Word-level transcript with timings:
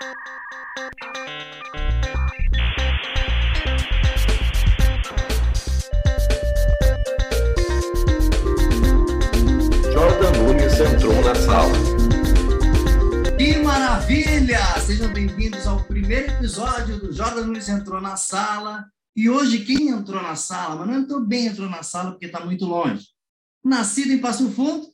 Jordan 0.00 0.14
Nunes 10.38 10.80
entrou 10.80 11.22
na 11.22 11.34
sala. 11.34 11.74
Que 13.36 13.58
maravilha! 13.58 14.58
Sejam 14.80 15.12
bem-vindos 15.12 15.66
ao 15.66 15.84
primeiro 15.84 16.32
episódio 16.32 16.98
do 16.98 17.12
Jordan 17.12 17.42
Nunes 17.42 17.68
entrou 17.68 18.00
na 18.00 18.16
sala. 18.16 18.90
E 19.14 19.28
hoje 19.28 19.66
quem 19.66 19.88
entrou 19.88 20.22
na 20.22 20.34
sala, 20.34 20.76
mas 20.76 20.88
não 20.88 20.94
entrou 21.00 21.20
bem, 21.20 21.48
entrou 21.48 21.68
na 21.68 21.82
sala 21.82 22.12
porque 22.12 22.24
está 22.24 22.40
muito 22.40 22.64
longe. 22.64 23.06
Nascido 23.62 24.12
em 24.12 24.18
Passo 24.18 24.50
Fundo, 24.50 24.90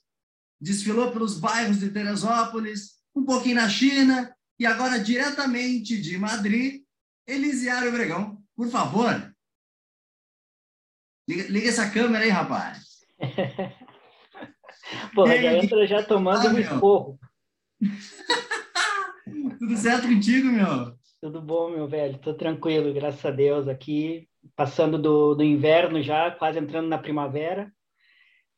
desfilou 0.61 1.13
pelos 1.13 1.39
bairros 1.39 1.79
de 1.79 1.91
Teresópolis, 1.91 2.97
um 3.15 3.25
pouquinho 3.25 3.55
na 3.55 3.69
China 3.69 4.36
e 4.59 4.67
agora 4.67 4.99
diretamente 4.99 6.01
de 6.01 6.17
Madrid, 6.19 6.83
Elisiário 7.27 7.93
Bregão. 7.93 8.39
Por 8.55 8.69
favor, 8.69 9.35
liga, 11.29 11.49
liga 11.49 11.69
essa 11.69 11.91
câmera 11.91 12.25
aí, 12.25 12.31
rapaz. 12.31 13.05
Pô, 15.15 15.27
já 15.27 15.55
entra 15.55 15.87
já 15.87 16.03
tomando 16.03 16.49
ah, 16.49 16.51
um 16.53 16.59
esporro. 16.59 17.19
Tudo 19.59 19.77
certo 19.77 20.07
contigo, 20.09 20.49
meu? 20.49 20.97
Tudo 21.21 21.43
bom, 21.43 21.71
meu 21.71 21.89
velho. 21.89 22.19
Tô 22.19 22.33
tranquilo, 22.35 22.95
graças 22.95 23.25
a 23.25 23.31
Deus, 23.31 23.67
aqui, 23.67 24.29
passando 24.55 24.97
do, 24.97 25.35
do 25.35 25.43
inverno 25.43 26.01
já, 26.03 26.31
quase 26.31 26.59
entrando 26.59 26.89
na 26.89 26.99
primavera 26.99 27.73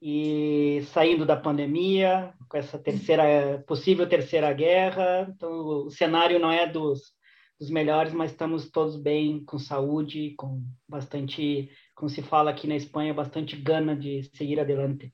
e 0.00 0.82
saindo 0.92 1.26
da 1.26 1.36
pandemia, 1.36 2.32
com 2.48 2.56
essa 2.56 2.78
terceira 2.78 3.62
possível 3.66 4.08
terceira 4.08 4.52
guerra. 4.52 5.28
Então, 5.34 5.50
o 5.86 5.90
cenário 5.90 6.38
não 6.38 6.50
é 6.50 6.66
dos, 6.66 7.12
dos 7.58 7.70
melhores, 7.70 8.12
mas 8.12 8.30
estamos 8.30 8.70
todos 8.70 8.96
bem, 8.96 9.44
com 9.44 9.58
saúde, 9.58 10.34
com 10.36 10.62
bastante, 10.88 11.70
como 11.94 12.08
se 12.08 12.22
fala 12.22 12.50
aqui 12.50 12.66
na 12.68 12.76
Espanha, 12.76 13.12
bastante 13.12 13.56
gana 13.56 13.96
de 13.96 14.22
seguir 14.34 14.60
adelante. 14.60 15.12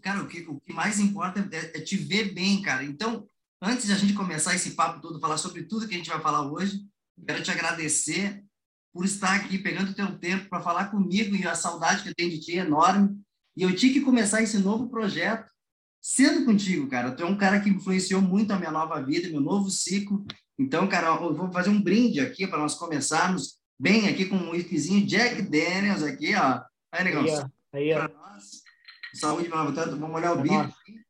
Cara, 0.00 0.22
o 0.22 0.28
que, 0.28 0.40
o 0.48 0.58
que 0.60 0.72
mais 0.72 0.98
importa 0.98 1.40
é, 1.52 1.78
é 1.78 1.80
te 1.80 1.96
ver 1.96 2.32
bem, 2.32 2.62
cara. 2.62 2.82
Então, 2.84 3.28
antes 3.60 3.86
de 3.86 3.92
a 3.92 3.96
gente 3.96 4.14
começar 4.14 4.54
esse 4.54 4.74
papo 4.74 5.00
todo, 5.00 5.20
falar 5.20 5.36
sobre 5.36 5.64
tudo 5.64 5.86
que 5.86 5.94
a 5.94 5.98
gente 5.98 6.08
vai 6.08 6.20
falar 6.20 6.50
hoje, 6.50 6.80
quero 7.26 7.42
te 7.42 7.50
agradecer 7.50 8.42
por 8.92 9.04
estar 9.04 9.34
aqui, 9.34 9.58
pegando 9.58 9.90
o 9.90 9.94
teu 9.94 10.18
tempo 10.18 10.48
para 10.48 10.62
falar 10.62 10.86
comigo 10.86 11.36
e 11.36 11.46
a 11.46 11.54
saudade 11.54 12.02
que 12.02 12.08
eu 12.08 12.14
tenho 12.14 12.30
de 12.30 12.40
ti 12.40 12.58
é 12.58 12.62
enorme. 12.62 13.20
E 13.56 13.62
eu 13.62 13.74
tinha 13.74 13.92
que 13.92 14.00
começar 14.00 14.42
esse 14.42 14.58
novo 14.58 14.88
projeto 14.88 15.50
sendo 16.00 16.44
contigo, 16.44 16.88
cara. 16.88 17.12
Tu 17.12 17.22
é 17.22 17.26
um 17.26 17.36
cara 17.36 17.58
que 17.58 17.70
influenciou 17.70 18.20
muito 18.20 18.52
a 18.52 18.58
minha 18.58 18.70
nova 18.70 19.02
vida, 19.02 19.28
meu 19.28 19.40
novo 19.40 19.70
ciclo. 19.70 20.24
Então, 20.58 20.86
cara, 20.86 21.08
eu 21.08 21.34
vou 21.34 21.50
fazer 21.50 21.70
um 21.70 21.80
brinde 21.80 22.20
aqui 22.20 22.46
para 22.46 22.58
nós 22.58 22.74
começarmos 22.74 23.58
bem 23.78 24.08
aqui 24.08 24.26
com 24.26 24.36
um 24.36 24.50
whiskyzinho 24.50 25.06
Jack 25.06 25.42
Daniels 25.42 26.02
aqui, 26.02 26.34
ó. 26.34 26.62
Aí, 26.92 27.04
negão. 27.04 27.24
Aí, 27.24 27.30
ó. 27.30 27.48
Aí, 27.72 27.92
ó. 27.94 28.08
Nós. 28.08 28.62
Saúde, 29.14 29.48
meu 29.48 29.74
tanto. 29.74 29.96
Vamos 29.96 30.16
olhar 30.16 30.36
o 30.36 30.40
é 30.40 30.42
bico 30.42 30.54
aqui. 30.54 31.06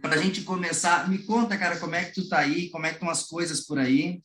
Para 0.00 0.14
a 0.14 0.18
gente 0.18 0.42
começar, 0.42 1.08
me 1.08 1.18
conta, 1.18 1.58
cara, 1.58 1.80
como 1.80 1.94
é 1.94 2.04
que 2.04 2.14
tu 2.14 2.28
tá 2.28 2.38
aí, 2.38 2.70
como 2.70 2.86
é 2.86 2.90
que 2.90 2.96
estão 2.96 3.10
as 3.10 3.24
coisas 3.24 3.66
por 3.66 3.78
aí. 3.78 4.22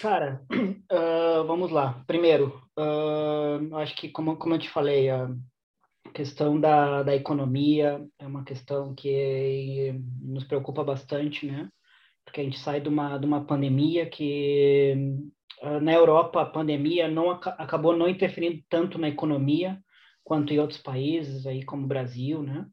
Cara, 0.00 0.44
uh, 0.50 1.42
vamos 1.46 1.70
lá. 1.70 2.04
Primeiro, 2.06 2.61
uh, 2.78 3.76
acho 3.76 3.94
que, 3.96 4.08
como, 4.08 4.36
como 4.36 4.54
eu 4.54 4.58
te 4.58 4.68
falei, 4.68 5.10
a 5.10 5.28
questão 6.14 6.60
da, 6.60 7.02
da 7.02 7.14
economia 7.14 8.04
é 8.18 8.26
uma 8.26 8.44
questão 8.44 8.94
que 8.94 9.94
nos 10.20 10.44
preocupa 10.44 10.84
bastante, 10.84 11.46
né? 11.46 11.68
Porque 12.24 12.40
a 12.40 12.44
gente 12.44 12.58
sai 12.58 12.80
de 12.80 12.88
uma, 12.88 13.18
de 13.18 13.26
uma 13.26 13.44
pandemia 13.44 14.08
que, 14.08 14.94
uh, 15.62 15.80
na 15.80 15.92
Europa, 15.92 16.42
a 16.42 16.46
pandemia 16.46 17.08
não 17.08 17.30
acabou 17.30 17.96
não 17.96 18.08
interferindo 18.08 18.62
tanto 18.68 18.98
na 18.98 19.08
economia 19.08 19.78
quanto 20.24 20.52
em 20.52 20.58
outros 20.58 20.80
países, 20.80 21.46
aí 21.46 21.64
como 21.64 21.84
o 21.84 21.88
Brasil, 21.88 22.42
né? 22.42 22.66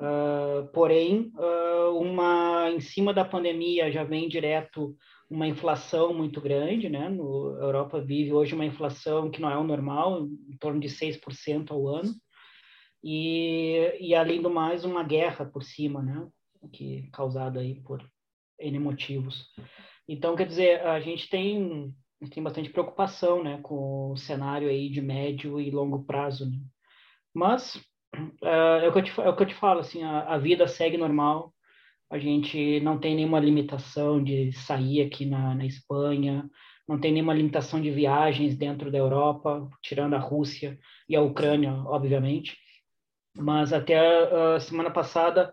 Uh, 0.00 0.66
porém, 0.72 1.32
uh, 1.36 1.96
uma 1.98 2.68
em 2.70 2.80
cima 2.80 3.14
da 3.14 3.24
pandemia 3.24 3.92
já 3.92 4.02
vem 4.02 4.28
direto 4.28 4.96
uma 5.30 5.46
inflação 5.46 6.14
muito 6.14 6.40
grande, 6.40 6.88
né? 6.88 7.08
No, 7.08 7.56
a 7.56 7.64
Europa 7.64 8.00
vive 8.00 8.32
hoje 8.32 8.54
uma 8.54 8.64
inflação 8.64 9.30
que 9.30 9.40
não 9.40 9.50
é 9.50 9.56
o 9.56 9.64
normal, 9.64 10.26
em 10.26 10.56
torno 10.58 10.80
de 10.80 10.88
6% 10.88 11.70
ao 11.70 11.88
ano. 11.88 12.14
E, 13.02 13.96
e 14.00 14.14
além 14.14 14.40
do 14.40 14.50
mais, 14.50 14.84
uma 14.84 15.02
guerra 15.02 15.44
por 15.44 15.62
cima, 15.62 16.02
né? 16.02 16.26
Que 16.72 17.08
causada 17.12 17.60
aí 17.60 17.80
por 17.82 18.02
N 18.58 18.78
motivos. 18.78 19.46
Então, 20.08 20.36
quer 20.36 20.46
dizer, 20.46 20.80
a 20.86 21.00
gente 21.00 21.28
tem, 21.28 21.94
tem 22.30 22.42
bastante 22.42 22.70
preocupação, 22.70 23.42
né, 23.42 23.58
com 23.62 24.12
o 24.12 24.16
cenário 24.16 24.68
aí 24.68 24.90
de 24.90 25.00
médio 25.00 25.60
e 25.60 25.70
longo 25.70 26.04
prazo, 26.04 26.48
né? 26.48 26.58
Mas 27.34 27.76
uh, 28.42 28.46
é, 28.46 28.88
o 28.88 28.92
que 28.92 28.98
eu 28.98 29.02
te, 29.02 29.20
é 29.20 29.28
o 29.28 29.36
que 29.36 29.42
eu 29.42 29.46
te 29.46 29.54
falo, 29.54 29.80
assim, 29.80 30.02
a, 30.02 30.34
a 30.34 30.38
vida 30.38 30.68
segue 30.68 30.96
normal, 30.96 31.53
a 32.14 32.18
gente 32.20 32.78
não 32.78 32.96
tem 32.96 33.16
nenhuma 33.16 33.40
limitação 33.40 34.22
de 34.22 34.52
sair 34.52 35.02
aqui 35.02 35.26
na, 35.26 35.52
na 35.52 35.66
Espanha, 35.66 36.48
não 36.86 37.00
tem 37.00 37.12
nenhuma 37.12 37.34
limitação 37.34 37.82
de 37.82 37.90
viagens 37.90 38.56
dentro 38.56 38.88
da 38.88 38.98
Europa, 38.98 39.68
tirando 39.82 40.14
a 40.14 40.20
Rússia 40.20 40.78
e 41.08 41.16
a 41.16 41.20
Ucrânia, 41.20 41.72
obviamente. 41.72 42.56
Mas 43.36 43.72
até 43.72 43.98
a 44.54 44.60
semana 44.60 44.92
passada 44.92 45.52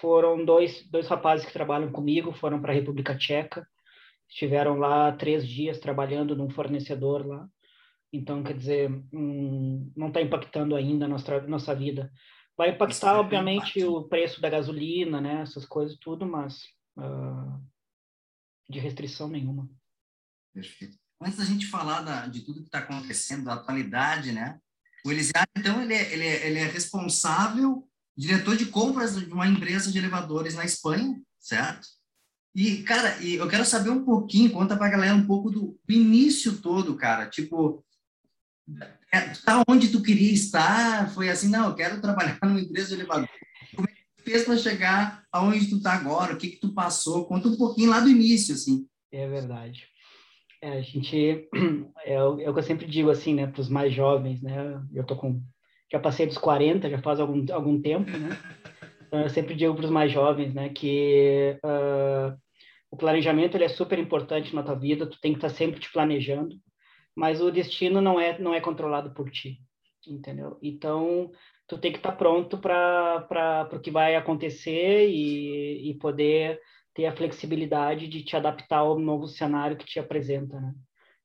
foram 0.00 0.44
dois, 0.44 0.88
dois 0.88 1.08
rapazes 1.08 1.44
que 1.44 1.52
trabalham 1.52 1.90
comigo, 1.90 2.30
foram 2.30 2.60
para 2.60 2.70
a 2.70 2.76
República 2.76 3.16
Tcheca, 3.18 3.66
estiveram 4.28 4.78
lá 4.78 5.10
três 5.10 5.44
dias 5.44 5.80
trabalhando 5.80 6.36
num 6.36 6.50
fornecedor 6.50 7.26
lá. 7.26 7.48
Então, 8.12 8.44
quer 8.44 8.54
dizer, 8.54 8.88
hum, 9.12 9.90
não 9.96 10.06
está 10.06 10.22
impactando 10.22 10.76
ainda 10.76 11.06
a 11.06 11.08
nossa, 11.08 11.40
nossa 11.48 11.74
vida. 11.74 12.12
Vai 12.56 12.70
impactar, 12.70 13.18
obviamente, 13.18 13.80
impacto. 13.80 13.96
o 13.96 14.08
preço 14.08 14.40
da 14.40 14.48
gasolina, 14.48 15.20
né? 15.20 15.42
Essas 15.42 15.66
coisas 15.66 15.96
tudo, 15.98 16.26
mas 16.26 16.62
uh, 16.96 17.62
de 18.68 18.78
restrição 18.78 19.28
nenhuma. 19.28 19.68
Perfeito. 20.54 20.96
Antes 21.20 21.38
da 21.38 21.44
gente 21.44 21.66
falar 21.66 22.02
da, 22.02 22.26
de 22.26 22.40
tudo 22.40 22.60
que 22.60 22.68
está 22.68 22.78
acontecendo, 22.78 23.44
da 23.44 23.54
atualidade, 23.54 24.32
né? 24.32 24.58
O 25.04 25.12
Elisiário, 25.12 25.48
então, 25.56 25.80
ele 25.82 25.94
é, 25.94 26.12
ele, 26.12 26.24
é, 26.24 26.46
ele 26.46 26.58
é 26.58 26.64
responsável, 26.64 27.86
diretor 28.16 28.56
de 28.56 28.66
compras 28.66 29.16
de 29.16 29.32
uma 29.32 29.46
empresa 29.46 29.92
de 29.92 29.98
elevadores 29.98 30.54
na 30.54 30.64
Espanha, 30.64 31.20
certo? 31.38 31.86
E, 32.54 32.82
cara, 32.82 33.22
e 33.22 33.34
eu 33.34 33.46
quero 33.48 33.66
saber 33.66 33.90
um 33.90 34.02
pouquinho, 34.02 34.50
conta 34.50 34.76
para 34.76 34.86
a 34.86 34.90
galera 34.90 35.14
um 35.14 35.26
pouco 35.26 35.50
do, 35.50 35.78
do 35.84 35.92
início 35.92 36.60
todo, 36.60 36.96
cara. 36.96 37.28
Tipo, 37.28 37.84
é, 39.12 39.20
tá 39.44 39.62
onde 39.68 39.88
tu 39.88 40.02
queria 40.02 40.32
estar? 40.32 41.10
Foi 41.10 41.28
assim, 41.28 41.48
não, 41.48 41.68
eu 41.68 41.74
quero 41.74 42.00
trabalhar 42.00 42.38
numa 42.44 42.60
empresa 42.60 42.88
de 42.88 42.94
elevador. 42.94 43.28
Como 43.74 43.88
é 43.88 43.92
que 43.92 44.02
tu 44.16 44.22
fez 44.22 44.44
para 44.44 44.56
chegar 44.56 45.24
aonde 45.32 45.70
tu 45.70 45.80
tá 45.80 45.92
agora? 45.92 46.34
O 46.34 46.38
que 46.38 46.50
que 46.50 46.60
tu 46.60 46.72
passou? 46.72 47.26
Conta 47.26 47.48
um 47.48 47.56
pouquinho 47.56 47.90
lá 47.90 48.00
do 48.00 48.08
início, 48.08 48.54
assim. 48.54 48.86
É 49.12 49.28
verdade. 49.28 49.88
É, 50.60 50.78
a 50.78 50.82
gente, 50.82 51.48
é, 52.04 52.22
o, 52.22 52.40
é 52.40 52.50
o 52.50 52.52
que 52.52 52.58
eu 52.58 52.64
sempre 52.64 52.86
digo, 52.86 53.10
assim, 53.10 53.34
né, 53.34 53.46
para 53.46 53.60
os 53.60 53.68
mais 53.68 53.92
jovens, 53.92 54.42
né, 54.42 54.80
eu 54.92 55.04
tô 55.04 55.14
com, 55.14 55.40
já 55.92 55.98
passei 56.00 56.26
dos 56.26 56.38
40, 56.38 56.90
já 56.90 57.00
faz 57.02 57.20
algum, 57.20 57.44
algum 57.52 57.80
tempo, 57.80 58.10
né, 58.10 58.36
então 59.06 59.20
eu 59.20 59.28
sempre 59.28 59.54
digo 59.54 59.74
para 59.74 59.84
os 59.84 59.90
mais 59.90 60.10
jovens, 60.10 60.54
né, 60.54 60.70
que 60.70 61.58
uh, 61.64 62.36
o 62.90 62.96
planejamento, 62.96 63.54
ele 63.54 63.64
é 63.64 63.68
super 63.68 63.98
importante 63.98 64.54
na 64.54 64.62
tua 64.62 64.74
vida, 64.74 65.06
tu 65.06 65.20
tem 65.20 65.32
que 65.32 65.38
estar 65.38 65.50
tá 65.50 65.54
sempre 65.54 65.78
te 65.78 65.92
planejando, 65.92 66.56
mas 67.16 67.40
o 67.40 67.50
destino 67.50 68.00
não 68.00 68.20
é 68.20 68.38
não 68.38 68.54
é 68.54 68.60
controlado 68.60 69.12
por 69.14 69.30
ti, 69.30 69.58
entendeu? 70.06 70.58
Então 70.62 71.30
tu 71.66 71.78
tem 71.78 71.90
que 71.90 71.98
estar 71.98 72.12
tá 72.12 72.16
pronto 72.16 72.58
para 72.58 73.22
para 73.22 73.76
o 73.76 73.80
que 73.80 73.90
vai 73.90 74.14
acontecer 74.14 75.08
e, 75.08 75.90
e 75.90 75.94
poder 75.98 76.60
ter 76.94 77.06
a 77.06 77.16
flexibilidade 77.16 78.08
de 78.08 78.22
te 78.22 78.36
adaptar 78.36 78.78
ao 78.78 78.98
novo 78.98 79.26
cenário 79.26 79.76
que 79.76 79.86
te 79.86 79.98
apresenta, 79.98 80.60
né? 80.60 80.74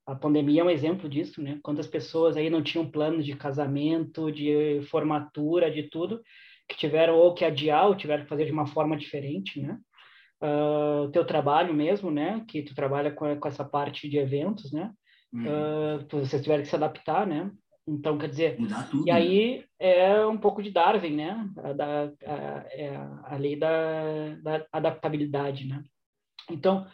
A 0.06 0.16
pandemia 0.16 0.62
é 0.62 0.64
um 0.64 0.70
exemplo 0.70 1.08
disso, 1.08 1.42
né? 1.42 1.60
Quantas 1.64 1.88
pessoas 1.88 2.36
aí 2.36 2.50
não 2.50 2.64
tinham 2.64 2.90
planos 2.90 3.26
de 3.26 3.36
casamento, 3.36 4.32
de 4.32 4.82
formatura, 4.90 5.72
de 5.72 5.84
tudo, 5.84 6.22
que 6.68 6.76
tiveram 6.78 7.16
ou 7.16 7.34
que 7.34 7.46
adiar 7.46 7.88
ou 7.88 7.96
tiveram 7.96 8.24
que 8.24 8.30
fazer 8.30 8.46
de 8.46 8.52
uma 8.52 8.68
forma 8.68 8.98
diferente, 8.98 9.62
né? 9.62 9.80
Uh, 10.44 11.10
teu 11.12 11.24
trabalho 11.24 11.74
mesmo, 11.74 12.10
né? 12.12 12.44
Que 12.48 12.64
tu 12.64 12.74
trabalha 12.74 13.12
com, 13.12 13.40
com 13.40 13.48
essa 13.48 13.64
parte 13.64 14.10
de 14.10 14.18
eventos, 14.18 14.72
né? 14.72 14.92
Uhum. 15.33 15.45
Uh, 15.45 16.07
vocês 16.12 16.42
tiveram 16.42 16.63
que 16.63 16.69
se 16.69 16.75
adaptar, 16.75 17.25
né? 17.25 17.51
Então, 17.88 18.18
quer 18.18 18.30
dizer, 18.30 18.57
tudo, 18.89 19.07
e 19.07 19.12
aí 19.12 19.57
né? 19.57 19.63
é 19.80 20.25
um 20.25 20.38
pouco 20.38 20.62
de 20.62 20.72
Darwin, 20.72 21.16
né? 21.16 21.50
A, 21.57 21.74
da, 21.74 22.04
a, 22.25 22.66
é 22.72 22.95
a 23.24 23.36
lei 23.38 23.56
da, 23.56 24.36
da 24.42 24.66
adaptabilidade, 24.72 25.68
né? 25.68 25.83
Então, 26.50 26.86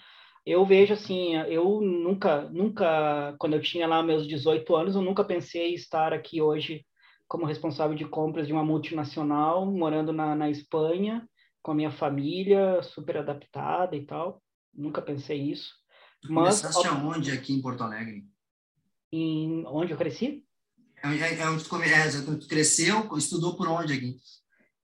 eu 0.46 0.66
vejo 0.66 0.94
assim, 0.94 1.36
eu 1.36 1.82
nunca, 1.82 2.44
nunca, 2.50 3.36
quando 3.38 3.54
eu 3.54 3.62
tinha 3.62 3.86
lá 3.86 4.02
meus 4.02 4.26
18 4.26 4.76
anos, 4.76 4.96
eu 4.96 5.02
nunca 5.02 5.24
pensei 5.24 5.72
em 5.72 5.74
estar 5.74 6.14
aqui 6.14 6.42
hoje 6.42 6.86
como 7.28 7.46
responsável 7.46 7.96
de 7.96 8.06
compras 8.06 8.48
de 8.48 8.54
uma 8.54 8.64
multinacional, 8.64 9.66
morando 9.66 10.14
na, 10.14 10.36
na 10.36 10.50
Espanha, 10.50 11.28
com 11.62 11.72
a 11.72 11.76
minha 11.76 11.92
família, 11.92 12.82
super 12.82 13.18
adaptada 13.18 13.96
e 13.96 14.06
tal. 14.06 14.42
Nunca 14.74 15.02
pensei 15.02 15.38
isso. 15.42 15.70
Mas 16.30 16.62
Começaste 16.62 16.88
aonde 16.88 17.32
aqui 17.32 17.54
em 17.54 17.62
Porto 17.62 17.84
Alegre? 17.84 18.26
Em 19.12 19.66
onde 19.68 19.92
eu 19.94 19.98
cresci? 19.98 20.44
É, 21.04 21.08
é, 21.08 21.40
é 21.40 21.50
onde 21.50 21.64
tu, 21.64 21.76
é, 21.82 22.10
tu 22.40 22.48
cresceu, 22.48 23.18
estudou 23.18 23.56
por 23.56 23.68
onde 23.68 23.94
aqui? 23.94 24.18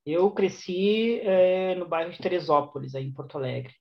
Eu 0.05 0.29
cresci 0.31 1.19
é, 1.21 1.75
no 1.75 1.87
bairro 1.87 2.11
de 2.11 2.19
Teresópolis, 2.19 2.93
aí 2.93 3.05
em 3.05 3.13
Porto 3.13 3.37
Alegre. 3.37 3.73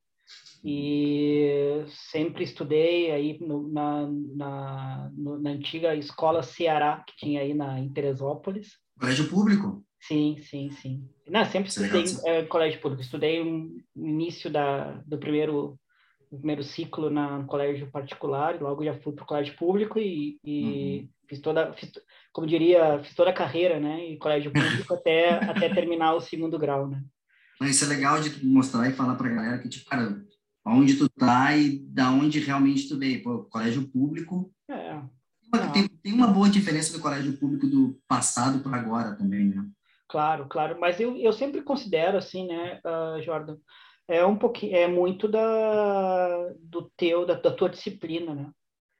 E 0.64 1.84
sempre 2.10 2.44
estudei 2.44 3.10
aí 3.10 3.38
no, 3.40 3.68
na, 3.68 4.08
na, 4.36 5.10
no, 5.16 5.38
na 5.40 5.50
antiga 5.50 5.94
escola 5.96 6.42
Ceará, 6.42 7.02
que 7.06 7.16
tinha 7.16 7.40
aí 7.40 7.52
na, 7.52 7.80
em 7.80 7.92
Teresópolis. 7.92 8.78
Colégio 8.98 9.28
público? 9.28 9.84
Sim, 10.00 10.38
sim, 10.42 10.70
sim. 10.70 11.08
Não, 11.28 11.44
sempre 11.44 11.68
estudei 11.68 12.04
em 12.04 12.28
é, 12.28 12.44
colégio 12.44 12.80
público. 12.80 13.02
Estudei 13.02 13.42
no 13.44 13.82
início 13.96 14.50
da, 14.50 14.92
do 15.06 15.18
primeiro 15.18 15.78
o 16.32 16.38
primeiro 16.38 16.62
ciclo 16.62 17.10
na 17.10 17.44
colégio 17.44 17.90
particular, 17.90 18.60
logo 18.60 18.82
já 18.82 18.94
fui 18.94 19.12
para 19.12 19.22
o 19.22 19.26
colégio 19.26 19.54
público 19.56 19.98
e, 19.98 20.40
e 20.42 21.00
uhum. 21.00 21.08
fiz 21.28 21.40
toda, 21.40 21.72
fiz, 21.74 21.92
como 22.32 22.46
diria, 22.46 23.02
fiz 23.04 23.14
toda 23.14 23.30
a 23.30 23.34
carreira, 23.34 23.78
né, 23.78 24.00
em 24.06 24.18
colégio 24.18 24.50
público 24.50 24.92
até 24.94 25.34
até 25.44 25.68
terminar 25.68 26.14
o 26.14 26.20
segundo 26.20 26.58
grau, 26.58 26.88
né. 26.88 27.02
Isso 27.60 27.84
é 27.84 27.88
legal 27.88 28.20
de 28.20 28.44
mostrar 28.44 28.88
e 28.88 28.94
falar 28.94 29.14
para 29.14 29.28
a 29.28 29.34
galera 29.34 29.58
que 29.58 29.68
tipo, 29.68 29.88
cara, 29.88 30.24
onde 30.66 30.96
tu 30.96 31.08
tá 31.08 31.54
e 31.54 31.78
da 31.80 32.10
onde 32.10 32.40
realmente 32.40 32.88
tu 32.88 32.98
veio, 32.98 33.22
pô, 33.22 33.44
colégio 33.44 33.86
público. 33.88 34.50
É. 34.68 35.00
Tem, 35.72 35.86
tem 35.86 36.12
uma 36.14 36.28
boa 36.28 36.48
diferença 36.48 36.94
do 36.94 37.02
colégio 37.02 37.36
público 37.38 37.66
do 37.66 38.00
passado 38.08 38.60
para 38.60 38.78
agora 38.78 39.14
também, 39.14 39.50
né? 39.50 39.64
Claro, 40.08 40.46
claro, 40.48 40.80
mas 40.80 40.98
eu, 40.98 41.16
eu 41.16 41.32
sempre 41.32 41.62
considero 41.62 42.18
assim, 42.18 42.46
né, 42.46 42.80
uh, 42.84 43.22
Jordan, 43.22 43.56
é 44.08 44.24
um 44.24 44.36
pouquinho, 44.36 44.76
é 44.76 44.86
muito 44.86 45.28
da 45.28 46.52
do 46.60 46.90
teu, 46.96 47.24
da, 47.24 47.34
da 47.34 47.50
tua 47.50 47.68
disciplina, 47.68 48.34
né? 48.34 48.50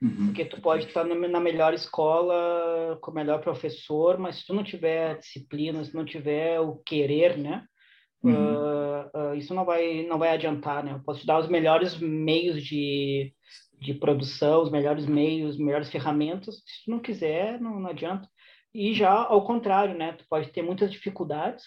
Uhum. 0.03 0.27
Porque 0.27 0.45
tu 0.45 0.61
pode 0.61 0.87
estar 0.87 1.05
na, 1.05 1.41
melhor 1.41 1.73
escola, 1.73 2.99
com 3.01 3.13
o 3.13 3.15
melhor 3.15 3.41
professor, 3.41 4.19
mas 4.19 4.37
se 4.37 4.47
tu 4.47 4.53
não 4.53 4.65
tiver 4.65 5.17
disciplina, 5.19 5.85
se 5.85 5.95
não 5.95 6.05
tiver 6.05 6.59
o 6.59 6.77
querer, 6.79 7.39
né? 7.39 7.65
Uhum. 8.21 8.33
Uh, 8.33 9.31
uh, 9.33 9.35
isso 9.35 9.55
não 9.55 9.65
vai 9.65 10.05
não 10.05 10.19
vai 10.19 10.31
adiantar, 10.31 10.83
né? 10.83 10.93
Eu 10.93 11.01
posso 11.01 11.21
te 11.21 11.27
dar 11.27 11.39
os 11.39 11.49
melhores 11.49 11.97
meios 11.99 12.63
de, 12.65 13.33
de 13.81 13.95
produção, 13.95 14.63
os 14.63 14.71
melhores 14.71 15.07
meios, 15.07 15.57
melhores 15.57 15.91
ferramentas. 15.91 16.57
Se 16.57 16.85
tu 16.85 16.91
não 16.91 16.99
quiser, 16.99 17.61
não, 17.61 17.79
não 17.79 17.91
adianta. 17.91 18.29
E 18.75 18.95
já 18.95 19.13
ao 19.13 19.45
contrário, 19.45 19.97
né? 19.97 20.15
Tu 20.15 20.25
pode 20.29 20.51
ter 20.51 20.63
muitas 20.63 20.91
dificuldades, 20.91 21.65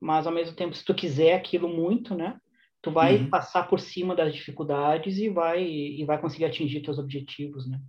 mas 0.00 0.26
ao 0.26 0.32
mesmo 0.32 0.56
tempo, 0.56 0.74
se 0.74 0.84
tu 0.84 0.94
quiser 0.94 1.34
aquilo 1.34 1.68
muito, 1.68 2.14
né? 2.14 2.38
Tu 2.82 2.90
vai 2.90 3.16
uhum. 3.16 3.30
passar 3.30 3.64
por 3.64 3.80
cima 3.80 4.14
das 4.14 4.34
dificuldades 4.34 5.18
e 5.18 5.28
vai 5.28 5.62
e 5.62 6.04
vai 6.04 6.20
conseguir 6.20 6.46
atingir 6.46 6.80
teus 6.80 6.98
objetivos, 6.98 7.68
né? 7.68 7.80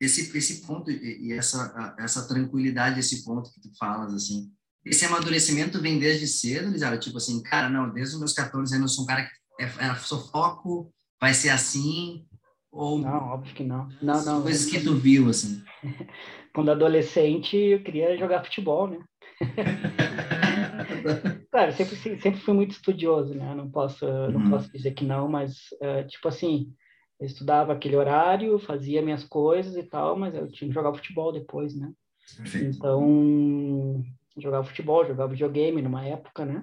Esse 0.00 0.36
esse 0.36 0.66
ponto 0.66 0.90
e 0.90 1.32
essa 1.32 1.94
essa 1.98 2.28
tranquilidade, 2.28 3.00
esse 3.00 3.24
ponto 3.24 3.50
que 3.52 3.60
tu 3.60 3.70
falas 3.78 4.12
assim, 4.12 4.50
esse 4.84 5.04
amadurecimento 5.04 5.80
vem 5.80 5.98
desde 5.98 6.26
cedo, 6.26 6.70
Lisara, 6.70 6.98
tipo 6.98 7.16
assim, 7.16 7.42
cara, 7.42 7.68
não, 7.68 7.92
desde 7.92 8.14
os 8.14 8.20
meus 8.20 8.32
14 8.32 8.74
anos 8.74 8.92
eu 8.92 8.94
sou 8.94 9.04
um 9.04 9.06
cara 9.06 9.24
que 9.24 9.62
é, 9.62 9.64
é, 9.64 9.94
sou 9.96 10.20
foco, 10.28 10.92
vai 11.18 11.32
ser 11.32 11.48
assim, 11.48 12.26
ou 12.70 12.98
não, 12.98 13.28
óbvio 13.28 13.54
que 13.54 13.64
não. 13.64 13.88
Não, 14.02 14.22
não. 14.22 14.42
Coisas 14.42 14.70
que 14.70 14.80
tu 14.80 14.94
viu 14.94 15.30
assim. 15.30 15.62
Quando 16.54 16.70
adolescente, 16.70 17.56
eu 17.56 17.82
queria 17.82 18.18
jogar 18.18 18.44
futebol, 18.44 18.88
né? 18.88 18.98
Claro, 21.56 21.72
sempre, 21.72 21.96
sempre 22.20 22.40
fui 22.40 22.52
muito 22.52 22.72
estudioso, 22.72 23.34
né? 23.34 23.54
Não 23.54 23.70
posso, 23.70 24.04
não 24.04 24.42
uhum. 24.42 24.50
posso 24.50 24.70
dizer 24.70 24.92
que 24.92 25.06
não, 25.06 25.26
mas, 25.26 25.54
uh, 25.80 26.06
tipo 26.06 26.28
assim, 26.28 26.70
eu 27.18 27.26
estudava 27.26 27.72
aquele 27.72 27.96
horário, 27.96 28.58
fazia 28.58 29.00
minhas 29.00 29.24
coisas 29.24 29.74
e 29.74 29.82
tal, 29.82 30.18
mas 30.18 30.34
eu 30.34 30.52
tinha 30.52 30.68
que 30.68 30.74
jogar 30.74 30.92
futebol 30.92 31.32
depois, 31.32 31.74
né? 31.74 31.90
Perfeito. 32.36 32.76
Então, 32.76 34.04
jogava 34.36 34.64
futebol, 34.64 35.06
jogava 35.06 35.32
videogame 35.32 35.80
numa 35.80 36.04
época, 36.04 36.44
né? 36.44 36.62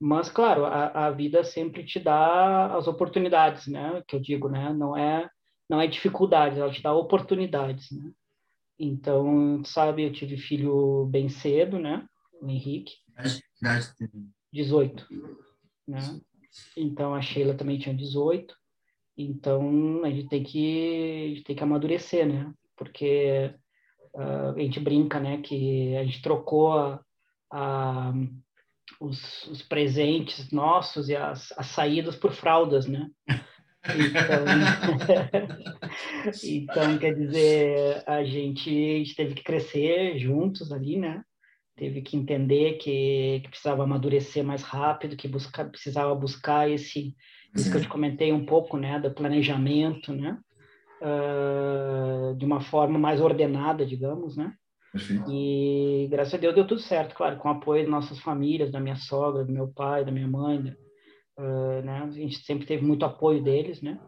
Mas, 0.00 0.28
claro, 0.28 0.64
a, 0.64 1.06
a 1.06 1.10
vida 1.12 1.44
sempre 1.44 1.84
te 1.84 2.00
dá 2.00 2.74
as 2.74 2.88
oportunidades, 2.88 3.68
né? 3.68 4.02
Que 4.08 4.16
eu 4.16 4.20
digo, 4.20 4.48
né? 4.48 4.72
Não 4.72 4.96
é, 4.96 5.30
não 5.70 5.80
é 5.80 5.86
dificuldades, 5.86 6.58
ela 6.58 6.72
te 6.72 6.82
dá 6.82 6.92
oportunidades, 6.92 7.88
né? 7.92 8.10
Então, 8.76 9.62
sabe, 9.64 10.02
eu 10.02 10.12
tive 10.12 10.36
filho 10.36 11.06
bem 11.06 11.28
cedo, 11.28 11.78
né? 11.78 12.04
O 12.42 12.50
Henrique. 12.50 13.03
Idade 13.60 13.92
18. 14.52 15.06
Né? 15.88 16.20
Então, 16.76 17.14
a 17.14 17.20
Sheila 17.20 17.54
também 17.54 17.78
tinha 17.78 17.94
18. 17.94 18.54
Então, 19.16 20.04
a 20.04 20.10
gente 20.10 20.28
tem 20.28 20.42
que, 20.42 21.28
gente 21.34 21.44
tem 21.44 21.56
que 21.56 21.62
amadurecer, 21.62 22.26
né? 22.26 22.52
Porque 22.76 23.54
uh, 24.14 24.50
a 24.56 24.58
gente 24.58 24.80
brinca, 24.80 25.20
né? 25.20 25.40
Que 25.40 25.96
a 25.96 26.04
gente 26.04 26.22
trocou 26.22 26.72
a, 26.72 27.00
a, 27.52 28.12
os, 29.00 29.46
os, 29.46 29.62
presentes 29.62 30.50
nossos 30.50 31.08
e 31.08 31.16
as, 31.16 31.52
as 31.56 31.66
saídas 31.66 32.16
por 32.16 32.32
fraldas, 32.32 32.86
né? 32.86 33.08
Então, 33.84 34.44
então, 36.42 36.98
quer 36.98 37.14
dizer, 37.14 38.02
a 38.06 38.24
gente, 38.24 38.70
a 38.70 38.98
gente 38.98 39.14
teve 39.14 39.34
que 39.34 39.44
crescer 39.44 40.18
juntos 40.18 40.72
ali, 40.72 40.98
né? 40.98 41.22
Teve 41.76 42.02
que 42.02 42.16
entender 42.16 42.74
que, 42.74 43.40
que, 43.42 43.48
precisava 43.48 43.82
amadurecer 43.82 44.44
mais 44.44 44.62
rápido, 44.62 45.16
que 45.16 45.28
busca, 45.28 45.64
precisava 45.64 46.14
buscar 46.14 46.70
esse, 46.70 47.14
isso 47.54 47.70
que 47.70 47.76
eu 47.76 47.80
te 47.80 47.88
comentei 47.88 48.32
um 48.32 48.44
pouco, 48.44 48.76
né, 48.76 48.98
do 49.00 49.10
planejamento, 49.10 50.12
né, 50.12 50.38
uh, 51.02 52.34
de 52.36 52.44
uma 52.44 52.60
forma 52.60 52.98
mais 52.98 53.20
ordenada, 53.20 53.84
digamos, 53.84 54.36
né. 54.36 54.54
Perfeito. 54.92 55.24
E 55.28 56.06
graças 56.08 56.34
a 56.34 56.38
Deus 56.38 56.54
deu 56.54 56.66
tudo 56.66 56.80
certo, 56.80 57.16
claro, 57.16 57.36
com 57.38 57.48
o 57.48 57.52
apoio 57.52 57.82
das 57.82 57.90
nossas 57.90 58.20
famílias, 58.20 58.70
da 58.70 58.78
minha 58.78 58.94
sogra, 58.94 59.44
do 59.44 59.52
meu 59.52 59.66
pai, 59.66 60.04
da 60.04 60.12
minha 60.12 60.28
mãe, 60.28 60.58
uh, 61.38 61.84
né, 61.84 62.02
a 62.04 62.10
gente 62.10 62.44
sempre 62.44 62.66
teve 62.66 62.84
muito 62.84 63.04
apoio 63.04 63.42
deles, 63.42 63.82
né. 63.82 63.98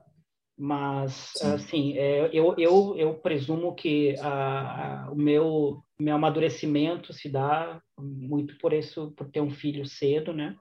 Mas, 0.58 1.32
Sim. 1.37 1.53
assim, 1.53 1.99
é, 1.99 2.31
eu, 2.32 2.55
eu, 2.56 2.94
eu 2.97 3.14
presumo 3.14 3.75
que 3.75 4.19
a, 4.20 5.05
a, 5.05 5.11
o 5.11 5.14
meu, 5.14 5.82
meu 6.00 6.17
amadurecimento 6.17 7.12
se 7.12 7.29
dá 7.29 7.79
muito 7.99 8.56
por 8.58 8.73
isso, 8.73 9.12
por 9.17 9.29
ter 9.31 9.43
um 9.43 9.50
filho 9.50 9.85
cedo, 9.85 10.32
né? 10.32 10.56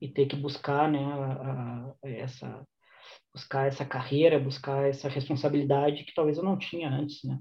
E 0.00 0.08
ter 0.08 0.26
que 0.26 0.34
buscar, 0.34 0.90
né, 0.90 1.04
a, 1.04 1.94
essa, 2.02 2.66
buscar 3.32 3.68
essa 3.68 3.84
carreira, 3.84 4.40
buscar 4.40 4.88
essa 4.88 5.08
responsabilidade 5.08 6.04
que 6.04 6.14
talvez 6.14 6.36
eu 6.36 6.44
não 6.44 6.58
tinha 6.58 6.88
antes, 6.90 7.22
né? 7.22 7.38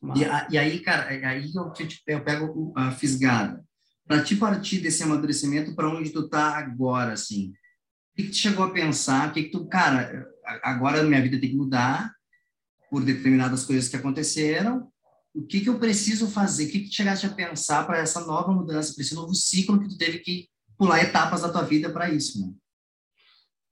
Mas... 0.00 0.20
E, 0.20 0.54
e, 0.54 0.58
aí, 0.58 0.80
cara, 0.80 1.14
é, 1.14 1.24
aí 1.24 1.50
eu, 1.54 1.72
eu 2.06 2.24
pego 2.24 2.72
a 2.76 2.90
fisgada. 2.90 3.64
Para 4.06 4.22
te 4.22 4.36
partir 4.36 4.80
desse 4.80 5.02
amadurecimento, 5.02 5.74
para 5.74 5.88
onde 5.88 6.10
tu 6.10 6.28
tá 6.28 6.58
agora, 6.58 7.12
assim? 7.12 7.52
Que, 8.18 8.28
tu 8.28 8.36
chegou 8.36 8.64
a 8.64 8.70
pensar? 8.70 9.28
O 9.28 9.32
que, 9.32 9.44
que 9.44 9.50
tu, 9.50 9.66
cara, 9.68 10.26
agora 10.62 11.04
minha 11.04 11.22
vida 11.22 11.40
tem 11.40 11.50
que 11.50 11.56
mudar 11.56 12.12
por 12.90 13.04
determinadas 13.04 13.64
coisas 13.64 13.88
que 13.88 13.96
aconteceram. 13.96 14.90
O 15.34 15.42
que, 15.42 15.60
que 15.60 15.68
eu 15.68 15.78
preciso 15.78 16.28
fazer? 16.28 16.66
O 16.66 16.70
que, 16.70 16.80
que 16.80 16.88
tu 16.88 16.94
chegaste 16.94 17.26
a 17.26 17.30
pensar 17.30 17.86
para 17.86 17.98
essa 17.98 18.26
nova 18.26 18.50
mudança, 18.50 18.92
para 18.92 19.02
esse 19.02 19.14
novo 19.14 19.34
ciclo 19.34 19.80
que 19.80 19.88
tu 19.88 19.96
teve 19.96 20.18
que 20.18 20.48
pular 20.76 21.00
etapas 21.00 21.42
da 21.42 21.52
tua 21.52 21.62
vida 21.62 21.90
para 21.90 22.10
isso, 22.10 22.44
né? 22.44 22.52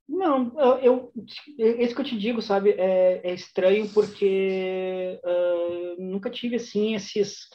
Não, 0.09 0.53
eu, 0.57 0.79
eu, 0.79 1.13
esse 1.59 1.93
que 1.93 2.01
eu 2.01 2.05
te 2.05 2.17
digo, 2.17 2.41
sabe, 2.41 2.71
é, 2.71 3.21
é 3.25 3.35
estranho 3.35 3.89
porque 3.89 5.21
uh, 5.25 6.01
nunca 6.01 6.31
tive, 6.31 6.57
assim, 6.57 6.95
esses, 6.95 7.49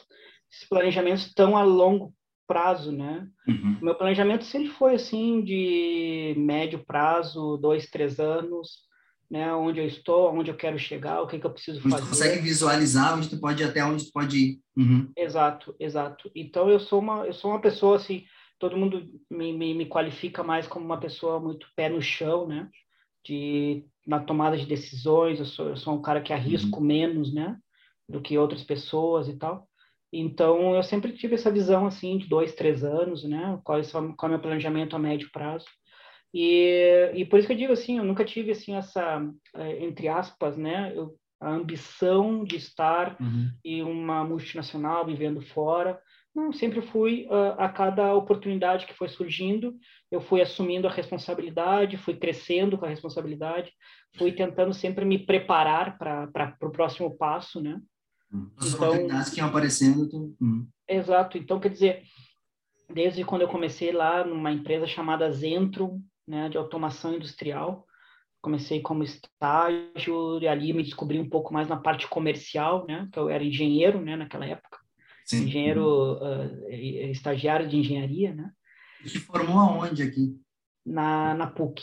esses, 0.52 0.68
planejamentos 0.68 1.32
tão 1.32 1.56
a 1.56 1.62
longo 1.62 2.14
prazo, 2.52 2.92
né? 2.92 3.26
Uhum. 3.48 3.78
Meu 3.80 3.94
planejamento 3.94 4.44
sempre 4.44 4.68
foi, 4.68 4.94
assim, 4.94 5.42
de 5.42 6.34
médio 6.36 6.84
prazo, 6.84 7.56
dois, 7.56 7.88
três 7.88 8.20
anos, 8.20 8.82
né, 9.30 9.50
onde 9.54 9.80
eu 9.80 9.86
estou, 9.86 10.30
onde 10.30 10.50
eu 10.50 10.56
quero 10.56 10.78
chegar, 10.78 11.22
o 11.22 11.26
que, 11.26 11.38
que 11.38 11.46
eu 11.46 11.50
preciso 11.50 11.78
onde 11.78 11.88
fazer. 11.88 12.02
Você 12.02 12.08
consegue 12.10 12.42
visualizar 12.42 13.16
onde 13.16 13.30
tu 13.30 13.40
pode 13.40 13.62
ir 13.62 13.66
até 13.66 13.82
onde 13.82 14.04
tu 14.04 14.12
pode 14.12 14.36
ir. 14.36 14.60
Uhum. 14.76 15.10
Exato, 15.16 15.74
exato. 15.80 16.30
Então 16.36 16.68
eu 16.68 16.78
sou 16.78 17.00
uma 17.00 17.26
eu 17.26 17.32
sou 17.32 17.50
uma 17.50 17.60
pessoa 17.60 17.96
assim, 17.96 18.24
todo 18.58 18.76
mundo 18.76 19.08
me, 19.30 19.56
me, 19.56 19.72
me, 19.72 19.86
qualifica 19.86 20.42
mais 20.42 20.66
como 20.66 20.84
uma 20.84 21.00
pessoa 21.00 21.40
muito 21.40 21.66
pé 21.74 21.88
no 21.88 22.02
chão, 22.02 22.46
né? 22.46 22.68
De 23.24 23.86
na 24.06 24.20
tomada 24.20 24.58
de 24.58 24.66
decisões, 24.66 25.38
eu 25.38 25.46
sou 25.46 25.68
eu 25.70 25.76
sou 25.78 25.94
um 25.94 26.02
cara 26.02 26.20
que 26.20 26.34
arrisco 26.34 26.78
uhum. 26.78 26.84
menos, 26.84 27.32
né? 27.32 27.56
Do 28.06 28.20
que 28.20 28.36
outras 28.36 28.62
pessoas 28.62 29.28
e 29.28 29.38
tal. 29.38 29.66
Então 30.12 30.76
eu 30.76 30.82
sempre 30.82 31.12
tive 31.12 31.36
essa 31.36 31.50
visão 31.50 31.86
assim 31.86 32.18
de 32.18 32.28
dois, 32.28 32.54
três 32.54 32.84
anos, 32.84 33.24
né? 33.24 33.58
Qual 33.64 33.78
é, 33.78 33.82
qual 33.82 34.14
é 34.22 34.26
o 34.26 34.28
meu 34.28 34.40
planejamento 34.40 34.94
a 34.94 34.98
médio 34.98 35.30
prazo. 35.32 35.66
E, 36.34 37.10
e 37.14 37.24
por 37.24 37.38
isso 37.38 37.46
que 37.46 37.52
eu 37.52 37.58
digo 37.58 37.72
assim, 37.72 37.98
eu 37.98 38.04
nunca 38.04 38.24
tive 38.24 38.52
assim 38.52 38.74
essa, 38.74 39.22
é, 39.54 39.84
entre 39.84 40.08
aspas, 40.08 40.56
né, 40.56 40.92
eu, 40.96 41.14
a 41.42 41.50
ambição 41.50 42.44
de 42.44 42.56
estar 42.56 43.16
uhum. 43.20 43.50
em 43.64 43.82
uma 43.82 44.24
multinacional 44.24 45.04
vivendo 45.04 45.42
fora. 45.42 46.00
Não, 46.34 46.50
sempre 46.52 46.80
fui 46.80 47.26
uh, 47.26 47.54
a 47.58 47.68
cada 47.68 48.14
oportunidade 48.14 48.86
que 48.86 48.94
foi 48.94 49.08
surgindo, 49.08 49.74
eu 50.10 50.20
fui 50.20 50.40
assumindo 50.40 50.88
a 50.88 50.90
responsabilidade, 50.90 51.98
fui 51.98 52.16
crescendo 52.16 52.78
com 52.78 52.86
a 52.86 52.88
responsabilidade, 52.88 53.70
fui 54.16 54.32
tentando 54.32 54.72
sempre 54.72 55.04
me 55.04 55.18
preparar 55.18 55.98
para 55.98 56.56
o 56.62 56.70
próximo 56.70 57.14
passo, 57.18 57.60
né? 57.60 57.78
As 58.56 58.68
então, 58.68 58.88
oportunidades 58.88 59.30
que 59.30 59.40
iam 59.40 59.48
aparecendo. 59.48 60.08
Tu... 60.08 60.36
Hum. 60.40 60.66
Exato. 60.88 61.36
Então, 61.36 61.60
quer 61.60 61.68
dizer, 61.68 62.02
desde 62.92 63.24
quando 63.24 63.42
eu 63.42 63.48
comecei 63.48 63.92
lá 63.92 64.24
numa 64.24 64.50
empresa 64.50 64.86
chamada 64.86 65.30
Zentrum, 65.30 66.02
né, 66.26 66.48
de 66.48 66.56
automação 66.56 67.14
industrial, 67.14 67.86
comecei 68.40 68.80
como 68.80 69.04
estágio 69.04 70.40
e 70.40 70.48
ali 70.48 70.72
me 70.72 70.82
descobri 70.82 71.18
um 71.18 71.28
pouco 71.28 71.52
mais 71.52 71.68
na 71.68 71.76
parte 71.76 72.08
comercial, 72.08 72.86
né, 72.86 73.08
que 73.12 73.18
eu 73.18 73.28
era 73.28 73.44
engenheiro, 73.44 74.00
né, 74.00 74.16
naquela 74.16 74.46
época. 74.46 74.78
Sim. 75.24 75.44
Engenheiro, 75.44 76.14
uh, 76.14 76.68
estagiário 76.68 77.68
de 77.68 77.76
engenharia, 77.76 78.34
né? 78.34 78.50
Se 79.06 79.20
formou 79.20 79.58
aonde 79.58 80.02
aqui? 80.02 80.36
Na, 80.84 81.34
na 81.34 81.46
PUC, 81.46 81.82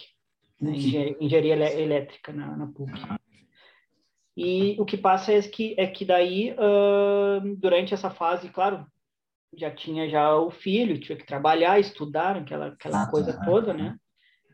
né? 0.60 0.72
engenharia, 0.72 1.18
engenharia 1.22 1.82
elétrica 1.82 2.34
na, 2.34 2.58
na 2.58 2.68
PUC. 2.68 2.92
Ah. 2.96 3.20
E 4.42 4.80
o 4.80 4.86
que 4.86 4.96
passa 4.96 5.34
é 5.34 5.42
que, 5.42 5.76
é 5.78 5.86
que 5.86 6.06
daí, 6.06 6.54
uh, 6.54 7.58
durante 7.58 7.94
essa 7.94 8.10
fase, 8.10 8.48
claro, 8.48 8.88
já 9.54 9.70
tinha 9.70 10.10
já 10.10 10.34
o 10.34 10.50
filho, 10.50 10.98
tinha 10.98 11.18
que 11.18 11.26
trabalhar, 11.26 11.78
estudar, 11.78 12.38
aquela, 12.38 12.68
aquela 12.68 13.06
coisa 13.08 13.38
toda, 13.44 13.74
né? 13.74 13.98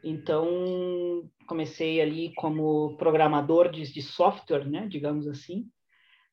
Então, 0.04 1.30
comecei 1.48 2.01
ali 2.01 2.34
como 2.34 2.98
programador 2.98 3.70
de, 3.70 3.84
de 3.94 4.01
software, 4.01 4.68
né, 4.68 4.88
digamos 4.88 5.27
assim. 5.27 5.70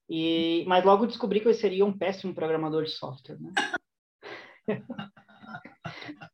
E, 0.08 0.64
mas 0.66 0.82
logo 0.82 1.06
descobri 1.06 1.38
que 1.38 1.48
eu 1.48 1.52
seria 1.52 1.84
um 1.84 1.92
péssimo 1.92 2.34
programador 2.34 2.84
de 2.84 2.90
software, 2.90 3.38
né? 3.38 3.52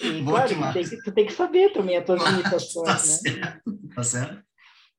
e, 0.00 0.24
claro, 0.24 0.48
tu 0.48 0.72
tem, 0.72 0.88
que, 0.88 1.02
tu 1.02 1.12
tem, 1.12 1.26
que, 1.26 1.32
saber 1.32 1.74
também 1.74 1.98
as 1.98 2.06
tuas 2.06 2.24
limitações, 2.24 2.86
tá 2.86 2.92
né? 2.92 2.98
Certo. 2.98 3.78
Tá 3.94 4.02
certo. 4.02 4.53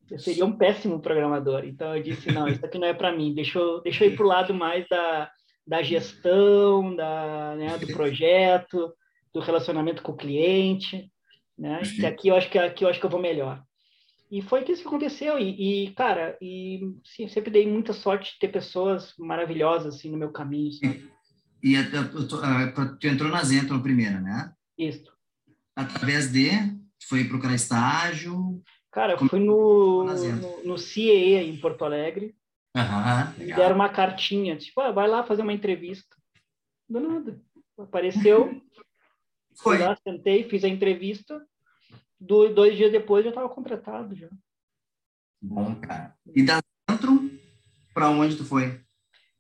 Eu 0.10 0.20
seria 0.20 0.46
um 0.46 0.56
péssimo 0.56 1.00
programador. 1.00 1.66
Então 1.66 1.96
eu 1.96 2.04
disse, 2.04 2.32
não, 2.32 2.48
isso 2.48 2.66
aqui 2.66 2.78
não 2.78 2.88
é 2.88 2.94
para 2.94 3.16
mim. 3.16 3.34
Deixa 3.34 3.58
eu, 3.58 3.82
deixa 3.82 4.06
eu 4.06 4.12
ir 4.12 4.16
para 4.16 4.26
o 4.26 4.30
lado 4.30 4.54
mais 4.54 4.88
da, 4.88 5.32
da 5.66 5.82
gestão, 5.82 6.96
da, 6.96 7.56
né, 7.56 7.78
do 7.78 7.88
projeto, 7.88 8.94
do 9.34 9.40
relacionamento 9.40 10.04
com 10.04 10.12
o 10.12 10.18
cliente, 10.18 11.12
né? 11.58 11.82
Que 11.82 12.06
aqui 12.06 12.28
eu 12.28 12.36
acho 12.36 12.50
que 12.50 12.60
aqui 12.60 12.86
eu 12.86 12.90
acho 12.90 13.00
que 13.00 13.06
eu 13.06 13.10
vou 13.10 13.20
melhor. 13.20 13.62
E 14.32 14.42
foi 14.42 14.64
que 14.64 14.72
isso 14.72 14.88
aconteceu. 14.88 15.40
E, 15.40 15.86
e 15.86 15.92
cara, 15.94 16.38
e 16.42 16.82
sim, 17.04 17.28
sempre 17.28 17.52
dei 17.52 17.68
muita 17.68 17.94
sorte 17.94 18.34
de 18.34 18.40
ter 18.40 18.50
pessoas 18.50 19.14
maravilhosas 19.18 19.96
assim 19.96 20.12
no 20.12 20.18
meu 20.18 20.32
caminho. 20.32 20.72
Sabe? 20.74 21.10
E, 21.64 21.76
e 21.76 21.84
tu, 21.84 22.28
tu, 22.28 23.08
entrou 23.08 23.30
na 23.30 23.44
Zentro 23.44 23.82
primeira, 23.82 24.20
né? 24.20 24.54
Isso. 24.78 25.12
Através 25.76 26.32
de 26.32 26.50
foi 27.08 27.24
procurar 27.26 27.56
estágio. 27.56 28.62
Cara, 28.96 29.12
eu 29.12 29.28
fui 29.28 29.42
no, 29.42 30.06
no, 30.06 30.64
no 30.64 30.78
CEE 30.78 31.36
em 31.36 31.60
Porto 31.60 31.84
Alegre. 31.84 32.34
Uhum, 32.74 33.46
me 33.46 33.54
deram 33.54 33.76
uma 33.76 33.90
cartinha, 33.90 34.56
tipo, 34.56 34.80
ah, 34.80 34.90
vai 34.90 35.06
lá 35.06 35.22
fazer 35.22 35.42
uma 35.42 35.52
entrevista. 35.52 36.16
Do 36.88 37.02
nada. 37.02 37.38
Apareceu, 37.78 38.62
fui 39.62 39.78
lá, 39.78 39.98
sentei, 39.98 40.48
fiz 40.48 40.64
a 40.64 40.70
entrevista. 40.70 41.46
Do, 42.18 42.48
dois 42.48 42.78
dias 42.78 42.90
depois 42.90 43.26
já 43.26 43.32
estava 43.32 43.50
contratado 43.50 44.16
já. 44.16 44.30
Bom, 45.42 45.76
cara. 45.76 46.16
E 46.34 46.42
da 46.42 46.62
dentro, 46.90 47.30
para 47.94 48.10
onde 48.10 48.38
tu 48.38 48.46
foi? 48.46 48.80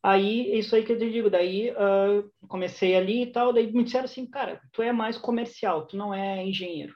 Aí, 0.03 0.59
isso 0.59 0.75
aí 0.75 0.83
que 0.83 0.91
eu 0.91 0.99
te 0.99 1.09
digo, 1.09 1.29
daí 1.29 1.71
uh, 1.71 2.29
comecei 2.49 2.93
ali 2.93 3.23
e 3.23 3.31
tal, 3.31 3.53
daí 3.53 3.71
me 3.71 3.85
disseram 3.85 4.03
assim, 4.03 4.25
cara, 4.25 4.59
tu 4.73 4.81
é 4.81 4.91
mais 4.91 5.17
comercial, 5.17 5.87
tu 5.87 5.95
não 5.95 6.13
é 6.13 6.45
engenheiro 6.45 6.93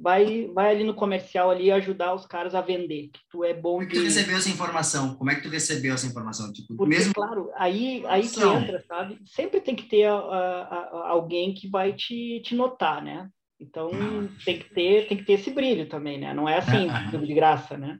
vai, 0.00 0.46
vai 0.54 0.70
ali 0.70 0.84
no 0.84 0.94
comercial 0.94 1.50
ali 1.50 1.70
ajudar 1.70 2.14
os 2.14 2.24
caras 2.24 2.54
a 2.54 2.60
vender, 2.60 3.10
que 3.12 3.20
tu 3.30 3.44
é 3.44 3.52
bom 3.52 3.78
Como 3.78 3.82
é 3.82 3.86
que 3.86 3.96
tu 3.96 4.04
recebeu 4.04 4.36
essa 4.36 4.48
informação? 4.48 5.14
Como 5.16 5.30
é 5.30 5.34
que 5.34 5.42
tu 5.42 5.48
recebeu 5.48 5.94
essa 5.94 6.06
informação? 6.06 6.52
Tipo, 6.52 6.76
Porque, 6.76 6.94
mesmo... 6.96 7.12
claro, 7.12 7.50
aí, 7.56 8.04
aí 8.06 8.26
que 8.26 8.40
entra, 8.40 8.80
sabe? 8.86 9.18
Sempre 9.26 9.60
tem 9.60 9.74
que 9.74 9.88
ter 9.88 10.04
a, 10.04 10.14
a, 10.14 10.62
a, 10.62 11.08
alguém 11.08 11.52
que 11.52 11.68
vai 11.68 11.92
te, 11.92 12.40
te 12.44 12.54
notar, 12.54 13.02
né? 13.02 13.28
Então, 13.60 13.90
ah. 13.92 14.28
tem 14.44 14.58
que 14.60 14.72
ter 14.72 15.08
tem 15.08 15.16
que 15.16 15.24
ter 15.24 15.32
esse 15.32 15.50
brilho 15.50 15.88
também, 15.88 16.18
né? 16.18 16.32
Não 16.32 16.48
é 16.48 16.58
assim, 16.58 16.88
ah. 16.88 17.10
de 17.16 17.34
graça, 17.34 17.76
né? 17.76 17.98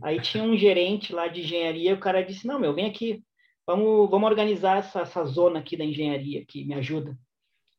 Aí 0.00 0.20
tinha 0.20 0.44
um 0.44 0.56
gerente 0.56 1.12
lá 1.12 1.28
de 1.28 1.40
engenharia, 1.40 1.94
o 1.94 2.00
cara 2.00 2.24
disse, 2.24 2.46
não, 2.46 2.58
meu, 2.58 2.72
vem 2.72 2.86
aqui, 2.86 3.22
vamos, 3.66 4.08
vamos 4.08 4.30
organizar 4.30 4.78
essa, 4.78 5.00
essa 5.00 5.24
zona 5.24 5.58
aqui 5.58 5.76
da 5.76 5.84
engenharia, 5.84 6.44
que 6.46 6.64
me 6.64 6.74
ajuda. 6.74 7.18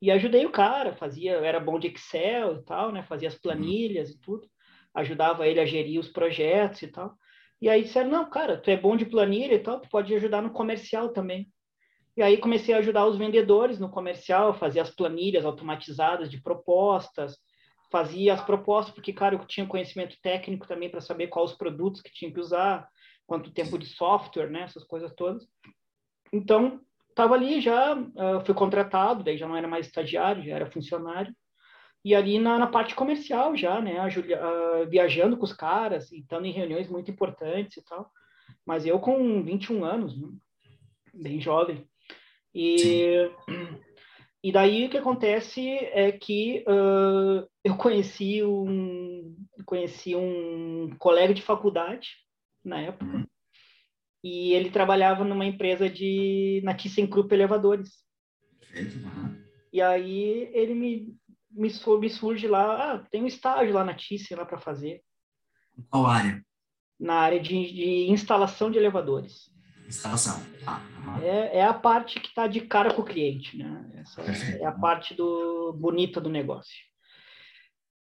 E 0.04 0.12
ajudei 0.12 0.46
o 0.46 0.52
cara, 0.52 0.92
fazia, 0.92 1.32
era 1.36 1.62
bom 1.62 1.80
de 1.80 1.88
Excel 1.88 2.58
e 2.58 2.64
tal, 2.64 2.92
né? 2.92 3.04
Fazia 3.04 3.30
as 3.30 3.36
planilhas 3.36 4.10
e 4.10 4.20
tudo, 4.20 4.46
ajudava 4.94 5.48
ele 5.48 5.62
a 5.62 5.66
gerir 5.66 5.98
os 5.98 6.10
projetos 6.10 6.82
e 6.82 6.90
tal. 6.90 7.16
E 7.62 7.70
aí 7.70 7.84
disseram, 7.84 8.10
não, 8.10 8.30
cara, 8.30 8.58
tu 8.58 8.70
é 8.70 8.76
bom 8.76 8.98
de 8.98 9.06
planilha 9.06 9.54
e 9.54 9.60
tal, 9.60 9.80
tu 9.80 9.88
pode 9.88 10.14
ajudar 10.14 10.42
no 10.42 10.52
comercial 10.52 11.14
também. 11.14 11.50
E 12.18 12.22
aí 12.22 12.36
comecei 12.36 12.76
a 12.76 12.80
ajudar 12.80 13.06
os 13.06 13.18
vendedores 13.18 13.80
no 13.80 13.90
comercial, 13.90 14.54
fazia 14.54 14.82
as 14.82 14.92
planilhas 14.92 15.46
automatizadas 15.46 16.30
de 16.30 16.42
propostas, 16.42 17.38
fazia 17.90 18.34
as 18.34 18.44
propostas, 18.44 18.94
porque, 18.94 19.14
cara, 19.14 19.36
eu 19.36 19.46
tinha 19.46 19.66
conhecimento 19.66 20.18
técnico 20.22 20.68
também 20.68 20.90
para 20.90 21.00
saber 21.00 21.28
quais 21.28 21.52
os 21.52 21.58
produtos 21.58 22.02
que 22.02 22.12
tinha 22.12 22.30
que 22.30 22.42
usar, 22.42 22.90
quanto 23.26 23.54
tempo 23.54 23.80
de 23.80 23.86
software, 23.86 24.50
né, 24.50 24.64
essas 24.64 24.84
coisas 24.84 25.14
todas. 25.16 25.48
Então, 26.34 26.82
estava 27.14 27.36
ali 27.36 27.62
já, 27.62 27.96
uh, 27.96 28.44
fui 28.46 28.54
contratado, 28.54 29.24
daí 29.24 29.38
já 29.38 29.48
não 29.48 29.56
era 29.56 29.68
mais 29.68 29.86
estagiário, 29.86 30.44
já 30.44 30.56
era 30.56 30.72
funcionário, 30.72 31.34
e 32.04 32.14
ali 32.14 32.40
na, 32.40 32.58
na 32.58 32.68
parte 32.68 32.96
comercial 32.96 33.56
já, 33.56 33.80
né, 33.80 34.10
Julia, 34.10 34.42
uh, 34.44 34.90
viajando 34.90 35.38
com 35.38 35.46
os 35.46 35.54
caras, 35.54 36.12
e 36.12 36.20
estando 36.20 36.46
em 36.46 36.52
reuniões 36.52 36.90
muito 36.90 37.10
importantes 37.10 37.78
e 37.78 37.86
tal, 37.86 38.12
mas 38.66 38.86
eu 38.86 39.00
com 39.00 39.44
21 39.44 39.86
anos, 39.86 40.20
né, 40.20 40.28
bem 41.14 41.40
jovem, 41.40 41.88
e, 42.54 43.30
e 44.44 44.52
daí 44.52 44.86
o 44.86 44.90
que 44.90 44.98
acontece 44.98 45.68
é 45.92 46.12
que 46.12 46.66
uh, 46.68 47.48
eu 47.64 47.78
conheci 47.78 48.44
um, 48.44 49.36
conheci 49.66 50.16
um 50.16 50.96
colega 51.00 51.34
de 51.34 51.42
faculdade, 51.42 52.10
na 52.64 52.82
época, 52.82 53.28
e 54.24 54.54
ele 54.54 54.72
trabalhava 54.72 55.24
numa 55.24 55.46
empresa 55.46 55.90
de 55.90 56.62
na 56.64 56.74
ThyssenKrupp 56.74 57.34
Elevadores. 57.34 58.04
E 59.72 59.82
aí 59.82 60.50
ele 60.54 60.74
me, 60.74 61.16
me, 61.52 61.70
me 62.00 62.10
surge 62.10 62.48
lá, 62.48 62.94
ah, 62.94 63.00
tem 63.12 63.24
um 63.24 63.28
estágio 63.28 63.74
lá 63.74 63.84
na 63.84 63.94
Thyssen 63.94 64.38
lá 64.38 64.46
para 64.46 64.60
fazer. 64.60 65.02
Qual 65.90 66.06
área? 66.06 66.44
Na 67.00 67.16
área 67.16 67.40
de, 67.40 67.50
de 67.50 68.12
instalação 68.12 68.72
de 68.72 68.78
elevadores. 68.78 69.52
Instalação. 69.88 70.42
Ah, 70.66 70.82
é, 71.22 71.58
é 71.58 71.66
a 71.66 71.74
parte 71.74 72.20
que 72.20 72.28
está 72.28 72.48
de 72.48 72.62
cara 72.62 72.94
com 72.94 73.02
o 73.02 73.06
cliente, 73.06 73.58
né? 73.58 73.92
Essa 73.96 74.22
é 74.22 74.66
a 74.66 74.72
parte 74.72 75.14
do 75.14 75.74
bonita 75.74 76.22
do 76.22 76.30
negócio. 76.30 76.78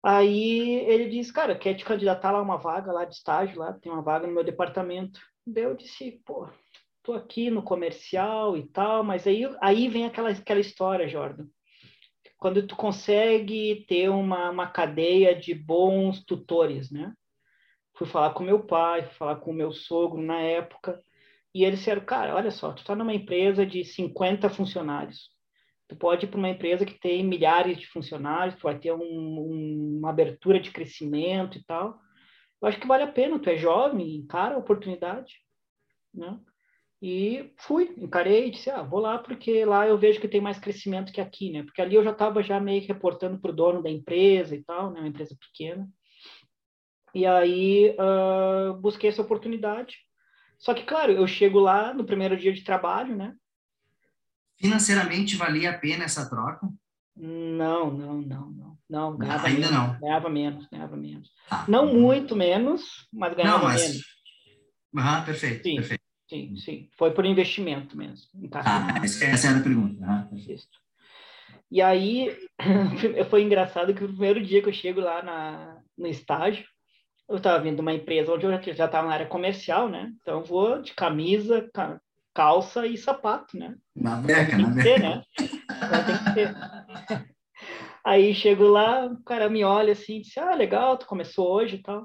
Aí 0.03 0.79
ele 0.87 1.09
diz, 1.09 1.29
cara, 1.29 1.57
quer 1.57 1.73
te 1.73 1.83
candidatar 1.83 2.31
lá 2.31 2.41
uma 2.41 2.57
vaga 2.57 2.91
lá 2.91 3.03
de 3.03 3.15
estágio, 3.15 3.59
lá 3.59 3.73
tem 3.73 3.91
uma 3.91 4.01
vaga 4.01 4.25
no 4.25 4.33
meu 4.33 4.43
departamento. 4.43 5.19
Daí 5.51 5.63
eu 5.63 5.75
disse, 5.75 6.21
pô, 6.25 6.47
tô 7.01 7.13
aqui 7.13 7.49
no 7.49 7.63
comercial 7.63 8.55
e 8.55 8.67
tal, 8.67 9.03
mas 9.03 9.25
aí, 9.25 9.43
aí 9.61 9.87
vem 9.87 10.05
aquela, 10.05 10.29
aquela 10.29 10.59
história, 10.59 11.07
Jordan. 11.07 11.47
Quando 12.37 12.65
tu 12.65 12.75
consegue 12.75 13.83
ter 13.87 14.09
uma, 14.09 14.51
uma 14.51 14.67
cadeia 14.67 15.35
de 15.35 15.53
bons 15.53 16.23
tutores, 16.23 16.91
né? 16.91 17.13
Fui 17.97 18.07
falar 18.07 18.33
com 18.33 18.43
meu 18.43 18.63
pai, 18.63 19.03
fui 19.03 19.13
falar 19.15 19.37
com 19.37 19.51
meu 19.51 19.71
sogro 19.71 20.21
na 20.21 20.39
época, 20.39 21.01
e 21.53 21.65
eles 21.65 21.79
disseram, 21.79 22.05
cara, 22.05 22.35
olha 22.35 22.51
só, 22.51 22.71
tu 22.71 22.83
tá 22.85 22.95
numa 22.95 23.13
empresa 23.13 23.65
de 23.65 23.83
50 23.83 24.49
funcionários. 24.49 25.31
Tu 25.87 25.95
pode 25.95 26.25
ir 26.25 26.29
para 26.29 26.37
uma 26.37 26.49
empresa 26.49 26.85
que 26.85 26.99
tem 26.99 27.25
milhares 27.25 27.77
de 27.77 27.87
funcionários, 27.87 28.55
tu 28.55 28.61
vai 28.61 28.77
ter 28.77 28.93
um, 28.93 29.01
um, 29.01 29.97
uma 29.97 30.11
abertura 30.11 30.59
de 30.59 30.69
crescimento 30.69 31.57
e 31.57 31.63
tal 31.63 31.99
eu 32.61 32.67
acho 32.67 32.79
que 32.79 32.87
vale 32.87 33.03
a 33.03 33.11
pena, 33.11 33.39
tu 33.39 33.49
é 33.49 33.57
jovem, 33.57 34.15
encara 34.15 34.55
a 34.55 34.59
oportunidade, 34.59 35.35
né? 36.13 36.39
E 37.01 37.53
fui, 37.57 37.93
encarei 37.97 38.47
e 38.47 38.51
disse, 38.51 38.69
ah, 38.69 38.81
vou 38.81 38.99
lá 38.99 39.17
porque 39.17 39.63
lá 39.63 39.87
eu 39.87 39.97
vejo 39.97 40.19
que 40.19 40.27
tem 40.27 40.41
mais 40.41 40.59
crescimento 40.59 41.13
que 41.13 41.21
aqui, 41.21 41.49
né? 41.49 41.63
Porque 41.63 41.81
ali 41.81 41.95
eu 41.95 42.03
já 42.03 42.11
estava 42.11 42.43
já 42.43 42.59
meio 42.59 42.85
reportando 42.85 43.39
para 43.39 43.51
o 43.51 43.55
dono 43.55 43.81
da 43.81 43.89
empresa 43.89 44.53
e 44.53 44.63
tal, 44.63 44.91
né? 44.91 44.99
Uma 44.99 45.07
empresa 45.07 45.35
pequena. 45.39 45.87
E 47.15 47.25
aí 47.25 47.95
uh, 47.97 48.73
busquei 48.81 49.09
essa 49.09 49.21
oportunidade. 49.21 49.97
Só 50.57 50.73
que, 50.73 50.83
claro, 50.83 51.13
eu 51.13 51.25
chego 51.25 51.57
lá 51.57 51.93
no 51.93 52.05
primeiro 52.05 52.35
dia 52.35 52.51
de 52.51 52.65
trabalho, 52.65 53.15
né? 53.15 53.33
Financeiramente 54.59 55.37
valia 55.37 55.71
a 55.71 55.77
pena 55.77 56.03
essa 56.03 56.29
troca? 56.29 56.67
Não, 57.19 57.91
não, 57.91 58.21
não, 58.21 58.49
não. 58.49 58.77
Não, 58.89 59.17
ganhava 59.17 59.47
ainda 59.47 59.59
menos, 59.59 59.71
não. 59.71 59.99
Ganhava 59.99 60.29
menos, 60.29 60.67
ganhava 60.71 60.97
menos. 60.97 61.29
Ah, 61.51 61.65
não 61.67 61.93
muito 61.93 62.35
menos, 62.35 63.07
mas 63.13 63.35
ganhava 63.35 63.57
não, 63.57 63.65
mas... 63.65 63.81
menos. 63.81 64.01
Ah, 64.97 65.21
perfeito, 65.21 65.63
Sim. 65.63 65.75
perfeito. 65.75 66.03
sim, 66.27 66.55
sim. 66.55 66.89
Foi 66.97 67.11
por 67.11 67.25
investimento 67.25 67.95
mesmo. 67.95 68.25
Ah, 68.53 69.01
essa 69.03 69.49
era 69.49 69.59
a 69.59 69.61
pergunta. 69.61 70.03
Ah. 70.03 70.27
E 71.69 71.81
aí, 71.81 72.35
foi 73.29 73.43
engraçado 73.43 73.93
que 73.93 74.03
o 74.03 74.07
primeiro 74.07 74.43
dia 74.43 74.61
que 74.61 74.69
eu 74.69 74.73
chego 74.73 75.01
lá 75.01 75.21
na, 75.21 75.77
no 75.97 76.07
estágio, 76.07 76.65
eu 77.27 77.37
estava 77.37 77.61
vindo 77.61 77.75
de 77.75 77.81
uma 77.81 77.93
empresa 77.93 78.33
onde 78.33 78.45
eu 78.45 78.73
já 78.73 78.85
estava 78.85 79.07
na 79.07 79.13
área 79.13 79.27
comercial, 79.27 79.87
né? 79.87 80.11
Então, 80.21 80.39
eu 80.39 80.43
vou 80.43 80.81
de 80.81 80.93
camisa, 80.93 81.69
calça 82.33 82.87
e 82.87 82.97
sapato, 82.97 83.55
né? 83.55 83.75
Na 83.95 84.15
beca, 84.15 84.57
na 84.57 84.69
beca. 84.69 84.99
né? 84.99 85.23
Então, 85.39 86.05
tem 86.05 86.17
que 86.17 86.33
ter. 86.33 86.55
Aí 88.03 88.33
chego 88.33 88.63
lá, 88.63 89.05
o 89.05 89.23
cara 89.23 89.49
me 89.49 89.63
olha 89.63 89.93
assim, 89.93 90.21
disse, 90.21 90.39
ah, 90.39 90.55
legal, 90.55 90.97
tu 90.97 91.05
começou 91.05 91.51
hoje 91.51 91.75
e 91.75 91.81
tal. 91.81 92.03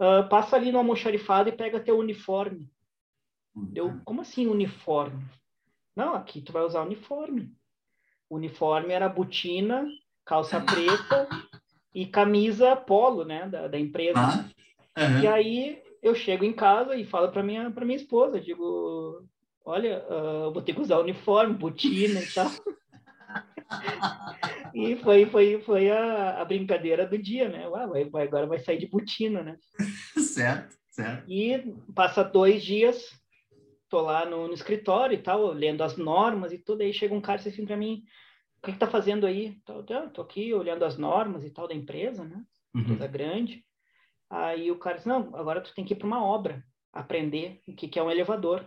Uh, 0.00 0.28
passa 0.28 0.56
ali 0.56 0.72
no 0.72 0.78
almoxarifado 0.78 1.48
e 1.48 1.52
pega 1.52 1.80
teu 1.80 1.98
uniforme. 1.98 2.68
Eu, 3.74 4.00
como 4.04 4.22
assim 4.22 4.46
uniforme? 4.46 5.24
Não, 5.94 6.14
aqui 6.14 6.40
tu 6.40 6.52
vai 6.52 6.62
usar 6.62 6.82
uniforme. 6.82 7.52
O 8.28 8.36
uniforme 8.36 8.92
era 8.92 9.08
botina, 9.08 9.86
calça 10.24 10.60
preta 10.60 11.28
e 11.94 12.06
camisa 12.06 12.74
polo, 12.74 13.24
né, 13.24 13.46
da, 13.48 13.68
da 13.68 13.78
empresa. 13.78 14.18
Ah, 14.18 15.02
uhum. 15.02 15.20
E 15.20 15.26
aí 15.26 15.82
eu 16.02 16.14
chego 16.14 16.44
em 16.44 16.52
casa 16.52 16.96
e 16.96 17.04
falo 17.04 17.30
para 17.30 17.42
minha 17.42 17.70
para 17.70 17.84
minha 17.84 17.96
esposa, 17.96 18.40
digo, 18.40 19.24
olha, 19.64 20.04
uh, 20.08 20.52
vou 20.52 20.62
ter 20.62 20.74
que 20.74 20.80
usar 20.80 20.98
uniforme, 20.98 21.54
botina 21.54 22.20
e 22.20 22.26
tal. 22.26 22.50
e 24.74 24.96
foi 24.96 25.26
foi 25.26 25.60
foi 25.62 25.90
a, 25.90 26.40
a 26.40 26.44
brincadeira 26.44 27.06
do 27.06 27.18
dia, 27.18 27.48
né? 27.48 27.68
Ué, 27.68 28.04
vai, 28.04 28.26
agora 28.26 28.46
vai 28.46 28.58
sair 28.58 28.78
de 28.78 28.88
botina, 28.88 29.42
né? 29.42 29.56
certo, 30.16 30.76
certo. 30.90 31.30
E 31.30 31.74
passa 31.94 32.22
dois 32.22 32.62
dias, 32.62 33.10
tô 33.88 34.00
lá 34.00 34.24
no, 34.24 34.48
no 34.48 34.54
escritório 34.54 35.14
e 35.14 35.22
tal, 35.22 35.52
lendo 35.52 35.82
as 35.82 35.96
normas 35.96 36.52
e 36.52 36.58
tudo, 36.58 36.82
aí 36.82 36.92
chega 36.92 37.14
um 37.14 37.20
cara 37.20 37.40
assim 37.40 37.64
para 37.64 37.76
mim, 37.76 38.02
o 38.62 38.66
que, 38.66 38.72
que 38.72 38.78
tá 38.78 38.86
fazendo 38.86 39.26
aí? 39.26 39.58
Tô, 39.64 39.82
tô 39.82 40.22
aqui 40.22 40.54
olhando 40.54 40.84
as 40.84 40.96
normas 40.96 41.44
e 41.44 41.50
tal 41.50 41.66
da 41.66 41.74
empresa, 41.74 42.24
né? 42.24 42.44
Uhum. 42.74 42.82
Empresa 42.82 43.06
grande. 43.06 43.64
Aí 44.30 44.70
o 44.70 44.78
cara 44.78 44.96
disse, 44.96 45.08
não, 45.08 45.34
agora 45.36 45.60
tu 45.60 45.74
tem 45.74 45.84
que 45.84 45.92
ir 45.92 45.96
para 45.96 46.06
uma 46.06 46.24
obra, 46.24 46.64
aprender 46.92 47.60
o 47.68 47.74
que, 47.74 47.88
que 47.88 47.98
é 47.98 48.02
um 48.02 48.10
elevador. 48.10 48.66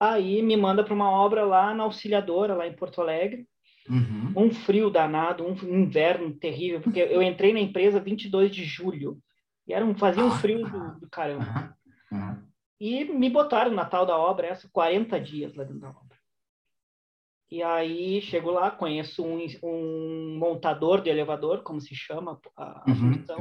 Aí 0.00 0.40
me 0.40 0.56
manda 0.56 0.82
para 0.82 0.94
uma 0.94 1.10
obra 1.10 1.44
lá 1.44 1.74
na 1.74 1.84
Auxiliadora, 1.84 2.54
lá 2.54 2.66
em 2.66 2.72
Porto 2.72 3.02
Alegre. 3.02 3.46
Uhum. 3.88 4.32
Um 4.34 4.50
frio 4.50 4.88
danado, 4.88 5.44
um 5.44 5.52
inverno 5.52 6.32
terrível, 6.32 6.80
porque 6.80 7.00
eu 7.00 7.22
entrei 7.22 7.52
na 7.52 7.60
empresa 7.60 8.00
22 8.00 8.50
de 8.50 8.64
julho. 8.64 9.18
E 9.66 9.74
era 9.74 9.84
um, 9.84 9.94
fazia 9.94 10.24
um 10.24 10.30
frio 10.30 10.66
do, 10.66 11.00
do 11.00 11.10
caramba. 11.10 11.76
Uhum. 12.10 12.42
E 12.80 13.04
me 13.04 13.28
botaram 13.28 13.72
na 13.72 13.84
tal 13.84 14.06
da 14.06 14.16
obra, 14.16 14.46
essa 14.46 14.68
40 14.72 15.20
dias 15.20 15.54
lá 15.54 15.64
dentro 15.64 15.80
da 15.80 15.90
obra. 15.90 16.18
E 17.50 17.62
aí 17.62 18.22
chego 18.22 18.50
lá, 18.50 18.70
conheço 18.70 19.24
um, 19.24 19.44
um 19.62 20.38
montador 20.38 21.02
de 21.02 21.10
elevador, 21.10 21.62
como 21.62 21.80
se 21.80 21.94
chama 21.94 22.40
a, 22.56 22.82
a 22.82 22.84
uhum, 22.88 23.14
função, 23.14 23.40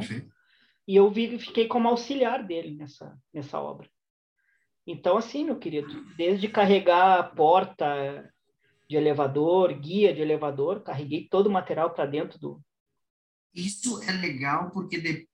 e 0.87 0.95
eu 0.95 1.09
vi, 1.11 1.37
fiquei 1.37 1.67
como 1.67 1.87
auxiliar 1.87 2.43
dele 2.43 2.75
nessa, 2.75 3.15
nessa 3.31 3.61
obra. 3.61 3.87
Então, 4.91 5.17
assim, 5.17 5.43
meu 5.43 5.59
querido, 5.59 6.03
desde 6.17 6.47
carregar 6.47 7.19
a 7.19 7.23
porta 7.23 8.27
de 8.89 8.97
elevador, 8.97 9.71
guia 9.71 10.11
de 10.11 10.19
elevador, 10.19 10.81
carreguei 10.81 11.27
todo 11.29 11.45
o 11.45 11.51
material 11.51 11.91
para 11.91 12.07
dentro 12.07 12.39
do. 12.39 12.59
Isso 13.53 14.01
é 14.01 14.11
legal 14.11 14.71
porque 14.71 14.99
de... 14.99 15.29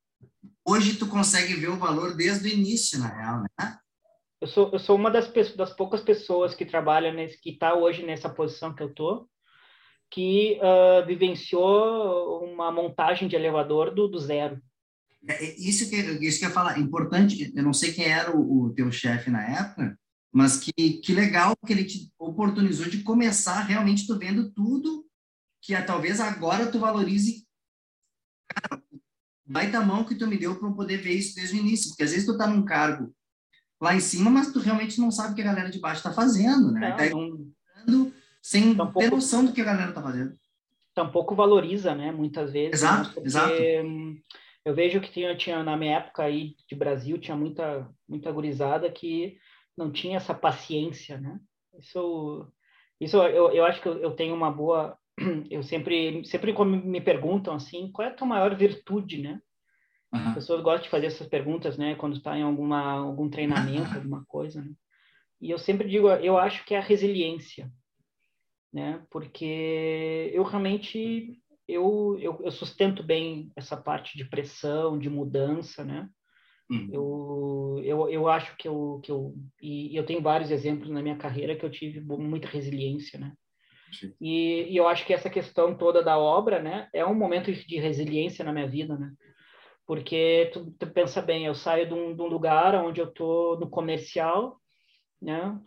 hoje 0.67 0.97
tu 0.97 1.07
consegue 1.07 1.53
ver 1.53 1.69
o 1.69 1.77
valor 1.77 2.17
desde 2.17 2.49
o 2.49 2.51
início, 2.51 2.99
na 2.99 3.07
real, 3.07 3.43
né? 3.43 3.77
Eu 4.41 4.47
sou, 4.49 4.69
eu 4.73 4.79
sou 4.79 4.97
uma 4.97 5.09
das, 5.09 5.29
pessoas, 5.29 5.55
das 5.55 5.73
poucas 5.73 6.01
pessoas 6.01 6.53
que 6.53 6.65
trabalha 6.65 7.13
nesse, 7.13 7.39
que 7.39 7.51
está 7.51 7.73
hoje 7.73 8.05
nessa 8.05 8.29
posição 8.29 8.75
que 8.75 8.83
eu 8.83 8.93
tô, 8.93 9.25
que 10.11 10.59
uh, 10.59 11.05
vivenciou 11.05 12.43
uma 12.43 12.73
montagem 12.73 13.29
de 13.29 13.37
elevador 13.37 13.95
do, 13.95 14.05
do 14.09 14.19
zero. 14.19 14.61
É, 15.27 15.45
é, 15.45 15.55
isso 15.59 15.89
que 15.89 15.95
isso 15.95 16.39
que 16.39 16.45
eu 16.45 16.49
ia 16.49 16.53
falar, 16.53 16.79
importante. 16.79 17.51
Eu 17.55 17.63
não 17.63 17.73
sei 17.73 17.91
quem 17.93 18.05
era 18.05 18.35
o, 18.35 18.65
o 18.65 18.73
teu 18.73 18.91
chefe 18.91 19.29
na 19.29 19.43
época, 19.43 19.97
mas 20.31 20.57
que, 20.57 20.71
que 20.71 21.13
legal 21.13 21.55
que 21.65 21.73
ele 21.73 21.85
te 21.85 22.11
oportunizou 22.19 22.87
de 22.87 23.03
começar 23.03 23.61
realmente 23.61 24.05
tu 24.05 24.17
vendo 24.17 24.51
tudo 24.51 25.05
que 25.61 25.73
ah, 25.73 25.83
talvez 25.83 26.19
agora 26.19 26.67
tu 26.67 26.77
valorize 26.77 27.47
cara, 28.47 28.81
baita 29.45 29.81
mão 29.81 30.03
que 30.03 30.15
tu 30.15 30.27
me 30.27 30.37
deu 30.37 30.59
para 30.59 30.71
poder 30.71 30.97
ver 30.97 31.13
isso 31.13 31.35
desde 31.35 31.55
o 31.55 31.59
início, 31.59 31.89
porque 31.89 32.03
às 32.03 32.11
vezes 32.11 32.25
tu 32.25 32.37
tá 32.37 32.45
num 32.47 32.63
cargo 32.63 33.13
lá 33.81 33.95
em 33.95 33.99
cima, 33.99 34.29
mas 34.29 34.51
tu 34.51 34.59
realmente 34.59 34.99
não 34.99 35.11
sabe 35.11 35.33
o 35.33 35.35
que 35.35 35.41
a 35.41 35.45
galera 35.45 35.69
de 35.69 35.79
baixo 35.79 35.97
está 35.97 36.13
fazendo, 36.13 36.71
né? 36.71 36.89
Não, 36.89 36.97
tá 36.97 37.91
não, 37.91 38.13
sem 38.41 38.75
tampouco, 38.75 38.99
ter 38.99 39.11
noção 39.11 39.45
do 39.45 39.53
que 39.53 39.61
a 39.61 39.65
galera 39.65 39.89
está 39.89 40.01
fazendo. 40.01 40.35
Tampouco 40.93 41.35
valoriza, 41.35 41.95
né? 41.95 42.11
Muitas 42.11 42.51
vezes. 42.51 42.73
Exato, 42.73 43.19
né? 43.19 43.25
exato. 43.25 43.53
Eu 44.65 44.73
vejo 44.73 44.99
que 44.99 45.11
tinha, 45.11 45.37
tinha, 45.37 45.63
na 45.63 45.77
minha 45.77 45.97
época 45.97 46.23
aí 46.23 46.55
de 46.67 46.75
Brasil, 46.75 47.19
tinha 47.19 47.37
muita, 47.37 47.87
muita 48.09 48.31
gurizada 48.31 48.91
que 48.91 49.37
não 49.77 49.91
tinha 49.91 50.17
essa 50.17 50.33
paciência, 50.33 51.19
né? 51.19 51.39
Isso, 51.77 52.51
isso 52.99 53.17
eu, 53.17 53.51
eu 53.51 53.63
acho 53.63 53.79
que 53.79 53.87
eu, 53.87 53.97
eu 53.99 54.11
tenho 54.11 54.33
uma 54.33 54.51
boa... 54.51 54.97
Eu 55.49 55.63
sempre, 55.63 56.25
sempre 56.25 56.51
quando 56.51 56.75
me 56.75 56.99
perguntam 56.99 57.53
assim, 57.53 57.89
qual 57.91 58.05
é 58.05 58.11
a 58.11 58.13
tua 58.13 58.27
maior 58.27 58.53
virtude, 58.53 59.21
né? 59.21 59.39
Uhum. 60.13 60.27
As 60.27 60.33
pessoas 60.33 60.61
gostam 60.61 60.83
de 60.83 60.89
fazer 60.89 61.05
essas 61.05 61.27
perguntas, 61.27 61.77
né? 61.77 61.95
Quando 61.95 62.17
está 62.17 62.37
em 62.37 62.43
alguma, 62.43 62.81
algum 62.81 63.29
treinamento, 63.29 63.95
alguma 63.95 64.25
coisa, 64.25 64.61
né? 64.61 64.71
E 65.39 65.51
eu 65.51 65.57
sempre 65.57 65.87
digo, 65.87 66.09
eu 66.09 66.37
acho 66.37 66.65
que 66.65 66.73
é 66.73 66.79
a 66.79 66.81
resiliência, 66.81 67.71
né? 68.73 69.05
Porque 69.09 70.31
eu 70.33 70.43
realmente 70.43 71.39
eu, 71.67 72.17
eu, 72.19 72.39
eu 72.43 72.51
sustento 72.51 73.03
bem 73.03 73.51
essa 73.55 73.75
parte 73.75 74.17
de 74.17 74.25
pressão, 74.25 74.97
de 74.97 75.09
mudança, 75.09 75.83
né? 75.83 76.09
Uhum. 76.69 76.89
Eu, 76.91 77.83
eu, 77.83 78.09
eu 78.09 78.27
acho 78.27 78.55
que 78.57 78.67
eu, 78.67 78.99
que 79.03 79.11
eu 79.11 79.35
e 79.61 79.95
eu 79.95 80.05
tenho 80.05 80.21
vários 80.21 80.49
exemplos 80.49 80.89
na 80.89 81.01
minha 81.01 81.15
carreira 81.15 81.55
que 81.55 81.63
eu 81.63 81.69
tive 81.69 82.01
muita 82.01 82.47
resiliência, 82.47 83.19
né? 83.19 83.33
E, 84.19 84.71
e, 84.71 84.77
eu 84.77 84.87
acho 84.87 85.05
que 85.05 85.13
essa 85.13 85.29
questão 85.29 85.77
toda 85.77 86.03
da 86.03 86.17
obra, 86.17 86.61
né, 86.61 86.89
é 86.91 87.05
um 87.05 87.15
momento 87.15 87.51
de 87.51 87.79
resiliência 87.79 88.43
na 88.43 88.51
minha 88.51 88.67
vida, 88.67 88.97
né? 88.97 89.11
Porque 89.85 90.49
tu, 90.51 90.71
tu 90.71 90.87
pensa 90.87 91.21
bem, 91.21 91.45
eu 91.45 91.53
saio 91.53 91.87
de 91.87 91.93
um, 91.93 92.15
de 92.15 92.21
um 92.21 92.27
lugar 92.27 92.73
onde 92.75 92.99
eu 92.99 93.11
tô 93.11 93.55
no 93.57 93.69
comercial, 93.69 94.59
né? 95.21 95.57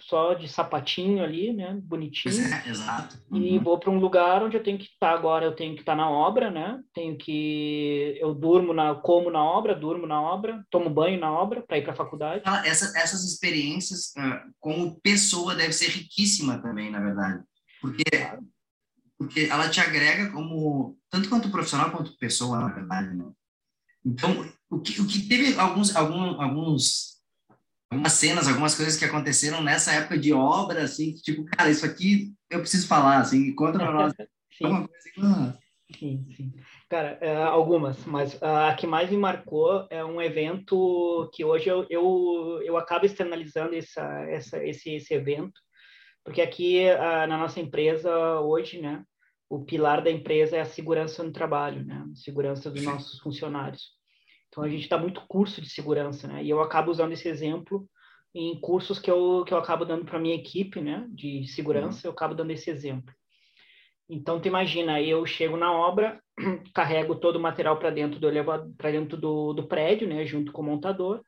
Só 0.00 0.34
de 0.34 0.48
sapatinho 0.48 1.22
ali, 1.22 1.52
né? 1.52 1.78
Bonitinho. 1.82 2.34
É, 2.34 2.68
exato. 2.68 3.18
Uhum. 3.30 3.38
E 3.38 3.58
vou 3.58 3.78
para 3.78 3.90
um 3.90 3.98
lugar 3.98 4.42
onde 4.42 4.56
eu 4.56 4.62
tenho 4.62 4.78
que 4.78 4.84
estar 4.84 5.10
tá 5.10 5.14
agora, 5.14 5.44
eu 5.44 5.54
tenho 5.54 5.74
que 5.74 5.80
estar 5.80 5.92
tá 5.92 5.96
na 5.96 6.10
obra, 6.10 6.50
né? 6.50 6.80
Tenho 6.94 7.16
que 7.16 8.16
eu 8.20 8.34
durmo 8.34 8.72
na 8.72 8.94
como 8.94 9.30
na 9.30 9.42
obra, 9.42 9.74
durmo 9.74 10.06
na 10.06 10.20
obra, 10.20 10.64
tomo 10.70 10.88
banho 10.88 11.20
na 11.20 11.30
obra 11.30 11.62
para 11.62 11.78
ir 11.78 11.82
para 11.82 11.92
a 11.92 11.96
faculdade. 11.96 12.42
Essa, 12.64 12.98
essas 12.98 13.24
experiências 13.24 14.12
uh, 14.16 14.52
como 14.58 15.00
pessoa 15.00 15.54
deve 15.54 15.72
ser 15.72 15.90
riquíssima 15.90 16.60
também, 16.62 16.90
na 16.90 17.00
verdade, 17.00 17.42
porque 17.80 18.04
porque 19.22 19.42
ela 19.42 19.68
te 19.68 19.80
agrega 19.80 20.32
como 20.32 20.98
tanto 21.08 21.28
quanto 21.28 21.50
profissional 21.50 21.92
quanto 21.92 22.16
pessoa, 22.16 22.58
na 22.58 22.68
verdade, 22.68 23.16
né? 23.16 23.30
Então, 24.04 24.44
o 24.68 24.80
que, 24.80 25.00
o 25.00 25.06
que 25.06 25.28
teve 25.28 25.56
alguns, 25.58 25.94
algum, 25.94 26.40
alguns, 26.40 27.21
algumas 27.92 28.12
cenas, 28.14 28.48
algumas 28.48 28.74
coisas 28.74 28.96
que 28.96 29.04
aconteceram 29.04 29.62
nessa 29.62 29.92
época 29.92 30.18
de 30.18 30.32
obra, 30.32 30.82
assim, 30.82 31.12
tipo, 31.14 31.44
cara, 31.44 31.70
isso 31.70 31.84
aqui 31.84 32.32
eu 32.50 32.60
preciso 32.60 32.88
falar, 32.88 33.18
assim, 33.18 33.54
conta 33.54 33.78
pra 33.78 33.92
nós. 33.92 34.14
sim. 34.50 34.64
Coisa 34.64 34.88
assim, 34.96 35.58
sim, 35.98 36.26
sim. 36.34 36.52
Cara, 36.88 37.18
é, 37.20 37.36
algumas, 37.42 38.04
mas 38.06 38.42
a 38.42 38.74
que 38.74 38.86
mais 38.86 39.10
me 39.10 39.16
marcou 39.16 39.86
é 39.90 40.02
um 40.04 40.20
evento 40.20 41.30
que 41.34 41.44
hoje 41.44 41.68
eu, 41.68 41.86
eu, 41.90 42.60
eu 42.64 42.76
acabo 42.78 43.04
externalizando 43.04 43.74
essa, 43.74 44.02
essa, 44.30 44.64
esse, 44.64 44.94
esse 44.94 45.12
evento, 45.12 45.60
porque 46.24 46.40
aqui 46.40 46.84
na 47.28 47.36
nossa 47.36 47.60
empresa 47.60 48.40
hoje, 48.40 48.80
né, 48.80 49.02
o 49.50 49.64
pilar 49.64 50.02
da 50.02 50.10
empresa 50.10 50.56
é 50.56 50.60
a 50.60 50.66
segurança 50.66 51.22
no 51.22 51.32
trabalho, 51.32 51.84
né? 51.84 52.06
Segurança 52.14 52.70
dos 52.70 52.82
nossos 52.82 53.20
funcionários. 53.20 53.82
Então 54.52 54.62
a 54.62 54.68
gente 54.68 54.86
dá 54.86 54.98
muito 54.98 55.22
curso 55.26 55.62
de 55.62 55.70
segurança, 55.70 56.28
né? 56.28 56.44
E 56.44 56.50
eu 56.50 56.60
acabo 56.60 56.90
usando 56.90 57.12
esse 57.12 57.26
exemplo 57.26 57.88
em 58.34 58.60
cursos 58.60 58.98
que 58.98 59.10
eu, 59.10 59.44
que 59.46 59.54
eu 59.54 59.56
acabo 59.56 59.86
dando 59.86 60.04
para 60.04 60.18
minha 60.18 60.34
equipe, 60.34 60.78
né? 60.78 61.06
De 61.08 61.46
segurança, 61.46 62.06
uhum. 62.06 62.10
eu 62.10 62.12
acabo 62.12 62.34
dando 62.34 62.50
esse 62.50 62.70
exemplo. 62.70 63.14
Então 64.10 64.38
tu 64.38 64.48
imagina, 64.48 65.00
eu 65.00 65.24
chego 65.24 65.56
na 65.56 65.72
obra, 65.72 66.20
carrego 66.74 67.14
todo 67.14 67.36
o 67.36 67.40
material 67.40 67.78
para 67.78 67.88
dentro 67.88 68.20
do 68.20 68.28
elevador, 68.28 68.70
para 68.76 68.90
dentro 68.90 69.16
do, 69.16 69.54
do 69.54 69.66
prédio, 69.66 70.06
né? 70.06 70.26
Junto 70.26 70.52
com 70.52 70.60
o 70.60 70.64
montador. 70.66 71.24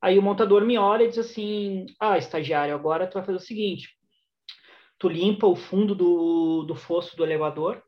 Aí 0.00 0.18
o 0.18 0.22
montador 0.22 0.64
me 0.64 0.78
olha 0.78 1.04
e 1.04 1.08
diz 1.08 1.18
assim: 1.18 1.84
Ah, 2.00 2.16
estagiário, 2.16 2.74
agora 2.74 3.06
tu 3.06 3.14
vai 3.14 3.24
fazer 3.24 3.36
o 3.36 3.40
seguinte 3.40 3.90
tu 5.02 5.08
limpa 5.08 5.48
o 5.48 5.56
fundo 5.56 5.96
do, 5.96 6.62
do 6.62 6.76
fosso 6.76 7.16
do 7.16 7.24
elevador, 7.24 7.82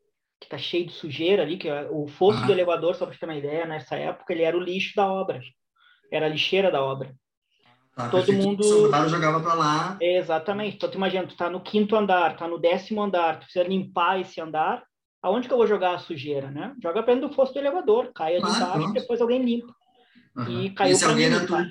que 0.45 0.51
tá 0.51 0.59
cheio 0.59 0.87
de 0.87 0.93
sujeira 0.93 1.43
ali, 1.43 1.57
que 1.57 1.69
é, 1.69 1.89
o 1.91 2.07
fosso 2.07 2.43
ah. 2.43 2.47
do 2.47 2.53
elevador, 2.53 2.95
só 2.95 3.07
para 3.07 3.17
ter 3.17 3.27
uma 3.27 3.37
ideia, 3.37 3.67
nessa 3.67 3.97
época 3.97 4.33
ele 4.33 4.43
era 4.43 4.57
o 4.57 4.61
lixo 4.61 4.95
da 4.95 5.11
obra, 5.11 5.41
era 6.13 6.27
a 6.27 6.29
lixeira 6.29 6.71
da 6.71 6.83
obra. 6.83 7.15
Tá, 7.97 8.09
todo 8.09 8.33
mundo 8.33 8.65
Soldado 8.65 9.09
jogava 9.09 9.41
para 9.41 9.55
lá. 9.55 9.97
Exatamente. 10.01 10.77
Então, 10.77 10.91
tu 10.91 10.97
imagina, 10.97 11.27
tu 11.27 11.37
tá 11.37 11.49
no 11.49 11.61
quinto 11.61 11.95
andar, 11.95 12.37
tá 12.37 12.49
no 12.49 12.59
décimo 12.59 13.01
andar, 13.01 13.39
tu 13.39 13.45
precisa 13.45 13.65
limpar 13.65 14.21
esse 14.21 14.41
andar. 14.41 14.83
Aonde 15.23 15.47
que 15.47 15.55
eu 15.55 15.59
vou 15.59 15.67
jogar 15.67 15.95
a 15.95 15.99
sujeira, 15.99 16.51
né? 16.51 16.75
Joga 16.83 17.03
para 17.03 17.15
dentro 17.15 17.29
do 17.29 17.35
fosso 17.35 17.55
do 17.55 17.59
elevador, 17.61 18.13
cai 18.13 18.35
ali 18.35 18.43
Claro, 18.43 18.57
embaixo, 18.57 18.79
pronto. 18.79 18.93
depois 18.93 19.21
alguém 19.21 19.43
limpa. 19.43 19.73
Uhum. 20.37 20.61
E 20.61 20.71
caiu 20.71 20.99
para 20.99 21.15
mim 21.15 21.29
limpar. 21.29 21.65
tu. 21.65 21.71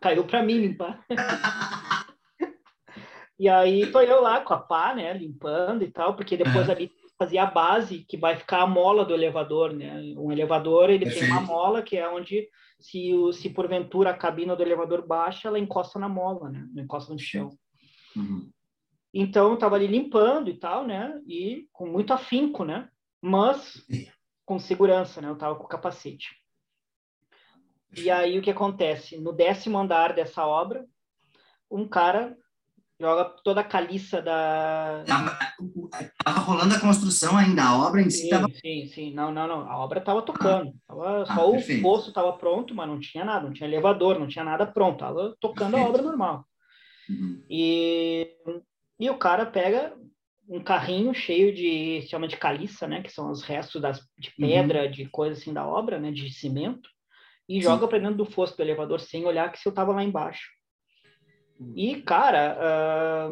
Caiu 0.00 0.24
para 0.24 0.42
mim 0.42 0.58
limpar. 0.58 1.04
e 3.40 3.48
aí 3.48 3.86
tô 3.90 4.00
eu 4.02 4.20
lá 4.20 4.40
com 4.40 4.54
a 4.54 4.58
pá, 4.58 4.94
né, 4.94 5.12
limpando 5.14 5.82
e 5.82 5.90
tal, 5.90 6.14
porque 6.14 6.36
depois 6.36 6.68
É. 6.68 6.72
ali 6.72 6.92
fazia 7.18 7.44
a 7.44 7.50
base 7.50 8.04
que 8.08 8.16
vai 8.16 8.36
ficar 8.36 8.62
a 8.62 8.66
mola 8.66 9.04
do 9.04 9.14
elevador, 9.14 9.72
né? 9.72 10.14
Um 10.16 10.32
elevador, 10.32 10.90
ele 10.90 11.04
tem 11.06 11.24
uma 11.24 11.38
Perfeito. 11.38 11.46
mola 11.46 11.82
que 11.82 11.96
é 11.96 12.08
onde 12.08 12.48
se, 12.80 13.14
o, 13.14 13.32
se 13.32 13.50
porventura 13.50 14.10
a 14.10 14.16
cabina 14.16 14.56
do 14.56 14.62
elevador 14.62 15.06
baixa, 15.06 15.48
ela 15.48 15.58
encosta 15.58 15.98
na 15.98 16.08
mola, 16.08 16.50
né? 16.50 16.68
Não 16.74 16.82
encosta 16.82 17.12
no 17.12 17.18
chão. 17.18 17.50
Uhum. 18.16 18.50
Então, 19.14 19.48
eu 19.48 19.54
estava 19.54 19.76
ali 19.76 19.86
limpando 19.86 20.48
e 20.48 20.58
tal, 20.58 20.86
né? 20.86 21.20
E 21.26 21.68
com 21.72 21.86
muito 21.86 22.12
afinco, 22.12 22.64
né? 22.64 22.88
Mas 23.20 23.86
com 24.44 24.58
segurança, 24.58 25.20
né? 25.20 25.28
Eu 25.28 25.34
estava 25.34 25.54
com 25.54 25.66
capacete. 25.66 26.30
E 27.96 28.10
aí, 28.10 28.38
o 28.38 28.42
que 28.42 28.50
acontece? 28.50 29.18
No 29.18 29.32
décimo 29.32 29.78
andar 29.78 30.14
dessa 30.14 30.46
obra, 30.46 30.84
um 31.70 31.86
cara 31.86 32.36
joga 33.02 33.24
toda 33.42 33.60
a 33.60 33.64
caliça 33.64 34.22
da... 34.22 35.02
Tava, 35.06 35.38
tava 36.24 36.38
rolando 36.40 36.74
a 36.74 36.80
construção 36.80 37.36
ainda, 37.36 37.64
a 37.64 37.76
obra 37.86 38.00
em 38.00 38.08
si 38.08 38.22
Sim, 38.22 38.28
tava. 38.30 38.48
sim, 38.54 38.86
sim. 38.86 39.12
Não, 39.12 39.32
não, 39.32 39.46
não. 39.48 39.68
A 39.68 39.76
obra 39.78 39.98
estava 39.98 40.22
tocando. 40.22 40.72
Tava, 40.86 41.22
Ah, 41.22 41.26
só 41.26 41.48
o 41.48 41.52
perfeito. 41.52 41.82
poço 41.82 42.08
estava 42.10 42.32
pronto, 42.34 42.74
mas 42.74 42.88
não 42.88 43.00
tinha 43.00 43.24
nada. 43.24 43.46
Não 43.46 43.52
tinha 43.52 43.68
elevador, 43.68 44.18
não 44.20 44.28
tinha 44.28 44.44
nada 44.44 44.64
pronto. 44.64 45.00
Tava 45.00 45.36
tocando 45.40 45.74
a 45.76 45.78
Perfeito. 45.80 45.88
obra 45.88 46.02
normal. 46.02 46.44
Uhum. 47.10 47.42
E, 47.50 48.28
e 49.00 49.10
o 49.10 49.18
cara 49.18 49.44
pega 49.44 49.94
um 50.48 50.60
carrinho 50.62 51.12
cheio 51.12 51.52
de, 51.52 52.02
se 52.02 52.08
chama 52.08 52.28
de 52.28 52.36
caliça, 52.36 52.86
né? 52.86 53.02
Que 53.02 53.10
são 53.10 53.30
os 53.30 53.42
restos 53.42 53.82
das, 53.82 53.98
de 54.16 54.28
Uhum. 54.38 54.46
pedra, 54.48 54.88
de 54.88 55.06
coisa 55.06 55.38
assim 55.38 55.52
da 55.52 55.66
obra, 55.66 55.98
né? 55.98 56.12
De 56.12 56.30
cimento. 56.32 56.88
E 57.48 57.56
Sim. 57.56 57.62
joga 57.62 57.88
para 57.88 57.98
dentro 57.98 58.16
do 58.16 58.24
fosso 58.24 58.56
do 58.56 58.62
elevador 58.62 59.00
sem 59.00 59.24
olhar 59.26 59.50
que 59.50 59.58
se 59.58 59.68
eu 59.68 59.72
tava 59.74 59.92
lá 59.92 60.04
embaixo. 60.04 60.48
E, 61.76 62.02
cara, 62.02 62.56
ah, 62.60 63.30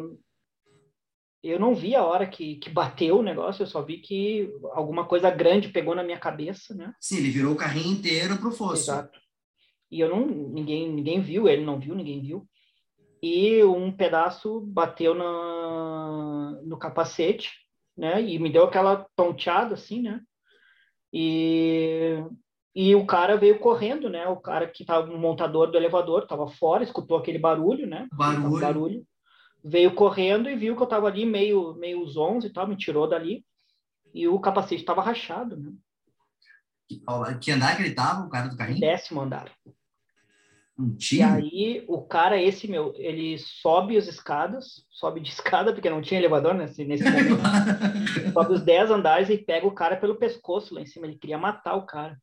eu 1.43 1.59
não 1.59 1.73
vi 1.73 1.95
a 1.95 2.03
hora 2.03 2.27
que, 2.27 2.55
que 2.57 2.69
bateu 2.69 3.19
o 3.19 3.23
negócio, 3.23 3.63
eu 3.63 3.67
só 3.67 3.81
vi 3.81 3.97
que 3.97 4.51
alguma 4.73 5.05
coisa 5.05 5.31
grande 5.31 5.69
pegou 5.69 5.95
na 5.95 6.03
minha 6.03 6.19
cabeça, 6.19 6.75
né? 6.75 6.93
Sim, 6.99 7.17
ele 7.17 7.31
virou 7.31 7.53
o 7.53 7.57
carrinho 7.57 7.93
inteiro 7.93 8.37
pro 8.37 8.51
fosso. 8.51 8.83
Exato. 8.83 9.19
E 9.89 9.99
eu 9.99 10.09
não, 10.09 10.25
ninguém, 10.25 10.91
ninguém 10.91 11.19
viu, 11.19 11.49
ele 11.49 11.65
não 11.65 11.79
viu, 11.79 11.95
ninguém 11.95 12.21
viu. 12.21 12.47
E 13.21 13.63
um 13.63 13.91
pedaço 13.91 14.61
bateu 14.61 15.13
na, 15.13 16.61
no 16.63 16.77
capacete, 16.77 17.51
né? 17.97 18.21
E 18.21 18.39
me 18.39 18.51
deu 18.51 18.63
aquela 18.63 19.05
tonteada 19.15 19.73
assim, 19.73 20.01
né? 20.01 20.21
E, 21.13 22.23
e 22.73 22.95
o 22.95 23.05
cara 23.05 23.35
veio 23.35 23.59
correndo, 23.59 24.09
né? 24.09 24.27
O 24.27 24.37
cara 24.37 24.67
que 24.67 24.83
estava 24.83 25.11
o 25.11 25.17
montador 25.17 25.69
do 25.69 25.77
elevador, 25.77 26.23
estava 26.23 26.47
fora, 26.47 26.83
escutou 26.83 27.17
aquele 27.17 27.37
barulho, 27.37 27.85
né? 27.85 28.07
Barulho. 28.13 28.61
barulho. 28.61 29.07
Veio 29.63 29.93
correndo 29.93 30.49
e 30.49 30.55
viu 30.55 30.75
que 30.75 30.81
eu 30.81 30.85
estava 30.85 31.07
ali 31.07 31.25
meio, 31.25 31.75
meio 31.75 32.05
zonzo 32.07 32.47
e 32.47 32.49
tal, 32.49 32.67
me 32.67 32.77
tirou 32.77 33.07
dali. 33.07 33.45
E 34.13 34.27
o 34.27 34.39
capacete 34.39 34.81
estava 34.81 35.01
rachado, 35.01 35.57
né? 35.57 35.71
Que, 36.87 37.01
que 37.39 37.51
andar 37.51 37.75
que 37.75 37.83
ele 37.83 37.93
tava, 37.93 38.25
o 38.25 38.29
cara 38.29 38.47
do 38.47 38.57
carrinho? 38.57 38.79
Décimo 38.79 39.21
andar. 39.21 39.51
Um 40.79 40.95
E 41.11 41.21
aí, 41.21 41.85
o 41.87 42.01
cara, 42.01 42.41
esse 42.41 42.67
meu, 42.67 42.93
ele 42.95 43.37
sobe 43.37 43.97
as 43.97 44.07
escadas, 44.07 44.85
sobe 44.89 45.19
de 45.19 45.29
escada, 45.29 45.73
porque 45.73 45.89
não 45.89 46.01
tinha 46.01 46.19
elevador 46.19 46.53
nesse, 46.53 46.83
nesse 46.85 47.03
momento, 47.03 47.37
sobe 48.33 48.53
os 48.53 48.61
10 48.61 48.91
andares 48.91 49.29
e 49.29 49.37
pega 49.37 49.67
o 49.67 49.75
cara 49.75 49.97
pelo 49.97 50.15
pescoço 50.15 50.73
lá 50.73 50.81
em 50.81 50.85
cima. 50.85 51.05
Ele 51.05 51.17
queria 51.17 51.37
matar 51.37 51.75
o 51.75 51.85
cara. 51.85 52.17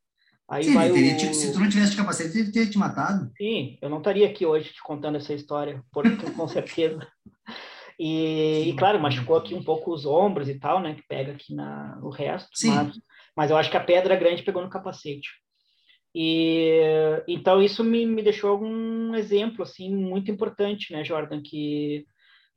Aí 0.49 0.65
Sim, 0.65 0.75
teria 0.75 1.15
o... 1.31 1.35
se 1.35 1.53
tu 1.53 1.61
não 1.61 1.69
tivesse 1.69 1.97
capacete, 1.97 2.39
ele 2.39 2.51
teria 2.51 2.71
te 2.71 2.79
matado. 2.79 3.31
Sim, 3.37 3.77
eu 3.83 3.91
não 3.91 3.99
estaria 3.99 4.27
aqui 4.27 4.47
hoje 4.47 4.73
te 4.73 4.83
contando 4.83 5.17
essa 5.17 5.35
história, 5.35 5.83
por, 5.93 6.05
com 6.35 6.49
certeza. 6.49 7.07
E, 7.99 8.71
e, 8.71 8.77
claro, 8.77 9.01
machucou 9.01 9.37
aqui 9.37 9.55
um 9.55 9.63
pouco 9.63 9.93
os 9.93 10.07
ombros 10.07 10.49
e 10.49 10.59
tal, 10.59 10.81
né? 10.81 10.95
Que 10.95 11.03
pega 11.07 11.33
aqui 11.33 11.55
na, 11.55 11.99
o 12.03 12.09
resto. 12.09 12.49
Sim. 12.55 12.71
Mas, 12.71 13.01
mas 13.37 13.51
eu 13.51 13.57
acho 13.57 13.71
que 13.71 13.77
a 13.77 13.85
pedra 13.85 14.17
grande 14.17 14.43
pegou 14.43 14.63
no 14.63 14.71
capacete. 14.71 15.29
E 16.15 16.81
então 17.29 17.63
isso 17.63 17.85
me, 17.85 18.07
me 18.07 18.23
deixou 18.23 18.51
algum 18.51 19.15
exemplo 19.15 19.63
assim 19.63 19.95
muito 19.95 20.31
importante, 20.31 20.93
né, 20.93 21.05
Jordan, 21.05 21.43
que 21.43 22.07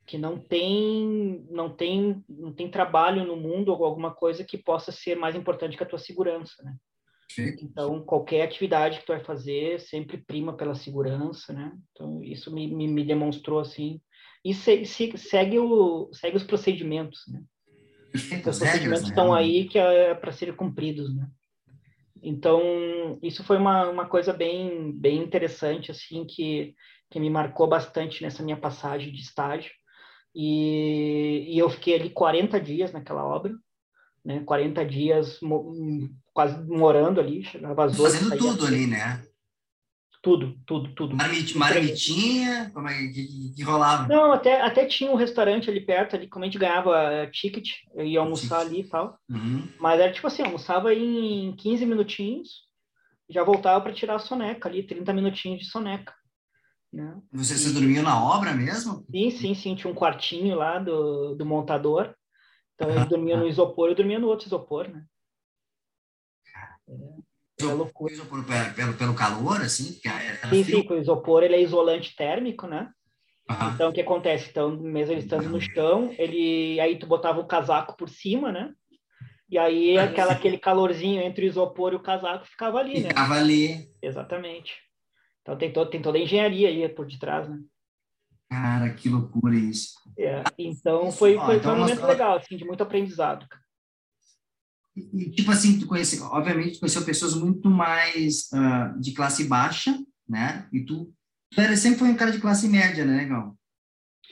que 0.08 0.18
não 0.18 0.40
tem 0.40 1.46
não 1.50 1.70
tem 1.70 2.24
não 2.28 2.54
tem 2.54 2.72
trabalho 2.72 3.26
no 3.26 3.36
mundo 3.36 3.74
ou 3.74 3.86
alguma 3.86 4.12
coisa 4.14 4.44
que 4.44 4.58
possa 4.58 4.92
ser 4.92 5.16
mais 5.16 5.36
importante 5.36 5.78
que 5.78 5.84
a 5.84 5.86
tua 5.86 6.00
segurança, 6.00 6.64
né? 6.64 6.76
Perfeito. 7.36 7.66
Então 7.66 8.04
qualquer 8.04 8.44
atividade 8.44 9.00
que 9.00 9.06
tu 9.06 9.14
vai 9.14 9.24
fazer 9.24 9.80
sempre 9.80 10.18
prima 10.18 10.56
pela 10.56 10.76
segurança, 10.76 11.54
né? 11.54 11.72
Então 11.92 12.24
isso 12.24 12.54
me, 12.54 12.68
me, 12.68 12.88
me 12.88 13.04
demonstrou 13.04 13.60
assim 13.60 14.02
e 14.44 14.54
se, 14.54 14.86
se, 14.86 15.18
segue 15.18 15.60
o 15.60 16.10
segue 16.14 16.38
os 16.38 16.44
procedimentos, 16.44 17.24
né? 17.28 17.44
Os 18.14 18.58
procedimentos 18.58 19.04
né? 19.04 19.10
estão 19.10 19.34
aí 19.34 19.68
que 19.68 19.78
é 19.78 20.14
para 20.14 20.32
serem 20.32 20.56
cumpridos, 20.56 21.16
né? 21.16 21.30
Então, 22.22 23.18
isso 23.24 23.44
foi 23.44 23.58
uma, 23.58 23.90
uma 23.90 24.06
coisa 24.06 24.32
bem, 24.32 24.92
bem 24.92 25.24
interessante, 25.24 25.90
assim, 25.90 26.24
que, 26.24 26.76
que 27.10 27.20
me 27.20 27.32
marcou 27.32 27.68
bastante 27.68 28.22
nessa 28.22 28.44
minha 28.44 28.58
passagem 28.58 29.12
de 29.12 29.22
estágio. 29.22 29.72
E, 30.36 31.48
e 31.50 31.58
eu 31.58 31.68
fiquei 31.70 31.96
ali 31.96 32.10
40 32.12 32.62
dias 32.62 32.94
naquela 32.94 33.26
obra, 33.26 33.54
né? 34.24 34.44
40 34.46 34.86
dias 34.86 35.40
quase 36.34 36.62
morando 36.68 37.20
ali, 37.20 37.44
chegava 37.44 37.86
às 37.86 38.00
oito, 38.00 38.04
Fazendo 38.04 38.30
saía 38.30 38.40
tudo 38.40 38.66
ali, 38.66 38.88
né? 38.88 39.24
Tudo, 40.22 40.56
tudo, 40.68 40.94
tudo. 40.94 41.16
Marmit, 41.16 41.58
marmitinha, 41.58 42.70
como 42.76 42.88
é 42.88 43.08
que, 43.08 43.54
que, 43.56 43.64
rolava? 43.64 44.08
Não, 44.08 44.32
até, 44.32 44.62
até 44.62 44.86
tinha 44.86 45.10
um 45.10 45.16
restaurante 45.16 45.68
ali 45.68 45.82
perto, 45.82 46.16
ali, 46.16 46.28
como 46.28 46.46
a 46.46 46.48
gente 46.48 46.60
ganhava 46.60 46.96
eh, 47.12 47.28
ticket, 47.28 47.70
eu 47.96 48.06
ia 48.06 48.20
almoçar 48.20 48.60
Ticket. 48.60 48.72
ali 48.72 48.82
e 48.82 48.90
tal. 48.90 49.18
Uhum. 49.28 49.68
Mas 49.80 50.00
era 50.00 50.14
tipo 50.14 50.28
assim, 50.28 50.44
almoçava 50.44 50.94
em 50.94 51.56
15 51.56 51.88
minutinhos, 51.88 52.50
já 53.28 53.44
voltava 53.44 53.82
para 53.82 53.94
tirar 53.94 54.16
a 54.16 54.20
soneca 54.20 54.70
ali, 54.70 54.84
30 54.84 55.12
minutinhos 55.12 55.62
de 55.62 55.66
soneca. 55.66 56.14
Né? 56.94 57.18
Você, 57.34 57.58
você 57.58 57.72
dormiu 57.72 58.04
na 58.04 58.24
obra 58.24 58.54
mesmo? 58.54 59.04
Sim, 59.10 59.32
sim, 59.32 59.56
sim, 59.56 59.76
tinha 59.76 59.92
um 59.92 59.96
quartinho 59.96 60.56
lá 60.56 60.78
do, 60.78 61.34
do 61.36 61.46
montador. 61.46 62.14
Então 62.76 62.90
ele 62.90 63.00
Aham, 63.00 63.10
dormia 63.10 63.38
no 63.38 63.48
isopor, 63.48 63.90
eu 63.90 63.96
dormia 63.96 64.20
no 64.20 64.28
outro 64.28 64.46
isopor, 64.46 64.88
né? 64.88 65.04
É, 66.92 67.64
é 67.64 67.74
loucura. 67.74 68.14
Isopor 68.14 68.44
Pelo, 68.46 68.74
pelo, 68.74 68.94
pelo 68.94 69.16
calor, 69.16 69.62
assim? 69.62 69.94
Porque 69.94 70.08
era 70.08 70.54
Sim, 70.54 70.64
sim, 70.64 70.88
o 70.90 70.98
isopor 70.98 71.44
ele 71.44 71.56
é 71.56 71.62
isolante 71.62 72.16
térmico, 72.16 72.68
né? 72.68 72.92
Aham. 73.50 73.74
Então 73.74 73.90
o 73.90 73.94
que 73.94 74.02
acontece? 74.02 74.50
Então, 74.50 74.72
mesmo 74.78 75.14
ele 75.14 75.22
estando 75.22 75.50
no 75.50 75.60
chão, 75.62 76.14
ele 76.18 76.80
aí 76.80 76.98
tu 76.98 77.06
botava 77.08 77.40
o 77.40 77.48
casaco 77.48 77.96
por 77.96 78.10
cima, 78.10 78.52
né? 78.52 78.74
E 79.50 79.58
aí 79.58 80.00
aquela, 80.00 80.32
aquele 80.32 80.58
calorzinho 80.58 81.22
entre 81.22 81.46
o 81.46 81.48
isopor 81.48 81.92
e 81.92 81.98
o 81.98 82.02
casaco 82.02 82.46
ficava 82.46 82.80
ali, 82.80 83.02
né? 83.02 83.10
Ficava 83.10 83.36
ali. 83.36 83.90
Exatamente. 84.02 84.74
Então 85.42 85.58
tem, 85.58 85.74
todo, 85.74 85.90
tem 85.90 86.02
toda 86.02 86.18
a 86.18 86.22
engenharia 86.22 86.70
aí 86.70 86.88
por 86.88 87.06
detrás, 87.06 87.50
né? 87.50 87.60
Cara, 88.50 88.94
que 88.94 89.10
loucura 89.10 89.56
isso. 89.56 89.94
É, 90.18 90.44
então 90.58 91.12
foi, 91.12 91.36
ó, 91.38 91.46
foi, 91.46 91.56
então 91.58 91.72
foi 91.72 91.80
um 91.80 91.82
momento 91.82 92.02
nós- 92.02 92.10
legal, 92.10 92.38
assim, 92.38 92.56
de 92.56 92.66
muito 92.66 92.84
aprendizado. 92.84 93.46
E, 94.96 95.02
e, 95.24 95.32
tipo 95.32 95.52
assim, 95.52 95.80
tu 95.80 95.88
conheceu, 95.88 96.24
obviamente, 96.26 96.74
tu 96.76 96.80
conheceu 96.82 97.04
pessoas 97.06 97.34
muito 97.34 97.70
mais 97.70 98.52
ah, 98.54 98.94
de 99.00 99.14
classe 99.14 99.46
baixa, 99.46 99.98
né? 100.28 100.68
E 100.72 100.84
tu, 100.84 101.14
tu 101.50 101.62
era, 101.62 101.76
sempre 101.78 102.00
foi 102.00 102.10
um 102.10 102.16
cara 102.16 102.32
de 102.32 102.40
classe 102.42 102.68
média, 102.68 103.06
né, 103.06 103.18
Negão? 103.18 103.58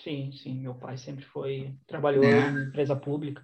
Sim, 0.03 0.31
sim, 0.31 0.59
meu 0.61 0.75
pai 0.75 0.97
sempre 0.97 1.25
foi, 1.25 1.75
trabalhou 1.87 2.23
É. 2.23 2.49
em 2.51 2.67
empresa 2.67 2.95
pública. 2.95 3.41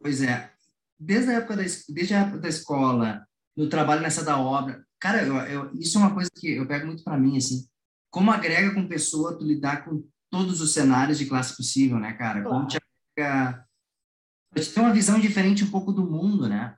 Pois 0.00 0.22
é. 0.22 0.50
Desde 0.98 1.30
a 1.30 1.34
época 1.34 1.56
da, 1.56 1.62
es- 1.64 1.84
desde 1.88 2.14
a 2.14 2.20
época 2.20 2.38
da 2.38 2.48
escola, 2.48 3.26
no 3.56 3.68
trabalho 3.68 4.00
nessa 4.02 4.24
da 4.24 4.38
obra, 4.38 4.84
cara, 5.00 5.22
eu, 5.24 5.36
eu- 5.36 5.74
isso 5.74 5.98
é 5.98 6.00
uma 6.00 6.14
coisa 6.14 6.30
que 6.34 6.52
eu 6.52 6.66
pego 6.66 6.86
muito 6.86 7.04
para 7.04 7.18
mim, 7.18 7.36
assim. 7.36 7.66
Como 8.10 8.30
agrega 8.30 8.74
com 8.74 8.88
pessoa 8.88 9.36
tu 9.38 9.44
lidar 9.44 9.84
com 9.84 10.02
todos 10.30 10.60
os 10.60 10.72
cenários 10.72 11.18
de 11.18 11.26
classe 11.26 11.56
possível, 11.56 11.98
né, 11.98 12.12
cara? 12.14 12.42
Como 12.42 12.66
Claro. 12.66 12.66
te 12.68 12.78
agrega... 13.18 13.67
pra 14.50 14.62
te 14.62 14.72
ter 14.72 14.80
uma 14.80 14.92
visão 14.92 15.18
diferente 15.18 15.64
um 15.64 15.70
pouco 15.70 15.92
do 15.92 16.02
mundo, 16.02 16.48
né? 16.48 16.76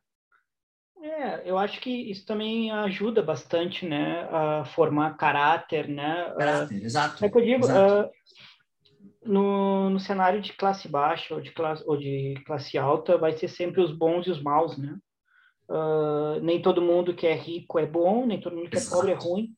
É, 1.02 1.48
eu 1.48 1.56
acho 1.56 1.80
que 1.80 1.90
isso 1.90 2.26
também 2.26 2.70
ajuda 2.70 3.22
bastante, 3.22 3.86
né, 3.86 4.28
a 4.30 4.64
formar 4.66 5.16
caráter, 5.16 5.88
né? 5.88 6.26
ah, 6.28 6.34
Caráter, 6.34 6.84
exato. 6.84 7.24
É 7.24 7.28
que 7.28 7.38
eu 7.38 7.44
digo, 7.44 7.66
ah, 7.68 8.10
no, 9.24 9.90
no 9.90 10.00
cenário 10.00 10.42
de 10.42 10.52
classe 10.52 10.88
baixa 10.88 11.34
ou 11.34 11.40
de 11.40 11.52
classe, 11.52 11.82
ou 11.86 11.96
de 11.96 12.34
classe 12.44 12.76
alta, 12.76 13.16
vai 13.16 13.32
ser 13.32 13.48
sempre 13.48 13.80
os 13.80 13.92
bons 13.92 14.26
e 14.26 14.30
os 14.30 14.42
maus, 14.42 14.76
né? 14.76 14.98
Ah, 15.70 16.38
nem 16.42 16.60
todo 16.60 16.82
mundo 16.82 17.14
que 17.14 17.26
é 17.26 17.34
rico 17.34 17.78
é 17.78 17.86
bom, 17.86 18.26
nem 18.26 18.40
todo 18.40 18.56
mundo 18.56 18.68
que 18.68 18.76
é 18.76 18.80
Exato. 18.80 18.96
pobre 18.96 19.12
é 19.12 19.14
ruim, 19.14 19.54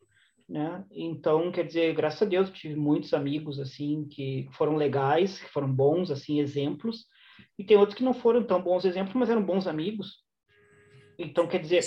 né? 0.48 0.85
Então, 0.92 1.51
quer 1.51 1.66
dizer, 1.66 1.94
graças 1.94 2.22
a 2.22 2.27
Deus, 2.27 2.51
tive 2.51 2.77
muitos 2.77 3.12
amigos, 3.14 3.59
assim, 3.59 4.07
que 4.09 4.48
foram 4.53 4.77
legais, 4.77 5.40
que 5.40 5.51
foram 5.51 5.72
bons, 5.72 6.11
assim, 6.11 6.38
exemplos, 6.38 7.07
e 7.59 7.65
tem 7.65 7.77
outros 7.77 7.97
que 7.97 8.05
não 8.05 8.15
foram 8.15 8.43
tão 8.43 8.61
bons 8.61 8.85
exemplos, 8.85 9.15
mas 9.15 9.31
eram 9.31 9.43
bons 9.43 9.67
amigos. 9.67 10.23
Então, 11.19 11.47
quer 11.47 11.59
dizer, 11.59 11.83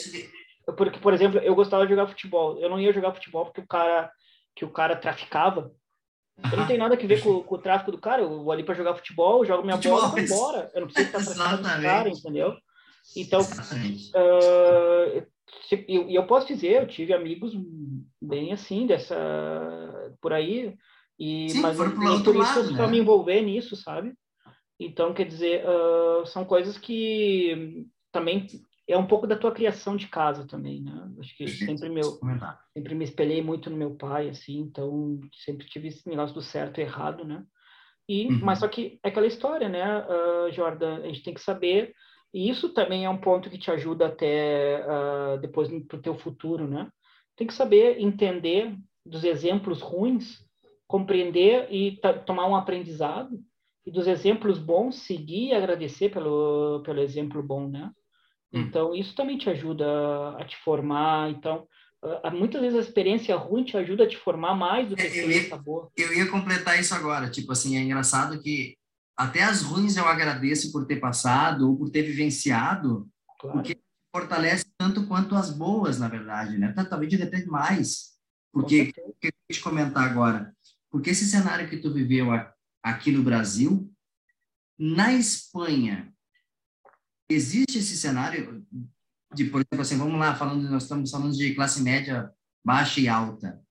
porque, 0.78 1.00
por 1.00 1.14
exemplo, 1.14 1.40
eu 1.40 1.56
gostava 1.56 1.84
de 1.84 1.92
jogar 1.92 2.08
futebol, 2.08 2.60
eu 2.60 2.70
não 2.70 2.80
ia 2.80 2.94
jogar 2.94 3.14
futebol 3.14 3.46
porque 3.46 3.62
o 3.62 3.68
cara, 3.68 4.12
que 4.56 4.66
o 4.66 4.70
cara 4.70 4.96
traficava, 4.96 5.72
eu 6.52 6.58
não 6.58 6.68
tenho 6.68 6.80
nada 6.80 6.96
a 6.96 6.98
ver 6.98 7.24
com, 7.24 7.44
com, 7.44 7.56
o 7.56 7.62
tráfico 7.62 7.92
do 7.92 7.98
cara. 7.98 8.22
Eu 8.22 8.44
vou 8.44 8.52
ali 8.52 8.64
para 8.64 8.76
jogar 8.76 8.96
futebol, 8.96 9.46
jogo 9.46 9.64
minha 9.64 9.78
futebol, 9.78 10.02
bola 10.02 10.20
e 10.20 10.26
vou 10.26 10.38
embora. 10.38 10.72
Eu 10.74 10.82
não 10.82 10.88
preciso 10.88 11.08
estar 11.08 11.24
traficando 11.24 11.80
o 11.80 11.82
cara, 11.82 12.10
entendeu? 12.10 12.58
Então, 13.16 13.42
uh, 13.42 15.26
e 15.88 16.16
eu, 16.16 16.26
posso 16.26 16.48
dizer, 16.48 16.82
eu 16.82 16.88
tive 16.88 17.14
amigos 17.14 17.54
bem 18.22 18.52
assim, 18.52 18.86
dessa 18.86 19.16
por 20.20 20.34
aí, 20.34 20.76
e 21.18 21.50
Sim, 21.50 21.62
mas 21.62 21.78
nem 21.78 22.24
por 22.24 22.36
isso 22.36 22.72
né? 22.72 22.78
para 22.78 22.88
me 22.88 23.00
envolver 23.00 23.42
nisso, 23.42 23.76
sabe? 23.76 24.14
Então, 24.80 25.14
quer 25.14 25.26
dizer, 25.26 25.64
uh, 25.66 26.26
são 26.26 26.44
coisas 26.44 26.78
que 26.78 27.88
também 28.12 28.48
é 28.88 28.98
um 28.98 29.08
pouco 29.08 29.26
da 29.26 29.38
tua 29.38 29.52
criação 29.52 29.96
de 29.96 30.08
casa 30.08 30.46
também, 30.46 30.82
né? 30.82 31.10
Acho 31.20 31.36
que 31.36 31.48
sempre 31.48 31.90
meu 31.90 32.20
sempre 32.74 32.94
me 32.94 33.04
espelhei 33.04 33.42
muito 33.42 33.70
no 33.70 33.78
meu 33.78 33.96
pai, 33.96 34.30
assim, 34.30 34.60
então 34.60 35.20
sempre 35.44 35.66
tive 35.68 35.88
esse 35.88 36.08
negócio 36.08 36.36
do 36.36 36.42
certo 36.42 36.80
e 36.80 36.84
errado, 36.84 37.24
né? 37.24 37.44
E 38.08 38.28
uhum. 38.28 38.40
mas 38.44 38.60
só 38.60 38.68
que 38.68 39.00
é 39.04 39.10
aquela 39.10 39.26
história, 39.26 39.68
né, 39.68 40.06
uh, 40.06 40.52
Jordan? 40.52 40.98
A 40.98 41.08
gente 41.08 41.24
tem 41.24 41.34
que 41.34 41.42
saber 41.42 41.94
e 42.34 42.50
isso 42.50 42.70
também 42.74 43.06
é 43.06 43.10
um 43.10 43.18
ponto 43.18 43.50
que 43.50 43.58
te 43.58 43.72
ajuda 43.72 44.08
até 44.08 44.86
uh, 44.86 45.40
depois 45.40 45.70
para 45.86 45.98
o 45.98 46.02
teu 46.02 46.16
futuro, 46.16 46.68
né? 46.68 46.90
Tem 47.36 47.48
que 47.48 47.54
saber 47.54 48.00
entender 48.00 48.78
dos 49.06 49.24
exemplos 49.24 49.82
ruins, 49.82 50.46
compreender 50.88 51.68
e 51.72 52.00
tomar 52.26 52.48
um 52.48 52.56
aprendizado 52.56 53.40
e 53.86 53.92
dos 53.92 54.08
exemplos 54.08 54.58
bons 54.58 55.04
seguir 55.04 55.50
e 55.50 55.54
agradecer 55.54 56.10
pelo 56.10 56.82
pelo 56.84 57.02
exemplo 57.02 57.44
bom, 57.44 57.70
né? 57.70 57.92
Hum. 58.54 58.62
Então 58.62 58.96
isso 58.96 59.16
também 59.16 59.38
te 59.38 59.50
ajuda 59.50 60.36
a 60.38 60.46
te 60.46 60.58
formar. 60.58 61.30
Então 61.30 61.68
muitas 62.34 62.62
vezes 62.62 62.78
a 62.78 62.82
experiência 62.82 63.36
ruim 63.36 63.64
te 63.64 63.78
ajuda 63.78 64.04
a 64.04 64.08
te 64.08 64.18
formar 64.18 64.56
mais 64.56 64.90
do 64.90 64.96
que 64.96 65.02
a 65.02 65.08
experiência 65.08 65.58
boa. 65.58 65.90
Eu 65.98 66.14
ia 66.14 66.30
completar 66.30 66.80
isso 66.80 66.94
agora. 66.94 67.30
Tipo 67.30 67.52
assim, 67.52 67.78
é 67.78 67.82
engraçado 67.82 68.42
que 68.42 68.78
até 69.18 69.44
as 69.44 69.62
ruins 69.62 69.98
eu 69.98 70.06
agradeço 70.06 70.72
por 70.72 70.86
ter 70.86 70.98
passado 70.98 71.70
ou 71.70 71.78
por 71.78 71.90
ter 71.90 72.04
vivenciado, 72.04 73.08
claro. 73.40 73.58
porque 73.58 73.80
fortalece 74.14 74.66
tanto 74.78 75.08
quanto 75.08 75.36
as 75.36 75.50
boas, 75.50 76.00
na 76.00 76.08
verdade, 76.08 76.58
né? 76.58 76.74
Talvez 76.90 77.22
até 77.22 77.46
mais. 77.46 78.16
Porque, 78.52 78.82
o 78.84 78.94
que 78.94 79.00
eu 79.00 79.16
queria 79.20 79.34
te 79.52 79.60
comentar 79.62 80.04
agora, 80.10 80.54
porque 80.90 81.10
esse 81.10 81.26
cenário 81.26 81.70
que 81.70 81.78
tu 81.78 81.92
viveu 81.92 82.32
aqui 82.32 82.55
no 83.12 83.24
Brasil, 83.24 83.92
na 84.78 85.14
Espanha, 85.14 86.14
existe 87.30 87.80
esse 87.80 87.98
cenário 87.98 88.66
de, 89.34 89.46
por 89.46 89.62
exemplo, 89.62 89.82
assim, 89.82 89.98
vamos 89.98 90.20
lá, 90.20 90.36
falando, 90.36 90.70
nós 90.70 90.84
estamos 90.84 91.12
falando 91.12 91.34
de 91.34 91.56
classe 91.56 91.82
média 91.82 92.32
baixa 92.64 93.00
e 93.00 93.08
alta. 93.08 93.62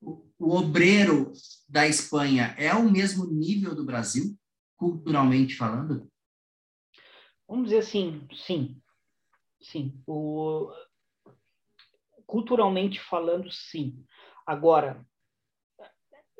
O, 0.00 0.26
o 0.38 0.56
obreiro 0.56 1.32
da 1.68 1.86
Espanha 1.86 2.54
é 2.58 2.74
o 2.74 2.90
mesmo 2.90 3.26
nível 3.26 3.74
do 3.74 3.84
Brasil? 3.84 4.36
culturalmente 4.82 5.54
falando? 5.54 6.10
Vamos 7.46 7.66
dizer 7.66 7.78
assim, 7.78 8.26
sim. 8.34 8.82
Sim. 9.60 10.02
O... 10.04 10.72
Culturalmente 12.26 12.98
falando, 12.98 13.48
sim. 13.52 14.04
Agora, 14.44 15.06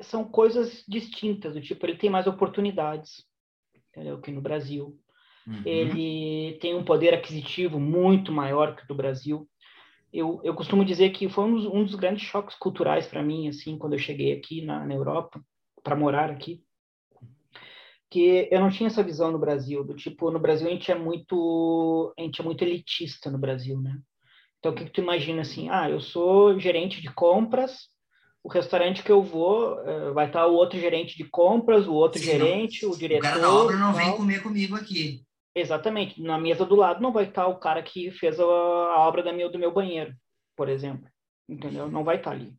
são 0.01 0.23
coisas 0.25 0.83
distintas, 0.87 1.53
do 1.53 1.61
tipo, 1.61 1.85
ele 1.85 1.97
tem 1.97 2.09
mais 2.09 2.27
oportunidades, 2.27 3.25
entendeu? 3.89 4.19
Que 4.19 4.31
no 4.31 4.41
Brasil. 4.41 4.99
Uhum. 5.45 5.61
Ele 5.65 6.57
tem 6.59 6.75
um 6.75 6.83
poder 6.83 7.13
aquisitivo 7.13 7.79
muito 7.79 8.31
maior 8.31 8.75
que 8.75 8.83
o 8.83 8.87
do 8.87 8.95
Brasil. 8.95 9.47
Eu, 10.11 10.39
eu 10.43 10.53
costumo 10.53 10.85
dizer 10.85 11.11
que 11.11 11.27
foi 11.29 11.45
um 11.45 11.55
dos, 11.55 11.65
um 11.65 11.83
dos 11.83 11.95
grandes 11.95 12.23
choques 12.23 12.55
culturais 12.55 13.07
para 13.07 13.23
mim, 13.23 13.47
assim, 13.47 13.77
quando 13.77 13.93
eu 13.93 13.99
cheguei 13.99 14.31
aqui 14.33 14.61
na, 14.61 14.85
na 14.85 14.93
Europa, 14.93 15.43
para 15.83 15.95
morar 15.95 16.29
aqui 16.29 16.63
que 18.13 18.47
eu 18.51 18.59
não 18.59 18.69
tinha 18.69 18.85
essa 18.85 19.01
visão 19.01 19.31
no 19.31 19.39
Brasil, 19.39 19.83
do 19.83 19.95
tipo, 19.95 20.29
no 20.29 20.37
Brasil 20.37 20.67
a 20.67 20.69
gente 20.69 20.91
é 20.91 20.93
muito, 20.93 22.13
a 22.15 22.21
gente 22.21 22.39
é 22.39 22.43
muito 22.43 22.63
elitista 22.63 23.31
no 23.31 23.39
Brasil, 23.39 23.81
né? 23.81 23.99
Então, 24.59 24.71
o 24.71 24.75
que, 24.75 24.85
que 24.85 24.91
tu 24.91 25.01
imagina 25.01 25.41
assim? 25.41 25.67
Ah, 25.71 25.89
eu 25.89 25.99
sou 25.99 26.59
gerente 26.59 27.01
de 27.01 27.11
compras, 27.11 27.89
o 28.43 28.49
restaurante 28.49 29.01
que 29.01 29.11
eu 29.11 29.23
vou 29.23 29.79
uh, 29.79 30.13
vai 30.13 30.27
estar 30.27 30.45
o 30.45 30.53
outro 30.53 30.77
gerente 30.77 31.17
de 31.17 31.23
compras, 31.23 31.87
o 31.87 31.93
outro 31.93 32.19
Sim, 32.19 32.25
gerente, 32.25 32.83
não, 32.83 32.91
o 32.91 32.97
diretor. 32.97 33.25
O 33.25 33.29
cara 33.29 33.39
da 33.39 33.53
obra 33.53 33.77
não 33.77 33.93
vem 33.93 34.11
comer 34.17 34.43
comigo 34.43 34.75
aqui. 34.75 35.23
Exatamente. 35.55 36.21
Na 36.21 36.37
mesa 36.37 36.65
do 36.65 36.75
lado 36.75 37.01
não 37.01 37.13
vai 37.13 37.25
estar 37.25 37.47
o 37.47 37.59
cara 37.59 37.81
que 37.81 38.11
fez 38.11 38.39
a, 38.39 38.43
a 38.43 39.07
obra 39.07 39.23
da 39.23 39.31
minha, 39.31 39.49
do 39.49 39.57
meu 39.57 39.71
banheiro, 39.71 40.13
por 40.57 40.67
exemplo. 40.67 41.07
Entendeu? 41.47 41.89
Não 41.89 42.03
vai 42.03 42.17
estar 42.17 42.31
ali. 42.31 42.53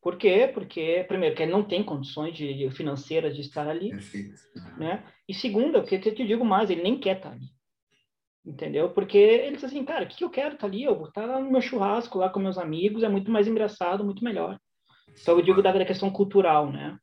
Por 0.00 0.16
quê? 0.16 0.50
Porque, 0.52 1.04
primeiro, 1.06 1.36
que 1.36 1.42
ele 1.44 1.52
não 1.52 1.62
tem 1.62 1.84
condições 1.84 2.36
de, 2.36 2.68
financeiras 2.72 3.36
de 3.36 3.42
estar 3.42 3.68
ali, 3.68 3.90
Perfeito. 3.90 4.34
né? 4.76 5.04
E 5.28 5.32
segundo, 5.32 5.80
porque 5.80 5.94
eu 5.94 6.14
te 6.14 6.26
digo 6.26 6.44
mais, 6.44 6.68
ele 6.68 6.82
nem 6.82 6.98
quer 6.98 7.18
estar 7.18 7.30
ali, 7.30 7.46
entendeu? 8.44 8.90
Porque 8.90 9.16
ele 9.16 9.54
diz 9.54 9.62
assim, 9.62 9.84
cara, 9.84 10.04
o 10.04 10.08
que 10.08 10.24
eu 10.24 10.30
quero 10.30 10.54
estar 10.54 10.66
ali? 10.66 10.82
Eu 10.82 10.96
vou 10.96 11.06
estar 11.06 11.24
lá 11.24 11.38
no 11.38 11.52
meu 11.52 11.60
churrasco, 11.60 12.18
lá 12.18 12.28
com 12.28 12.40
meus 12.40 12.58
amigos, 12.58 13.04
é 13.04 13.08
muito 13.08 13.30
mais 13.30 13.46
engraçado, 13.46 14.04
muito 14.04 14.24
melhor. 14.24 14.58
Então, 15.20 15.36
eu 15.36 15.42
digo 15.42 15.62
da 15.62 15.84
questão 15.84 16.10
cultural, 16.10 16.70
né? 16.70 16.98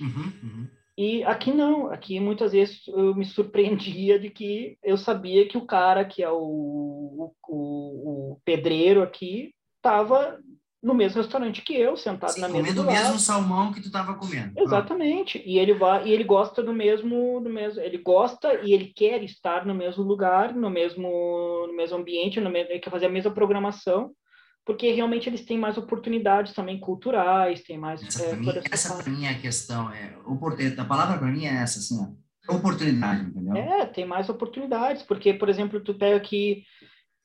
Uhum, 0.00 0.32
uhum. 0.42 0.68
E 0.96 1.24
aqui 1.24 1.52
não, 1.52 1.90
aqui 1.90 2.20
muitas 2.20 2.52
vezes 2.52 2.86
eu 2.86 3.14
me 3.16 3.24
surpreendia 3.24 4.18
de 4.18 4.30
que 4.30 4.78
eu 4.82 4.96
sabia 4.96 5.46
que 5.46 5.58
o 5.58 5.66
cara 5.66 6.04
que 6.04 6.22
é 6.22 6.30
o, 6.30 7.32
o, 7.48 8.32
o, 8.32 8.40
pedreiro 8.44 9.02
aqui 9.02 9.52
estava 9.76 10.38
no 10.80 10.94
mesmo 10.94 11.20
restaurante 11.20 11.62
que 11.62 11.74
eu, 11.74 11.96
sentado 11.96 12.34
Sim, 12.34 12.42
na 12.42 12.48
mesa 12.48 12.60
comendo 12.60 12.82
do 12.82 12.88
o 12.88 12.92
mesmo 12.92 13.18
salmão 13.18 13.72
que 13.72 13.80
tu 13.80 13.86
estava 13.86 14.14
comendo. 14.14 14.52
Exatamente. 14.56 15.42
E 15.44 15.58
ele 15.58 15.74
vai 15.74 16.06
e 16.06 16.12
ele 16.12 16.22
gosta 16.22 16.62
do 16.62 16.72
mesmo 16.72 17.40
do 17.40 17.50
mesmo, 17.50 17.80
ele 17.80 17.98
gosta 17.98 18.54
e 18.62 18.72
ele 18.72 18.92
quer 18.94 19.20
estar 19.24 19.66
no 19.66 19.74
mesmo 19.74 20.04
lugar, 20.04 20.54
no 20.54 20.70
mesmo 20.70 21.66
no 21.66 21.74
mesmo 21.74 21.96
ambiente, 21.96 22.40
no 22.40 22.50
mesmo, 22.50 22.70
ele 22.70 22.78
quer 22.78 22.90
fazer 22.90 23.06
a 23.06 23.10
mesma 23.10 23.32
programação, 23.32 24.12
porque 24.64 24.92
realmente 24.92 25.28
eles 25.28 25.44
têm 25.44 25.58
mais 25.58 25.76
oportunidades 25.76 26.52
também 26.54 26.80
culturais, 26.80 27.62
tem 27.62 27.78
mais 27.78 28.02
Essa 28.02 28.24
é, 28.24 28.28
para 28.28 28.36
mim, 28.38 28.52
essa 28.70 29.02
pra 29.02 29.12
mim 29.12 29.24
é 29.24 29.30
a 29.30 29.38
questão, 29.38 29.90
é, 29.90 30.16
a 30.78 30.84
palavra 30.84 31.18
para 31.18 31.28
mim 31.28 31.44
é 31.44 31.54
essa 31.54 31.78
assim, 31.78 31.98
ó, 32.48 32.54
oportunidade, 32.54 33.26
entendeu? 33.26 33.56
É, 33.56 33.86
tem 33.86 34.06
mais 34.06 34.28
oportunidades, 34.28 35.02
porque 35.02 35.34
por 35.34 35.48
exemplo, 35.48 35.80
tu 35.80 35.94
pega 35.94 36.16
aqui 36.16 36.64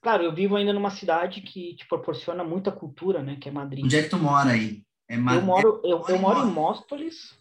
Claro, 0.02 0.23
eu 0.23 0.34
vivo 0.34 0.56
ainda 0.56 0.71
numa 0.71 0.91
cidade 0.91 1.41
que 1.41 1.75
te 1.75 1.86
proporciona 1.86 2.43
muita 2.43 2.71
cultura, 2.71 3.21
né? 3.21 3.38
Que 3.39 3.49
é 3.49 3.52
Madrid. 3.52 3.84
Onde 3.84 3.97
é 3.97 4.04
que 4.04 4.10
tu 4.10 4.17
mora 4.17 4.52
aí? 4.52 4.84
É 5.10 5.15
Eu 5.15 5.41
moro, 5.41 5.82
eu, 5.84 6.06
eu 6.08 6.19
moro 6.19 6.47
em 6.47 6.52
Móstoles, 6.52 7.38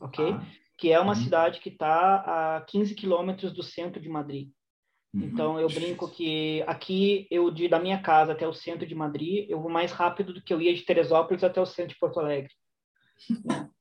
ok? 0.00 0.32
Ah. 0.32 0.42
Que 0.76 0.92
é 0.92 1.00
uma 1.00 1.14
uhum. 1.14 1.22
cidade 1.22 1.60
que 1.60 1.68
está 1.68 2.56
a 2.56 2.60
15 2.62 2.94
quilômetros 2.94 3.52
do 3.52 3.62
centro 3.62 4.00
de 4.00 4.08
Madrid. 4.08 4.48
Uhum. 5.14 5.22
Então, 5.24 5.60
eu 5.60 5.68
brinco 5.68 6.08
que 6.08 6.62
aqui, 6.66 7.26
eu 7.30 7.50
de, 7.50 7.68
da 7.68 7.78
minha 7.78 8.00
casa 8.00 8.32
até 8.32 8.46
o 8.46 8.52
centro 8.52 8.86
de 8.86 8.94
Madrid, 8.94 9.48
eu 9.48 9.60
vou 9.60 9.70
mais 9.70 9.92
rápido 9.92 10.32
do 10.32 10.42
que 10.42 10.52
eu 10.52 10.60
ia 10.60 10.74
de 10.74 10.82
Teresópolis 10.82 11.42
até 11.42 11.60
o 11.60 11.66
centro 11.66 11.94
de 11.94 11.98
Porto 11.98 12.20
Alegre. 12.20 12.52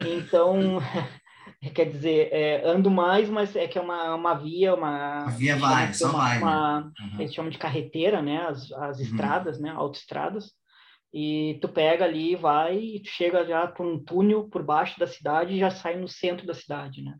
Então, 0.00 0.78
quer 1.74 1.86
dizer, 1.86 2.28
é, 2.30 2.66
ando 2.68 2.90
mais, 2.90 3.28
mas 3.28 3.56
é 3.56 3.66
que 3.66 3.78
é 3.78 3.80
uma, 3.80 4.14
uma 4.14 4.34
via, 4.34 4.74
uma... 4.74 5.24
A 5.24 5.30
via 5.30 5.56
vai, 5.56 5.92
só 5.94 6.10
uma, 6.10 6.18
vai. 6.18 6.38
Uma, 6.38 6.80
né? 6.80 6.92
uhum. 7.00 7.20
Eles 7.20 7.34
chamam 7.34 7.50
de 7.50 7.58
carreteira, 7.58 8.20
né? 8.20 8.46
As, 8.46 8.70
as 8.72 8.98
uhum. 8.98 9.04
estradas, 9.04 9.58
né? 9.58 9.70
Autoestradas. 9.70 10.52
E 11.12 11.58
tu 11.60 11.68
pega 11.68 12.04
ali, 12.04 12.34
vai 12.34 12.76
e 12.76 13.00
tu 13.00 13.08
chega 13.08 13.46
já 13.46 13.66
por 13.68 13.86
um 13.86 14.02
túnel 14.02 14.48
por 14.48 14.64
baixo 14.64 14.98
da 14.98 15.06
cidade 15.06 15.54
e 15.54 15.58
já 15.58 15.70
sai 15.70 15.96
no 15.96 16.08
centro 16.08 16.46
da 16.46 16.54
cidade, 16.54 17.02
né? 17.02 17.16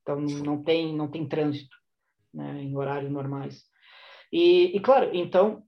Então, 0.00 0.20
não 0.20 0.62
tem, 0.62 0.96
não 0.96 1.08
tem 1.08 1.28
trânsito, 1.28 1.75
né? 2.36 2.62
Em 2.62 2.76
horários 2.76 3.10
normais. 3.10 3.64
E, 4.32 4.76
e 4.76 4.80
claro, 4.80 5.10
então, 5.12 5.62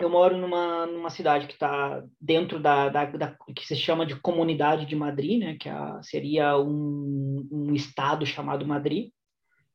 eu 0.00 0.10
moro 0.10 0.36
numa, 0.36 0.86
numa 0.86 1.10
cidade 1.10 1.46
que 1.46 1.54
está 1.54 2.02
dentro 2.20 2.60
da, 2.60 2.88
da, 2.88 3.04
da, 3.06 3.36
que 3.54 3.66
se 3.66 3.76
chama 3.76 4.04
de 4.04 4.16
Comunidade 4.16 4.86
de 4.86 4.94
Madrid, 4.94 5.40
né, 5.40 5.56
que 5.58 5.68
é, 5.68 6.02
seria 6.02 6.58
um, 6.58 7.48
um 7.50 7.74
estado 7.74 8.26
chamado 8.26 8.66
Madrid, 8.66 9.10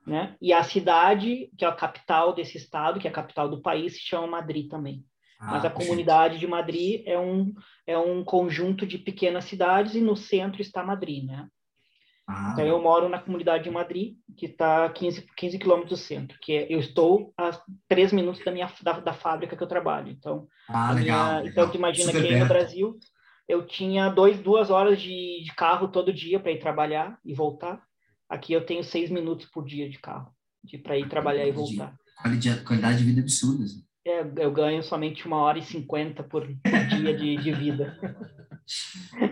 né, 0.05 0.35
e 0.41 0.53
a 0.53 0.63
cidade, 0.63 1.49
que 1.57 1.65
é 1.65 1.67
a 1.67 1.73
capital 1.73 2.33
desse 2.33 2.57
estado, 2.57 2.99
que 2.99 3.07
é 3.07 3.11
a 3.11 3.13
capital 3.13 3.49
do 3.49 3.61
país, 3.61 3.93
se 3.93 4.01
chama 4.01 4.27
Madrid 4.27 4.69
também. 4.69 5.03
Ah, 5.39 5.51
Mas 5.51 5.65
a 5.65 5.71
Comunidade 5.71 6.37
de 6.37 6.45
Madrid 6.45 7.01
é 7.05 7.17
um, 7.17 7.51
é 7.87 7.97
um 7.97 8.23
conjunto 8.23 8.85
de 8.85 8.99
pequenas 8.99 9.45
cidades 9.45 9.95
e 9.95 10.01
no 10.01 10.15
centro 10.15 10.61
está 10.61 10.83
Madrid, 10.83 11.25
né? 11.25 11.47
Ah, 12.27 12.51
então, 12.53 12.65
eu 12.65 12.81
moro 12.81 13.09
na 13.09 13.19
comunidade 13.19 13.63
de 13.63 13.69
Madrid, 13.69 14.15
que 14.37 14.45
está 14.45 14.85
a 14.85 14.89
15, 14.89 15.27
15 15.35 15.59
quilômetros 15.59 15.99
do 15.99 16.03
centro, 16.03 16.37
que 16.41 16.53
é, 16.53 16.73
eu 16.73 16.79
estou 16.79 17.33
a 17.37 17.59
três 17.87 18.13
minutos 18.13 18.43
da 18.43 18.51
minha 18.51 18.71
da, 18.81 18.99
da 18.99 19.13
fábrica 19.13 19.55
que 19.55 19.63
eu 19.63 19.67
trabalho. 19.67 20.09
Então, 20.09 20.47
ah, 20.69 20.91
legal, 20.93 21.39
minha, 21.39 21.49
então 21.49 21.69
tu 21.69 21.77
imagina 21.77 22.11
Super 22.11 22.21
que 22.21 22.33
aí 22.33 22.39
no 22.39 22.47
Brasil 22.47 22.97
eu 23.47 23.65
tinha 23.65 24.09
dois, 24.09 24.39
duas 24.39 24.69
horas 24.69 25.01
de, 25.01 25.43
de 25.43 25.53
carro 25.55 25.89
todo 25.89 26.13
dia 26.13 26.39
para 26.39 26.51
ir 26.51 26.59
trabalhar 26.59 27.19
e 27.25 27.33
voltar. 27.33 27.83
Aqui 28.29 28.53
eu 28.53 28.65
tenho 28.65 28.83
seis 28.83 29.09
minutos 29.09 29.45
por 29.47 29.65
dia 29.65 29.89
de 29.89 29.99
carro 29.99 30.31
para 30.83 30.97
ir 30.97 31.09
trabalhar 31.09 31.45
e 31.45 31.51
voltar. 31.51 31.93
Qualidade, 32.21 32.63
qualidade 32.63 32.97
de 32.99 33.03
vida 33.03 33.21
absurda. 33.21 33.65
Assim. 33.65 33.83
É, 34.05 34.21
eu 34.37 34.51
ganho 34.51 34.81
somente 34.81 35.27
uma 35.27 35.37
hora 35.37 35.59
e 35.59 35.63
cinquenta 35.63 36.23
por, 36.23 36.47
dia 36.47 37.15
de, 37.15 37.37
de 37.37 37.51
vida. 37.51 37.97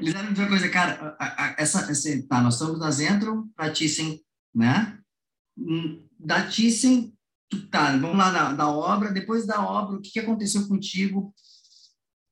Lisandro, 0.02 0.42
uma 0.42 0.50
coisa, 0.50 0.70
cara, 0.70 1.16
essa, 1.58 1.90
essa, 1.92 2.28
tá, 2.28 2.42
nós 2.42 2.56
estamos 2.56 2.80
na 2.80 2.92
Zentrum 2.92 3.48
para 3.56 3.72
Thyssen, 3.72 4.20
né? 4.54 5.00
Hum, 5.58 6.06
da 6.20 6.48
Thyssen, 6.48 7.14
tá, 7.72 7.92
vamos 7.98 8.18
lá 8.18 8.32
da, 8.32 8.54
da 8.54 8.70
obra, 8.70 9.12
depois 9.12 9.46
da 9.46 9.66
obra, 9.66 9.98
o 9.98 10.02
que, 10.02 10.12
que 10.12 10.20
aconteceu 10.20 10.68
contigo? 10.68 11.34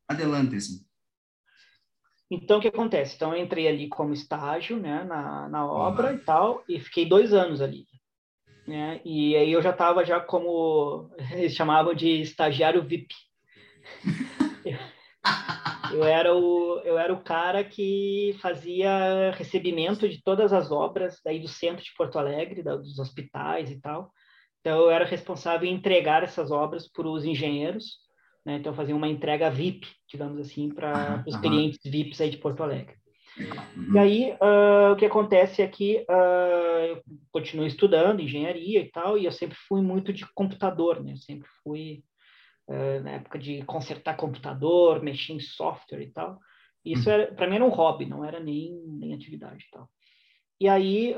Adelante, 0.07 0.55
assim. 0.55 0.85
Então, 2.29 2.59
o 2.59 2.61
que 2.61 2.67
acontece? 2.67 3.15
Então, 3.15 3.33
eu 3.33 3.41
entrei 3.41 3.67
ali 3.67 3.87
como 3.87 4.13
estágio, 4.13 4.77
né, 4.77 5.03
na, 5.05 5.47
na 5.47 5.65
obra 5.65 6.11
uhum. 6.11 6.15
e 6.15 6.19
tal, 6.19 6.63
e 6.67 6.79
fiquei 6.79 7.07
dois 7.07 7.33
anos 7.33 7.61
ali. 7.61 7.85
Né? 8.67 8.99
E 9.05 9.33
aí 9.35 9.51
eu 9.51 9.61
já 9.61 9.69
estava 9.69 10.03
já 10.03 10.19
como 10.19 11.09
eles 11.31 11.53
chamavam 11.53 11.93
de 11.93 12.21
estagiário 12.21 12.83
VIP. 12.83 13.13
eu 15.93 16.03
era 16.03 16.35
o 16.35 16.79
eu 16.83 16.97
era 16.97 17.13
o 17.13 17.23
cara 17.23 17.63
que 17.63 18.37
fazia 18.41 19.31
recebimento 19.31 20.07
de 20.07 20.21
todas 20.23 20.53
as 20.53 20.71
obras 20.71 21.19
daí 21.23 21.39
do 21.39 21.47
centro 21.47 21.83
de 21.83 21.93
Porto 21.97 22.17
Alegre, 22.17 22.63
da, 22.63 22.75
dos 22.75 22.99
hospitais 22.99 23.71
e 23.71 23.79
tal. 23.79 24.11
Então 24.61 24.79
eu 24.81 24.89
era 24.89 25.05
responsável 25.05 25.67
em 25.67 25.73
entregar 25.73 26.23
essas 26.23 26.51
obras 26.51 26.89
para 26.91 27.07
os 27.07 27.25
engenheiros, 27.25 27.97
né? 28.45 28.55
Então 28.57 28.73
fazia 28.73 28.95
uma 28.95 29.07
entrega 29.07 29.49
VIP, 29.49 29.87
digamos 30.09 30.39
assim, 30.39 30.69
para 30.69 31.23
os 31.27 31.35
clientes 31.37 31.79
VIPs 31.83 32.21
aí 32.21 32.29
de 32.29 32.37
Porto 32.37 32.63
Alegre. 32.63 32.95
E 33.93 33.99
aí, 33.99 34.31
uh, 34.41 34.93
o 34.93 34.95
que 34.95 35.05
acontece 35.05 35.61
é 35.61 35.67
que 35.67 36.03
uh, 36.09 36.85
eu 36.87 37.01
continuo 37.31 37.67
estudando 37.67 38.21
engenharia 38.21 38.81
e 38.81 38.89
tal, 38.89 39.17
e 39.17 39.25
eu 39.25 39.31
sempre 39.31 39.55
fui 39.67 39.81
muito 39.81 40.11
de 40.11 40.25
computador, 40.33 41.03
né? 41.03 41.13
Eu 41.13 41.17
sempre 41.17 41.47
fui, 41.63 42.03
uh, 42.67 43.03
na 43.03 43.11
época 43.11 43.39
de 43.39 43.63
consertar 43.63 44.17
computador, 44.17 45.01
mexer 45.01 45.33
em 45.33 45.39
software 45.39 46.01
e 46.01 46.11
tal. 46.11 46.39
Isso, 46.85 47.09
uhum. 47.09 47.35
para 47.35 47.47
mim, 47.47 47.55
era 47.55 47.65
um 47.65 47.69
hobby, 47.69 48.05
não 48.05 48.23
era 48.23 48.39
nem, 48.39 48.73
nem 48.87 49.13
atividade 49.13 49.65
e 49.67 49.71
tal. 49.71 49.89
E 50.59 50.67
aí, 50.67 51.13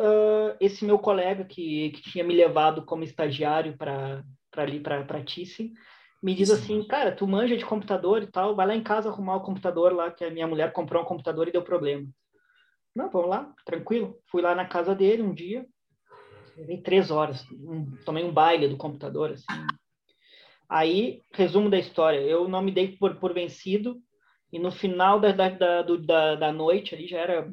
esse 0.60 0.84
meu 0.84 1.00
colega 1.00 1.46
que, 1.46 1.92
que 1.92 2.02
tinha 2.02 2.26
me 2.26 2.34
levado 2.34 2.84
como 2.84 3.06
estagiário 3.06 3.78
para 3.78 4.22
ali, 4.58 4.82
para 4.82 5.24
Thyssen, 5.24 5.72
me 6.22 6.36
diz 6.36 6.50
assim, 6.50 6.84
cara, 6.84 7.16
tu 7.16 7.26
manja 7.26 7.56
de 7.56 7.66
computador 7.66 8.22
e 8.22 8.28
tal, 8.28 8.56
vai 8.56 8.68
lá 8.68 8.76
em 8.76 8.84
casa 8.84 9.10
arrumar 9.10 9.38
o 9.38 9.44
computador 9.44 9.94
lá, 9.94 10.12
que 10.12 10.26
a 10.26 10.30
minha 10.30 10.46
mulher 10.46 10.74
comprou 10.74 11.02
um 11.02 11.06
computador 11.06 11.48
e 11.48 11.52
deu 11.52 11.64
problema. 11.64 12.06
Não, 12.94 13.10
vamos 13.10 13.30
lá, 13.30 13.54
tranquilo. 13.66 14.20
Fui 14.30 14.42
lá 14.42 14.54
na 14.54 14.66
casa 14.66 14.94
dele 14.94 15.22
um 15.22 15.34
dia, 15.34 15.66
levei 16.58 16.82
três 16.82 17.10
horas, 17.10 17.46
um, 17.52 17.96
tomei 18.06 18.24
um 18.24 18.34
baile 18.34 18.68
do 18.68 18.76
computador, 18.76 19.32
assim. 19.32 19.46
Aí, 20.70 21.22
resumo 21.34 21.70
da 21.70 21.80
história, 21.80 22.20
eu 22.20 22.48
não 22.48 22.62
me 22.62 22.72
dei 22.72 22.96
por, 22.96 23.16
por 23.16 23.34
vencido, 23.34 24.00
e 24.52 24.60
no 24.60 24.72
final 24.72 25.20
da, 25.20 25.32
da, 25.32 25.50
da, 25.50 25.82
da, 25.82 26.36
da 26.36 26.52
noite, 26.52 26.94
ali 26.94 27.08
já 27.08 27.18
era 27.18 27.50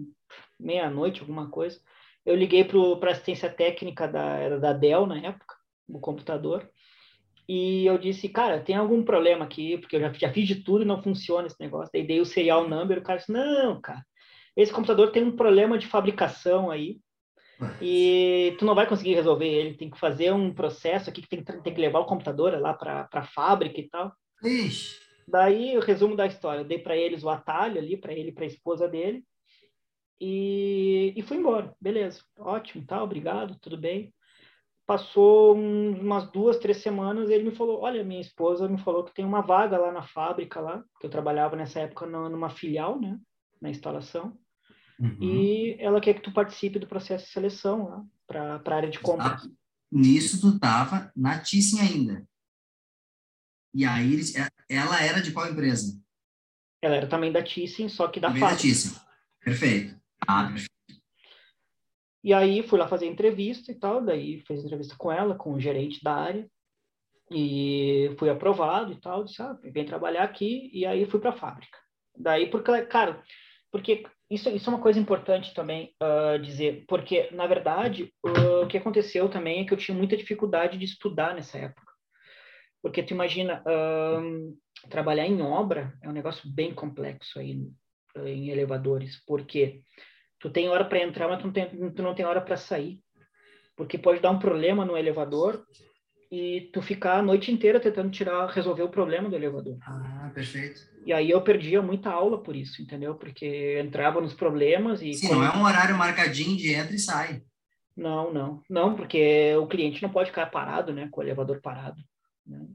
meia-noite, 0.60 1.20
alguma 1.20 1.50
coisa, 1.50 1.80
eu 2.24 2.34
liguei 2.34 2.64
para 2.64 3.10
a 3.10 3.12
assistência 3.12 3.48
técnica 3.48 4.06
da, 4.06 4.58
da 4.58 4.72
Dell 4.72 5.06
na 5.06 5.18
época, 5.18 5.54
o 5.88 5.98
computador, 5.98 6.68
e 7.48 7.86
eu 7.86 7.96
disse, 7.96 8.28
cara, 8.28 8.60
tem 8.60 8.74
algum 8.74 9.04
problema 9.04 9.44
aqui, 9.44 9.78
porque 9.78 9.96
eu 9.96 10.00
já, 10.00 10.12
já 10.12 10.32
fiz 10.32 10.48
de 10.48 10.56
tudo 10.56 10.82
e 10.82 10.86
não 10.86 11.02
funciona 11.02 11.46
esse 11.46 11.60
negócio. 11.60 11.90
Daí 11.92 12.04
dei 12.04 12.20
o 12.20 12.26
serial 12.26 12.68
number, 12.68 12.98
o 12.98 13.02
cara 13.02 13.18
disse, 13.18 13.30
não, 13.30 13.80
cara, 13.80 14.04
esse 14.56 14.72
computador 14.72 15.12
tem 15.12 15.22
um 15.22 15.36
problema 15.36 15.78
de 15.78 15.86
fabricação 15.86 16.70
aí, 16.70 16.98
e 17.80 18.54
tu 18.58 18.64
não 18.64 18.74
vai 18.74 18.86
conseguir 18.86 19.14
resolver 19.14 19.48
ele, 19.48 19.76
tem 19.76 19.90
que 19.90 19.98
fazer 19.98 20.32
um 20.32 20.52
processo 20.52 21.08
aqui 21.10 21.22
que 21.22 21.28
tem, 21.28 21.42
tem 21.42 21.74
que 21.74 21.80
levar 21.80 22.00
o 22.00 22.06
computador 22.06 22.58
lá 22.60 22.74
para 22.74 23.08
a 23.12 23.24
fábrica 23.24 23.80
e 23.80 23.88
tal. 23.88 24.12
Ixi. 24.42 25.06
Daí, 25.28 25.76
o 25.76 25.80
resumo 25.80 26.14
da 26.14 26.26
história, 26.26 26.60
eu 26.60 26.64
dei 26.64 26.78
para 26.78 26.96
eles 26.96 27.24
o 27.24 27.28
atalho 27.28 27.78
ali, 27.78 27.96
para 27.96 28.12
ele 28.12 28.28
e 28.28 28.32
para 28.32 28.44
a 28.44 28.46
esposa 28.46 28.86
dele, 28.86 29.24
e, 30.20 31.12
e 31.16 31.22
fui 31.22 31.36
embora. 31.36 31.74
Beleza, 31.80 32.22
ótimo, 32.38 32.86
tá, 32.86 33.02
obrigado, 33.02 33.58
tudo 33.60 33.76
bem. 33.76 34.14
Passou 34.86 35.54
umas 35.54 36.30
duas, 36.30 36.58
três 36.58 36.76
semanas, 36.76 37.28
ele 37.28 37.42
me 37.42 37.56
falou: 37.56 37.80
Olha, 37.80 38.04
minha 38.04 38.20
esposa 38.20 38.68
me 38.68 38.78
falou 38.78 39.02
que 39.02 39.12
tem 39.12 39.24
uma 39.24 39.42
vaga 39.42 39.76
lá 39.76 39.90
na 39.90 40.02
fábrica, 40.02 40.60
lá, 40.60 40.84
que 41.00 41.06
eu 41.06 41.10
trabalhava 41.10 41.56
nessa 41.56 41.80
época 41.80 42.06
numa 42.06 42.48
filial, 42.48 43.00
né, 43.00 43.18
na 43.60 43.68
instalação. 43.68 44.38
Uhum. 44.98 45.18
E 45.20 45.76
ela 45.78 46.00
quer 46.00 46.14
que 46.14 46.22
tu 46.22 46.32
participe 46.32 46.78
do 46.78 46.86
processo 46.86 47.26
de 47.26 47.32
seleção 47.32 47.88
lá, 47.88 48.04
para 48.26 48.62
a 48.64 48.74
área 48.74 48.90
de 48.90 48.98
compra. 48.98 49.36
Ah, 49.36 49.48
nisso 49.92 50.40
tu 50.40 50.56
estava 50.56 51.12
na 51.14 51.38
Thyssen 51.38 51.80
ainda. 51.80 52.28
E 53.74 53.84
aí 53.84 54.20
é, 54.36 54.74
ela 54.74 55.02
era 55.02 55.20
de 55.20 55.32
qual 55.32 55.50
empresa? 55.50 56.00
Ela 56.80 56.96
era 56.96 57.06
também 57.06 57.30
da 57.30 57.42
Thyssen, 57.42 57.88
só 57.88 58.08
que 58.08 58.18
da 58.18 58.28
também 58.28 58.40
fábrica. 58.40 58.62
da 58.62 58.68
Thyssen. 58.68 59.00
Perfeito. 59.40 60.00
Ah, 60.26 60.44
perfeito. 60.44 60.76
E 62.24 62.32
aí 62.32 62.66
fui 62.66 62.78
lá 62.78 62.88
fazer 62.88 63.06
entrevista 63.06 63.70
e 63.70 63.74
tal, 63.74 64.04
daí 64.04 64.40
fiz 64.40 64.64
entrevista 64.64 64.96
com 64.98 65.12
ela, 65.12 65.36
com 65.36 65.52
o 65.52 65.60
gerente 65.60 66.02
da 66.02 66.14
área, 66.14 66.50
e 67.30 68.14
fui 68.18 68.28
aprovado 68.28 68.92
e 68.92 69.00
tal, 69.00 69.22
disse, 69.22 69.40
ah, 69.40 69.56
vem 69.62 69.84
trabalhar 69.84 70.24
aqui, 70.24 70.68
e 70.72 70.84
aí 70.84 71.06
fui 71.06 71.20
para 71.20 71.30
a 71.30 71.36
fábrica. 71.36 71.78
Daí, 72.18 72.50
porque, 72.50 72.82
cara, 72.86 73.22
porque 73.70 74.04
isso, 74.30 74.48
isso 74.50 74.68
é 74.68 74.72
uma 74.72 74.82
coisa 74.82 74.98
importante 74.98 75.54
também 75.54 75.94
uh, 76.02 76.38
dizer, 76.38 76.84
porque, 76.88 77.30
na 77.30 77.46
verdade, 77.46 78.12
uh, 78.24 78.64
o 78.64 78.66
que 78.66 78.76
aconteceu 78.76 79.28
também 79.28 79.60
é 79.60 79.64
que 79.64 79.72
eu 79.72 79.78
tinha 79.78 79.96
muita 79.96 80.16
dificuldade 80.16 80.76
de 80.76 80.84
estudar 80.84 81.34
nessa 81.34 81.58
época. 81.58 81.92
Porque 82.82 83.02
tu 83.02 83.12
imagina, 83.14 83.64
trabalhar 84.88 85.26
em 85.26 85.42
obra 85.42 85.92
é 86.00 86.08
um 86.08 86.12
negócio 86.12 86.48
bem 86.48 86.72
complexo 86.72 87.40
aí 87.40 87.58
em 88.16 88.48
elevadores, 88.48 89.20
porque 89.26 89.82
tu 90.38 90.50
tem 90.50 90.68
hora 90.68 90.84
para 90.84 91.02
entrar, 91.02 91.26
mas 91.26 91.40
tu 91.40 91.46
não 91.46 91.52
tem, 91.52 91.92
tu 91.92 92.02
não 92.02 92.14
tem 92.14 92.24
hora 92.24 92.40
para 92.40 92.56
sair. 92.56 93.00
Porque 93.76 93.98
pode 93.98 94.20
dar 94.20 94.30
um 94.30 94.38
problema 94.38 94.84
no 94.84 94.96
elevador 94.96 95.66
e 96.30 96.70
tu 96.72 96.82
ficar 96.82 97.18
a 97.18 97.22
noite 97.22 97.52
inteira 97.52 97.80
tentando 97.80 98.10
tirar, 98.10 98.46
resolver 98.48 98.82
o 98.82 98.88
problema 98.88 99.28
do 99.28 99.36
elevador. 99.36 99.78
Ah, 99.82 100.30
perfeito. 100.34 100.80
E 101.04 101.12
aí 101.12 101.30
eu 101.30 101.40
perdia 101.42 101.80
muita 101.80 102.10
aula 102.10 102.42
por 102.42 102.56
isso, 102.56 102.82
entendeu? 102.82 103.14
Porque 103.14 103.78
entrava 103.80 104.20
nos 104.20 104.34
problemas 104.34 105.02
e... 105.02 105.14
Sim, 105.14 105.30
não 105.30 105.44
é 105.44 105.56
um 105.56 105.62
horário 105.62 105.96
marcadinho 105.96 106.56
de 106.56 106.72
entra 106.72 106.94
e 106.94 106.98
sai. 106.98 107.42
Não, 107.96 108.32
não. 108.32 108.62
Não, 108.68 108.94
porque 108.94 109.54
o 109.56 109.66
cliente 109.66 110.02
não 110.02 110.10
pode 110.10 110.30
ficar 110.30 110.46
parado, 110.46 110.92
né? 110.92 111.08
Com 111.10 111.20
o 111.20 111.24
elevador 111.24 111.60
parado. 111.62 112.00
Né? 112.44 112.66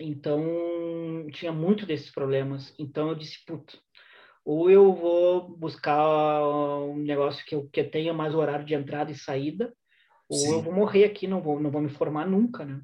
Então, 0.00 1.26
tinha 1.32 1.52
muito 1.52 1.86
desses 1.86 2.10
problemas. 2.10 2.74
Então 2.78 3.10
eu 3.10 3.14
disse, 3.14 3.44
puta, 3.46 3.78
ou 4.44 4.70
eu 4.70 4.94
vou 4.94 5.48
buscar 5.56 6.40
um 6.84 6.96
negócio 6.98 7.44
que 7.44 7.54
eu, 7.54 7.68
que 7.68 7.82
tenha 7.84 8.12
mais 8.12 8.34
horário 8.34 8.64
de 8.64 8.74
entrada 8.74 9.10
e 9.10 9.14
saída, 9.14 9.72
ou 10.28 10.38
Sim. 10.38 10.52
eu 10.52 10.62
vou 10.62 10.72
morrer 10.72 11.04
aqui, 11.04 11.26
não 11.26 11.40
vou, 11.40 11.60
não 11.60 11.70
vou 11.70 11.80
me 11.80 11.88
formar 11.88 12.26
nunca, 12.26 12.64
né? 12.64 12.80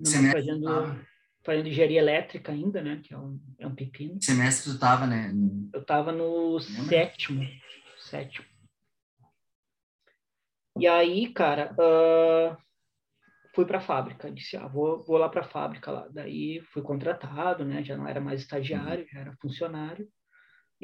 Não 0.00 0.32
fazendo, 0.32 0.68
ah. 0.68 1.00
fazendo 1.44 1.68
engenharia 1.68 2.00
elétrica 2.00 2.52
ainda, 2.52 2.82
né? 2.82 3.00
Que 3.02 3.14
é 3.14 3.18
um, 3.18 3.40
é 3.58 3.66
um 3.66 3.74
pepino. 3.74 4.20
Semestre 4.20 4.72
tu 4.72 4.78
tava, 4.78 5.06
né? 5.06 5.32
Eu 5.72 5.84
tava 5.84 6.10
no 6.10 6.58
sétimo. 6.60 7.42
Sétimo. 7.98 8.46
E 10.76 10.88
aí, 10.88 11.32
cara, 11.32 11.72
uh, 11.74 12.56
fui 13.54 13.64
para 13.64 13.78
a 13.78 13.80
fábrica. 13.80 14.30
Disse, 14.30 14.56
ah, 14.56 14.66
vou, 14.66 15.04
vou 15.04 15.16
lá 15.16 15.28
para 15.28 15.42
a 15.42 15.48
fábrica 15.48 15.90
lá. 15.90 16.08
Daí 16.10 16.60
fui 16.72 16.82
contratado, 16.82 17.64
né? 17.64 17.84
Já 17.84 17.96
não 17.96 18.08
era 18.08 18.20
mais 18.20 18.40
estagiário, 18.40 19.06
já 19.08 19.20
era 19.20 19.36
funcionário. 19.40 20.08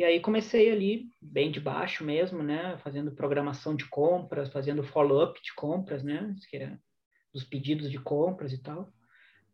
E 0.00 0.04
aí 0.04 0.18
comecei 0.18 0.72
ali, 0.72 1.10
bem 1.20 1.50
de 1.50 1.60
baixo 1.60 2.02
mesmo, 2.02 2.42
né? 2.42 2.78
Fazendo 2.78 3.12
programação 3.12 3.76
de 3.76 3.84
compras, 3.84 4.50
fazendo 4.50 4.82
follow-up 4.82 5.38
de 5.42 5.54
compras, 5.54 6.02
né? 6.02 6.34
É 6.54 6.78
dos 7.30 7.44
pedidos 7.44 7.90
de 7.90 7.98
compras 7.98 8.50
e 8.50 8.62
tal. 8.62 8.90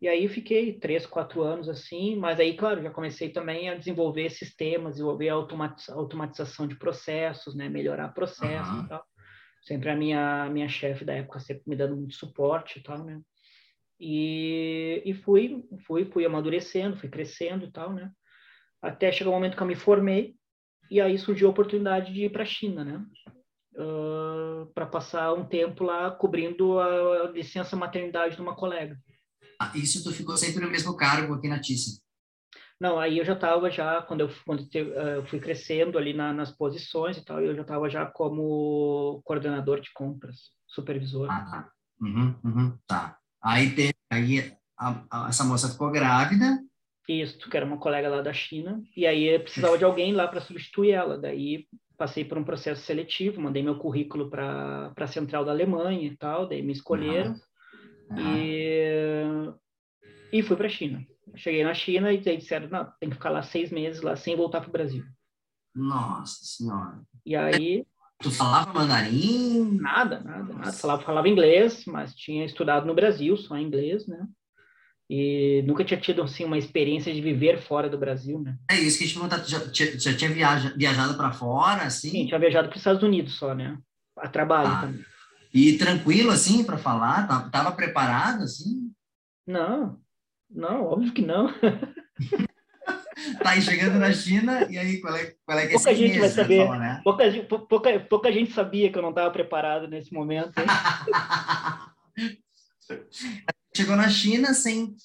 E 0.01 0.07
aí 0.07 0.25
fiquei 0.29 0.71
três, 0.71 1.05
quatro 1.05 1.41
anos 1.41 1.67
assim, 1.67 2.15
mas 2.15 2.39
aí, 2.39 2.55
claro, 2.55 2.81
já 2.81 2.89
comecei 2.89 3.27
também 3.27 3.69
a 3.69 3.75
desenvolver 3.75 4.29
sistemas, 4.29 4.93
desenvolver 4.93 5.27
automatiza 5.27 5.93
automatização 5.93 6.65
de 6.65 6.77
processos, 6.77 7.53
né? 7.53 7.67
Melhorar 7.67 8.13
processos 8.13 8.73
uhum. 8.73 8.85
e 8.85 8.87
tal. 8.87 9.05
Sempre 9.63 9.89
a 9.89 9.97
minha, 9.97 10.49
minha 10.49 10.69
chefe 10.69 11.03
da 11.03 11.13
época 11.13 11.41
sempre 11.41 11.63
me 11.67 11.75
dando 11.75 11.97
muito 11.97 12.15
suporte 12.15 12.79
e 12.79 12.83
tal, 12.83 13.03
né? 13.03 13.19
E, 13.99 15.03
e 15.05 15.13
fui, 15.13 15.65
fui, 15.85 16.05
fui 16.05 16.25
amadurecendo, 16.25 16.95
fui 16.95 17.09
crescendo 17.09 17.65
e 17.65 17.71
tal, 17.73 17.91
né? 17.91 18.09
Até 18.81 19.11
chegar 19.11 19.29
o 19.31 19.33
momento 19.33 19.57
que 19.57 19.63
eu 19.63 19.67
me 19.67 19.75
formei, 19.75 20.36
e 20.89 21.01
aí 21.01 21.17
surgiu 21.17 21.47
a 21.47 21.51
oportunidade 21.51 22.13
de 22.13 22.25
ir 22.25 22.31
para 22.31 22.43
a 22.43 22.45
China, 22.45 22.83
né? 22.83 23.05
uh, 23.77 24.65
para 24.73 24.85
passar 24.85 25.33
um 25.33 25.45
tempo 25.45 25.83
lá 25.83 26.11
cobrindo 26.11 26.79
a, 26.79 27.31
licença 27.31 27.75
maternidade 27.75 28.35
de 28.35 28.41
uma 28.41 28.55
colega. 28.55 28.97
Ah, 29.59 29.71
isso 29.75 30.03
tu 30.03 30.11
ficou 30.11 30.37
sempre 30.37 30.63
no 30.63 30.69
mesmo 30.69 30.95
cargo 30.95 31.33
aqui 31.33 31.47
na 31.47 31.59
Thyssen? 31.59 31.99
Não, 32.79 32.99
aí 32.99 33.17
eu 33.17 33.25
já 33.25 33.33
estava 33.33 33.71
já, 33.71 34.03
quando 34.03 34.21
eu, 34.21 34.29
quando 34.45 34.67
eu 34.73 35.25
fui 35.25 35.39
crescendo 35.39 35.97
ali 35.97 36.13
na, 36.13 36.31
nas 36.31 36.51
posições 36.51 37.17
e 37.17 37.25
tal, 37.25 37.41
eu 37.41 37.55
já 37.55 37.61
estava 37.61 37.89
já 37.89 38.05
como 38.05 39.19
coordenador 39.25 39.81
de 39.81 39.91
compras, 39.93 40.51
supervisor. 40.67 41.27
Ah, 41.31 41.41
tá. 41.41 41.71
Uhum, 41.99 42.35
uhum, 42.43 42.77
tá. 42.85 43.17
Aí, 43.41 43.73
tem, 43.73 43.91
aí 44.11 44.55
a, 44.77 45.03
a, 45.09 45.29
essa 45.29 45.43
moça 45.43 45.69
ficou 45.69 45.89
grávida. 45.89 46.59
Isso, 47.07 47.49
que 47.49 47.55
era 47.55 47.65
uma 47.65 47.77
colega 47.77 48.09
lá 48.09 48.21
da 48.21 48.33
China, 48.33 48.83
e 48.95 49.07
aí 49.07 49.39
precisava 49.39 49.77
de 49.77 49.85
alguém 49.85 50.11
lá 50.11 50.27
para 50.27 50.41
substituir 50.41 50.91
ela. 50.91 51.17
Daí 51.17 51.65
passei 51.97 52.25
por 52.25 52.37
um 52.37 52.43
processo 52.43 52.81
seletivo, 52.81 53.41
mandei 53.41 53.63
meu 53.63 53.77
currículo 53.77 54.29
para 54.29 54.93
a 54.95 55.07
central 55.07 55.45
da 55.45 55.51
Alemanha 55.51 56.05
e 56.05 56.17
tal, 56.17 56.47
daí 56.47 56.61
me 56.61 56.73
escolheram. 56.73 57.33
Uhum. 58.11 58.37
E, 58.37 59.23
e 60.33 60.43
fui 60.43 60.57
para 60.57 60.67
a 60.67 60.69
China. 60.69 61.05
Cheguei 61.35 61.63
na 61.63 61.73
China 61.73 62.11
e 62.11 62.19
daí 62.19 62.37
disseram, 62.37 62.67
não, 62.69 62.91
tem 62.99 63.09
que 63.09 63.15
ficar 63.15 63.29
lá 63.29 63.41
seis 63.41 63.71
meses 63.71 64.01
lá 64.01 64.15
sem 64.15 64.35
voltar 64.35 64.59
para 64.59 64.69
o 64.69 64.73
Brasil. 64.73 65.03
Nossa 65.73 66.43
Senhora. 66.43 67.01
E 67.25 67.35
aí... 67.35 67.85
Tu 68.19 68.31
falava 68.31 68.73
mandarim? 68.73 69.77
Nada, 69.79 70.19
nada, 70.21 70.53
nada. 70.53 70.71
Falava, 70.73 71.03
falava 71.03 71.29
inglês, 71.29 71.85
mas 71.85 72.15
tinha 72.15 72.43
estudado 72.45 72.87
no 72.87 72.95
Brasil, 72.95 73.37
só 73.37 73.57
inglês, 73.57 74.07
né? 74.07 74.27
E 75.09 75.63
nunca 75.65 75.85
tinha 75.85 75.99
tido, 75.99 76.21
assim, 76.21 76.43
uma 76.43 76.57
experiência 76.57 77.13
de 77.13 77.21
viver 77.21 77.61
fora 77.61 77.89
do 77.89 77.97
Brasil, 77.97 78.39
né? 78.39 78.57
É 78.69 78.75
isso 78.75 78.97
que 78.97 79.05
a 79.05 79.07
gente 79.07 79.17
perguntar, 79.17 79.43
já, 79.45 79.59
já 79.73 80.17
tinha 80.17 80.29
viaja, 80.29 80.73
viajado 80.75 81.15
para 81.15 81.31
fora, 81.31 81.83
assim? 81.83 82.09
Sim, 82.09 82.27
tinha 82.27 82.39
viajado 82.39 82.67
para 82.67 82.75
os 82.75 82.81
Estados 82.81 83.03
Unidos 83.03 83.35
só, 83.35 83.55
né? 83.55 83.77
A 84.17 84.27
trabalho 84.27 84.69
ah. 84.69 84.81
também. 84.81 85.05
E 85.53 85.77
tranquilo, 85.77 86.31
assim, 86.31 86.63
para 86.63 86.77
falar? 86.77 87.25
Tava, 87.25 87.49
tava 87.49 87.71
preparado, 87.71 88.43
assim? 88.43 88.91
Não, 89.47 89.97
não, 90.49 90.83
óbvio 90.83 91.13
que 91.13 91.21
não. 91.21 91.53
tá 93.41 93.51
aí 93.51 93.61
chegando 93.61 93.97
na 93.97 94.11
China, 94.11 94.67
e 94.69 94.77
aí 94.77 94.99
qual 94.99 95.15
é, 95.15 95.33
qual 95.45 95.57
é 95.57 95.67
que 95.67 95.73
é 95.73 95.77
pouca 95.77 95.95
gente 95.95 96.19
vai 96.19 96.29
saber. 96.29 96.65
Falar, 96.65 96.79
né? 96.79 97.01
pouca, 97.01 97.23
pouca, 97.69 97.99
pouca 98.01 98.31
gente 98.31 98.51
sabia 98.51 98.91
que 98.91 98.97
eu 98.97 99.01
não 99.01 99.11
estava 99.11 99.31
preparado 99.31 99.87
nesse 99.87 100.13
momento. 100.13 100.51
Chegou 103.77 103.95
na 103.95 104.09
China 104.09 104.55
sem. 104.55 104.95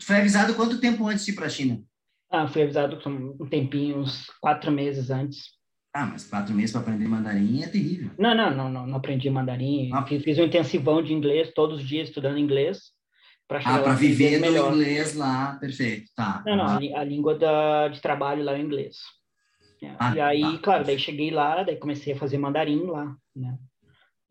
Foi 0.00 0.16
avisado 0.16 0.54
quanto 0.56 0.80
tempo 0.80 1.06
antes 1.06 1.24
de 1.24 1.30
ir 1.30 1.36
para 1.36 1.46
a 1.46 1.48
China? 1.48 1.80
Ah, 2.28 2.48
fui 2.48 2.62
avisado 2.62 2.98
um 3.06 3.48
tempinho, 3.48 3.98
uns 3.98 4.28
quatro 4.40 4.72
meses 4.72 5.10
antes. 5.10 5.44
Ah, 5.94 6.06
mas 6.06 6.24
quatro 6.24 6.52
meses 6.52 6.72
para 6.72 6.80
aprender 6.80 7.06
mandarim 7.06 7.62
é 7.62 7.68
terrível. 7.68 8.10
Não, 8.18 8.34
não, 8.34 8.50
não, 8.50 8.68
não, 8.68 8.86
não 8.88 8.96
aprendi 8.96 9.30
mandarim. 9.30 9.92
Ah. 9.92 10.04
Fiz, 10.04 10.24
fiz 10.24 10.40
um 10.40 10.44
intensivão 10.44 11.00
de 11.00 11.12
inglês 11.12 11.52
todos 11.54 11.78
os 11.78 11.86
dias 11.86 12.08
estudando 12.08 12.36
inglês 12.36 12.80
para 13.46 13.60
ah, 13.60 13.78
para 13.78 13.94
viver 13.94 14.38
no 14.38 14.40
melhor. 14.40 14.72
inglês 14.72 15.14
lá, 15.14 15.54
perfeito, 15.60 16.10
tá. 16.16 16.42
Não, 16.44 16.56
não, 16.56 16.66
a, 16.66 16.76
a 16.76 17.04
língua 17.04 17.38
da, 17.38 17.86
de 17.86 18.00
trabalho 18.00 18.42
lá 18.42 18.56
é 18.56 18.60
inglês. 18.60 18.96
É, 19.80 19.94
ah, 20.00 20.16
e 20.16 20.20
aí, 20.20 20.42
tá. 20.42 20.58
claro, 20.58 20.84
daí 20.84 20.98
cheguei 20.98 21.30
lá, 21.30 21.62
daí 21.62 21.76
comecei 21.76 22.14
a 22.14 22.18
fazer 22.18 22.38
mandarim 22.38 22.86
lá, 22.86 23.14
né? 23.36 23.56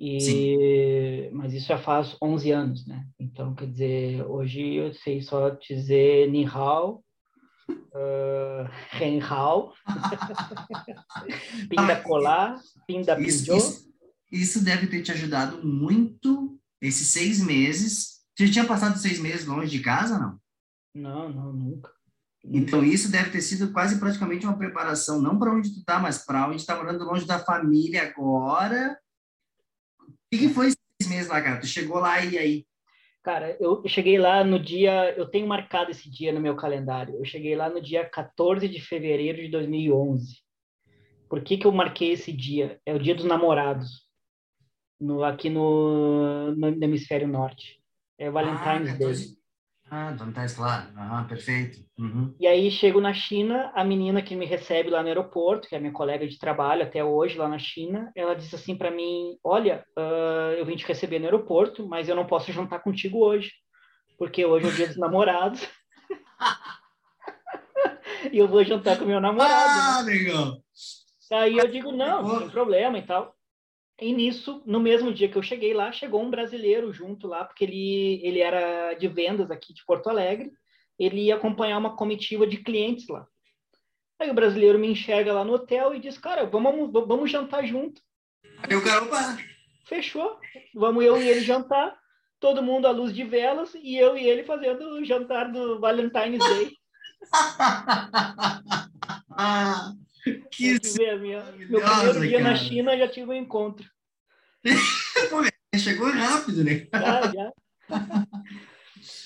E, 0.04 1.30
mas 1.32 1.54
isso 1.54 1.68
já 1.68 1.78
faz 1.78 2.18
11 2.22 2.52
anos, 2.52 2.88
né? 2.88 3.06
Então, 3.20 3.54
quer 3.54 3.68
dizer, 3.68 4.26
hoje 4.26 4.74
eu 4.74 4.94
sei 4.94 5.22
só 5.22 5.50
dizer 5.52 6.30
ni 6.32 6.44
hao, 6.44 7.04
uh, 7.70 8.68
ren 8.90 9.20
hao, 9.22 9.74
pinda 11.70 12.02
colar, 12.02 12.60
pinda 12.88 13.16
pinjô. 13.16 13.56
Isso, 13.56 13.92
isso 14.32 14.64
deve 14.64 14.88
ter 14.88 15.04
te 15.04 15.12
ajudado 15.12 15.66
muito 15.66 16.60
esses 16.82 17.08
seis 17.08 17.40
meses 17.40 18.22
você 18.42 18.48
já 18.48 18.54
tinha 18.54 18.66
passado 18.66 18.98
seis 18.98 19.20
meses 19.20 19.46
longe 19.46 19.70
de 19.70 19.84
casa, 19.84 20.18
não? 20.18 20.40
Não, 20.96 21.30
não, 21.30 21.54
nunca. 21.54 21.92
Então, 22.44 22.84
isso 22.84 23.12
deve 23.12 23.30
ter 23.30 23.42
sido 23.42 23.72
quase 23.72 24.00
praticamente 24.00 24.46
uma 24.46 24.58
preparação, 24.58 25.22
não 25.22 25.38
para 25.38 25.54
onde 25.54 25.72
tu 25.72 25.84
tá, 25.86 26.00
mas 26.00 26.26
para 26.26 26.48
onde 26.48 26.58
está 26.58 26.76
morando 26.76 27.04
longe 27.04 27.26
da 27.26 27.38
família 27.38 28.10
agora. 28.10 28.98
O 30.34 30.38
que, 30.38 30.50
foi 30.50 30.70
seis 30.72 31.10
meses 31.10 31.28
lá, 31.28 31.42
cara? 31.42 31.60
Tu 31.60 31.68
chegou 31.68 31.98
lá 32.00 32.24
e 32.24 32.38
aí? 32.38 32.66
Cara, 33.22 33.56
eu 33.60 33.84
cheguei 33.88 34.18
lá 34.18 34.44
no 34.44 34.58
dia, 34.58 35.14
eu 35.16 35.28
tenho 35.28 35.46
marcado 35.46 35.92
esse 35.92 36.10
dia 36.10 36.32
no 36.32 36.40
meu 36.40 36.56
calendário. 36.56 37.16
Eu 37.16 37.26
cheguei 37.26 37.56
lá 37.56 37.70
no 37.70 37.82
dia 37.82 38.08
14 38.08 38.68
de 38.68 38.82
fevereiro 38.82 39.42
de 39.42 39.50
2011. 39.50 40.38
Por 41.30 41.44
que, 41.44 41.58
que 41.58 41.68
eu 41.68 41.72
marquei 41.72 42.12
esse 42.12 42.32
dia? 42.32 42.80
É 42.86 42.94
o 42.94 43.00
dia 43.00 43.14
dos 43.14 43.26
namorados, 43.26 44.08
no, 45.00 45.24
aqui 45.24 45.50
no, 45.50 46.56
no, 46.56 46.72
no 46.72 46.84
hemisfério 46.84 47.28
norte. 47.28 47.82
É 48.18 48.30
Valentine's 48.30 48.94
ah, 48.94 48.98
Day. 48.98 49.41
Ah, 49.94 50.14
Valentine's, 50.14 50.54
claro. 50.54 50.88
Aham, 50.98 51.28
perfeito. 51.28 51.80
Uhum. 52.00 52.34
E 52.40 52.48
aí 52.48 52.72
chego 52.72 53.02
na 53.02 53.14
China, 53.14 53.74
a 53.76 53.84
menina 53.84 54.22
que 54.22 54.38
me 54.38 54.46
recebe 54.46 54.90
lá 54.90 55.02
no 55.02 55.10
aeroporto, 55.10 55.68
que 55.68 55.76
é 55.76 55.80
minha 55.80 55.92
colega 55.92 56.26
de 56.26 56.40
trabalho 56.40 56.84
até 56.84 57.04
hoje 57.04 57.38
lá 57.38 57.46
na 57.46 57.60
China, 57.60 58.10
ela 58.16 58.34
disse 58.34 58.56
assim 58.56 58.74
para 58.74 58.90
mim: 58.90 59.38
Olha, 59.44 59.84
uh, 60.00 60.54
eu 60.58 60.66
vim 60.66 60.78
te 60.78 60.88
receber 60.88 61.20
no 61.20 61.26
aeroporto, 61.26 61.86
mas 61.86 62.08
eu 62.08 62.16
não 62.16 62.26
posso 62.26 62.54
jantar 62.54 62.82
contigo 62.82 63.20
hoje, 63.20 63.52
porque 64.18 64.46
hoje 64.46 64.66
é 64.66 64.70
o 64.70 64.76
dia 64.76 64.88
dos 64.88 64.98
namorados. 64.98 65.68
e 68.32 68.38
eu 68.38 68.48
vou 68.48 68.64
jantar 68.64 68.98
com 68.98 69.04
meu 69.04 69.20
namorado. 69.20 69.54
Ah, 69.54 70.04
né? 70.04 70.14
legal. 70.14 70.58
Aí 71.34 71.58
eu 71.58 71.68
digo: 71.68 71.92
Não, 71.92 72.24
não 72.24 72.40
tem 72.40 72.50
problema 72.50 72.98
e 72.98 73.06
tal. 73.06 73.36
E 74.02 74.12
nisso, 74.12 74.64
no 74.66 74.80
mesmo 74.80 75.14
dia 75.14 75.30
que 75.30 75.38
eu 75.38 75.44
cheguei 75.44 75.76
lá, 75.76 75.92
chegou 75.92 76.24
um 76.24 76.32
brasileiro 76.32 76.92
junto 76.92 77.28
lá, 77.28 77.46
porque 77.46 77.64
ele, 77.64 78.20
ele 78.24 78.40
era 78.40 78.96
de 78.96 79.08
vendas 79.08 79.52
aqui 79.52 79.76
de 79.76 79.86
Porto 79.86 80.10
Alegre, 80.10 80.52
ele 80.98 81.26
ia 81.26 81.36
acompanhar 81.36 81.78
uma 81.78 81.96
comitiva 81.96 82.48
de 82.48 82.58
clientes 82.58 83.08
lá. 83.08 83.28
Aí 84.20 84.32
o 84.32 84.34
brasileiro 84.34 84.80
me 84.80 84.88
enxerga 84.88 85.32
lá 85.32 85.44
no 85.44 85.54
hotel 85.54 85.94
e 85.94 86.00
diz, 86.00 86.18
cara, 86.18 86.48
vamos, 86.48 86.92
vamos 86.92 87.30
jantar 87.30 87.64
junto. 87.68 88.02
Aí 88.64 88.76
o 88.76 88.84
cara, 88.84 89.04
opa! 89.04 89.38
Fechou. 89.86 90.40
Vamos 90.74 91.04
eu 91.04 91.22
e 91.22 91.30
ele 91.30 91.42
jantar, 91.42 91.96
todo 92.40 92.64
mundo 92.64 92.88
à 92.88 92.92
luz 92.92 93.14
de 93.14 93.24
velas, 93.24 93.76
e 93.76 93.98
eu 93.98 94.18
e 94.18 94.28
ele 94.28 94.44
fazendo 94.44 94.96
o 94.96 95.06
jantar 95.06 95.52
do 95.52 95.80
Valentine's 95.80 96.40
Day. 96.40 96.76
Que 100.52 100.80
ver, 100.98 101.20
minha, 101.20 101.44
meu 101.54 101.82
primeiro 101.82 102.22
dia 102.22 102.38
cara. 102.40 102.44
na 102.44 102.56
China 102.56 102.98
já 102.98 103.08
tive 103.08 103.30
um 103.30 103.34
encontro. 103.34 103.88
Chegou 105.76 106.12
rápido, 106.12 106.64
né? 106.64 106.88
Já, 106.94 107.32
já. 107.32 107.54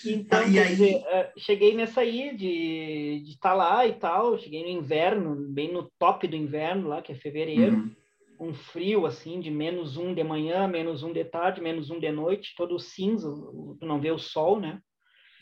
Então, 0.05 0.47
e 0.47 0.59
aí... 0.59 0.69
Dizer, 0.69 1.03
é, 1.07 1.33
cheguei 1.37 1.75
nessa 1.75 2.01
aí 2.01 2.35
de 2.35 3.23
estar 3.27 3.49
tá 3.49 3.55
lá 3.55 3.87
e 3.87 3.93
tal, 3.93 4.37
cheguei 4.37 4.63
no 4.63 4.69
inverno, 4.69 5.35
bem 5.51 5.71
no 5.71 5.91
top 5.99 6.27
do 6.27 6.35
inverno 6.35 6.87
lá, 6.87 7.01
que 7.01 7.11
é 7.11 7.15
fevereiro, 7.15 7.75
uhum. 8.39 8.49
um 8.49 8.53
frio 8.53 9.05
assim, 9.05 9.39
de 9.39 9.49
menos 9.49 9.97
um 9.97 10.13
de 10.13 10.23
manhã, 10.23 10.67
menos 10.67 11.03
um 11.03 11.11
de 11.11 11.25
tarde, 11.25 11.61
menos 11.61 11.89
um 11.89 11.99
de 11.99 12.11
noite, 12.11 12.53
todo 12.55 12.79
cinza, 12.79 13.27
tu 13.29 13.85
não 13.85 13.99
vê 13.99 14.11
o 14.11 14.19
sol, 14.19 14.59
né? 14.59 14.79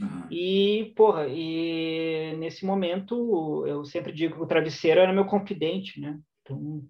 Uhum. 0.03 0.27
E, 0.29 0.93
porra, 0.95 1.27
e 1.27 2.35
nesse 2.37 2.65
momento 2.65 3.65
eu 3.65 3.85
sempre 3.85 4.11
digo 4.11 4.35
que 4.35 4.41
o 4.41 4.47
travesseiro 4.47 4.99
era 4.99 5.13
meu 5.13 5.25
confidente, 5.25 5.99
né? 5.99 6.19
Então, 6.41 6.83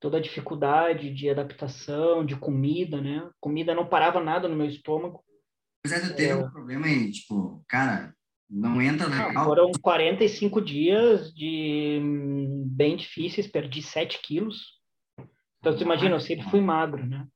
toda 0.00 0.16
a 0.16 0.20
dificuldade 0.20 1.12
de 1.12 1.28
adaptação, 1.28 2.24
de 2.24 2.34
comida, 2.36 3.00
né? 3.00 3.28
Comida 3.38 3.74
não 3.74 3.86
parava 3.86 4.20
nada 4.20 4.48
no 4.48 4.56
meu 4.56 4.66
estômago. 4.66 5.22
Mas 5.84 5.92
é, 5.92 6.00
tu 6.00 6.16
teve 6.16 6.30
é... 6.30 6.36
um 6.36 6.50
problema 6.50 6.86
aí, 6.86 7.10
tipo, 7.10 7.62
cara, 7.68 8.14
não 8.48 8.80
entra 8.80 9.06
legal. 9.06 9.32
Não, 9.32 9.44
foram 9.44 9.70
45 9.82 10.60
dias 10.60 11.32
de 11.34 12.00
bem 12.66 12.96
difíceis, 12.96 13.46
perdi 13.46 13.82
7 13.82 14.20
quilos. 14.22 14.80
Então, 15.58 15.76
você 15.76 15.84
imagina, 15.84 16.14
eu 16.14 16.20
sempre 16.20 16.48
fui 16.48 16.60
magro, 16.60 17.04
né? 17.04 17.26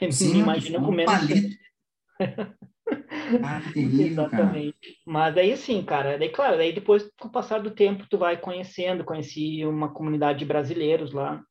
Sim, 0.10 0.40
imagina 0.40 0.80
comendo. 0.80 1.12
Um 1.12 2.59
ah, 3.44 3.60
terrível, 3.72 4.06
Exatamente. 4.06 4.78
Cara. 4.80 4.94
Mas 5.06 5.36
aí 5.36 5.56
sim, 5.56 5.82
cara, 5.82 6.18
daí 6.18 6.28
claro, 6.28 6.56
daí 6.56 6.72
depois 6.72 7.08
com 7.18 7.28
o 7.28 7.32
passar 7.32 7.60
do 7.60 7.70
tempo 7.70 8.06
tu 8.08 8.18
vai 8.18 8.36
conhecendo, 8.36 9.04
conheci 9.04 9.64
uma 9.64 9.88
comunidade 9.88 10.40
de 10.40 10.44
brasileiros 10.44 11.12
lá. 11.12 11.42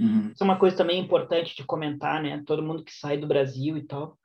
Uhum. 0.00 0.30
Isso 0.32 0.42
é 0.42 0.44
uma 0.44 0.58
coisa 0.58 0.76
também 0.76 1.00
importante 1.00 1.56
de 1.56 1.64
comentar, 1.64 2.22
né? 2.22 2.42
Todo 2.46 2.62
mundo 2.62 2.84
que 2.84 2.92
sai 2.92 3.16
do 3.16 3.26
Brasil 3.26 3.76
e 3.76 3.82
tal, 3.82 4.16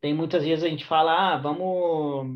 tem 0.00 0.12
muitas 0.12 0.44
vezes 0.44 0.64
a 0.64 0.68
gente 0.68 0.84
fala, 0.84 1.34
ah, 1.34 1.36
vamos 1.38 2.26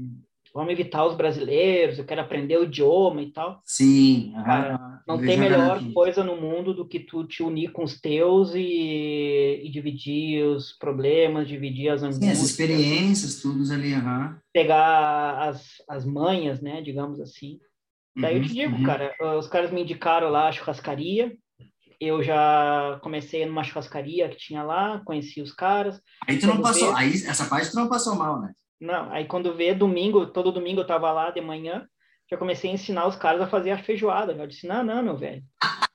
vamos 0.57 0.73
evitar 0.73 1.05
os 1.05 1.15
brasileiros, 1.15 1.99
eu 1.99 2.07
quero 2.07 2.23
aprender 2.23 2.57
o 2.57 2.65
idioma 2.65 3.21
e 3.21 3.31
tal. 3.31 3.61
Sim. 3.63 4.33
Cara, 4.43 5.03
não 5.07 5.19
tem 5.19 5.37
melhor 5.37 5.79
coisa 5.93 6.25
no 6.25 6.41
mundo 6.41 6.73
do 6.73 6.89
que 6.89 6.99
tu 6.99 7.25
te 7.25 7.43
unir 7.43 7.73
com 7.73 7.85
os 7.85 8.01
teus 8.01 8.55
e, 8.55 9.61
e 9.63 9.71
dividir 9.71 10.45
os 10.47 10.73
problemas, 10.73 11.47
dividir 11.47 11.91
as 11.91 12.03
angústias. 12.03 12.39
Sim, 12.39 12.43
as 12.43 12.51
experiências, 12.51 13.41
tudo 13.43 13.71
ali, 13.71 13.93
uhum. 13.93 14.35
Pegar 14.51 15.49
as, 15.49 15.75
as 15.87 16.07
manhas, 16.07 16.63
né, 16.63 16.81
digamos 16.81 17.21
assim. 17.21 17.61
Daí 18.17 18.37
uhum, 18.37 18.43
eu 18.43 18.49
te 18.49 18.55
digo, 18.55 18.77
uhum. 18.77 18.83
cara, 18.83 19.15
os 19.39 19.47
caras 19.49 19.71
me 19.71 19.83
indicaram 19.83 20.31
lá 20.31 20.49
a 20.49 20.53
churrascaria, 20.53 21.37
eu 22.01 22.23
já 22.23 22.99
comecei 23.03 23.45
numa 23.45 23.63
churrascaria 23.63 24.29
que 24.31 24.37
tinha 24.37 24.63
lá, 24.63 25.03
conheci 25.05 25.43
os 25.43 25.53
caras. 25.53 26.01
Aí 26.27 26.39
tu 26.39 26.47
não 26.47 26.63
passou, 26.63 26.95
vê- 26.95 26.99
aí 26.99 27.13
essa 27.27 27.45
parte 27.45 27.71
tu 27.71 27.77
não 27.77 27.89
passou 27.89 28.17
mal, 28.17 28.41
né? 28.41 28.53
Não, 28.81 29.11
aí 29.11 29.27
quando 29.27 29.55
vê 29.55 29.75
domingo, 29.75 30.27
todo 30.27 30.53
domingo 30.53 30.81
eu 30.81 30.87
tava 30.87 31.11
lá 31.13 31.31
de 31.31 31.41
manhã, 31.41 31.87
já 32.31 32.37
comecei 32.37 32.71
a 32.71 32.75
ensinar 32.75 33.07
os 33.07 33.17
caras 33.17 33.41
a 33.41 33.47
fazer 33.47 33.71
a 33.71 33.83
feijoada. 33.83 34.33
Eu 34.33 34.47
disse, 34.47 34.67
não, 34.67 34.85
não, 34.85 35.03
meu 35.03 35.17
velho, 35.17 35.43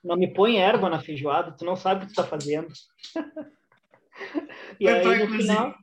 não 0.02 0.16
me 0.16 0.32
põe 0.32 0.58
erva 0.58 0.88
na 0.88 1.00
feijoada, 1.00 1.56
tu 1.56 1.64
não 1.64 1.76
sabe 1.76 2.04
o 2.04 2.06
que 2.06 2.12
tu 2.12 2.16
tá 2.16 2.24
fazendo. 2.24 2.68
e 4.80 4.88
aí 4.88 5.18
no 5.18 5.30
final, 5.30 5.74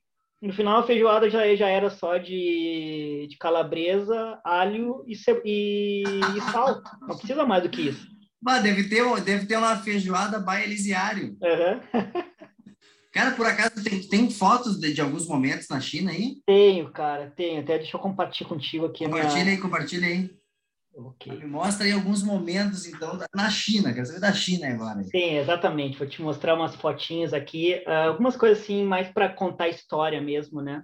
no 0.41 0.54
final 0.54 0.80
a 0.80 0.84
feijoada 0.84 1.30
já, 1.30 1.56
já 1.56 1.70
era 1.70 1.89
só 1.89 2.18
de, 2.18 3.28
de 3.30 3.38
calabresa, 3.38 4.39
alho 4.43 5.06
e, 5.08 5.14
e, 5.45 6.04
e 6.04 6.41
sal. 6.52 6.82
Não 7.02 7.18
precisa 7.18 7.45
mais 7.45 7.64
do 7.64 7.70
que 7.70 7.82
isso. 7.82 8.08
Bah, 8.41 8.60
deve 8.60 8.88
ter, 8.88 9.04
deve 9.22 9.45
ter 9.45 9.58
uma 9.58 9.78
feijoada 9.78 10.39
by 10.39 10.64
Elisiário. 10.64 11.38
Aham. 11.41 11.82
Cara, 13.12 13.32
por 13.32 13.45
acaso 13.45 13.84
tem, 13.84 14.01
tem 14.07 14.30
fotos 14.30 14.80
de, 14.80 14.93
de 14.93 15.01
alguns 15.01 15.28
momentos 15.28 15.68
na 15.68 15.80
China 15.82 16.12
aí? 16.12 16.36
Tenho, 16.45 16.91
cara, 16.91 17.32
tenho. 17.36 17.62
Até 17.62 17.80
deixa 17.80 17.97
eu 17.97 18.01
compartilhar 18.01 18.47
contigo 18.49 18.86
aqui. 18.86 19.03
a 19.05 19.07
minha- 19.07 19.22
Compartilha 19.24 19.51
aí, 19.51 19.57
compartilha 19.57 20.07
aí. 20.07 20.39
Ok. 20.95 21.32
Me 21.38 21.45
mostra 21.47 21.86
aí 21.86 21.91
alguns 21.91 22.22
momentos, 22.22 22.86
então, 22.86 23.18
da- 23.18 23.26
na 23.34 23.49
China. 23.49 23.93
Quero 23.93 24.05
saber 24.05 24.20
da 24.20 24.34
China 24.34 24.68
agora. 24.68 25.01
Sim, 25.03 25.38
exatamente. 25.38 25.97
Vou 25.97 26.07
te 26.07 26.22
mostrar 26.22 26.55
umas 26.55 26.76
fotinhas 26.76 27.34
aqui, 27.34 27.82
ah, 27.88 28.05
algumas 28.05 28.36
coisas 28.38 28.62
assim, 28.64 28.84
mais 28.84 29.07
para 29.10 29.30
contar 29.30 29.66
a 29.66 29.70
história 29.70 30.22
mesmo, 30.22 30.62
né? 30.62 30.84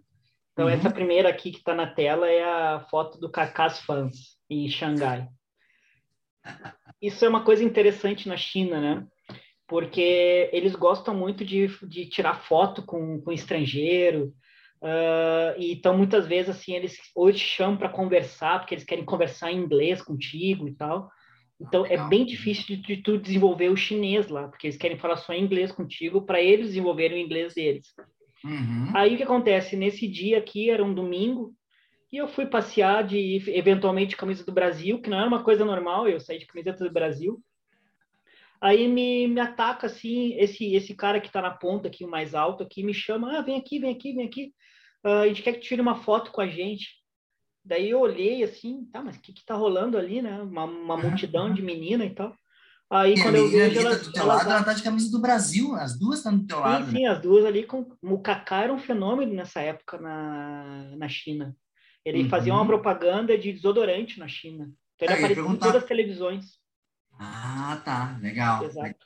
Então, 0.53 0.65
Uhum. 0.67 0.71
essa 0.71 0.89
primeira 0.89 1.27
aqui 1.29 1.51
que 1.51 1.57
está 1.57 1.75
na 1.75 1.85
tela 1.85 2.27
é 2.29 2.43
a 2.43 2.87
foto 2.89 3.19
do 3.19 3.29
Carcass 3.29 3.79
Fans, 3.81 4.37
em 4.49 4.67
Xangai. 4.69 5.27
Isso 7.01 7.25
é 7.25 7.29
uma 7.29 7.43
coisa 7.43 7.63
interessante 7.63 8.27
na 8.27 8.37
China, 8.37 8.79
né? 8.79 9.05
Porque 9.67 10.49
eles 10.53 10.75
gostam 10.75 11.15
muito 11.15 11.43
de, 11.43 11.67
de 11.87 12.05
tirar 12.05 12.41
foto 12.43 12.83
com, 12.83 13.19
com 13.21 13.31
estrangeiro, 13.31 14.33
ah, 14.81 15.55
e 15.57 15.71
então 15.71 15.97
muitas 15.97 16.27
vezes 16.27 16.55
assim 16.55 16.73
eles 16.73 16.97
ou 17.15 17.31
te 17.31 17.39
chamam 17.39 17.75
para 17.75 17.89
conversar, 17.89 18.59
porque 18.59 18.75
eles 18.75 18.83
querem 18.83 19.03
conversar 19.03 19.51
em 19.51 19.57
inglês 19.57 20.01
contigo 20.01 20.67
e 20.67 20.75
tal. 20.75 21.09
Então 21.59 21.85
é 21.85 21.97
bem 22.07 22.25
difícil 22.25 22.65
de, 22.65 22.77
de 22.77 22.97
tu 22.97 23.17
desenvolver 23.17 23.69
o 23.69 23.77
chinês 23.77 24.27
lá, 24.27 24.47
porque 24.47 24.67
eles 24.67 24.77
querem 24.77 24.97
falar 24.97 25.17
só 25.17 25.33
em 25.33 25.43
inglês 25.43 25.71
contigo 25.71 26.21
para 26.21 26.41
eles 26.41 26.67
desenvolverem 26.67 27.23
o 27.23 27.25
inglês 27.25 27.53
deles. 27.55 27.87
Uhum. 28.43 28.91
Aí 28.93 29.13
o 29.15 29.17
que 29.17 29.23
acontece? 29.23 29.75
Nesse 29.75 30.07
dia 30.07 30.37
aqui, 30.37 30.69
era 30.69 30.83
um 30.83 30.93
domingo, 30.93 31.53
e 32.11 32.17
eu 32.17 32.27
fui 32.27 32.45
passear 32.45 33.03
de, 33.03 33.41
eventualmente, 33.47 34.17
camisa 34.17 34.45
do 34.45 34.51
Brasil, 34.51 35.01
que 35.01 35.09
não 35.09 35.17
era 35.17 35.27
uma 35.27 35.43
coisa 35.43 35.65
normal, 35.65 36.07
eu 36.07 36.19
saí 36.19 36.37
de 36.37 36.45
camiseta 36.45 36.83
do 36.83 36.93
Brasil. 36.93 37.41
Aí 38.65 38.87
me, 38.87 39.27
me 39.27 39.39
ataca, 39.39 39.85
assim, 39.85 40.33
esse, 40.39 40.73
esse 40.73 40.95
cara 40.95 41.21
que 41.21 41.31
tá 41.31 41.39
na 41.39 41.51
ponta 41.51 41.87
aqui, 41.87 42.03
o 42.03 42.09
mais 42.09 42.33
alto 42.33 42.63
aqui, 42.63 42.81
me 42.81 42.95
chama, 42.95 43.37
ah, 43.37 43.41
vem 43.43 43.59
aqui, 43.59 43.77
vem 43.77 43.91
aqui, 43.91 44.11
vem 44.11 44.25
aqui, 44.25 44.55
Ah, 45.03 45.19
a 45.19 45.27
gente 45.27 45.43
quer 45.43 45.53
que 45.53 45.59
tire 45.59 45.79
uma 45.79 45.93
foto 46.01 46.31
com 46.31 46.41
a 46.41 46.47
gente. 46.47 46.87
Daí 47.63 47.91
eu 47.91 47.99
olhei 47.99 48.43
assim, 48.43 48.85
tá, 48.91 49.03
mas 49.03 49.17
o 49.17 49.21
que 49.21 49.33
que 49.33 49.45
tá 49.45 49.53
rolando 49.53 49.99
ali, 49.99 50.19
né? 50.19 50.41
Uma, 50.41 50.63
uma 50.63 50.97
multidão 50.97 51.53
de 51.53 51.61
menina 51.61 52.05
e 52.05 52.09
tal. 52.09 52.35
Aí 52.89 53.13
E 53.13 53.21
quando 53.21 53.35
eu 53.35 53.51
vejo 53.51 53.79
ali 53.81 53.97
tá 53.97 54.03
do 54.03 54.11
teu 54.11 54.25
lado, 54.25 54.49
ela 54.49 54.63
tá 54.63 54.73
de 54.73 54.81
camisa 54.81 55.11
do 55.11 55.21
Brasil. 55.21 55.75
As 55.75 55.99
duas 55.99 56.17
estão 56.17 56.35
do 56.35 56.47
teu 56.47 56.59
lado. 56.59 56.85
Sim, 56.85 56.91
né? 56.91 56.99
sim, 56.99 57.05
as 57.05 57.21
duas 57.21 57.45
ali. 57.45 57.63
Com... 57.65 57.85
O 58.01 58.19
Kaká 58.19 58.63
era 58.63 58.73
um 58.73 58.79
fenômeno 58.79 59.31
nessa 59.31 59.61
época 59.61 59.99
na, 59.99 60.95
na 60.97 61.07
China. 61.07 61.55
Ele 62.03 62.23
Uhum. 62.23 62.29
fazia 62.29 62.53
uma 62.53 62.65
propaganda 62.65 63.37
de 63.37 63.53
desodorante 63.53 64.19
na 64.19 64.27
China. 64.27 64.71
Então 64.95 65.07
ele 65.07 65.13
eu 65.13 65.19
ia 65.19 65.33
aparecia 65.33 65.55
em 65.55 65.59
todas 65.59 65.83
as 65.83 65.87
televisões. 65.87 66.64
Ah, 67.19 67.81
tá. 67.83 68.17
Legal. 68.21 68.63
Exato. 68.63 69.05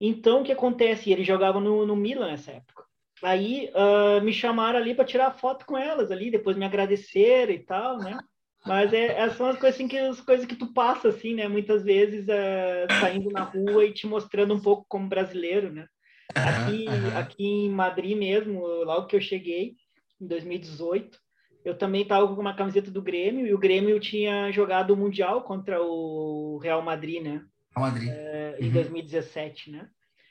Então, 0.00 0.40
o 0.40 0.44
que 0.44 0.52
acontece? 0.52 1.10
Ele 1.12 1.24
jogava 1.24 1.60
no, 1.60 1.86
no 1.86 1.94
Milan 1.94 2.28
nessa 2.28 2.52
época. 2.52 2.84
Aí 3.22 3.70
ah, 3.74 4.20
me 4.22 4.32
chamaram 4.32 4.78
ali 4.78 4.94
para 4.94 5.04
tirar 5.04 5.30
foto 5.32 5.66
com 5.66 5.76
elas 5.76 6.10
ali, 6.10 6.30
depois 6.30 6.56
me 6.56 6.64
agradeceram 6.64 7.52
e 7.52 7.58
tal, 7.58 7.98
né? 7.98 8.18
Mas 8.64 8.92
é, 8.92 9.18
essas 9.18 9.36
são 9.38 9.46
as 9.46 9.58
coisas, 9.58 9.74
assim, 9.74 9.88
que, 9.88 9.96
as 9.96 10.20
coisas 10.20 10.46
que 10.46 10.54
tu 10.54 10.72
passa, 10.72 11.08
assim, 11.08 11.34
né? 11.34 11.48
Muitas 11.48 11.82
vezes 11.82 12.28
ah, 12.28 12.88
saindo 12.98 13.30
na 13.30 13.42
rua 13.42 13.84
e 13.84 13.92
te 13.92 14.06
mostrando 14.06 14.54
um 14.54 14.60
pouco 14.60 14.86
como 14.88 15.08
brasileiro, 15.08 15.72
né? 15.72 15.86
Aqui, 16.34 16.86
Aham. 16.88 17.18
aqui 17.18 17.44
em 17.44 17.70
Madrid 17.70 18.16
mesmo, 18.16 18.64
logo 18.84 19.06
que 19.06 19.16
eu 19.16 19.20
cheguei, 19.20 19.74
em 20.20 20.26
2018, 20.26 21.18
eu 21.64 21.76
também 21.76 22.02
estava 22.02 22.26
com 22.26 22.40
uma 22.40 22.54
camiseta 22.54 22.90
do 22.90 23.02
Grêmio 23.02 23.46
e 23.46 23.54
o 23.54 23.58
Grêmio 23.58 23.98
tinha 24.00 24.50
jogado 24.52 24.92
o 24.92 24.96
Mundial 24.96 25.42
contra 25.42 25.82
o 25.82 26.58
Real 26.62 26.82
Madrid, 26.82 27.22
né? 27.22 27.42
Real 27.76 27.90
Madrid. 27.90 28.08
Em 28.58 28.66
Uhum. 28.66 28.72
2017, 28.72 29.70
né? 29.70 29.88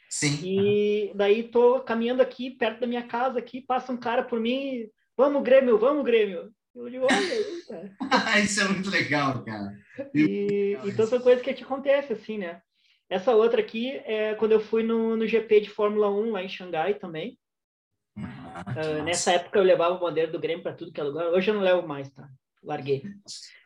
Sim. 0.10 0.40
E 0.44 1.12
daí 1.16 1.44
tô 1.44 1.80
caminhando 1.82 2.22
aqui 2.22 2.50
perto 2.52 2.80
da 2.82 2.88
minha 2.88 3.04
casa 3.04 3.38
aqui, 3.40 3.62
passa 3.62 3.92
um 3.92 3.98
cara 3.98 4.24
por 4.24 4.40
mim, 4.40 4.88
vamos 5.16 5.44
Grêmio, 5.44 5.78
vamos 5.78 6.04
Grêmio. 6.04 6.52
Eu 6.76 6.90
digo, 6.90 7.06
olha 7.06 7.66
cara. 7.68 7.96
Isso 8.44 8.62
é 8.62 8.68
muito 8.68 8.90
legal, 8.90 9.44
cara. 9.44 9.74
E, 10.14 10.24
Legal 10.76 10.88
então 10.88 11.04
isso. 11.04 11.08
são 11.08 11.20
coisas 11.20 11.44
que 11.44 11.54
te 11.54 11.64
acontecem, 11.64 12.16
assim, 12.16 12.38
né? 12.38 12.62
Essa 13.10 13.34
outra 13.36 13.60
aqui 13.60 13.92
é 14.06 14.36
quando 14.36 14.52
eu 14.54 14.60
fui 14.60 14.84
no, 14.84 15.18
no 15.18 15.28
GP 15.28 15.62
de 15.62 15.70
Fórmula 15.70 16.10
1 16.12 16.32
lá 16.32 16.44
em 16.44 16.50
Xangai 16.50 16.94
também. 16.94 17.38
Massa. 18.66 19.04
nessa 19.04 19.32
época 19.34 19.60
eu 19.60 19.64
levava 19.64 19.96
o 19.96 20.00
bandeira 20.00 20.32
do 20.32 20.40
Grêmio 20.40 20.64
para 20.64 20.74
tudo 20.74 20.92
que 20.92 21.00
é 21.00 21.04
lugar. 21.04 21.28
Hoje 21.28 21.50
eu 21.50 21.56
não 21.56 21.62
levo 21.62 21.88
mais, 21.88 22.10
tá? 22.12 22.28
Larguei. 22.62 23.04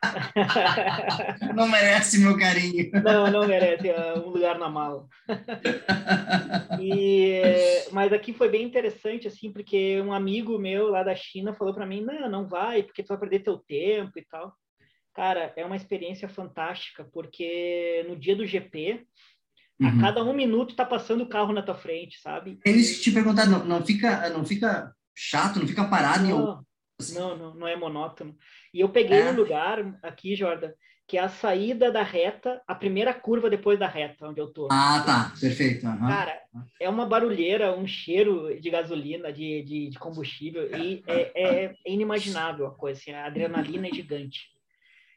Não 1.54 1.68
merece 1.68 2.20
meu 2.20 2.38
carinho. 2.38 2.90
não, 3.02 3.28
não 3.30 3.46
merece 3.48 3.88
é 3.88 4.14
um 4.14 4.28
lugar 4.28 4.56
na 4.56 4.68
mala. 4.68 5.08
E, 6.80 7.40
mas 7.90 8.12
aqui 8.12 8.32
foi 8.32 8.48
bem 8.48 8.62
interessante, 8.62 9.26
assim, 9.26 9.52
porque 9.52 10.00
um 10.00 10.12
amigo 10.12 10.58
meu 10.58 10.90
lá 10.90 11.02
da 11.02 11.14
China 11.14 11.54
falou 11.54 11.74
para 11.74 11.86
mim, 11.86 12.02
não, 12.02 12.30
não 12.30 12.46
vai, 12.46 12.84
porque 12.84 13.02
tu 13.02 13.08
vai 13.08 13.18
perder 13.18 13.40
teu 13.40 13.58
tempo 13.58 14.16
e 14.16 14.24
tal. 14.24 14.52
Cara, 15.14 15.52
é 15.56 15.64
uma 15.64 15.76
experiência 15.76 16.28
fantástica, 16.28 17.04
porque 17.12 18.04
no 18.08 18.16
dia 18.16 18.36
do 18.36 18.46
GP, 18.46 19.04
a 19.82 19.86
Uhum. 19.86 19.98
cada 20.00 20.22
um 20.22 20.32
minuto 20.32 20.76
tá 20.76 20.84
passando 20.84 21.22
o 21.22 21.28
carro 21.28 21.52
na 21.52 21.62
tua 21.62 21.74
frente, 21.74 22.20
sabe? 22.20 22.58
É 22.64 22.70
isso 22.70 22.96
que 22.98 23.04
te 23.04 23.12
perguntar, 23.12 23.46
não, 23.46 23.64
não 23.64 23.84
fica, 23.84 24.28
não 24.30 24.44
fica 24.44 24.94
chato, 25.14 25.58
não 25.58 25.66
fica 25.66 25.84
parado 25.88 26.26
em 26.26 26.30
algum 26.30 26.44
Não, 26.44 26.64
não, 27.12 27.36
não, 27.36 27.54
não 27.54 27.66
é 27.68 27.76
monótono. 27.76 28.36
E 28.72 28.80
eu 28.80 28.88
peguei 28.88 29.18
É? 29.18 29.30
um 29.30 29.34
lugar 29.34 29.98
aqui, 30.02 30.36
Jordan, 30.36 30.70
que 31.08 31.18
é 31.18 31.20
a 31.20 31.28
saída 31.28 31.90
da 31.90 32.02
reta, 32.02 32.62
a 32.66 32.74
primeira 32.74 33.12
curva 33.12 33.50
depois 33.50 33.78
da 33.78 33.88
reta, 33.88 34.28
onde 34.28 34.40
eu 34.40 34.46
tô. 34.52 34.68
Ah, 34.70 35.02
tá, 35.04 35.32
perfeito. 35.40 35.86
aham. 35.86 36.08
Cara, 36.08 36.40
é 36.80 36.88
uma 36.88 37.04
barulheira, 37.04 37.76
um 37.76 37.86
cheiro 37.86 38.58
de 38.60 38.70
gasolina, 38.70 39.32
de, 39.32 39.62
de, 39.62 39.90
de 39.90 39.98
combustível, 39.98 40.70
e 40.74 41.02
é, 41.06 41.64
é 41.66 41.74
inimaginável 41.86 42.66
a 42.66 42.74
coisa, 42.74 43.00
assim, 43.00 43.10
a 43.10 43.26
adrenalina 43.26 43.88
é 43.88 43.92
gigante. 43.92 44.54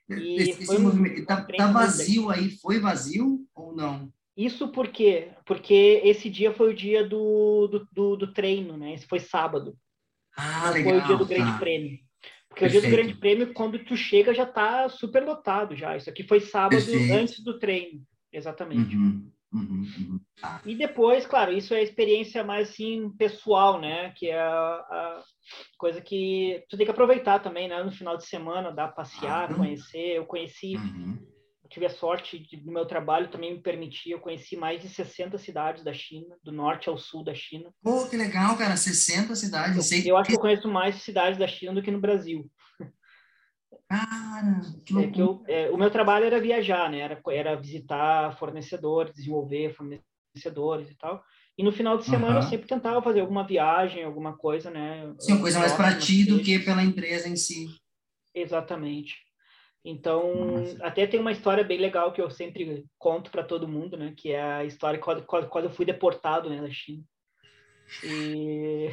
E 0.10 0.40
esse, 0.42 0.52
esse 0.52 0.66
foi 0.66 0.78
um- 0.78 0.84
movimento, 0.84 1.26
tá, 1.26 1.46
um 1.50 1.56
tá 1.58 1.68
vazio 1.68 2.30
aí? 2.30 2.50
Foi 2.50 2.80
vazio 2.80 3.46
ou 3.54 3.76
não? 3.76 4.12
Isso 4.38 4.68
por 4.68 4.90
quê? 4.90 5.30
Porque 5.46 6.00
esse 6.04 6.30
dia 6.30 6.54
foi 6.54 6.70
o 6.70 6.76
dia 6.76 7.04
do, 7.04 7.68
do, 7.68 7.88
do, 7.92 8.16
do 8.18 8.34
treino, 8.34 8.78
né? 8.78 8.94
Esse 8.94 9.08
foi 9.08 9.20
sábado. 9.20 9.76
Ah, 10.38 10.70
legal. 10.70 10.94
foi 10.94 11.02
o 11.02 11.06
dia 11.08 11.18
do 11.18 11.26
Grande 11.26 11.52
tá. 11.52 11.58
Prêmio. 11.58 12.00
Porque 12.48 12.66
o 12.66 12.70
dia 12.70 12.80
do 12.80 12.84
Perfeito. 12.84 13.06
Grande 13.08 13.20
Prêmio, 13.20 13.54
quando 13.54 13.80
tu 13.80 13.98
chega, 13.98 14.34
já 14.36 14.46
tá 14.46 14.88
super 14.90 15.24
lotado 15.24 15.76
já. 15.76 15.98
Isso 15.98 16.10
aqui 16.10 16.22
foi 16.24 16.40
sábado 16.40 16.78
Perfeito. 16.84 17.14
antes 17.14 17.44
do 17.44 17.58
treino. 17.58 18.02
Exatamente. 18.32 18.96
Uhum, 18.96 19.32
uhum, 19.54 19.88
uhum. 19.98 20.20
Tá. 20.40 20.62
E 20.66 20.76
depois, 20.76 21.26
claro, 21.26 21.52
isso 21.52 21.74
é 21.74 21.78
a 21.78 21.84
experiência 21.84 22.44
mais 22.44 22.70
assim 22.70 23.10
pessoal, 23.18 23.80
né? 23.82 24.12
Que 24.16 24.30
é 24.30 24.40
a, 24.40 24.46
a 24.46 25.24
coisa 25.80 26.00
que 26.00 26.64
tu 26.70 26.78
tem 26.78 26.86
que 26.86 26.92
aproveitar 26.92 27.40
também, 27.40 27.68
né? 27.68 27.82
No 27.82 27.92
final 27.92 28.16
de 28.18 28.26
semana, 28.28 28.72
dar 28.72 28.90
passear, 28.90 29.48
Claro. 29.48 29.56
conhecer. 29.56 30.18
Eu 30.18 30.26
conheci, 30.26 30.76
Uhum. 30.76 31.18
Eu 31.68 31.70
tive 31.70 31.86
a 31.86 31.90
sorte 31.90 32.40
de, 32.40 32.56
do 32.58 32.72
meu 32.72 32.86
trabalho 32.86 33.30
também 33.30 33.54
me 33.54 33.62
permitir. 33.62 34.12
Eu 34.12 34.20
conheci 34.20 34.56
mais 34.56 34.82
de 34.82 34.88
60 34.88 35.38
cidades 35.38 35.84
da 35.84 35.94
China, 35.94 36.38
do 36.42 36.52
norte 36.52 36.88
ao 36.88 36.98
sul 36.98 37.24
da 37.24 37.36
China. 37.36 37.72
Pô, 37.84 38.08
que 38.08 38.16
legal, 38.16 38.58
cara. 38.58 38.78
60 38.78 39.36
cidades. 39.36 39.86
Sei 39.86 40.10
Eu 40.10 40.16
acho 40.16 40.30
que 40.30 40.36
eu 40.36 40.40
conheço 40.40 40.68
mais 40.68 40.96
cidades 41.04 41.38
da 41.38 41.48
China 41.48 41.74
do 41.74 41.84
que 41.84 41.92
no 41.92 42.00
Brasil. 42.00 42.50
Cara, 43.90 44.62
que 44.86 44.98
É 44.98 45.08
que 45.12 45.22
eu, 45.22 45.44
é, 45.48 45.70
o 45.70 45.78
meu 45.78 45.92
trabalho 45.92 46.26
era 46.26 46.40
viajar, 46.40 46.90
né? 46.90 47.00
Era, 47.00 47.22
era 47.30 47.56
visitar 47.56 48.38
fornecedores, 48.38 49.14
desenvolver 49.14 49.74
fornecedores 49.74 50.90
e 50.90 50.96
tal. 50.96 51.22
E 51.58 51.64
no 51.64 51.72
final 51.72 51.98
de 51.98 52.06
semana 52.06 52.36
eu 52.36 52.42
Aham. 52.42 52.50
sempre 52.50 52.68
tentava 52.68 53.02
fazer 53.02 53.20
alguma 53.22 53.46
viagem, 53.46 54.04
alguma 54.04 54.38
coisa, 54.38 54.70
né? 54.70 55.14
Sim, 55.20 55.40
coisa 55.40 55.60
mais 55.60 55.74
para 55.74 55.98
ti 55.98 56.24
do 56.24 56.42
que 56.42 56.60
pela 56.60 56.84
empresa 56.84 57.28
em 57.28 57.36
si. 57.36 57.68
Exatamente. 58.34 59.27
Então, 59.90 60.24
Nossa. 60.34 60.86
até 60.86 61.08
tem 61.08 61.20
uma 61.20 61.32
história 61.32 61.64
bem 61.64 61.80
legal 61.80 62.12
que 62.12 62.22
eu 62.22 62.30
sempre 62.30 62.86
conto 62.98 63.32
para 63.32 63.44
todo 63.44 63.68
mundo, 63.68 63.96
né? 63.96 64.14
Que 64.18 64.32
é 64.34 64.42
a 64.42 64.66
história 64.66 65.00
quando, 65.00 65.24
quando, 65.24 65.48
quando 65.48 65.66
eu 65.66 65.72
fui 65.72 65.86
deportado, 65.86 66.50
né, 66.50 66.62
da 66.62 66.70
China. 66.70 67.02
E... 68.04 68.90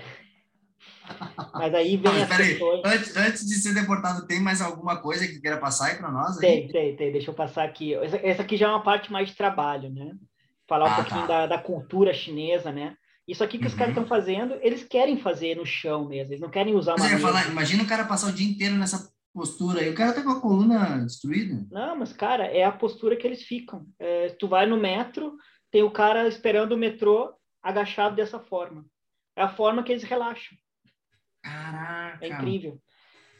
Mas 1.54 1.74
aí 1.74 1.96
vem 1.96 2.12
as 2.12 2.28
peraí, 2.28 2.58
antes, 2.84 3.16
antes 3.16 3.46
de 3.46 3.54
ser 3.56 3.74
deportado, 3.74 4.26
tem 4.26 4.40
mais 4.40 4.60
alguma 4.60 5.00
coisa 5.00 5.26
que 5.26 5.40
queira 5.40 5.58
passar 5.58 5.88
aí 5.88 5.96
para 5.96 6.10
nós? 6.10 6.38
aí? 6.38 6.46
Tem, 6.46 6.68
tem, 6.68 6.96
tem. 6.96 7.12
Deixa 7.12 7.30
eu 7.30 7.34
passar 7.34 7.64
aqui. 7.64 7.94
Essa, 7.94 8.16
essa 8.18 8.42
aqui 8.42 8.56
já 8.56 8.66
é 8.66 8.70
uma 8.70 8.82
parte 8.82 9.10
mais 9.12 9.28
de 9.28 9.36
trabalho, 9.36 9.90
né? 9.90 10.12
falar 10.68 10.86
um 10.86 10.90
Ah, 10.90 10.94
pouquinho 10.96 11.26
tá. 11.26 11.26
da, 11.26 11.46
da 11.46 11.58
cultura 11.58 12.12
chinesa, 12.12 12.72
né? 12.72 12.96
Isso 13.26 13.42
aqui 13.42 13.58
que 13.58 13.66
os 13.66 13.72
Uhum. 13.72 13.78
caras 13.78 13.92
estão 13.92 14.06
fazendo, 14.06 14.58
eles 14.60 14.84
querem 14.84 15.18
fazer 15.18 15.56
no 15.56 15.64
chão 15.64 16.06
mesmo, 16.06 16.32
eles 16.32 16.40
não 16.40 16.50
querem 16.50 16.74
usar 16.74 16.94
uma 16.94 17.18
falar, 17.18 17.50
imagina 17.50 17.82
o 17.82 17.86
cara 17.86 18.04
passar 18.04 18.28
o 18.28 18.32
dia 18.32 18.46
inteiro 18.46 18.74
nessa 18.74 19.10
postura 19.34 19.80
aí. 19.80 19.90
O 19.90 19.94
cara 19.94 20.12
tá 20.12 20.22
com 20.22 20.30
a 20.30 20.40
coluna 20.40 21.04
destruída. 21.04 21.66
Não, 21.70 21.96
mas, 21.96 22.12
cara, 22.12 22.46
é 22.46 22.62
a 22.62 22.72
postura 22.72 23.16
que 23.16 23.26
eles 23.26 23.42
ficam. 23.42 23.84
É, 23.98 24.28
tu 24.38 24.46
vai 24.46 24.64
no 24.64 24.76
metro, 24.76 25.36
tem 25.70 25.82
o 25.82 25.90
cara 25.90 26.28
esperando 26.28 26.72
o 26.72 26.78
metrô 26.78 27.34
agachado 27.60 28.14
dessa 28.14 28.38
forma. 28.38 28.86
É 29.36 29.42
a 29.42 29.48
forma 29.48 29.82
que 29.82 29.90
eles 29.90 30.04
relaxam. 30.04 30.56
Caraca. 31.42 32.24
É 32.24 32.28
incrível. 32.28 32.80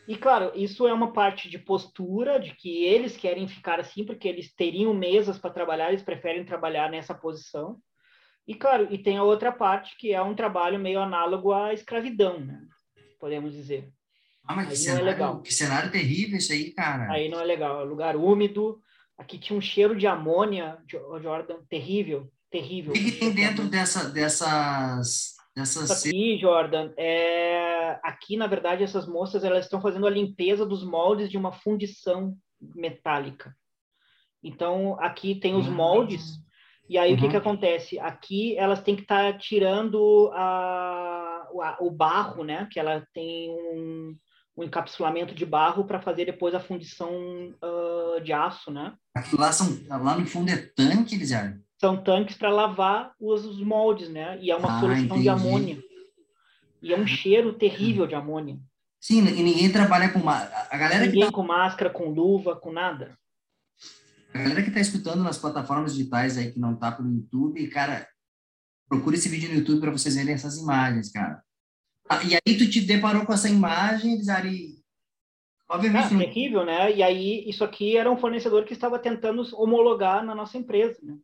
E, 0.07 0.17
claro, 0.17 0.53
isso 0.55 0.87
é 0.87 0.93
uma 0.93 1.13
parte 1.13 1.49
de 1.49 1.59
postura, 1.59 2.39
de 2.39 2.55
que 2.55 2.85
eles 2.85 3.17
querem 3.17 3.49
ficar 3.49 3.81
assim, 3.81 4.05
porque 4.05 4.29
eles 4.29 4.53
teriam 4.53 4.93
mesas 4.93 5.39
para 5.39 5.55
trabalhar, 5.55 5.89
eles 5.89 6.03
preferem 6.03 6.45
trabalhar 6.45 6.91
nessa 6.91 7.15
posição. 7.15 7.79
E, 8.47 8.55
claro, 8.55 8.89
e 8.91 8.99
tem 8.99 9.17
a 9.17 9.23
outra 9.23 9.51
parte, 9.51 9.97
que 9.97 10.13
é 10.13 10.21
um 10.21 10.35
trabalho 10.35 10.79
meio 10.79 11.01
análogo 11.01 11.53
à 11.53 11.73
escravidão, 11.73 12.41
né? 12.41 12.61
Podemos 13.19 13.53
dizer. 13.53 13.91
Ah, 14.47 14.55
mas 14.55 14.67
que 14.69 14.73
Aí 14.75 14.79
não 14.79 14.83
é 14.83 14.97
cenário, 14.99 15.05
legal. 15.07 15.43
que 15.43 15.55
cenário 15.55 15.91
terrível 15.91 16.37
isso 16.39 16.53
aí, 16.53 16.71
cara. 16.73 17.11
Aí 17.13 17.29
não 17.29 17.41
é 17.41 17.45
legal, 17.45 17.81
é 17.81 17.85
lugar 17.85 18.17
úmido. 18.17 18.81
Aqui 19.17 19.39
tinha 19.39 19.57
um 19.57 19.61
cheiro 19.63 19.97
de 19.97 20.07
amônia, 20.07 20.79
Jo- 20.87 21.19
Jordan, 21.21 21.59
terrível, 21.69 22.29
terrível. 22.51 22.91
O 22.91 22.95
que, 22.95 23.13
que 23.13 23.19
tem 23.19 23.33
dentro 23.33 23.65
dessa, 23.69 24.09
dessas, 24.11 25.35
dessas 25.57 25.91
Isso 25.91 26.09
aqui, 26.09 26.39
Jordan, 26.39 26.93
é... 26.99 27.99
aqui, 28.03 28.37
na 28.37 28.47
verdade, 28.47 28.83
essas 28.83 29.07
moças 29.07 29.45
elas 29.45 29.65
estão 29.65 29.81
fazendo 29.81 30.07
a 30.07 30.11
limpeza 30.11 30.67
dos 30.67 30.85
moldes 30.85 31.31
de 31.31 31.39
uma 31.39 31.53
fundição 31.53 32.37
metálica. 32.75 33.55
Então, 34.43 34.97
aqui 35.01 35.35
tem 35.37 35.55
os 35.55 35.67
Ah. 35.69 35.71
moldes, 35.71 36.39
e 36.89 36.99
aí 36.99 37.15
o 37.15 37.17
que, 37.17 37.25
Uhum. 37.25 37.31
que 37.31 37.37
acontece? 37.37 37.99
Aqui 37.99 38.57
elas 38.59 38.83
têm 38.83 38.95
que 38.97 39.03
estar 39.03 39.39
tirando 39.39 40.31
a, 40.35 41.49
o, 41.53 41.63
a- 41.63 41.79
o 41.81 41.91
barro, 41.91 42.45
né? 42.45 42.69
Que 42.71 42.79
ela 42.79 43.07
tem 43.15 43.51
um, 43.51 44.15
um 44.57 44.63
encapsulamento 44.63 45.35
de 45.35 45.45
barro 45.45 45.85
para 45.85 46.01
fazer 46.01 46.25
depois 46.27 46.55
a 46.55 46.61
fundição 46.61 47.55
ah, 47.63 48.21
de 48.21 48.33
aço, 48.33 48.71
né? 48.71 48.95
Aquilo 49.15 49.41
lá, 49.41 49.53
são, 49.53 49.79
lá 49.89 50.17
no 50.17 50.27
fundo 50.27 50.51
é 50.51 50.57
tanque, 50.57 51.15
Elisiário? 51.15 51.63
são 51.81 52.03
tanques 52.03 52.37
para 52.37 52.49
lavar 52.49 53.13
os, 53.21 53.45
os 53.45 53.61
moldes, 53.61 54.09
né? 54.09 54.39
E 54.41 54.51
é 54.51 54.57
uma 54.57 54.79
Ah, 54.79 54.81
solução 54.81 55.05
entendi. 55.05 55.23
de 55.23 55.29
amônia. 55.29 55.83
E 56.81 56.95
é 56.95 56.99
um 56.99 57.07
cheiro 57.07 57.53
terrível 57.53 58.07
de 58.07 58.15
amônia. 58.15 58.59
Sim, 59.01 59.19
e 59.27 59.43
ninguém 59.43 59.71
trabalha 59.71 60.09
com... 60.09 60.19
ma- 60.19 60.49
A 60.71 60.79
galera 60.79 61.03
que 61.05 61.09
Ninguém 61.13 61.27
tá, 61.27 61.33
com 61.33 61.43
máscara, 61.43 61.91
com 61.91 62.09
luva, 62.09 62.57
com 62.57 62.73
nada. 62.73 63.15
a 64.33 64.39
galera 64.39 64.63
que 64.63 64.71
tá 64.71 64.81
escutando 64.81 65.23
nas 65.23 65.37
plataformas 65.37 65.93
digitais 65.95 66.39
aí, 66.39 66.53
que 66.53 66.59
não 66.59 66.75
tá 66.75 66.91
pelo 66.91 67.11
YouTube, 67.13 67.67
cara, 67.69 68.09
procura 68.89 69.17
esse 69.17 69.29
vídeo 69.29 69.51
no 69.51 69.57
YouTube 69.57 69.81
para 69.81 69.91
vocês 69.91 70.15
verem 70.15 70.33
essas 70.33 70.57
imagens, 70.57 71.13
cara. 71.13 71.43
Ah, 72.09 72.23
E 72.23 72.35
aí 72.35 72.59
tu 72.59 72.69
te 72.71 72.81
deparou 72.81 73.25
com 73.25 73.33
essa 73.33 73.49
imagem, 73.49 74.15
e... 74.47 74.83
Obviamente, 75.69 76.07
Ah, 76.07 76.11
não- 76.11 76.19
terrível, 76.19 76.65
né? 76.65 76.93
E 76.95 77.03
aí, 77.03 77.49
isso 77.49 77.65
aqui 77.65 77.97
era 77.97 78.11
um 78.11 78.19
fornecedor 78.19 78.65
que 78.65 78.73
estava 78.75 78.99
tentando 78.99 79.43
homologar 79.57 80.23
na 80.25 80.35
nossa 80.35 80.59
empresa, 80.59 80.99
né? 81.03 81.17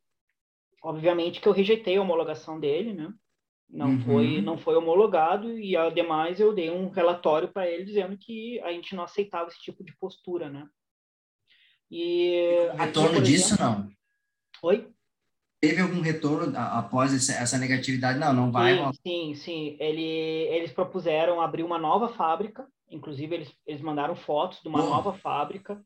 Obviamente 0.83 1.41
que 1.41 1.47
eu 1.47 1.53
rejeitei 1.53 1.99
a 1.99 2.03
homologação 2.03 2.59
dele, 2.59 2.95
né? 2.95 3.12
Não 3.68 3.91
Uhum. 3.91 4.01
foi 4.01 4.41
não 4.41 4.59
foi 4.59 4.74
homologado 4.74 5.57
e 5.59 5.76
ademais 5.76 6.41
eu 6.41 6.53
dei 6.55 6.70
um 6.70 6.89
relatório 6.89 7.49
para 7.53 7.70
ele 7.70 7.85
dizendo 7.85 8.16
que 8.18 8.59
a 8.62 8.72
gente 8.72 8.97
não 8.97 9.05
aceitava 9.05 9.49
esse 9.49 9.61
tipo 9.61 9.85
de 9.85 9.95
postura, 9.99 10.49
né? 10.49 10.66
E 11.91 12.66
aqui, 12.70 12.78
retorno 12.81 13.22
disso, 13.22 13.55
exemplo- 13.55 13.64
não? 13.64 13.91
Oi? 14.62 14.89
Teve 15.61 15.82
algum 15.82 16.00
retorno 16.00 16.56
após 16.56 17.12
essa, 17.28 17.58
negatividade? 17.58 18.18
Não, 18.18 18.32
não 18.32 18.50
vai. 18.50 18.76
Sim, 18.76 18.92
sim, 19.02 19.34
sim. 19.34 19.76
Ele, 19.78 20.02
eles 20.02 20.72
propuseram 20.72 21.40
abrir 21.40 21.62
uma 21.62 21.78
nova 21.78 22.08
fábrica, 22.08 22.66
inclusive 22.90 23.34
eles, 23.34 23.52
eles 23.66 23.82
mandaram 23.82 24.16
fotos 24.16 24.61
de 24.62 24.68
uma 24.68 24.82
Pô. 24.82 24.88
nova 24.88 25.12
fábrica, 25.12 25.78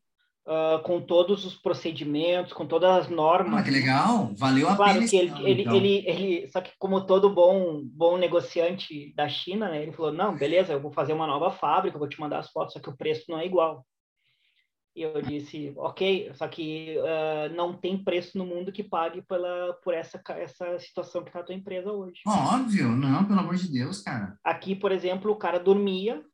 ah, 0.46 0.80
com 0.84 1.00
todos 1.00 1.44
os 1.46 1.54
procedimentos, 1.54 2.52
com 2.52 2.66
todas 2.66 2.90
as 2.90 3.08
normas. 3.08 3.60
Ah, 3.60 3.62
que 3.64 3.70
legal, 3.70 4.30
valeu 4.36 4.68
a 4.68 4.76
Claro 4.76 4.94
pena. 4.98 5.08
que 5.08 5.16
ele, 5.16 5.50
ele, 5.50 5.62
então. 5.62 5.74
ele, 5.74 6.04
ele, 6.06 6.48
só 6.50 6.60
que 6.60 6.70
como 6.78 7.06
todo 7.06 7.30
bom, 7.30 7.80
bom 7.82 8.18
negociante 8.18 9.12
da 9.16 9.26
China, 9.26 9.70
né, 9.70 9.82
ele 9.82 9.92
falou, 9.92 10.12
não, 10.12 10.36
beleza, 10.36 10.74
eu 10.74 10.80
vou 10.80 10.92
fazer 10.92 11.14
uma 11.14 11.26
nova 11.26 11.50
fábrica, 11.50 11.98
vou 11.98 12.08
te 12.08 12.20
mandar 12.20 12.40
as 12.40 12.50
fotos, 12.50 12.74
só 12.74 12.80
que 12.80 12.90
o 12.90 12.96
preço 12.96 13.24
não 13.28 13.38
é 13.38 13.46
igual. 13.46 13.86
E 14.96 15.02
eu 15.02 15.20
disse, 15.20 15.72
ok, 15.76 16.30
só 16.34 16.46
que 16.46 16.96
ah, 17.00 17.48
não 17.48 17.76
tem 17.76 17.98
preço 18.02 18.38
no 18.38 18.46
mundo 18.46 18.70
que 18.70 18.84
pague 18.84 19.22
pela, 19.22 19.72
por 19.82 19.92
essa, 19.92 20.22
essa 20.28 20.78
situação 20.78 21.22
que 21.22 21.30
está 21.30 21.40
a 21.40 21.42
tua 21.42 21.54
empresa 21.54 21.90
hoje. 21.92 22.20
Óbvio, 22.26 22.88
não, 22.90 23.24
pelo 23.24 23.40
amor 23.40 23.56
de 23.56 23.68
Deus, 23.72 24.00
cara. 24.02 24.38
Aqui, 24.44 24.76
por 24.76 24.92
exemplo, 24.92 25.32
o 25.32 25.36
cara 25.36 25.58
dormia. 25.58 26.24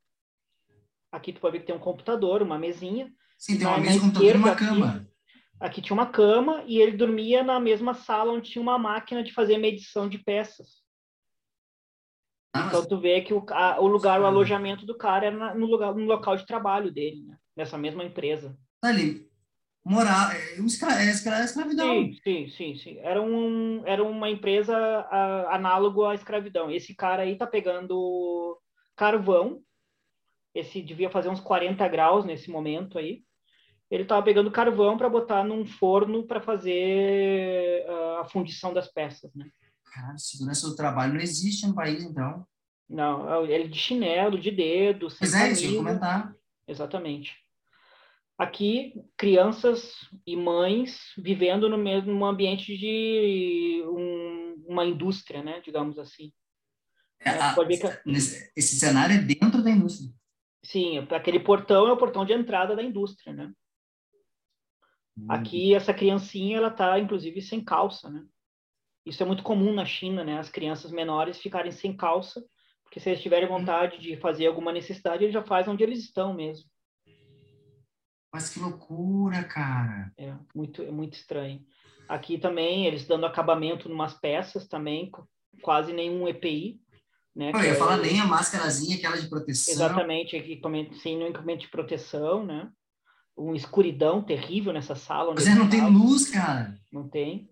Aqui 1.10 1.32
tu 1.32 1.40
pode 1.40 1.54
ver 1.54 1.60
que 1.60 1.66
tem 1.66 1.74
um 1.74 1.78
computador, 1.80 2.42
uma 2.42 2.58
mesinha. 2.58 3.10
Sim, 3.38 3.56
tem 3.58 3.66
uma 3.66 3.78
mesa 3.78 4.00
computador 4.00 4.34
e 4.34 4.38
uma 4.38 4.52
aqui, 4.52 4.64
cama. 4.66 5.06
Aqui 5.58 5.80
tinha 5.82 5.94
uma 5.94 6.06
cama 6.06 6.62
e 6.66 6.78
ele 6.78 6.96
dormia 6.96 7.42
na 7.42 7.58
mesma 7.58 7.94
sala 7.94 8.32
onde 8.32 8.50
tinha 8.50 8.62
uma 8.62 8.78
máquina 8.78 9.22
de 9.22 9.32
fazer 9.32 9.56
medição 9.56 10.06
de 10.08 10.18
peças. 10.18 10.82
Ah, 12.54 12.66
Então 12.66 12.86
tu 12.86 12.98
vê 13.00 13.22
que 13.22 13.32
o, 13.32 13.44
a- 13.50 13.80
o 13.80 13.86
lugar, 13.86 14.20
o 14.20 14.22
Sim. 14.24 14.28
alojamento 14.28 14.84
do 14.84 14.96
cara 14.96 15.26
era 15.26 15.36
na- 15.36 15.54
no, 15.54 15.66
lugar, 15.66 15.94
no 15.94 16.04
local 16.04 16.36
de 16.36 16.44
trabalho 16.46 16.92
dele, 16.92 17.22
né? 17.24 17.38
Nessa 17.60 17.76
mesma 17.76 18.02
empresa. 18.02 18.56
tá 18.80 18.88
ali. 18.88 19.28
Moral, 19.84 20.30
é, 20.30 20.54
é 20.56 20.60
é 20.60 21.44
escravidão. 21.44 21.86
Sim, 21.86 22.18
sim, 22.24 22.48
sim, 22.48 22.74
sim. 22.74 22.98
Era, 23.00 23.20
um, 23.20 23.82
era 23.84 24.02
uma 24.02 24.30
empresa 24.30 24.74
ah, 24.74 25.54
análogo 25.54 26.06
à 26.06 26.14
escravidão. 26.14 26.70
Esse 26.70 26.94
cara 26.94 27.22
aí 27.22 27.36
tá 27.36 27.46
pegando 27.46 28.58
carvão. 28.96 29.60
Esse 30.54 30.80
devia 30.80 31.10
fazer 31.10 31.28
uns 31.28 31.40
40 31.40 31.86
graus 31.88 32.24
nesse 32.24 32.50
momento 32.50 32.98
aí. 32.98 33.22
Ele 33.90 34.06
tava 34.06 34.22
pegando 34.22 34.50
carvão 34.50 34.96
para 34.96 35.10
botar 35.10 35.44
num 35.44 35.66
forno 35.66 36.26
para 36.26 36.40
fazer 36.40 37.84
a 38.20 38.24
fundição 38.24 38.72
das 38.72 38.88
peças, 38.88 39.34
né? 39.34 39.50
Cara, 39.92 40.16
segurança 40.16 40.66
do 40.66 40.76
trabalho 40.76 41.12
não 41.12 41.20
existe 41.20 41.66
no 41.66 41.74
país, 41.74 42.02
então. 42.04 42.46
Não, 42.88 43.44
ele 43.44 43.68
de 43.68 43.78
chinelo, 43.78 44.40
de 44.40 44.50
dedo, 44.50 45.10
sem 45.10 45.18
Pois 45.18 45.34
é, 45.34 45.52
isso 45.52 45.76
comentar. 45.76 46.34
Exatamente. 46.66 47.39
Aqui, 48.40 48.94
crianças 49.18 49.92
e 50.26 50.34
mães 50.34 51.12
vivendo 51.18 51.68
no 51.68 51.76
mesmo 51.76 52.24
ambiente 52.24 52.74
de 52.74 53.82
um- 53.84 54.64
uma 54.66 54.82
indústria, 54.86 55.42
né? 55.42 55.60
Digamos 55.60 55.98
assim. 55.98 56.32
É, 57.20 57.32
a- 57.32 57.54
que- 57.54 58.00
nesse- 58.06 58.50
esse 58.56 58.78
cenário 58.78 59.14
é 59.14 59.18
dentro 59.18 59.62
da 59.62 59.70
indústria. 59.70 60.10
Sim, 60.62 61.06
aquele 61.10 61.38
portão 61.38 61.86
é 61.86 61.92
o 61.92 61.98
portão 61.98 62.24
de 62.24 62.32
entrada 62.32 62.74
da 62.74 62.82
indústria, 62.82 63.34
né? 63.34 63.52
Aqui, 65.28 65.74
essa 65.74 65.92
criancinha, 65.92 66.56
ela 66.56 66.70
tá, 66.70 66.98
inclusive, 66.98 67.42
sem 67.42 67.62
calça, 67.62 68.08
né? 68.08 68.24
Isso 69.04 69.22
é 69.22 69.26
muito 69.26 69.42
comum 69.42 69.74
na 69.74 69.84
China, 69.84 70.24
né? 70.24 70.38
As 70.38 70.48
crianças 70.48 70.90
menores 70.90 71.38
ficarem 71.38 71.72
sem 71.72 71.94
calça, 71.94 72.42
porque 72.84 72.98
se 72.98 73.10
eles 73.10 73.20
tiverem 73.20 73.46
vontade 73.46 73.98
de 73.98 74.16
fazer 74.16 74.46
alguma 74.46 74.72
necessidade, 74.72 75.24
eles 75.24 75.34
já 75.34 75.42
fazem 75.42 75.70
onde 75.74 75.82
eles 75.82 75.98
estão 75.98 76.32
mesmo. 76.32 76.70
Mas 78.32 78.50
que 78.50 78.60
loucura, 78.60 79.42
cara. 79.44 80.12
É 80.16 80.34
muito, 80.54 80.82
é 80.82 80.90
muito 80.90 81.14
estranho. 81.14 81.64
Aqui 82.08 82.38
também, 82.38 82.86
eles 82.86 83.06
dando 83.06 83.26
acabamento 83.26 83.88
em 83.88 83.92
umas 83.92 84.14
peças 84.14 84.66
também, 84.66 85.10
quase 85.62 85.92
nenhum 85.92 86.26
EPI, 86.28 86.80
né? 87.34 87.52
Eu 87.54 87.62
ia 87.62 87.70
é 87.70 87.74
falar 87.74 87.96
nem 87.98 88.20
a 88.20 88.26
máscarazinha, 88.26 88.96
aquela 88.96 89.16
de 89.16 89.28
proteção. 89.28 89.74
Exatamente, 89.74 90.36
equipamento, 90.36 90.96
sem 90.96 91.16
nenhum 91.16 91.30
equipamento 91.30 91.62
de 91.62 91.70
proteção, 91.70 92.44
né? 92.44 92.70
Uma 93.36 93.56
escuridão 93.56 94.22
terrível 94.22 94.72
nessa 94.72 94.94
sala. 94.94 95.32
Mas 95.34 95.46
é, 95.46 95.54
não 95.54 95.68
tem 95.68 95.88
luz, 95.88 96.28
cara. 96.28 96.76
Não 96.92 97.08
tem, 97.08 97.48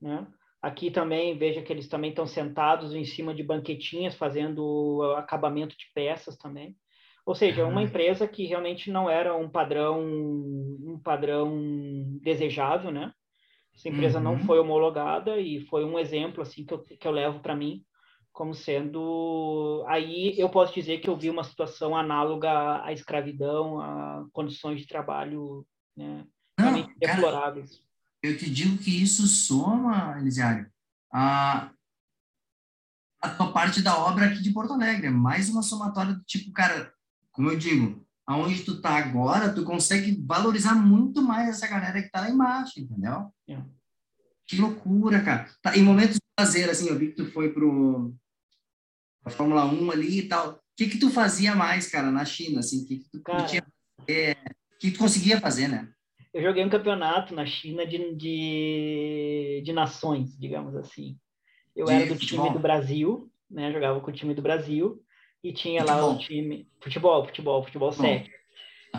né? 0.00 0.26
Aqui 0.60 0.90
também, 0.90 1.38
veja 1.38 1.62
que 1.62 1.72
eles 1.72 1.88
também 1.88 2.10
estão 2.10 2.26
sentados 2.26 2.94
em 2.94 3.04
cima 3.04 3.34
de 3.34 3.42
banquetinhas, 3.42 4.14
fazendo 4.14 5.02
acabamento 5.16 5.76
de 5.76 5.86
peças 5.94 6.36
também. 6.36 6.76
Ou 7.26 7.34
seja, 7.34 7.64
uma 7.66 7.80
Ah. 7.80 7.84
empresa 7.84 8.28
que 8.28 8.44
realmente 8.46 8.90
não 8.90 9.08
era 9.08 9.34
um 9.36 9.48
padrão, 9.48 10.00
um 10.02 11.00
padrão 11.02 12.18
desejável, 12.22 12.90
né? 12.90 13.12
Essa 13.74 13.88
empresa 13.88 14.20
não 14.20 14.34
Uhum. 14.34 14.44
foi 14.44 14.58
homologada 14.58 15.38
e 15.40 15.60
foi 15.66 15.84
um 15.84 15.98
exemplo 15.98 16.42
assim 16.42 16.64
que 16.64 16.74
eu, 16.74 16.78
que 16.82 17.06
eu 17.08 17.12
levo 17.12 17.40
para 17.40 17.56
mim 17.56 17.84
como 18.32 18.52
sendo 18.52 19.84
aí 19.88 20.36
eu 20.38 20.48
posso 20.50 20.74
dizer 20.74 20.98
que 20.98 21.08
eu 21.08 21.16
vi 21.16 21.30
uma 21.30 21.44
situação 21.44 21.96
análoga 21.96 22.82
à 22.84 22.92
escravidão, 22.92 23.80
a 23.80 24.26
condições 24.32 24.80
de 24.80 24.86
trabalho, 24.88 25.64
né? 25.96 26.26
Não, 26.58 26.66
realmente 26.72 26.94
cara, 27.00 27.14
deploráveis. 27.14 27.80
eu 28.22 28.36
te 28.36 28.50
digo 28.50 28.76
que 28.78 28.90
isso 29.02 29.26
soma, 29.28 30.18
Elisiário, 30.18 30.68
a, 31.12 31.70
a 33.20 33.28
tua 33.30 33.52
parte 33.52 33.80
da 33.82 33.96
obra 33.98 34.26
aqui 34.26 34.42
de 34.42 34.52
Porto 34.52 34.72
Alegre. 34.72 35.06
É 35.06 35.10
mais 35.10 35.48
uma 35.48 35.62
somatória 35.62 36.14
do 36.14 36.22
tipo, 36.24 36.52
cara, 36.52 36.92
como 37.34 37.50
eu 37.50 37.58
digo, 37.58 38.06
aonde 38.26 38.62
tu 38.64 38.80
tá 38.80 38.90
agora, 38.96 39.52
tu 39.52 39.64
consegue 39.64 40.16
valorizar 40.24 40.74
muito 40.74 41.20
mais 41.20 41.48
essa 41.48 41.66
galera 41.66 42.00
que 42.00 42.08
tá 42.10 42.22
lá 42.22 42.30
embaixo, 42.30 42.80
entendeu? 42.80 43.30
Que 44.46 44.56
loucura, 44.56 45.22
cara. 45.22 45.50
Tá, 45.60 45.76
em 45.76 45.82
momentos 45.82 46.14
de 46.14 46.20
prazer, 46.36 46.70
assim, 46.70 46.88
eu 46.88 46.98
vi 46.98 47.08
que 47.08 47.16
tu 47.16 47.26
foi 47.26 47.52
pro 47.52 48.14
a 49.24 49.30
Fórmula 49.30 49.64
1 49.64 49.90
ali 49.90 50.18
e 50.20 50.28
tal. 50.28 50.52
O 50.52 50.58
que 50.76 50.86
que 50.88 50.98
tu 50.98 51.10
fazia 51.10 51.54
mais, 51.54 51.88
cara, 51.88 52.10
na 52.10 52.24
China, 52.24 52.60
assim? 52.60 52.82
O 52.82 52.86
que, 52.86 52.98
que 52.98 53.10
tu 53.10 53.22
Cara. 53.22 53.40
fazer? 53.40 53.62
O 54.06 54.78
que 54.78 54.90
tu 54.90 54.98
conseguia 54.98 55.40
fazer, 55.40 55.68
né? 55.68 55.88
Eu 56.32 56.42
joguei 56.42 56.64
um 56.64 56.68
campeonato 56.70 57.34
na 57.34 57.46
China 57.46 57.86
de, 57.86 58.14
de, 58.14 59.62
de 59.64 59.72
nações, 59.72 60.36
digamos 60.38 60.74
assim. 60.76 61.16
Eu 61.74 61.86
De 61.86 61.92
era 61.92 62.06
do 62.06 62.14
futebol? 62.14 62.46
time 62.46 62.56
do 62.56 62.62
Brasil, 62.62 63.32
né? 63.50 63.72
Jogava 63.72 64.00
com 64.00 64.10
o 64.10 64.14
time 64.14 64.34
do 64.34 64.42
Brasil 64.42 65.03
e 65.44 65.52
tinha 65.52 65.84
lá 65.84 65.98
Futebol? 65.98 66.14
o 66.14 66.18
time 66.18 66.68
futebol, 66.80 67.24
futebol, 67.26 67.62
futebol 67.62 67.90
Bom. 67.90 68.02
7. 68.02 68.30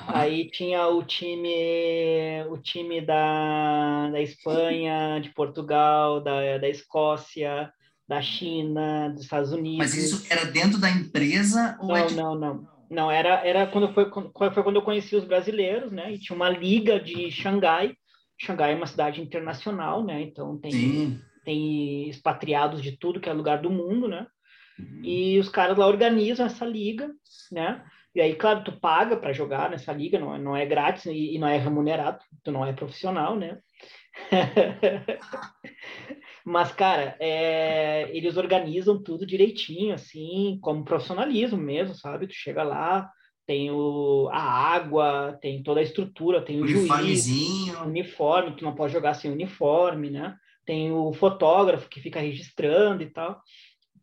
Aí 0.08 0.50
tinha 0.52 0.88
o 0.88 1.04
time, 1.04 2.43
o 2.50 2.58
time 2.58 3.02
da, 3.02 4.10
da 4.12 4.22
Espanha, 4.22 5.20
de 5.22 5.30
Portugal, 5.34 6.22
da, 6.22 6.58
da 6.58 6.68
Escócia, 6.68 7.72
da 8.08 8.22
China, 8.22 9.10
dos 9.10 9.24
Estados 9.24 9.52
Unidos. 9.52 9.78
Mas 9.80 9.96
isso 9.96 10.26
era 10.30 10.46
dentro 10.46 10.78
da 10.78 10.89
empresa 10.89 11.78
ou 11.82 11.96
é 11.96 12.02
Não, 12.02 12.08
tipo... 12.08 12.22
não, 12.22 12.36
não. 12.36 12.76
Não, 12.88 13.10
era, 13.10 13.43
era 13.46 13.66
quando 13.66 13.91
foi, 13.93 14.06
foi 14.12 14.64
quando 14.64 14.76
eu 14.76 14.82
conheci 14.84 15.16
os 15.16 15.24
brasileiros, 15.24 15.91
né? 15.91 16.14
E 16.14 16.20
tinha 16.20 16.36
uma 16.36 16.50
liga 16.50 17.00
de 17.00 17.32
Xangai. 17.32 17.96
Xangai 18.39 18.74
é 18.74 18.76
uma 18.76 18.86
cidade 18.86 19.22
internacional, 19.22 20.04
né? 20.04 20.22
Então 20.22 20.58
tem, 20.60 20.72
Sim. 20.72 21.22
tem 21.43 22.08
expatriados 22.10 22.84
de 22.84 22.91
tudo 22.91 23.20
que 23.20 23.28
é 23.28 23.34
lugar 23.34 23.60
do 23.60 23.72
mundo, 23.72 24.08
né? 24.08 24.28
Uhum. 24.80 25.01
E 25.03 25.39
os 25.39 25.49
caras 25.49 25.78
lá 25.78 25.88
organizam 25.88 26.45
essa 26.45 26.65
liga, 26.65 27.11
né? 27.51 27.84
E 28.13 28.21
aí, 28.21 28.34
claro, 28.36 28.63
tu 28.63 28.71
paga 28.71 29.17
para 29.17 29.34
jogar 29.34 29.69
nessa 29.69 29.91
liga, 29.91 30.17
não 30.17 30.34
é, 30.34 30.39
não 30.39 30.55
é 30.55 30.65
grátis 30.65 31.05
e, 31.07 31.36
e 31.36 31.38
não 31.38 31.47
é 31.47 31.57
remunerado, 31.57 32.19
tu 32.43 32.51
não 32.51 32.65
é 32.65 32.71
profissional, 32.71 33.36
né? 33.36 33.59
Mas, 36.45 36.71
cara, 36.71 37.17
é, 37.19 38.09
eles 38.15 38.38
organizam 38.38 39.01
tudo 39.01 39.26
direitinho, 39.26 39.93
assim, 39.93 40.57
como 40.61 40.86
profissionalismo 40.86 41.57
mesmo, 41.57 41.93
sabe? 41.95 42.28
Tu 42.28 42.34
chega 42.36 42.63
lá, 42.63 43.09
tem 43.45 43.69
o, 43.71 44.30
a 44.32 44.41
água, 44.41 45.38
tem 45.41 45.61
toda 45.61 45.80
a 45.80 45.84
estrutura, 45.84 46.41
tem 46.41 46.61
o 46.61 46.67
juiz, 46.67 47.28
uniforme, 47.84 48.55
tu 48.55 48.63
não 48.63 48.76
pode 48.76 48.93
jogar 48.93 49.13
sem 49.13 49.32
uniforme, 49.32 50.09
né? 50.09 50.36
Tem 50.65 50.91
o 50.91 51.11
fotógrafo 51.13 51.89
que 51.89 51.99
fica 51.99 52.19
registrando 52.19 53.03
e 53.03 53.09
tal. 53.09 53.41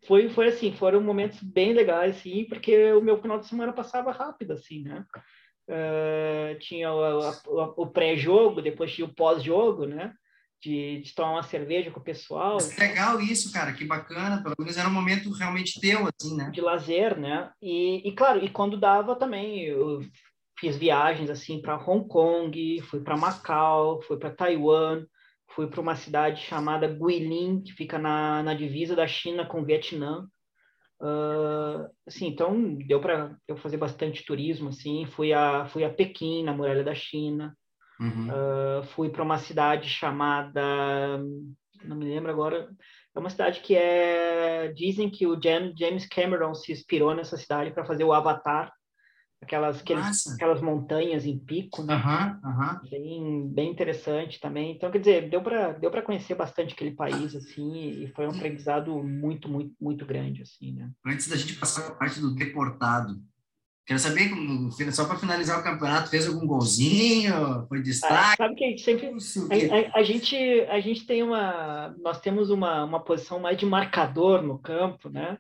Foi, 0.07 0.29
foi 0.29 0.49
assim, 0.49 0.73
foram 0.73 1.01
momentos 1.01 1.41
bem 1.43 1.73
legais, 1.73 2.17
assim, 2.17 2.45
porque 2.45 2.93
o 2.93 3.01
meu 3.01 3.21
final 3.21 3.39
de 3.39 3.47
semana 3.47 3.73
passava 3.73 4.11
rápido, 4.11 4.53
assim, 4.53 4.83
né? 4.83 5.05
Eh, 5.69 6.57
tinha 6.61 6.93
o, 6.93 7.21
a- 7.21 7.75
o 7.77 7.87
pré-jogo, 7.87 8.61
depois 8.61 8.93
tinha 8.93 9.07
o 9.07 9.15
pós-jogo, 9.15 9.87
né? 9.87 10.13
De, 10.61 11.01
de 11.01 11.15
tomar 11.15 11.33
uma 11.33 11.43
cerveja 11.43 11.91
com 11.91 11.99
o 11.99 12.05
pessoal, 12.05 12.55
Mas 12.55 12.77
legal 12.79 13.21
isso, 13.21 13.53
cara, 13.53 13.73
que 13.73 13.85
bacana. 13.85 14.43
Pelo 14.43 14.55
menos 14.59 14.77
era 14.77 14.89
um 14.89 14.93
momento 14.93 15.31
realmente 15.33 15.81
teu, 15.81 16.07
assim, 16.09 16.37
né? 16.37 16.51
de 16.51 16.61
lazer, 16.61 17.19
né? 17.19 17.51
E, 17.61 18.09
e 18.09 18.13
claro, 18.13 18.45
e 18.45 18.49
quando 18.49 18.77
dava 18.77 19.17
também, 19.17 19.63
eu 19.65 20.01
fiz 20.59 20.77
viagens 20.77 21.31
assim 21.31 21.61
para 21.61 21.77
Hong 21.77 22.07
Kong, 22.07 22.81
fui 22.83 23.01
para 23.01 23.17
Macau, 23.17 24.01
fui 24.03 24.17
para 24.17 24.31
Taiwan, 24.31 25.05
fui 25.55 25.67
para 25.69 25.81
uma 25.81 25.97
cidade 25.97 26.41
chamada 26.43 26.89
Guilin, 26.89 27.63
que 27.63 27.73
fica 27.73 27.99
na, 27.99 28.43
na 28.43 28.55
divisa 28.55 28.97
da 28.97 29.07
China 29.07 29.47
com 29.47 29.63
o 29.63 29.65
Vietnã. 29.65 30.27
Ah, 31.01 31.89
assim, 32.07 32.29
então 32.29 32.75
deu 32.75 33.01
para 33.01 33.37
eu 33.49 33.57
fazer 33.57 33.77
bastante 33.77 34.25
turismo 34.25 34.69
assim, 34.69 35.05
fui 35.07 35.33
a 35.33 35.67
fui 35.67 35.85
a 35.85 35.93
Pequim, 35.93 36.45
na 36.45 36.55
muralha 36.55 36.85
da 36.85 36.95
China, 36.95 37.55
Uhum. 38.03 38.29
Uh, 38.29 38.83
fui 38.83 39.11
para 39.11 39.23
uma 39.23 39.39
cidade 39.39 39.89
chamada, 39.89 41.19
não 41.85 41.97
me 41.97 42.05
lembro 42.05 42.33
agora, 42.33 42.69
é 43.15 43.19
uma 43.19 43.31
cidade 43.31 43.61
que 43.61 43.77
é, 43.77 44.73
dizem 44.73 45.09
que 45.09 45.25
o 45.25 45.41
Jam- 45.41 45.73
James 45.79 46.07
Cameron 46.07 46.53
se 46.53 46.73
inspirou 46.73 47.15
nessa 47.15 47.37
cidade 47.37 47.71
para 47.71 47.85
fazer 47.85 48.03
o 48.03 48.13
Avatar, 48.13 48.73
aquelas, 49.43 49.81
aqueles, 49.81 50.27
aquelas 50.29 50.63
montanhas 50.63 51.27
em 51.27 51.39
pico, 51.39 51.83
né? 51.83 51.95
Bem, 52.91 53.49
bem 53.49 53.71
interessante 53.71 54.41
também. 54.41 54.73
Então, 54.73 54.91
quer 54.91 54.99
dizer, 54.99 55.29
deu 55.31 55.43
para 55.43 55.73
deu 55.73 55.91
conhecer 56.03 56.35
bastante 56.35 56.75
aquele 56.75 56.93
país, 56.93 57.35
assim, 57.35 58.03
e 58.03 58.09
foi 58.09 58.27
um 58.27 58.31
aprendizado 58.31 59.03
muito, 59.03 59.49
muito, 59.49 59.75
muito 59.81 60.05
grande, 60.07 60.43
assim, 60.43 60.73
né? 60.73 60.91
Antes 61.07 61.29
da 61.29 61.37
gente 61.37 61.55
passar 61.55 61.83
para 61.83 61.93
a 61.93 61.97
parte 61.97 62.21
do 62.21 62.35
deportado, 62.35 63.21
quero 63.87 63.99
saber, 63.99 64.31
só 64.93 65.05
para 65.07 65.19
finalizar 65.19 65.61
o 65.61 65.63
campeonato, 65.63 66.11
fez 66.11 66.27
algum 66.27 66.47
golzinho? 66.47 67.67
Foi 67.69 67.79
Ah, 67.79 67.83
destaque? 67.83 68.37
sabe 68.37 68.55
que 68.55 68.65
a 68.65 68.69
gente 68.69 68.83
sempre 68.83 69.07
A, 69.07 69.99
a- 69.99 70.01
a 70.01 70.03
gente, 70.03 70.37
a 70.69 70.81
gente 70.81 71.07
tem 71.07 71.23
uma, 71.23 71.95
nós 72.01 72.21
temos 72.21 72.51
uma, 72.51 72.85
uma 72.85 73.01
posição 73.01 73.39
mais 73.39 73.57
de 73.57 73.67
marcador 73.67 74.43
no 74.43 74.59
campo, 74.59 75.09
né? 75.09 75.39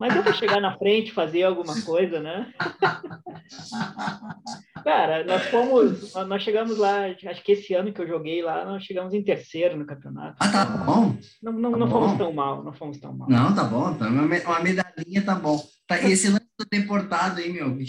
Mas 0.00 0.16
eu 0.16 0.22
vou 0.22 0.32
chegar 0.32 0.62
na 0.62 0.78
frente, 0.78 1.12
fazer 1.12 1.42
alguma 1.42 1.78
coisa, 1.82 2.20
né? 2.20 2.50
Cara, 4.82 5.22
nós 5.24 5.42
fomos, 5.48 6.14
nós 6.26 6.42
chegamos 6.42 6.78
lá, 6.78 7.04
acho 7.26 7.44
que 7.44 7.52
esse 7.52 7.74
ano 7.74 7.92
que 7.92 8.00
eu 8.00 8.08
joguei 8.08 8.40
lá, 8.42 8.64
nós 8.64 8.82
chegamos 8.82 9.12
em 9.12 9.22
terceiro 9.22 9.76
no 9.76 9.84
campeonato. 9.84 10.36
Ah, 10.40 10.48
tá 10.48 10.64
bom. 10.64 11.14
Não, 11.42 11.52
não, 11.52 11.72
tá 11.72 11.76
não 11.76 11.86
bom. 11.86 12.00
fomos 12.00 12.16
tão 12.18 12.32
mal, 12.32 12.64
não 12.64 12.72
fomos 12.72 12.98
tão 12.98 13.12
mal. 13.12 13.28
Não, 13.28 13.54
tá 13.54 13.64
bom. 13.64 13.92
Tá. 13.94 14.08
Uma, 14.08 14.22
me- 14.22 14.40
uma 14.40 14.60
medalhinha 14.60 15.22
tá 15.22 15.34
bom. 15.34 15.62
Tá, 15.86 15.98
esse 16.02 16.30
lance 16.30 16.46
do 16.58 16.64
deportado 16.70 17.40
aí, 17.40 17.52
meu, 17.52 17.68
o 17.68 17.76
que, 17.76 17.84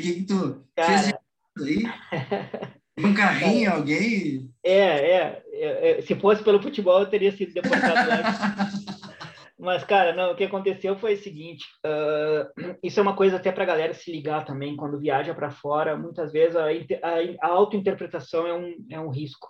que, 0.00 0.26
tu 0.26 0.62
fez 0.78 0.86
Cara, 0.86 1.08
errado 1.08 1.64
aí? 1.64 1.82
Um 2.98 3.12
carrinho, 3.12 3.74
alguém? 3.74 4.50
é, 4.64 4.72
é, 4.72 5.42
é, 5.52 5.98
é, 5.98 6.02
se 6.02 6.14
fosse 6.14 6.42
pelo 6.42 6.62
futebol 6.62 7.00
eu 7.00 7.10
teria 7.10 7.30
sido 7.30 7.52
deportado 7.52 8.10
antes. 8.10 8.95
Mas, 9.58 9.84
cara, 9.84 10.12
não, 10.12 10.32
o 10.32 10.36
que 10.36 10.44
aconteceu 10.44 10.98
foi 10.98 11.14
o 11.14 11.22
seguinte: 11.22 11.64
ah, 11.82 12.50
isso 12.82 13.00
é 13.00 13.02
uma 13.02 13.16
coisa 13.16 13.36
até 13.36 13.50
para 13.50 13.62
a 13.62 13.66
galera 13.66 13.94
se 13.94 14.12
ligar 14.12 14.44
também 14.44 14.76
quando 14.76 15.00
viaja 15.00 15.34
para 15.34 15.50
fora. 15.50 15.96
Muitas 15.96 16.32
vezes 16.32 16.56
a, 16.56 16.66
a, 16.66 17.46
a 17.46 17.48
autointerpretação 17.48 18.46
é 18.46 18.54
um, 18.54 18.86
é 18.90 19.00
um 19.00 19.08
risco. 19.08 19.48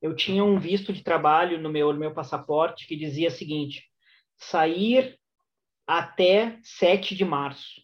Eu 0.00 0.14
tinha 0.14 0.44
um 0.44 0.58
visto 0.58 0.92
de 0.92 1.02
trabalho 1.02 1.60
no 1.60 1.68
meu, 1.68 1.92
no 1.92 1.98
meu 1.98 2.14
passaporte 2.14 2.86
que 2.86 2.96
dizia 2.96 3.28
o 3.28 3.32
seguinte: 3.32 3.84
sair 4.36 5.18
até 5.86 6.58
7 6.62 7.16
de 7.16 7.24
março. 7.24 7.82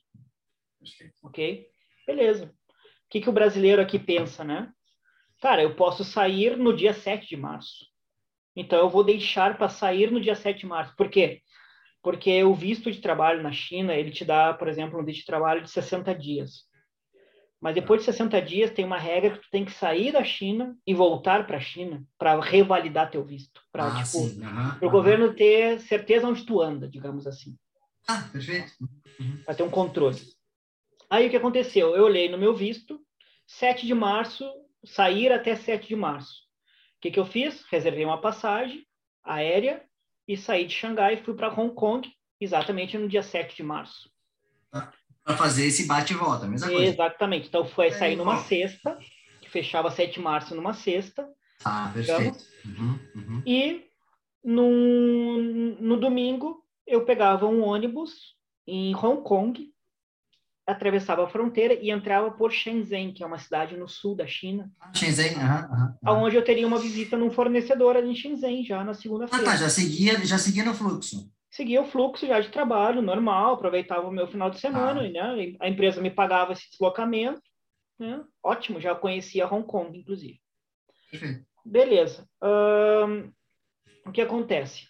Ok? 1.24 1.66
Beleza. 2.07 2.47
O 2.47 3.09
que, 3.11 3.20
que 3.20 3.29
o 3.29 3.33
brasileiro 3.33 3.83
aqui 3.83 3.99
pensa, 3.99 4.45
né? 4.45 4.72
Cara, 5.41 5.62
eu 5.62 5.74
posso 5.74 6.05
sair 6.05 6.57
no 6.57 6.74
dia 6.74 6.95
7 6.95 7.29
de 7.29 7.37
março. 7.37 7.85
Então, 8.57 8.78
eu 8.78 8.88
vou 8.88 9.04
deixar 9.04 9.59
para 9.59 9.68
sair 9.68 10.11
no 10.11 10.20
dia 10.20 10.34
7 10.34 10.61
de 10.61 10.66
março. 10.66 10.96
Por 10.96 11.11
quê? 11.11 11.42
Porque 12.02 12.42
o 12.42 12.54
visto 12.54 12.90
de 12.90 13.00
trabalho 13.00 13.42
na 13.42 13.52
China, 13.52 13.94
ele 13.94 14.11
te 14.11 14.24
dá, 14.24 14.54
por 14.54 14.66
exemplo, 14.66 14.98
um 14.98 15.04
visto 15.04 15.20
de 15.20 15.26
trabalho 15.26 15.62
de 15.62 15.70
60 15.70 16.14
dias. 16.14 16.64
Mas 17.61 17.74
depois 17.74 18.00
de 18.00 18.07
60 18.07 18.40
dias, 18.40 18.70
tem 18.70 18.84
uma 18.84 18.98
regra 18.98 19.30
que 19.30 19.40
tu 19.40 19.50
tem 19.50 19.64
que 19.64 19.72
sair 19.72 20.12
da 20.12 20.22
China 20.22 20.76
e 20.86 20.94
voltar 20.94 21.46
para 21.46 21.57
a 21.57 21.61
China 21.61 22.04
para 22.18 22.38
revalidar 22.40 23.11
teu 23.11 23.24
visto. 23.24 23.61
Para 23.72 23.88
Ah, 23.88 24.04
tipo, 24.04 24.18
aham, 24.18 24.78
o 24.82 24.90
governo 24.90 25.34
ter 25.34 25.80
certeza 25.80 26.28
onde 26.28 26.44
tu 26.44 26.61
anda, 26.61 26.88
digamos 26.88 27.26
assim 27.26 27.57
Ah, 28.07 28.28
perfeito. 28.32 28.72
para 29.44 29.54
ter 29.54 29.62
um 29.62 29.70
controle. 29.70 30.20
Aí 31.09 31.26
o 31.26 31.30
que 31.30 31.36
aconteceu? 31.36 31.96
Eu 31.96 32.04
olhei 32.04 32.28
no 32.28 32.38
meu 32.38 32.54
visto, 32.54 33.00
7 33.46 33.86
de 33.86 33.94
março, 33.94 34.44
sair 34.84 35.32
até 35.32 35.57
7 35.57 35.88
de 35.88 35.96
março. 35.96 36.45
O 37.07 37.09
que, 37.09 37.12
que 37.12 37.20
eu 37.20 37.24
fiz? 37.24 37.64
Reservei 37.70 38.04
uma 38.04 38.20
passagem 38.20 38.84
aérea 39.22 39.80
e 40.26 40.36
saí 40.36 40.66
de 40.66 40.74
Xangai 40.74 41.14
e 41.14 41.22
fui 41.22 41.34
para 41.34 41.52
Hong 41.52 41.72
Kong 41.72 42.12
exatamente 42.40 42.98
no 42.98 43.09
dia 43.09 43.22
7 43.22 43.54
de 43.54 43.62
março. 43.62 44.11
Para 44.72 45.36
fazer 45.36 45.66
esse 45.66 45.86
bate 45.86 46.14
e 46.14 46.16
volta, 46.16 46.48
mesma 46.48 46.66
coisa. 46.68 46.82
Exatamente. 46.82 47.46
Então 47.46 47.64
foi 47.64 47.92
sair 47.92 48.14
É, 48.14 48.16
numa 48.16 48.38
sexta, 48.38 48.98
que 49.40 49.48
fechava 49.48 49.88
7 49.88 50.14
de 50.14 50.20
março 50.20 50.52
numa 50.57 50.74
sexta, 50.74 51.28
Ah, 51.64 51.92
perfeito. 51.94 52.44
Uhum, 52.64 52.98
uhum. 53.14 53.42
e 53.46 53.84
no, 54.42 55.38
no 55.80 55.96
domingo 55.98 56.61
eu 56.84 57.04
pegava 57.04 57.46
um 57.46 57.62
ônibus 57.62 58.34
em 58.66 58.92
Hong 58.96 59.22
Kong, 59.22 59.72
atravessava 60.66 61.24
a 61.24 61.28
fronteira 61.28 61.74
e 61.74 61.90
entrava 61.90 62.30
por 62.30 62.50
Shenzhen, 62.52 63.12
que 63.12 63.22
é 63.22 63.26
uma 63.26 63.38
cidade 63.38 63.76
no 63.76 63.88
sul 63.88 64.16
da 64.16 64.26
China, 64.26 64.70
Ah, 64.80 64.92
Shenzhen, 64.92 65.36
aham, 65.36 65.68
aham, 65.70 65.98
aham. 66.04 66.22
onde 66.24 66.36
eu 66.36 66.44
teria 66.44 66.66
uma 66.66 66.78
visita 66.78 67.16
num 67.16 67.30
fornecedor 67.30 67.96
ali 67.96 68.10
em 68.10 68.14
Shenzhen, 68.16 68.64
já 68.64 68.82
na 68.82 68.90
Ah, 68.90 68.94
segunda-feira. 68.94 69.44
tá, 69.44 69.56
já 69.56 69.68
seguia, 69.68 70.18
já 70.24 70.38
seguia 70.38 70.64
no 70.64 70.74
fluxo. 70.74 71.30
Seguia 71.50 71.80
o 71.80 71.86
fluxo 71.86 72.26
já 72.26 72.40
de 72.40 72.48
trabalho 72.50 73.00
normal, 73.00 73.54
aproveitava 73.54 74.06
o 74.08 74.12
meu 74.12 74.26
final 74.26 74.50
de 74.50 74.58
semana, 74.58 75.00
Ah. 75.02 75.08
né? 75.34 75.54
A 75.60 75.68
empresa 75.68 76.00
me 76.02 76.10
pagava 76.10 76.52
esse 76.52 76.68
deslocamento, 76.70 77.40
né? 77.98 78.22
Ótimo, 78.42 78.80
já 78.80 78.94
conhecia 78.94 79.46
Hong 79.46 79.64
Kong, 79.66 79.96
inclusive. 79.96 80.40
Beleza. 81.64 82.28
Ahn, 82.42 83.30
o 84.04 84.12
que 84.12 84.20
acontece? 84.20 84.88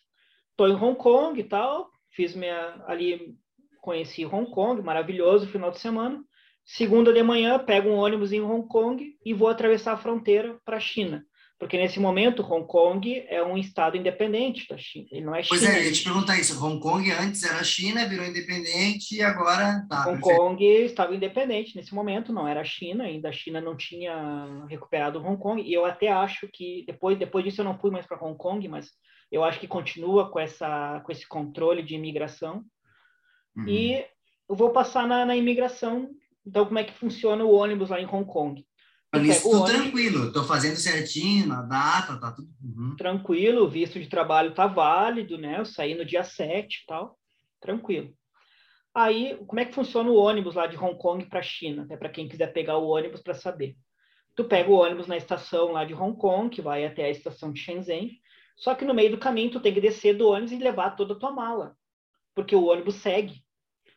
Estou 0.51 0.69
em 0.69 0.75
Hong 0.75 0.97
Kong 0.97 1.39
e 1.39 1.45
tal, 1.45 1.91
fiz 2.11 2.35
minha 2.35 2.83
ali, 2.87 3.37
conheci 3.87 4.27
Hong 4.27 4.51
Kong, 4.51 4.83
maravilhoso 4.83 5.47
final 5.47 5.71
de 5.71 5.79
semana. 5.79 6.21
Segunda 6.65 7.13
de 7.13 7.23
manhã, 7.23 7.57
pego 7.57 7.89
um 7.89 7.95
ônibus 7.95 8.33
em 8.33 8.41
Hong 8.41 8.67
Kong 8.67 9.17
e 9.25 9.33
vou 9.33 9.47
atravessar 9.47 9.93
a 9.93 9.97
fronteira 9.97 10.59
para 10.65 10.79
a 10.79 10.81
China. 10.81 11.25
Porque 11.57 11.79
nesse 11.79 12.01
momento, 12.01 12.43
Hong 12.43 12.67
Kong 12.67 13.25
é 13.29 13.43
um 13.43 13.57
estado 13.57 13.97
independente 13.97 14.67
da 14.69 14.77
China. 14.77 15.07
Ele 15.13 15.25
não 15.25 15.35
é 15.35 15.43
China. 15.43 15.61
Pois 15.61 15.63
é, 15.63 15.79
eu 15.79 15.85
ia 15.85 15.93
te 15.93 16.03
perguntar 16.03 16.37
isso. 16.39 16.63
Hong 16.63 16.81
Kong 16.81 17.09
antes 17.13 17.45
era 17.45 17.63
China, 17.63 18.09
virou 18.09 18.27
independente 18.27 19.15
e 19.15 19.23
agora 19.23 19.87
tá. 19.89 20.09
Hong 20.09 20.21
perfeito. 20.21 20.37
Kong 20.37 20.65
estava 20.65 21.15
independente 21.15 21.77
nesse 21.77 21.95
momento, 21.95 22.33
não 22.33 22.47
era 22.47 22.65
China, 22.65 23.05
ainda 23.05 23.29
a 23.29 23.33
China 23.33 23.61
não 23.61 23.77
tinha 23.77 24.67
recuperado 24.69 25.25
Hong 25.25 25.41
Kong. 25.41 25.63
E 25.63 25.73
eu 25.73 25.87
até 25.87 26.09
acho 26.09 26.49
que 26.53 26.85
depois, 26.87 27.17
depois 27.17 27.45
disso 27.45 27.61
eu 27.61 27.65
não 27.65 27.79
fui 27.79 27.93
mais 27.93 28.05
para 28.05 28.23
Hong 28.23 28.37
Kong, 28.37 28.67
mas 28.69 28.91
eu 29.31 29.45
acho 29.45 29.61
que 29.61 29.69
continua 29.69 30.29
com, 30.31 30.41
essa, 30.41 31.01
com 31.07 31.13
esse 31.13 31.27
controle 31.27 31.83
de 31.83 31.95
imigração. 31.95 32.65
Uhum. 33.57 33.69
E 33.69 34.05
eu 34.49 34.55
vou 34.55 34.71
passar 34.71 35.07
na, 35.07 35.25
na 35.25 35.37
imigração. 35.37 36.11
Então, 36.47 36.67
como 36.67 36.79
é 36.79 36.85
que 36.85 36.93
funciona 36.93 37.45
o 37.45 37.55
ônibus 37.55 37.91
lá 37.91 38.01
em 38.01 38.07
Hong 38.07 38.25
Kong? 38.25 38.65
Isso 39.15 39.51
tudo 39.51 39.65
tranquilo, 39.65 40.27
estou 40.27 40.45
fazendo 40.45 40.77
certinho, 40.77 41.47
na 41.47 41.63
data, 41.63 42.19
tá 42.19 42.33
tudo. 42.33 42.49
Uhum. 42.63 42.97
Tranquilo, 42.97 43.65
o 43.65 43.69
visto 43.69 43.99
de 43.99 44.09
trabalho 44.09 44.53
tá 44.53 44.67
válido, 44.67 45.39
né? 45.39 45.59
Eu 45.59 45.65
saí 45.65 45.95
no 45.95 46.05
dia 46.05 46.23
7 46.23 46.83
e 46.83 46.87
tal, 46.87 47.19
tranquilo. 47.61 48.13
Aí, 48.95 49.37
como 49.47 49.61
é 49.61 49.65
que 49.65 49.75
funciona 49.75 50.11
o 50.11 50.17
ônibus 50.17 50.55
lá 50.55 50.67
de 50.67 50.77
Hong 50.77 50.99
Kong 50.99 51.25
para 51.27 51.43
China? 51.43 51.85
Até 51.85 51.97
para 51.97 52.09
quem 52.09 52.29
quiser 52.29 52.53
pegar 52.53 52.79
o 52.79 52.89
ônibus 52.89 53.23
para 53.23 53.35
saber. 53.35 53.77
Tu 54.35 54.45
pega 54.45 54.71
o 54.71 54.75
ônibus 54.75 55.07
na 55.07 55.17
estação 55.17 55.73
lá 55.73 55.85
de 55.85 55.95
Hong 55.95 56.17
Kong, 56.19 56.51
que 56.51 56.61
vai 56.61 56.85
até 56.85 57.05
a 57.05 57.11
estação 57.11 57.53
de 57.53 57.61
Shenzhen, 57.61 58.21
só 58.57 58.75
que 58.75 58.85
no 58.85 58.95
meio 58.95 59.11
do 59.11 59.19
caminho 59.19 59.51
tu 59.51 59.61
tem 59.61 59.73
que 59.73 59.81
descer 59.81 60.17
do 60.17 60.29
ônibus 60.29 60.53
e 60.53 60.57
levar 60.57 60.91
toda 60.91 61.15
a 61.15 61.19
tua 61.19 61.31
mala, 61.31 61.77
porque 62.35 62.55
o 62.55 62.67
ônibus 62.67 62.97
segue. 62.97 63.45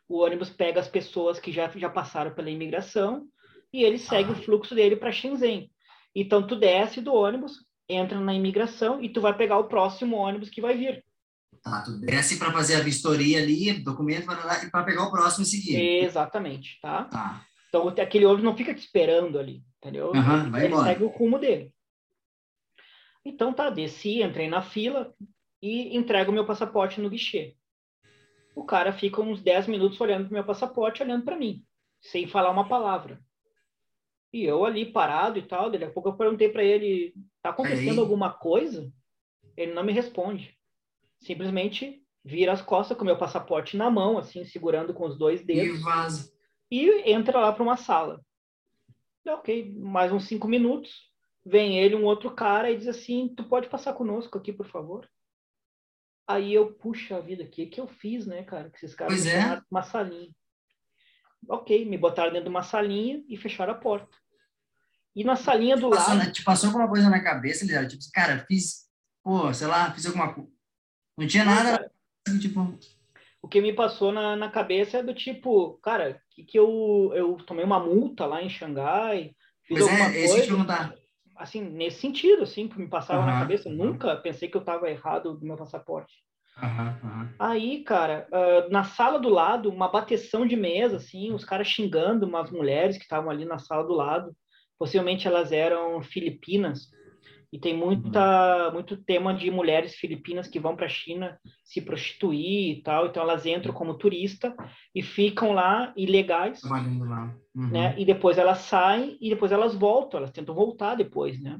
O 0.09 0.23
ônibus 0.23 0.49
pega 0.49 0.79
as 0.79 0.87
pessoas 0.87 1.39
que 1.39 1.51
já, 1.51 1.69
já 1.69 1.89
passaram 1.89 2.33
pela 2.33 2.49
imigração, 2.49 3.27
e 3.71 3.83
ele 3.83 3.99
segue 3.99 4.31
ah. 4.31 4.33
o 4.33 4.35
fluxo 4.35 4.73
dele 4.73 4.95
para 4.95 5.11
Shenzhen. 5.11 5.71
Então, 6.15 6.45
tu 6.45 6.55
desce 6.55 6.99
do 6.99 7.13
ônibus, 7.13 7.65
entra 7.87 8.19
na 8.19 8.33
imigração 8.33 9.01
e 9.01 9.09
tu 9.09 9.21
vai 9.21 9.35
pegar 9.37 9.59
o 9.59 9.67
próximo 9.67 10.17
ônibus 10.17 10.49
que 10.49 10.61
vai 10.61 10.75
vir. 10.75 11.03
Tá, 11.63 11.81
tu 11.81 11.99
desce 11.99 12.39
para 12.39 12.51
fazer 12.51 12.75
a 12.75 12.79
vistoria 12.79 13.39
ali, 13.39 13.73
documento 13.73 14.25
para 14.25 14.83
pegar 14.83 15.03
o 15.03 15.11
próximo 15.11 15.43
e 15.43 15.47
seguir. 15.47 15.79
Exatamente, 16.03 16.79
tá? 16.81 17.05
tá? 17.05 17.45
Então, 17.67 17.87
aquele 17.87 18.25
ônibus 18.25 18.43
não 18.43 18.57
fica 18.57 18.73
te 18.73 18.79
esperando 18.79 19.37
ali, 19.37 19.61
entendeu? 19.77 20.11
Uhum, 20.11 20.57
ele 20.57 20.75
segue 20.77 21.03
o 21.03 21.07
rumo 21.07 21.37
dele. 21.37 21.71
Então, 23.23 23.53
tá, 23.53 23.69
desci, 23.69 24.23
entrei 24.23 24.47
na 24.47 24.61
fila 24.61 25.13
e 25.61 25.95
entrego 25.95 26.31
o 26.31 26.33
meu 26.33 26.45
passaporte 26.45 27.01
no 27.01 27.09
guichê. 27.09 27.55
O 28.55 28.63
cara 28.63 28.91
fica 28.91 29.21
uns 29.21 29.41
10 29.41 29.67
minutos 29.67 29.99
olhando 30.01 30.25
para 30.25 30.33
meu 30.33 30.43
passaporte, 30.43 31.01
olhando 31.03 31.23
para 31.23 31.37
mim, 31.37 31.63
sem 32.01 32.27
falar 32.27 32.49
uma 32.49 32.67
palavra. 32.67 33.19
E 34.31 34.43
eu 34.43 34.65
ali 34.65 34.91
parado 34.91 35.39
e 35.39 35.41
tal, 35.41 35.71
daqui 35.71 35.85
a 35.85 35.91
pouco 35.91 36.09
eu 36.09 36.17
perguntei 36.17 36.49
para 36.49 36.63
ele, 36.63 37.13
tá 37.41 37.49
acontecendo 37.49 37.93
Aí. 37.93 37.99
alguma 37.99 38.31
coisa? 38.31 38.91
Ele 39.57 39.73
não 39.73 39.83
me 39.83 39.91
responde. 39.91 40.57
Simplesmente 41.19 42.03
vira 42.23 42.51
as 42.51 42.61
costas 42.61 42.97
com 42.97 43.05
meu 43.05 43.17
passaporte 43.17 43.75
na 43.75 43.89
mão, 43.89 44.17
assim, 44.17 44.43
segurando 44.45 44.93
com 44.93 45.05
os 45.05 45.17
dois 45.17 45.43
dedos. 45.43 45.79
E 45.79 45.83
vaza. 45.83 46.31
E 46.69 47.11
entra 47.11 47.39
lá 47.39 47.51
para 47.51 47.63
uma 47.63 47.77
sala. 47.77 48.23
Ok, 49.27 49.73
mais 49.77 50.11
uns 50.11 50.25
cinco 50.25 50.47
minutos, 50.47 51.11
vem 51.45 51.79
ele, 51.79 51.95
um 51.95 52.05
outro 52.05 52.31
cara, 52.31 52.71
e 52.71 52.77
diz 52.77 52.87
assim, 52.87 53.33
tu 53.35 53.43
pode 53.43 53.67
passar 53.67 53.93
conosco 53.93 54.37
aqui, 54.37 54.51
por 54.51 54.65
favor? 54.67 55.07
Aí 56.29 56.53
eu, 56.53 56.71
puxa 56.73 57.17
a 57.17 57.19
vida, 57.19 57.43
o 57.43 57.47
que, 57.49 57.65
que 57.65 57.81
eu 57.81 57.87
fiz, 57.87 58.27
né, 58.27 58.43
cara? 58.43 58.69
Que 58.69 58.77
esses 58.77 58.93
caras 58.93 59.11
pois 59.11 59.25
é. 59.25 59.59
uma 59.71 59.81
salinha. 59.81 60.29
Ok, 61.47 61.85
me 61.85 61.97
botaram 61.97 62.29
dentro 62.29 62.43
de 62.43 62.51
uma 62.51 62.61
salinha 62.61 63.23
e 63.27 63.35
fecharam 63.35 63.73
a 63.73 63.75
porta. 63.75 64.15
E 65.15 65.23
na 65.23 65.35
salinha 65.35 65.75
do 65.75 65.89
passou, 65.89 66.13
lado. 66.13 66.31
Te 66.31 66.43
passou 66.43 66.67
alguma 66.67 66.87
coisa 66.87 67.09
na 67.09 67.23
cabeça, 67.23 67.65
Lilian? 67.65 67.87
Tipo, 67.87 68.03
cara, 68.13 68.45
fiz, 68.47 68.87
pô, 69.23 69.51
sei 69.51 69.65
lá, 69.65 69.91
fiz 69.91 70.05
alguma 70.05 70.31
coisa. 70.31 70.51
Não 71.17 71.25
tinha 71.25 71.43
nada. 71.43 71.91
Assim, 72.27 72.37
tipo. 72.37 72.77
O 73.41 73.47
que 73.47 73.59
me 73.59 73.73
passou 73.73 74.11
na, 74.11 74.35
na 74.35 74.51
cabeça 74.51 74.99
é 74.99 75.03
do 75.03 75.15
tipo, 75.15 75.79
cara, 75.81 76.21
que, 76.29 76.43
que 76.43 76.59
eu, 76.59 77.11
eu 77.15 77.37
tomei 77.37 77.65
uma 77.65 77.79
multa 77.79 78.27
lá 78.27 78.39
em 78.39 78.49
Xangai. 78.51 79.35
Fiz 79.63 79.79
pois 79.79 79.81
alguma 79.81 80.09
é, 80.09 80.13
coisa, 80.13 80.37
esse 80.37 80.47
perguntar. 80.47 80.93
Assim, 81.39 81.61
nesse 81.61 82.01
sentido, 82.01 82.43
assim, 82.43 82.67
que 82.67 82.77
me 82.77 82.89
passava 82.89 83.21
uhum, 83.21 83.25
na 83.27 83.39
cabeça. 83.39 83.69
Uhum. 83.69 83.75
Nunca 83.75 84.15
pensei 84.17 84.49
que 84.49 84.57
eu 84.57 84.61
estava 84.61 84.89
errado 84.89 85.33
do 85.35 85.45
meu 85.45 85.55
passaporte. 85.55 86.13
Uhum, 86.61 87.29
Aí, 87.39 87.83
cara, 87.83 88.27
uh, 88.29 88.69
na 88.69 88.83
sala 88.83 89.17
do 89.17 89.29
lado, 89.29 89.69
uma 89.69 89.87
bateção 89.87 90.45
de 90.45 90.57
mesa, 90.57 90.97
assim, 90.97 91.31
os 91.31 91.45
caras 91.45 91.67
xingando 91.67 92.25
umas 92.25 92.51
mulheres 92.51 92.97
que 92.97 93.03
estavam 93.03 93.31
ali 93.31 93.45
na 93.45 93.57
sala 93.57 93.83
do 93.83 93.93
lado. 93.93 94.35
Possivelmente 94.77 95.27
elas 95.27 95.53
eram 95.53 96.01
filipinas. 96.01 96.89
E 97.51 97.57
tem 97.57 97.75
muita, 97.75 98.67
uhum. 98.67 98.73
muito 98.73 98.95
tema 98.95 99.33
de 99.33 99.49
mulheres 99.49 99.95
filipinas 99.95 100.47
que 100.47 100.59
vão 100.59 100.75
para 100.75 100.85
a 100.85 100.89
China 100.89 101.39
se 101.63 101.81
prostituir 101.81 102.77
e 102.77 102.81
tal. 102.83 103.07
Então 103.07 103.23
elas 103.23 103.45
entram 103.45 103.73
como 103.73 103.97
turista 103.97 104.55
e 104.93 105.01
ficam 105.01 105.51
lá 105.51 105.91
ilegais. 105.97 106.61
Trabalhando 106.61 107.05
lá. 107.05 107.35
Uhum. 107.55 107.69
Né? 107.69 107.95
E 107.97 108.05
depois 108.05 108.37
elas 108.37 108.59
saem 108.59 109.17
e 109.19 109.29
depois 109.29 109.51
elas 109.51 109.73
voltam. 109.73 110.19
Elas 110.19 110.31
tentam 110.31 110.53
voltar 110.53 110.95
depois, 110.95 111.41
né? 111.41 111.59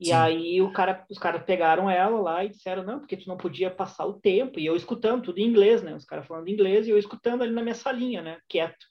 E 0.00 0.06
Sim. 0.06 0.12
aí 0.12 0.62
o 0.62 0.72
cara, 0.72 1.04
os 1.10 1.18
caras 1.18 1.42
pegaram 1.42 1.90
ela 1.90 2.20
lá 2.20 2.44
e 2.44 2.50
disseram, 2.50 2.84
não, 2.84 3.00
porque 3.00 3.16
tu 3.16 3.26
não 3.26 3.36
podia 3.36 3.68
passar 3.68 4.06
o 4.06 4.20
tempo. 4.20 4.60
E 4.60 4.66
eu 4.66 4.76
escutando 4.76 5.24
tudo 5.24 5.38
em 5.38 5.48
inglês, 5.48 5.82
né? 5.82 5.94
Os 5.96 6.04
caras 6.04 6.26
falando 6.26 6.48
inglês 6.48 6.86
e 6.86 6.90
eu 6.90 6.98
escutando 6.98 7.42
ali 7.42 7.52
na 7.52 7.62
minha 7.62 7.74
salinha, 7.74 8.22
né? 8.22 8.38
Quieto. 8.48 8.86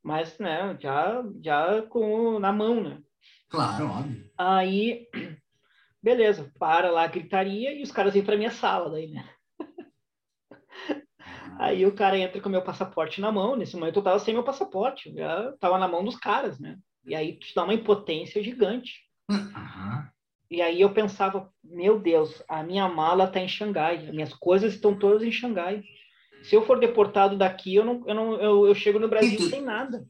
Mas, 0.00 0.38
né, 0.38 0.76
já, 0.80 1.24
já 1.42 1.82
com, 1.82 2.38
na 2.38 2.52
mão, 2.52 2.80
né? 2.80 3.00
Claro, 3.48 3.86
óbvio. 3.86 4.30
Aí, 4.38 5.08
beleza, 6.06 6.52
para 6.56 6.88
lá 6.88 7.02
a 7.02 7.08
gritaria 7.08 7.72
e 7.72 7.82
os 7.82 7.90
caras 7.90 8.14
vêm 8.14 8.22
para 8.22 8.36
minha 8.36 8.52
sala 8.52 8.88
daí, 8.88 9.08
né? 9.08 9.28
Aí 11.58 11.84
o 11.84 11.94
cara 11.94 12.16
entra 12.16 12.40
com 12.40 12.48
o 12.48 12.52
meu 12.52 12.62
passaporte 12.62 13.20
na 13.20 13.32
mão. 13.32 13.56
Nesse 13.56 13.74
momento 13.74 13.98
eu 13.98 14.02
tava 14.04 14.18
sem 14.20 14.32
meu 14.32 14.44
passaporte, 14.44 15.12
já 15.12 15.52
tava 15.58 15.78
na 15.78 15.88
mão 15.88 16.04
dos 16.04 16.14
caras, 16.14 16.60
né? 16.60 16.78
E 17.04 17.12
aí 17.12 17.36
te 17.36 17.52
dá 17.56 17.64
uma 17.64 17.74
impotência 17.74 18.40
gigante. 18.40 19.00
Uhum. 19.28 20.04
E 20.48 20.62
aí 20.62 20.80
eu 20.80 20.92
pensava, 20.92 21.50
meu 21.64 21.98
Deus, 21.98 22.40
a 22.48 22.62
minha 22.62 22.88
mala 22.88 23.24
está 23.24 23.40
em 23.40 23.48
Xangai, 23.48 23.96
as 23.96 24.14
minhas 24.14 24.32
coisas 24.32 24.74
estão 24.74 24.96
todas 24.96 25.24
em 25.24 25.32
Xangai. 25.32 25.82
Se 26.44 26.54
eu 26.54 26.64
for 26.64 26.78
deportado 26.78 27.36
daqui, 27.36 27.74
eu 27.74 27.84
não, 27.84 28.04
eu 28.06 28.14
não, 28.14 28.34
eu, 28.34 28.66
eu 28.68 28.74
chego 28.76 29.00
no 29.00 29.08
Brasil 29.08 29.38
tu, 29.38 29.48
sem 29.48 29.62
nada. 29.62 30.06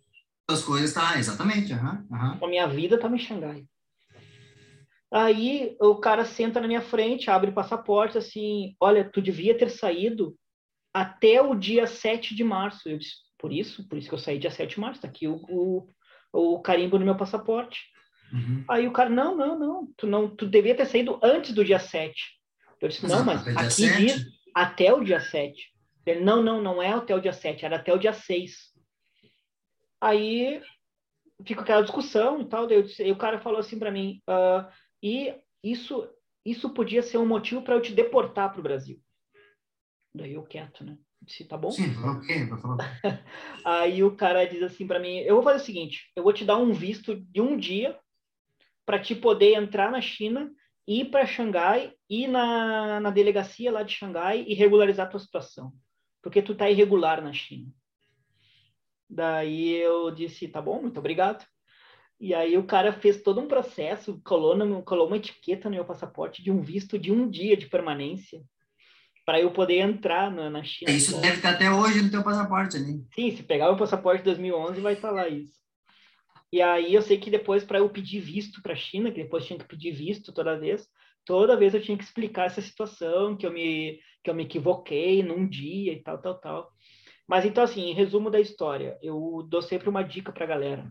As 0.50 0.62
coisas 0.62 0.92
tá, 0.92 1.16
exatamente, 1.16 1.72
uhum, 1.72 2.06
uhum. 2.10 2.44
A 2.44 2.48
minha 2.48 2.66
vida 2.66 2.96
estava 2.96 3.14
em 3.14 3.18
Xangai. 3.18 3.64
Aí 5.16 5.74
o 5.80 5.96
cara 5.96 6.26
senta 6.26 6.60
na 6.60 6.68
minha 6.68 6.82
frente, 6.82 7.30
abre 7.30 7.48
o 7.48 7.54
passaporte, 7.54 8.18
assim, 8.18 8.76
olha, 8.78 9.02
tu 9.02 9.22
devia 9.22 9.56
ter 9.56 9.70
saído 9.70 10.36
até 10.92 11.40
o 11.40 11.54
dia 11.54 11.86
7 11.86 12.34
de 12.34 12.44
março. 12.44 12.86
Eu 12.86 12.98
disse, 12.98 13.14
por 13.38 13.50
isso, 13.50 13.88
por 13.88 13.96
isso 13.96 14.10
que 14.10 14.14
eu 14.14 14.18
saí 14.18 14.38
dia 14.38 14.50
7 14.50 14.74
de 14.74 14.80
março, 14.80 15.00
tá 15.00 15.08
aqui 15.08 15.26
o, 15.26 15.40
o, 15.48 15.88
o 16.30 16.60
carimbo 16.60 16.98
no 16.98 17.06
meu 17.06 17.16
passaporte. 17.16 17.80
Uhum. 18.30 18.62
Aí 18.68 18.86
o 18.86 18.92
cara, 18.92 19.08
não, 19.08 19.34
não, 19.34 19.58
não, 19.58 19.88
tu 19.96 20.06
não, 20.06 20.28
tu 20.28 20.46
devia 20.46 20.74
ter 20.74 20.84
saído 20.84 21.18
antes 21.22 21.54
do 21.54 21.64
dia 21.64 21.78
7. 21.78 22.14
Eu 22.78 22.88
disse, 22.90 23.08
não, 23.08 23.24
mas 23.24 23.48
aqui 23.56 23.88
diz 23.96 24.22
até 24.54 24.92
o 24.92 25.02
dia 25.02 25.18
7. 25.18 25.72
Ele, 26.04 26.20
não, 26.20 26.42
não, 26.42 26.60
não 26.60 26.82
é 26.82 26.92
até 26.92 27.14
o 27.14 27.20
dia 27.22 27.32
7, 27.32 27.64
era 27.64 27.76
até 27.76 27.90
o 27.90 27.98
dia 27.98 28.12
6. 28.12 28.52
Aí 29.98 30.60
fica 31.42 31.62
aquela 31.62 31.80
discussão 31.80 32.42
e 32.42 32.44
tal, 32.44 32.66
daí 32.66 32.82
disse, 32.82 33.02
e 33.02 33.10
o 33.10 33.16
cara 33.16 33.38
falou 33.38 33.60
assim 33.60 33.78
para 33.78 33.90
mim, 33.90 34.20
uh, 34.28 34.70
e 35.02 35.34
isso, 35.62 36.08
isso 36.44 36.70
podia 36.70 37.02
ser 37.02 37.18
um 37.18 37.26
motivo 37.26 37.62
para 37.62 37.74
eu 37.74 37.82
te 37.82 37.92
deportar 37.92 38.50
para 38.50 38.60
o 38.60 38.62
Brasil. 38.62 39.00
Daí 40.14 40.34
eu 40.34 40.42
quieto, 40.42 40.84
né? 40.84 40.96
Disse, 41.20 41.44
tá 41.44 41.56
bom? 41.56 41.70
Sim, 41.70 41.94
ok, 42.04 42.48
tá 42.48 42.56
falando. 42.56 42.80
Aí 43.64 44.02
o 44.04 44.14
cara 44.14 44.44
diz 44.44 44.62
assim 44.62 44.86
para 44.86 45.00
mim, 45.00 45.18
eu 45.18 45.34
vou 45.34 45.44
fazer 45.44 45.62
o 45.62 45.64
seguinte, 45.64 46.10
eu 46.14 46.22
vou 46.22 46.32
te 46.32 46.44
dar 46.44 46.56
um 46.56 46.72
visto 46.72 47.16
de 47.16 47.40
um 47.40 47.56
dia 47.56 47.98
para 48.84 49.00
te 49.00 49.14
poder 49.14 49.54
entrar 49.54 49.90
na 49.90 50.00
China, 50.00 50.52
ir 50.86 51.06
para 51.10 51.26
Xangai, 51.26 51.92
ir 52.08 52.28
na, 52.28 53.00
na 53.00 53.10
delegacia 53.10 53.72
lá 53.72 53.82
de 53.82 53.92
Xangai 53.92 54.44
e 54.46 54.54
regularizar 54.54 55.06
a 55.06 55.10
tua 55.10 55.20
situação. 55.20 55.72
Porque 56.22 56.40
tu 56.40 56.54
tá 56.54 56.70
irregular 56.70 57.20
na 57.20 57.32
China. 57.32 57.72
Daí 59.08 59.74
eu 59.74 60.10
disse, 60.10 60.48
tá 60.48 60.60
bom, 60.60 60.82
muito 60.82 60.98
obrigado. 60.98 61.44
E 62.18 62.34
aí 62.34 62.56
o 62.56 62.64
cara 62.64 62.92
fez 62.92 63.22
todo 63.22 63.40
um 63.40 63.48
processo, 63.48 64.20
colou, 64.24 64.56
no, 64.56 64.82
colou 64.82 65.06
uma 65.06 65.18
etiqueta 65.18 65.68
no 65.68 65.76
meu 65.76 65.84
passaporte 65.84 66.42
de 66.42 66.50
um 66.50 66.62
visto 66.62 66.98
de 66.98 67.12
um 67.12 67.28
dia 67.28 67.56
de 67.56 67.66
permanência 67.66 68.42
para 69.24 69.40
eu 69.40 69.50
poder 69.50 69.78
entrar 69.78 70.30
na, 70.30 70.48
na 70.48 70.62
China. 70.62 70.90
Isso 70.90 71.20
deve 71.20 71.36
estar 71.36 71.50
até 71.50 71.70
hoje 71.70 72.00
no 72.00 72.10
teu 72.10 72.22
passaporte 72.22 72.76
ali. 72.76 73.04
Sim, 73.14 73.36
se 73.36 73.42
pegar 73.42 73.70
o 73.70 73.76
passaporte 73.76 74.18
de 74.18 74.26
2011 74.26 74.80
vai 74.80 74.94
estar 74.94 75.10
lá 75.10 75.28
isso. 75.28 75.56
E 76.52 76.62
aí 76.62 76.94
eu 76.94 77.02
sei 77.02 77.18
que 77.18 77.28
depois 77.28 77.64
para 77.64 77.78
eu 77.78 77.90
pedir 77.90 78.20
visto 78.20 78.62
para 78.62 78.72
a 78.72 78.76
China, 78.76 79.10
que 79.10 79.22
depois 79.22 79.44
tinha 79.44 79.58
que 79.58 79.66
pedir 79.66 79.90
visto 79.90 80.32
toda 80.32 80.58
vez, 80.58 80.88
toda 81.24 81.56
vez 81.56 81.74
eu 81.74 81.82
tinha 81.82 81.98
que 81.98 82.04
explicar 82.04 82.46
essa 82.46 82.62
situação, 82.62 83.36
que 83.36 83.44
eu 83.44 83.52
me 83.52 83.98
que 84.22 84.30
eu 84.30 84.34
me 84.34 84.44
equivoquei 84.44 85.22
num 85.22 85.46
dia 85.46 85.92
e 85.92 86.02
tal, 86.02 86.18
tal, 86.18 86.38
tal. 86.38 86.72
Mas 87.28 87.44
então 87.44 87.64
assim, 87.64 87.90
em 87.90 87.94
resumo 87.94 88.30
da 88.30 88.40
história, 88.40 88.96
eu 89.02 89.44
dou 89.48 89.60
sempre 89.60 89.88
uma 89.88 90.02
dica 90.02 90.32
para 90.32 90.44
a 90.44 90.48
galera. 90.48 90.88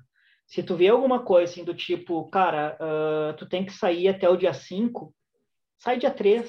Se 0.48 0.62
tu 0.62 0.76
vê 0.76 0.88
alguma 0.88 1.20
coisa 1.24 1.52
assim 1.52 1.64
do 1.64 1.74
tipo, 1.74 2.30
cara, 2.30 2.78
uh, 2.80 3.36
tu 3.36 3.48
tem 3.48 3.66
que 3.66 3.74
sair 3.74 4.08
até 4.08 4.30
o 4.30 4.38
dia 4.38 4.54
5, 4.54 5.14
sai 5.78 5.98
dia 5.98 6.12
3. 6.12 6.48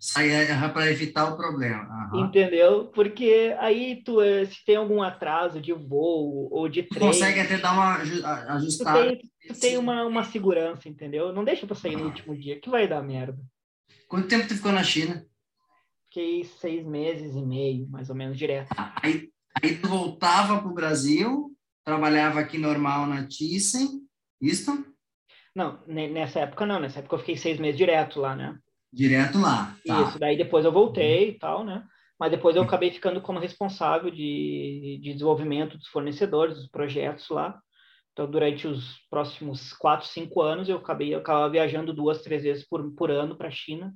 Sai 0.00 0.30
é, 0.30 0.68
para 0.68 0.90
evitar 0.90 1.32
o 1.32 1.36
problema. 1.36 2.10
Uhum. 2.12 2.26
Entendeu? 2.26 2.86
Porque 2.94 3.56
aí 3.58 4.00
tu, 4.04 4.22
eh, 4.22 4.46
se 4.46 4.64
tem 4.64 4.76
algum 4.76 5.02
atraso 5.02 5.60
de 5.60 5.72
voo 5.72 6.48
ou 6.52 6.68
de 6.68 6.84
trem... 6.84 7.08
consegue 7.08 7.40
até 7.40 7.58
dar 7.58 7.72
uma 7.72 7.96
ajustada. 8.54 9.00
Tu 9.00 9.08
tem, 9.08 9.30
tu 9.48 9.60
tem 9.60 9.76
uma, 9.76 10.04
uma 10.04 10.22
segurança, 10.22 10.88
entendeu? 10.88 11.32
Não 11.32 11.44
deixa 11.44 11.66
para 11.66 11.74
sair 11.74 11.96
no 11.96 12.04
último 12.04 12.36
dia, 12.36 12.60
que 12.60 12.70
vai 12.70 12.86
dar 12.86 13.02
merda. 13.02 13.36
Quanto 14.06 14.28
tempo 14.28 14.46
tu 14.46 14.54
ficou 14.54 14.70
na 14.70 14.84
China? 14.84 15.26
Fiquei 16.04 16.44
seis 16.44 16.86
meses 16.86 17.34
e 17.34 17.42
meio, 17.42 17.88
mais 17.88 18.08
ou 18.08 18.14
menos, 18.14 18.38
direto. 18.38 18.68
Aí, 19.02 19.28
aí 19.60 19.76
tu 19.76 19.88
voltava 19.88 20.60
para 20.60 20.70
o 20.70 20.74
Brasil, 20.74 21.50
trabalhava 21.88 22.38
aqui 22.38 22.58
normal 22.58 23.06
na 23.06 23.26
Thyssen, 23.26 24.02
isso? 24.42 24.84
Não, 25.54 25.82
nessa 25.86 26.40
época 26.40 26.66
não. 26.66 26.78
Nessa 26.78 26.98
época 26.98 27.14
eu 27.14 27.20
fiquei 27.20 27.36
seis 27.38 27.58
meses 27.58 27.78
direto 27.78 28.20
lá, 28.20 28.36
né? 28.36 28.58
Direto 28.92 29.38
lá. 29.38 29.74
Tá. 29.86 30.02
Isso, 30.02 30.18
daí 30.18 30.36
depois 30.36 30.66
eu 30.66 30.72
voltei 30.72 31.30
e 31.30 31.38
tal, 31.38 31.64
né? 31.64 31.82
Mas 32.20 32.30
depois 32.30 32.56
eu 32.56 32.62
acabei 32.62 32.90
ficando 32.90 33.22
como 33.22 33.38
responsável 33.38 34.10
de, 34.10 34.98
de 35.02 35.12
desenvolvimento 35.14 35.78
dos 35.78 35.88
fornecedores, 35.88 36.56
dos 36.56 36.68
projetos 36.68 37.26
lá. 37.30 37.58
Então, 38.12 38.30
durante 38.30 38.66
os 38.66 38.98
próximos 39.08 39.72
quatro, 39.72 40.06
cinco 40.08 40.42
anos, 40.42 40.68
eu 40.68 40.76
acabei 40.76 41.14
eu 41.14 41.20
acabava 41.20 41.48
viajando 41.48 41.94
duas, 41.94 42.20
três 42.20 42.42
vezes 42.42 42.68
por, 42.68 42.92
por 42.94 43.10
ano 43.10 43.34
para 43.34 43.48
a 43.48 43.52
China. 43.52 43.94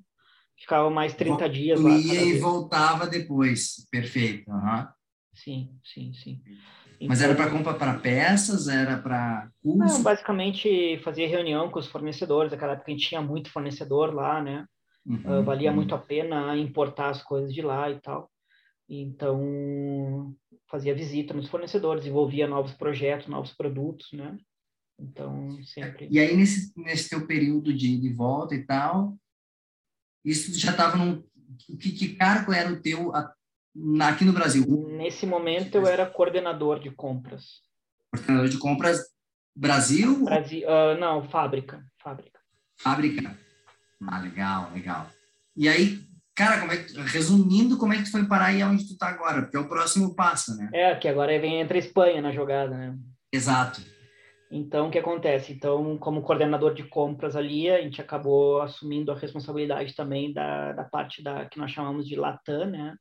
Ficava 0.58 0.88
mais 0.88 1.14
30 1.14 1.46
dias 1.48 1.80
lá. 1.80 1.90
Ia 1.90 2.22
e 2.22 2.38
voltava 2.38 3.06
depois. 3.06 3.86
Perfeito. 3.90 4.50
Uhum. 4.50 4.86
Sim, 5.34 5.78
sim, 5.84 6.12
sim. 6.14 6.40
Mas 7.08 7.22
era 7.22 7.34
para 7.34 7.50
compra 7.50 7.74
para 7.74 7.98
peças? 7.98 8.68
Era 8.68 8.98
para 8.98 9.48
curso? 9.62 9.94
Não, 9.94 10.02
basicamente 10.02 10.98
fazia 11.04 11.28
reunião 11.28 11.70
com 11.70 11.78
os 11.78 11.86
fornecedores. 11.86 12.52
Naquela 12.52 12.72
época 12.72 12.90
a 12.90 12.94
gente 12.94 13.08
tinha 13.08 13.20
muito 13.20 13.50
fornecedor 13.50 14.14
lá, 14.14 14.42
né? 14.42 14.66
Uhum, 15.04 15.40
uh, 15.40 15.42
valia 15.42 15.70
uhum. 15.70 15.76
muito 15.76 15.94
a 15.94 15.98
pena 15.98 16.56
importar 16.56 17.10
as 17.10 17.22
coisas 17.22 17.52
de 17.52 17.62
lá 17.62 17.90
e 17.90 18.00
tal. 18.00 18.30
Então, 18.88 20.34
fazia 20.70 20.94
visita 20.94 21.32
nos 21.32 21.48
fornecedores, 21.48 22.06
envolvia 22.06 22.46
novos 22.46 22.72
projetos, 22.72 23.26
novos 23.26 23.52
produtos, 23.52 24.12
né? 24.12 24.36
Então, 24.98 25.58
sempre... 25.64 26.06
E 26.10 26.20
aí, 26.20 26.36
nesse, 26.36 26.72
nesse 26.76 27.08
teu 27.08 27.26
período 27.26 27.72
de, 27.72 27.98
de 27.98 28.12
volta 28.12 28.54
e 28.54 28.64
tal, 28.64 29.16
isso 30.24 30.52
já 30.58 30.70
estava 30.70 30.96
num... 30.96 31.22
Que, 31.58 31.92
que 31.92 32.14
cargo 32.14 32.52
era 32.52 32.72
o 32.72 32.80
teu 32.80 33.12
aqui 34.02 34.24
no 34.24 34.32
Brasil? 34.32 34.64
Nesse 34.88 35.26
momento, 35.26 35.76
eu 35.76 35.86
era 35.86 36.06
coordenador 36.06 36.80
de 36.80 36.90
compras. 36.90 37.60
Coordenador 38.10 38.48
de 38.48 38.58
compras 38.58 39.00
Brasil? 39.54 40.24
Brasil 40.24 40.66
uh, 40.66 40.98
não, 40.98 41.22
fábrica. 41.28 41.84
Fábrica. 42.02 42.40
Fábrica. 42.78 43.36
Ah, 44.00 44.18
legal, 44.18 44.70
legal. 44.72 45.06
E 45.56 45.68
aí, 45.68 46.00
cara, 46.34 46.60
como 46.60 46.72
é 46.72 46.78
que, 46.78 46.98
resumindo, 47.00 47.78
como 47.78 47.92
é 47.92 47.98
que 47.98 48.04
tu 48.04 48.10
foi 48.10 48.26
parar 48.26 48.46
aí 48.46 48.62
onde 48.64 48.88
tu 48.88 48.96
tá 48.96 49.08
agora? 49.08 49.42
Porque 49.42 49.56
é 49.56 49.60
o 49.60 49.68
próximo 49.68 50.14
passo, 50.14 50.56
né? 50.56 50.70
É, 50.72 50.94
que 50.96 51.06
agora 51.06 51.38
vem 51.38 51.60
entre 51.60 51.76
a 51.76 51.80
Espanha 51.80 52.20
na 52.20 52.32
jogada, 52.32 52.76
né? 52.76 52.96
Exato. 53.32 53.80
Então, 54.50 54.88
o 54.88 54.90
que 54.90 54.98
acontece? 54.98 55.52
Então, 55.52 55.96
como 55.96 56.22
coordenador 56.22 56.74
de 56.74 56.82
compras 56.82 57.36
ali, 57.36 57.70
a 57.70 57.80
gente 57.80 58.00
acabou 58.00 58.60
assumindo 58.60 59.10
a 59.10 59.16
responsabilidade 59.16 59.94
também 59.94 60.32
da, 60.32 60.72
da 60.72 60.84
parte 60.84 61.22
da 61.22 61.46
que 61.46 61.58
nós 61.58 61.70
chamamos 61.70 62.06
de 62.06 62.16
Latam, 62.16 62.66
né? 62.66 62.94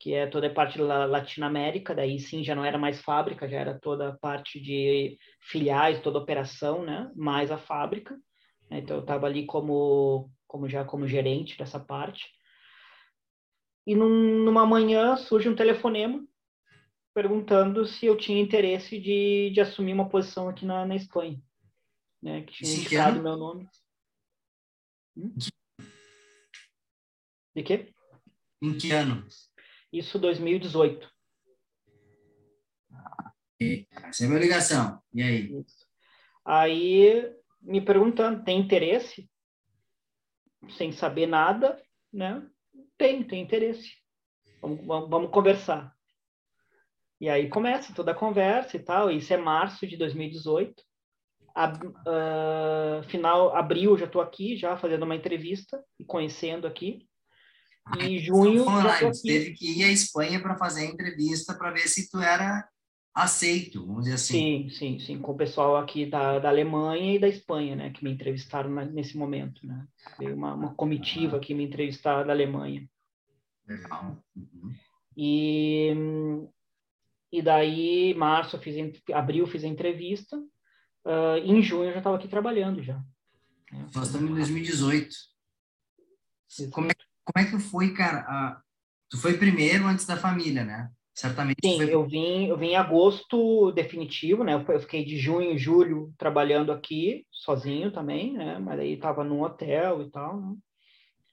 Que 0.00 0.14
é 0.14 0.26
toda 0.26 0.46
a 0.46 0.54
parte 0.54 0.78
da 0.78 1.06
Latinoamérica, 1.06 1.94
daí 1.94 2.20
sim 2.20 2.44
já 2.44 2.54
não 2.54 2.64
era 2.64 2.78
mais 2.78 3.00
fábrica, 3.02 3.48
já 3.48 3.58
era 3.58 3.78
toda 3.80 4.10
a 4.10 4.16
parte 4.16 4.60
de 4.60 5.18
filiais, 5.40 6.00
toda 6.00 6.18
a 6.18 6.22
operação, 6.22 6.84
né? 6.84 7.10
Mais 7.16 7.50
a 7.50 7.58
fábrica. 7.58 8.16
Então 8.70 8.98
eu 8.98 9.02
estava 9.02 9.26
ali 9.26 9.44
como, 9.44 10.30
como 10.46 10.68
já 10.68 10.84
como 10.84 11.08
gerente 11.08 11.58
dessa 11.58 11.80
parte. 11.80 12.26
E 13.86 13.94
num, 13.94 14.44
numa 14.44 14.66
manhã 14.66 15.16
surge 15.16 15.48
um 15.48 15.56
telefonema 15.56 16.24
perguntando 17.14 17.84
se 17.84 18.06
eu 18.06 18.16
tinha 18.16 18.40
interesse 18.40 19.00
de, 19.00 19.50
de 19.50 19.60
assumir 19.60 19.92
uma 19.92 20.08
posição 20.08 20.48
aqui 20.48 20.64
na, 20.64 20.86
na 20.86 20.94
Espanha, 20.94 21.42
né? 22.22 22.42
Que 22.42 22.52
tinha 22.52 22.72
indicado 22.72 23.20
meu 23.20 23.36
nome. 23.36 23.68
Hum? 25.16 25.34
De 27.56 27.62
quê? 27.64 27.92
Em 28.62 28.78
que 28.78 28.92
ano? 28.92 29.26
Isso 29.92 30.18
2018. 30.18 31.10
Essa 34.08 34.22
é 34.22 34.26
a 34.26 34.28
minha 34.28 34.40
ligação. 34.40 35.02
E 35.12 35.22
aí? 35.22 35.60
Isso. 35.60 35.86
Aí 36.44 37.34
me 37.60 37.80
perguntando, 37.80 38.44
tem 38.44 38.58
interesse? 38.58 39.28
Sem 40.76 40.92
saber 40.92 41.26
nada, 41.26 41.80
né? 42.12 42.46
Tem, 42.96 43.22
tem 43.22 43.42
interesse. 43.42 43.96
Vamos, 44.60 44.86
vamos, 44.86 45.10
vamos 45.10 45.30
conversar. 45.30 45.92
E 47.20 47.28
aí 47.28 47.48
começa 47.48 47.94
toda 47.94 48.12
a 48.12 48.14
conversa 48.14 48.76
e 48.76 48.80
tal. 48.80 49.10
Isso 49.10 49.32
é 49.32 49.36
março 49.36 49.86
de 49.86 49.96
2018. 49.96 50.82
A, 51.54 51.72
uh, 51.72 53.02
final, 53.08 53.56
abril 53.56 53.98
já 53.98 54.06
estou 54.06 54.22
aqui, 54.22 54.56
já 54.56 54.76
fazendo 54.76 55.02
uma 55.02 55.16
entrevista 55.16 55.82
e 55.98 56.04
conhecendo 56.04 56.66
aqui. 56.66 57.07
E 57.98 58.18
junho. 58.18 58.62
Online, 58.62 59.12
teve 59.22 59.52
que 59.52 59.80
ir 59.80 59.84
à 59.84 59.92
Espanha 59.92 60.40
para 60.40 60.56
fazer 60.56 60.82
a 60.82 60.90
entrevista 60.90 61.54
para 61.54 61.70
ver 61.70 61.88
se 61.88 62.10
tu 62.10 62.18
era 62.18 62.68
aceito, 63.14 63.84
vamos 63.84 64.04
dizer 64.04 64.14
assim. 64.14 64.68
Sim, 64.68 64.70
sim, 64.70 64.98
sim, 65.00 65.18
com 65.18 65.32
o 65.32 65.36
pessoal 65.36 65.76
aqui 65.76 66.06
da, 66.06 66.38
da 66.38 66.48
Alemanha 66.48 67.16
e 67.16 67.18
da 67.18 67.28
Espanha, 67.28 67.74
né, 67.74 67.90
que 67.90 68.04
me 68.04 68.12
entrevistaram 68.12 68.70
nesse 68.86 69.16
momento, 69.16 69.66
né. 69.66 69.86
Veio 70.18 70.36
uma, 70.36 70.54
uma 70.54 70.74
comitiva 70.74 71.40
que 71.40 71.54
me 71.54 71.64
entrevistar 71.64 72.24
da 72.24 72.32
Alemanha. 72.32 72.88
Legal. 73.66 74.22
Uhum. 74.36 74.74
E, 75.16 75.92
e 77.32 77.42
daí, 77.42 78.14
março, 78.14 78.56
eu 78.56 78.60
fiz, 78.60 78.76
abril, 79.12 79.46
fiz 79.46 79.64
a 79.64 79.68
entrevista, 79.68 80.36
uh, 80.36 81.38
em 81.44 81.60
junho 81.60 81.88
eu 81.88 81.92
já 81.92 81.98
estava 81.98 82.16
aqui 82.16 82.28
trabalhando 82.28 82.82
já. 82.82 82.96
Né. 83.72 83.86
Nós 83.94 84.06
estamos 84.06 84.30
em 84.30 84.34
2018. 84.34 85.14
Como 86.70 86.90
é, 86.90 86.94
como 87.28 87.46
é 87.46 87.50
que 87.50 87.58
foi, 87.58 87.92
cara? 87.92 88.24
Uh, 88.56 88.62
tu 89.10 89.18
foi 89.18 89.36
primeiro 89.36 89.86
antes 89.86 90.06
da 90.06 90.16
família, 90.16 90.64
né? 90.64 90.90
Certamente. 91.14 91.58
Sim, 91.62 91.76
foi... 91.76 91.92
eu 91.92 92.06
vim, 92.06 92.46
eu 92.46 92.56
vim 92.56 92.68
em 92.68 92.76
agosto 92.76 93.70
definitivo, 93.72 94.44
né? 94.44 94.54
Eu 94.54 94.80
fiquei 94.80 95.04
de 95.04 95.18
junho 95.18 95.52
e 95.52 95.58
julho 95.58 96.12
trabalhando 96.16 96.72
aqui, 96.72 97.26
sozinho 97.30 97.92
também, 97.92 98.32
né? 98.32 98.58
Mas 98.58 98.80
aí 98.80 98.94
estava 98.94 99.22
num 99.22 99.42
hotel 99.42 100.02
e 100.02 100.10
tal, 100.10 100.40
né? 100.40 100.56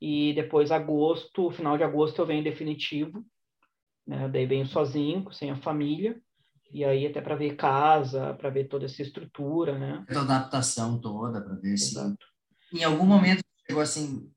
E 0.02 0.34
depois 0.34 0.72
agosto, 0.72 1.50
final 1.52 1.78
de 1.78 1.84
agosto 1.84 2.20
eu 2.20 2.26
venho 2.26 2.44
definitivo, 2.44 3.26
né? 4.06 4.28
Daí 4.28 4.46
venho 4.46 4.66
sozinho, 4.66 5.32
sem 5.32 5.50
a 5.52 5.56
família. 5.56 6.20
E 6.74 6.84
aí 6.84 7.08
até 7.08 7.22
para 7.22 7.36
ver 7.36 7.56
casa, 7.56 8.34
para 8.34 8.50
ver 8.50 8.66
toda 8.66 8.86
essa 8.86 9.02
estrutura, 9.02 9.78
né? 9.78 10.04
A 10.10 10.20
adaptação 10.20 11.00
toda, 11.00 11.42
para 11.42 11.56
ver 11.56 11.74
Exato. 11.74 12.18
se 12.70 12.80
em 12.80 12.84
algum 12.84 13.06
momento 13.06 13.42
chegou 13.66 13.82
assim 13.82 14.30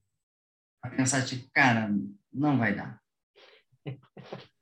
a 0.83 0.91
pensar 0.91 1.25
tipo, 1.25 1.49
cara, 1.53 1.93
não 2.33 2.59
vai 2.59 2.75
dar. 2.75 3.01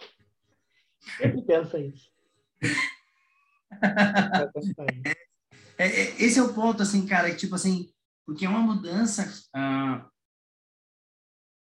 Sempre 1.19 1.43
pensa 1.43 1.79
isso. 1.79 2.11
É, 5.79 5.85
é, 5.87 6.23
esse 6.23 6.39
é 6.39 6.43
o 6.43 6.55
ponto, 6.55 6.83
assim, 6.83 7.07
cara, 7.07 7.31
que, 7.31 7.37
tipo 7.37 7.55
assim, 7.55 7.93
porque 8.25 8.45
é 8.45 8.49
uma 8.49 8.61
mudança, 8.61 9.25
uh, 9.55 10.11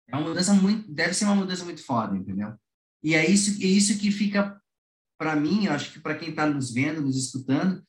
é 0.07 0.15
uma 0.15 0.27
mudança 0.27 0.53
muito, 0.53 0.91
deve 0.91 1.13
ser 1.13 1.25
uma 1.25 1.35
mudança 1.35 1.63
muito 1.63 1.83
foda, 1.85 2.17
entendeu? 2.17 2.57
E 3.03 3.13
é 3.13 3.29
isso, 3.29 3.61
é 3.61 3.67
isso 3.67 3.99
que 3.99 4.11
fica, 4.11 4.61
para 5.17 5.35
mim, 5.35 5.65
eu 5.65 5.73
acho 5.73 5.93
que 5.93 5.99
para 5.99 6.17
quem 6.17 6.29
está 6.29 6.45
nos 6.45 6.73
vendo, 6.73 7.01
nos 7.01 7.15
escutando, 7.17 7.85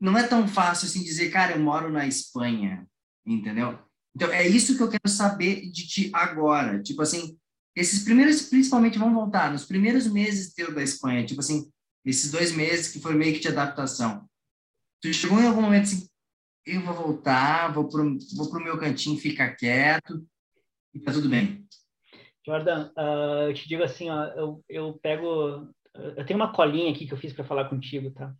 não 0.00 0.16
é 0.16 0.26
tão 0.26 0.46
fácil 0.46 0.86
assim 0.86 1.02
dizer, 1.02 1.30
cara, 1.30 1.52
eu 1.52 1.60
moro 1.60 1.90
na 1.90 2.06
Espanha, 2.06 2.86
entendeu? 3.24 3.85
Então, 4.16 4.32
é 4.32 4.48
isso 4.48 4.74
que 4.78 4.82
eu 4.82 4.88
quero 4.88 5.08
saber 5.10 5.70
de 5.70 5.86
ti 5.86 6.10
agora. 6.10 6.82
Tipo 6.82 7.02
assim, 7.02 7.38
esses 7.76 8.02
primeiros, 8.02 8.40
principalmente, 8.48 8.98
vão 8.98 9.12
voltar 9.12 9.52
nos 9.52 9.66
primeiros 9.66 10.10
meses 10.10 10.54
teu 10.54 10.74
da 10.74 10.82
Espanha, 10.82 11.26
tipo 11.26 11.40
assim, 11.40 11.70
esses 12.02 12.30
dois 12.30 12.50
meses 12.50 12.90
que 12.90 12.98
foi 12.98 13.14
meio 13.14 13.34
que 13.34 13.40
de 13.40 13.48
adaptação. 13.48 14.26
Tu 15.02 15.12
chegou 15.12 15.38
em 15.38 15.46
algum 15.46 15.60
momento 15.60 15.82
assim, 15.82 16.08
eu 16.64 16.80
vou 16.80 16.94
voltar, 16.94 17.74
vou 17.74 17.90
pro, 17.90 18.16
vou 18.34 18.50
pro 18.50 18.64
meu 18.64 18.78
cantinho, 18.78 19.20
ficar 19.20 19.54
quieto, 19.54 20.26
e 20.94 20.98
tá 20.98 21.12
tudo 21.12 21.28
bem. 21.28 21.68
Jordan, 22.46 22.90
uh, 22.96 23.50
eu 23.50 23.54
te 23.54 23.68
digo 23.68 23.82
assim, 23.82 24.08
ó, 24.08 24.24
eu, 24.28 24.64
eu 24.66 24.94
pego, 24.94 25.68
eu 25.94 26.24
tenho 26.24 26.40
uma 26.40 26.54
colinha 26.54 26.90
aqui 26.90 27.06
que 27.06 27.12
eu 27.12 27.18
fiz 27.18 27.34
para 27.34 27.44
falar 27.44 27.68
contigo, 27.68 28.10
tá? 28.12 28.34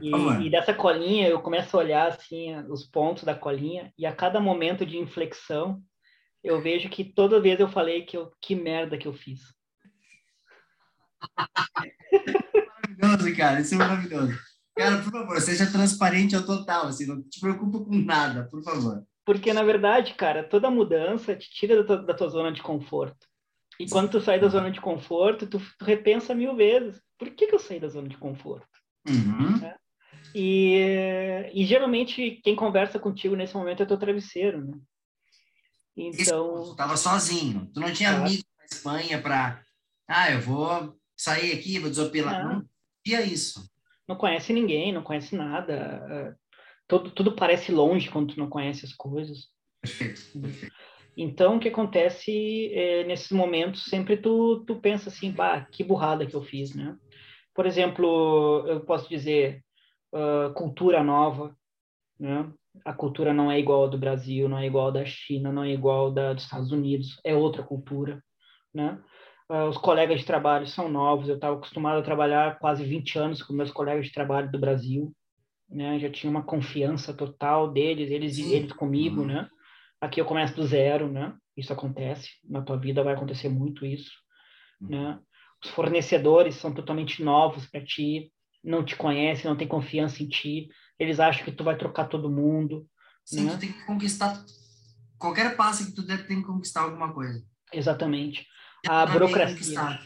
E, 0.00 0.10
e, 0.46 0.50
dessa 0.50 0.72
colinha 0.72 1.28
eu 1.28 1.40
começo 1.40 1.76
a 1.76 1.80
olhar 1.80 2.08
assim 2.08 2.56
os 2.68 2.84
pontos 2.84 3.24
da 3.24 3.34
colinha 3.34 3.92
e 3.96 4.06
a 4.06 4.14
cada 4.14 4.40
momento 4.40 4.86
de 4.86 4.96
inflexão 4.96 5.82
eu 6.42 6.60
vejo 6.62 6.88
que 6.88 7.04
toda 7.04 7.40
vez 7.40 7.60
eu 7.60 7.68
falei 7.68 8.04
que 8.04 8.16
eu, 8.16 8.32
que 8.40 8.54
merda 8.54 8.96
que 8.96 9.06
eu 9.06 9.12
fiz. 9.12 9.40
maravilhoso, 12.98 13.36
cara, 13.36 13.60
isso 13.60 13.74
é 13.74 13.78
maravilhoso. 13.78 14.38
Cara, 14.76 15.02
por 15.02 15.12
favor, 15.12 15.40
seja 15.40 15.70
transparente 15.70 16.34
ao 16.34 16.44
total, 16.44 16.86
assim, 16.86 17.06
não 17.06 17.22
te 17.22 17.38
preocupa 17.40 17.80
com 17.80 17.94
nada, 17.94 18.48
por 18.50 18.62
favor. 18.62 19.04
Porque, 19.26 19.52
na 19.52 19.62
verdade, 19.62 20.14
cara, 20.14 20.42
toda 20.42 20.70
mudança 20.70 21.36
te 21.36 21.50
tira 21.50 21.76
da 21.76 21.84
tua, 21.84 21.96
da 21.98 22.14
tua 22.14 22.28
zona 22.28 22.50
de 22.50 22.62
conforto. 22.62 23.28
E 23.78 23.88
quando 23.88 24.10
tu 24.10 24.20
sai 24.20 24.40
da 24.40 24.48
zona 24.48 24.70
de 24.70 24.80
conforto, 24.80 25.46
tu, 25.46 25.58
tu 25.78 25.84
repensa 25.84 26.34
mil 26.34 26.56
vezes. 26.56 27.00
Por 27.18 27.30
que, 27.30 27.46
que 27.46 27.54
eu 27.54 27.58
saí 27.58 27.78
da 27.78 27.88
zona 27.88 28.08
de 28.08 28.16
conforto? 28.16 28.79
Uhum. 29.08 29.64
É. 29.64 29.76
E, 30.34 31.50
e 31.52 31.64
geralmente 31.64 32.40
quem 32.44 32.54
conversa 32.54 32.98
contigo 32.98 33.34
nesse 33.34 33.54
momento 33.54 33.82
é 33.82 33.86
teu 33.86 33.98
travesseiro, 33.98 34.64
né? 34.64 34.78
Então. 35.96 36.64
tu 36.64 36.70
estava 36.70 36.96
sozinho. 36.96 37.70
Tu 37.72 37.80
não 37.80 37.92
tinha 37.92 38.10
claro. 38.10 38.26
amigos 38.26 38.44
na 38.58 38.64
Espanha 38.64 39.20
para. 39.20 39.62
Ah, 40.08 40.30
eu 40.30 40.40
vou 40.40 40.96
sair 41.16 41.52
aqui, 41.52 41.78
vou 41.78 41.90
desopilar. 41.90 42.44
Não, 42.44 42.54
não 42.60 42.68
tinha 43.04 43.22
isso. 43.22 43.68
Não 44.08 44.16
conhece 44.16 44.52
ninguém, 44.52 44.92
não 44.92 45.02
conhece 45.02 45.36
nada. 45.36 46.36
Tudo, 46.86 47.10
tudo 47.10 47.36
parece 47.36 47.70
longe 47.70 48.10
quando 48.10 48.34
tu 48.34 48.40
não 48.40 48.48
conhece 48.48 48.84
as 48.84 48.92
coisas. 48.92 49.48
Perfeito, 49.80 50.40
perfeito. 50.40 50.74
Então, 51.16 51.56
o 51.56 51.60
que 51.60 51.68
acontece 51.68 52.72
é, 52.72 53.04
nesses 53.04 53.30
momentos, 53.30 53.84
sempre 53.84 54.16
tu, 54.16 54.64
tu 54.66 54.76
pensa 54.76 55.08
assim, 55.10 55.30
bah, 55.30 55.66
que 55.70 55.84
burrada 55.84 56.26
que 56.26 56.34
eu 56.34 56.42
fiz, 56.42 56.74
né? 56.74 56.96
Por 57.60 57.66
exemplo, 57.66 58.64
eu 58.66 58.80
posso 58.80 59.06
dizer, 59.06 59.62
uh, 60.14 60.50
cultura 60.54 61.04
nova, 61.04 61.54
né? 62.18 62.50
A 62.86 62.94
cultura 62.94 63.34
não 63.34 63.52
é 63.52 63.60
igual 63.60 63.86
do 63.86 63.98
Brasil, 63.98 64.48
não 64.48 64.56
é 64.56 64.64
igual 64.64 64.90
da 64.90 65.04
China, 65.04 65.52
não 65.52 65.62
é 65.62 65.68
igual 65.70 66.10
da 66.10 66.32
dos 66.32 66.44
Estados 66.44 66.72
Unidos, 66.72 67.20
é 67.22 67.34
outra 67.34 67.62
cultura, 67.62 68.24
né? 68.72 68.98
Uh, 69.50 69.68
os 69.68 69.76
colegas 69.76 70.20
de 70.20 70.24
trabalho 70.24 70.66
são 70.66 70.88
novos, 70.88 71.28
eu 71.28 71.34
estava 71.34 71.54
acostumado 71.54 71.98
a 71.98 72.02
trabalhar 72.02 72.58
quase 72.58 72.82
20 72.82 73.18
anos 73.18 73.42
com 73.42 73.52
meus 73.52 73.70
colegas 73.70 74.06
de 74.06 74.12
trabalho 74.12 74.50
do 74.50 74.58
Brasil, 74.58 75.14
né? 75.68 75.98
Já 75.98 76.08
tinha 76.08 76.30
uma 76.30 76.42
confiança 76.42 77.12
total 77.12 77.70
deles, 77.70 78.10
eles 78.10 78.38
eles 78.38 78.72
comigo, 78.72 79.20
uhum. 79.20 79.26
né? 79.26 79.50
Aqui 80.00 80.18
eu 80.18 80.24
começo 80.24 80.56
do 80.56 80.66
zero, 80.66 81.12
né? 81.12 81.36
Isso 81.54 81.74
acontece, 81.74 82.30
na 82.42 82.62
tua 82.62 82.78
vida 82.78 83.04
vai 83.04 83.12
acontecer 83.12 83.50
muito 83.50 83.84
isso, 83.84 84.12
uhum. 84.80 84.88
né? 84.88 85.20
Os 85.64 85.70
fornecedores 85.70 86.56
são 86.56 86.72
totalmente 86.72 87.22
novos 87.22 87.66
para 87.66 87.84
ti, 87.84 88.32
não 88.62 88.84
te 88.84 88.96
conhecem, 88.96 89.48
não 89.48 89.56
tem 89.56 89.68
confiança 89.68 90.22
em 90.22 90.28
ti, 90.28 90.68
eles 90.98 91.18
acham 91.20 91.44
que 91.44 91.52
tu 91.52 91.64
vai 91.64 91.76
trocar 91.76 92.08
todo 92.08 92.30
mundo. 92.30 92.86
Sim, 93.24 93.44
né? 93.44 93.52
tu 93.52 93.58
tem 93.58 93.72
que 93.72 93.84
conquistar. 93.84 94.44
Qualquer 95.18 95.56
passo 95.56 95.86
que 95.86 95.92
tu 95.92 96.02
der, 96.02 96.26
tem 96.26 96.40
que 96.40 96.46
conquistar 96.46 96.82
alguma 96.82 97.12
coisa. 97.12 97.44
Exatamente. 97.72 98.46
A 98.86 99.06
burocracia. 99.06 100.00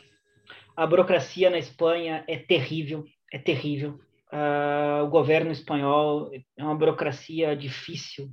A 0.77 0.87
burocracia 0.87 1.51
na 1.51 1.59
Espanha 1.59 2.25
é 2.27 2.37
terrível, 2.37 3.05
é 3.33 3.39
terrível. 3.39 4.01
Uh, 4.33 5.05
o 5.05 5.09
governo 5.09 5.53
espanhol 5.53 6.31
é 6.57 6.65
uma 6.65 6.75
burocracia 6.75 7.57
difícil. 7.57 8.27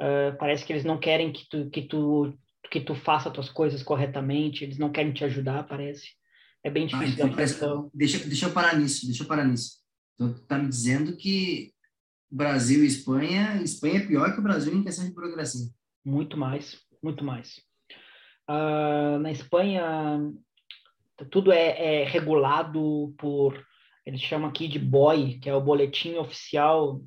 Uh, 0.00 0.36
parece 0.38 0.64
que 0.64 0.72
eles 0.72 0.84
não 0.84 0.98
querem 0.98 1.30
que 1.30 1.46
tu, 1.48 1.68
que 1.68 1.82
tu, 1.82 2.34
que 2.70 2.80
tu 2.80 2.94
faça 2.94 3.28
as 3.28 3.34
tuas 3.34 3.50
coisas 3.50 3.82
corretamente, 3.82 4.64
eles 4.64 4.78
não 4.78 4.90
querem 4.90 5.12
te 5.12 5.24
ajudar, 5.24 5.64
parece. 5.64 6.08
É 6.64 6.70
bem 6.70 6.86
difícil 6.86 7.26
ah, 7.26 7.28
então, 7.28 7.90
deixa, 7.92 8.18
deixa 8.26 8.46
eu 8.46 8.52
parar 8.52 8.78
nisso, 8.78 9.04
deixa 9.04 9.22
eu 9.22 9.28
parar 9.28 9.44
nisso. 9.44 9.84
Então, 10.14 10.32
tu 10.32 10.40
tá 10.46 10.58
me 10.58 10.66
dizendo 10.66 11.14
que 11.14 11.74
Brasil 12.30 12.82
e 12.82 12.86
Espanha, 12.86 13.62
Espanha 13.62 13.98
é 13.98 14.06
pior 14.06 14.32
que 14.32 14.40
o 14.40 14.42
Brasil 14.42 14.74
em 14.74 14.82
questão 14.82 15.04
de 15.04 15.12
burocracia. 15.12 15.68
Muito 16.02 16.38
mais, 16.38 16.80
muito 17.02 17.22
mais. 17.22 17.60
Uh, 18.48 19.18
na 19.18 19.30
Espanha, 19.30 20.20
tudo 21.30 21.52
é, 21.52 22.02
é, 22.02 22.04
regulado 22.04 23.14
por, 23.18 23.62
eles 24.06 24.22
chamam 24.22 24.48
aqui 24.48 24.66
de 24.66 24.78
BOI, 24.78 25.38
que 25.40 25.50
é 25.50 25.54
o 25.54 25.60
Boletim 25.60 26.14
Oficial 26.14 27.02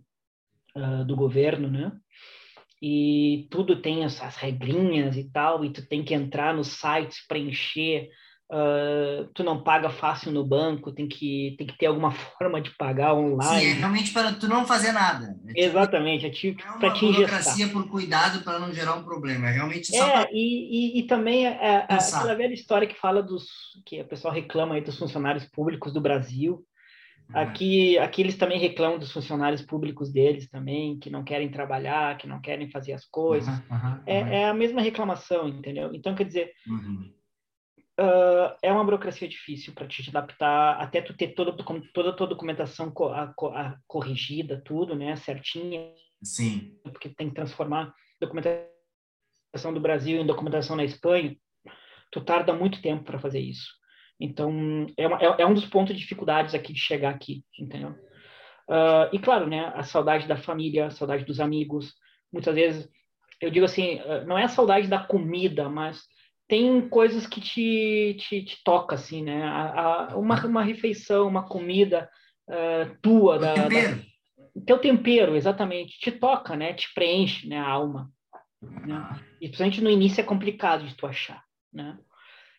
uh, 0.75 1.03
do 1.03 1.15
Governo, 1.15 1.67
né? 1.67 1.91
E 2.79 3.47
tudo 3.49 3.81
tem 3.81 4.03
essas 4.03 4.35
regrinhas 4.35 5.17
e 5.17 5.31
tal, 5.31 5.65
e 5.65 5.71
tu 5.71 5.83
tem 5.87 6.03
que 6.03 6.13
entrar 6.13 6.53
nos 6.53 6.67
sites, 6.67 7.25
preencher 7.27 8.07
Uh, 8.49 9.27
tu 9.33 9.43
não 9.43 9.61
paga 9.61 9.89
fácil 9.89 10.31
no 10.31 10.41
banco, 10.41 10.93
tem 10.93 11.05
que, 11.05 11.53
tem 11.57 11.67
que 11.67 11.77
ter 11.77 11.87
alguma 11.87 12.11
forma 12.39 12.61
de 12.61 12.69
pagar 12.77 13.13
online. 13.13 13.59
Sim, 13.59 13.71
é 13.71 13.73
realmente 13.73 14.13
para 14.13 14.31
tu 14.31 14.47
não 14.47 14.65
fazer 14.65 14.93
nada. 14.93 15.25
É 15.25 15.47
tipo, 15.47 15.59
Exatamente, 15.59 16.25
é 16.25 16.29
tipo 16.29 16.61
é 16.61 16.79
para 16.79 16.93
te 16.93 17.05
burocracia 17.05 17.67
por 17.67 17.89
cuidado 17.89 18.41
para 18.45 18.57
não 18.57 18.71
gerar 18.71 18.95
um 18.95 19.03
problema, 19.03 19.49
é 19.49 19.51
realmente 19.51 19.87
só 19.87 20.01
É, 20.01 20.11
pra... 20.11 20.29
e, 20.31 20.95
e, 20.95 20.99
e, 20.99 21.03
também 21.03 21.45
é, 21.45 21.85
é 21.89 21.93
aquela 21.93 22.35
velha 22.35 22.53
história 22.53 22.87
que 22.87 22.97
fala 22.97 23.21
dos, 23.21 23.47
que 23.85 23.99
o 23.99 24.07
pessoal 24.07 24.33
reclama 24.33 24.75
aí 24.75 24.81
dos 24.81 24.97
funcionários 24.97 25.43
públicos 25.43 25.91
do 25.91 25.99
Brasil, 25.99 26.65
uhum. 27.29 27.41
Aqui, 27.41 27.97
aqui 27.97 28.21
eles 28.21 28.37
também 28.37 28.61
reclamam 28.61 28.97
dos 28.97 29.11
funcionários 29.11 29.61
públicos 29.61 30.09
deles 30.09 30.47
também, 30.49 30.97
que 30.97 31.09
não 31.09 31.21
querem 31.21 31.51
trabalhar, 31.51 32.17
que 32.17 32.25
não 32.25 32.39
querem 32.39 32.71
fazer 32.71 32.93
as 32.93 33.03
coisas. 33.03 33.53
Uhum, 33.69 33.77
uhum, 33.77 33.99
é, 34.05 34.19
é, 34.43 34.45
a 34.47 34.53
mesma 34.53 34.79
reclamação, 34.79 35.49
entendeu? 35.49 35.93
Então, 35.93 36.15
quer 36.15 36.23
dizer, 36.23 36.53
uhum 36.65 37.16
uh, 37.99 38.55
é 38.61 38.71
uma 38.71 38.83
burocracia 38.83 39.27
difícil 39.27 39.73
para 39.73 39.87
te 39.87 40.07
adaptar, 40.09 40.79
até 40.79 41.01
tu 41.01 41.15
ter 41.15 41.29
toda, 41.29 41.51
toda 41.93 42.09
a 42.09 42.13
tua 42.13 42.27
documentação 42.27 42.91
co 42.91 43.09
a, 43.09 43.33
a, 43.53 43.77
corrigida, 43.87 44.61
tudo, 44.63 44.95
né, 44.95 45.15
certinha. 45.15 45.91
Sim. 46.23 46.79
Porque 46.83 47.09
tem 47.09 47.29
que 47.29 47.35
transformar 47.35 47.93
documentação 48.19 49.73
do 49.73 49.79
Brasil 49.79 50.21
em 50.21 50.25
documentação 50.25 50.75
na 50.75 50.83
Espanha. 50.83 51.35
Tu 52.11 52.21
tarda 52.21 52.53
muito 52.53 52.81
tempo 52.81 53.03
para 53.03 53.19
fazer 53.19 53.39
isso. 53.39 53.75
Então, 54.19 54.87
é, 54.97 55.07
uma, 55.07 55.17
é, 55.21 55.41
é, 55.41 55.45
um 55.45 55.53
dos 55.53 55.65
pontos 55.65 55.93
de 55.93 56.01
dificuldades 56.01 56.55
aqui 56.55 56.73
de 56.73 56.79
chegar 56.79 57.13
aqui, 57.13 57.43
entendeu? 57.59 57.91
Uh, 58.69 59.13
e 59.13 59.19
claro, 59.19 59.47
né, 59.47 59.71
a 59.75 59.83
saudade 59.83 60.27
da 60.27 60.35
família, 60.35 60.87
a 60.87 60.91
saudade 60.91 61.23
dos 61.23 61.39
amigos. 61.39 61.93
Muitas 62.31 62.55
vezes, 62.55 62.89
eu 63.39 63.51
digo 63.51 63.65
assim, 63.65 64.01
não 64.25 64.37
é 64.37 64.43
a 64.43 64.49
saudade 64.49 64.87
da 64.87 64.99
comida, 64.99 65.69
mas 65.69 66.03
tem 66.47 66.87
coisas 66.87 67.27
que 67.27 67.41
te, 67.41 68.15
te, 68.19 68.43
te 68.43 68.63
toca 68.63 68.95
assim, 68.95 69.23
né? 69.23 69.43
A, 69.43 70.11
a, 70.11 70.17
uma, 70.17 70.45
uma 70.45 70.63
refeição, 70.63 71.27
uma 71.27 71.47
comida 71.47 72.09
uh, 72.47 72.97
tua, 73.01 73.37
da, 73.37 73.53
tempero. 73.53 73.97
Da, 73.97 74.61
teu 74.65 74.79
tempero, 74.79 75.35
exatamente, 75.35 75.99
te 75.99 76.11
toca, 76.11 76.55
né? 76.55 76.73
Te 76.73 76.93
preenche, 76.93 77.47
né? 77.47 77.59
A 77.59 77.67
alma. 77.67 78.11
Né? 78.61 79.19
E 79.41 79.47
principalmente 79.47 79.81
no 79.81 79.89
início 79.89 80.21
é 80.21 80.23
complicado 80.23 80.85
de 80.85 80.95
tu 80.95 81.05
achar, 81.05 81.43
né? 81.71 81.97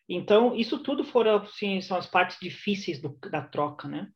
Então, 0.08 0.54
isso 0.54 0.78
tudo 0.78 1.04
foram, 1.04 1.36
assim, 1.36 1.80
são 1.80 1.96
as 1.96 2.06
partes 2.06 2.38
difíceis 2.40 3.00
do, 3.00 3.18
da 3.30 3.42
troca, 3.42 3.86
né? 3.86 4.08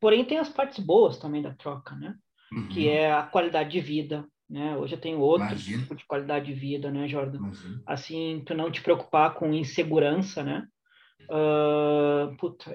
Porém, 0.00 0.24
tem 0.24 0.38
as 0.38 0.48
partes 0.48 0.84
boas 0.84 1.18
também 1.18 1.40
da 1.40 1.54
troca, 1.54 1.94
né? 1.94 2.14
Uhum. 2.52 2.68
Que 2.68 2.88
é 2.88 3.12
a 3.12 3.22
qualidade 3.22 3.70
de 3.70 3.80
vida, 3.80 4.26
né? 4.48 4.76
Hoje 4.76 4.94
eu 4.94 5.00
tenho 5.00 5.18
outro 5.18 5.46
Imagina. 5.46 5.82
tipo 5.82 5.94
de 5.94 6.06
qualidade 6.06 6.46
de 6.46 6.54
vida, 6.54 6.90
né, 6.90 7.08
Jordan? 7.08 7.38
Imagina. 7.38 7.82
Assim, 7.84 8.42
tu 8.46 8.54
não 8.54 8.70
te 8.70 8.80
preocupar 8.80 9.34
com 9.34 9.52
insegurança, 9.52 10.42
né? 10.42 10.66
Uh, 11.28 12.36
puta, 12.36 12.72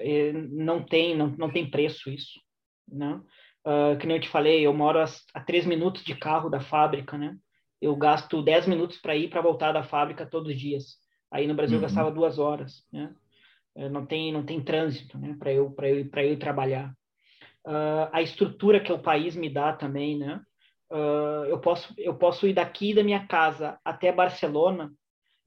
não 0.50 0.84
tem, 0.84 1.16
não, 1.16 1.28
não 1.28 1.50
tem 1.50 1.70
preço 1.70 2.10
isso, 2.10 2.38
né? 2.86 3.20
Uh, 3.64 3.96
que 3.98 4.06
nem 4.06 4.16
eu 4.16 4.22
te 4.22 4.28
falei, 4.28 4.66
eu 4.66 4.74
moro 4.74 5.00
a, 5.00 5.04
a 5.32 5.40
três 5.40 5.64
minutos 5.64 6.04
de 6.04 6.14
carro 6.14 6.50
da 6.50 6.60
fábrica, 6.60 7.16
né? 7.16 7.36
Eu 7.80 7.96
gasto 7.96 8.42
dez 8.42 8.66
minutos 8.66 8.98
para 8.98 9.16
ir 9.16 9.30
para 9.30 9.40
voltar 9.40 9.72
da 9.72 9.82
fábrica 9.82 10.26
todos 10.26 10.52
os 10.52 10.60
dias. 10.60 10.96
Aí 11.30 11.46
no 11.46 11.54
Brasil 11.54 11.78
uhum. 11.78 11.82
eu 11.82 11.88
gastava 11.88 12.10
duas 12.10 12.38
horas, 12.38 12.84
né? 12.92 13.14
Uh, 13.74 13.88
não 13.88 14.04
tem, 14.04 14.30
não 14.30 14.44
tem 14.44 14.60
trânsito, 14.62 15.18
né? 15.18 15.34
Para 15.38 15.52
eu, 15.52 15.70
para 15.70 15.88
eu, 15.88 16.06
para 16.10 16.24
eu 16.24 16.32
ir 16.32 16.38
trabalhar. 16.38 16.92
A 18.10 18.20
estrutura 18.20 18.80
que 18.80 18.92
o 18.92 18.98
país 18.98 19.36
me 19.36 19.48
dá 19.48 19.72
também, 19.72 20.18
né? 20.18 20.42
Uh, 20.92 21.44
eu, 21.46 21.58
posso, 21.58 21.94
eu 21.96 22.14
posso 22.14 22.46
ir 22.46 22.52
daqui 22.52 22.94
da 22.94 23.02
minha 23.02 23.26
casa 23.26 23.78
até 23.84 24.12
Barcelona, 24.12 24.92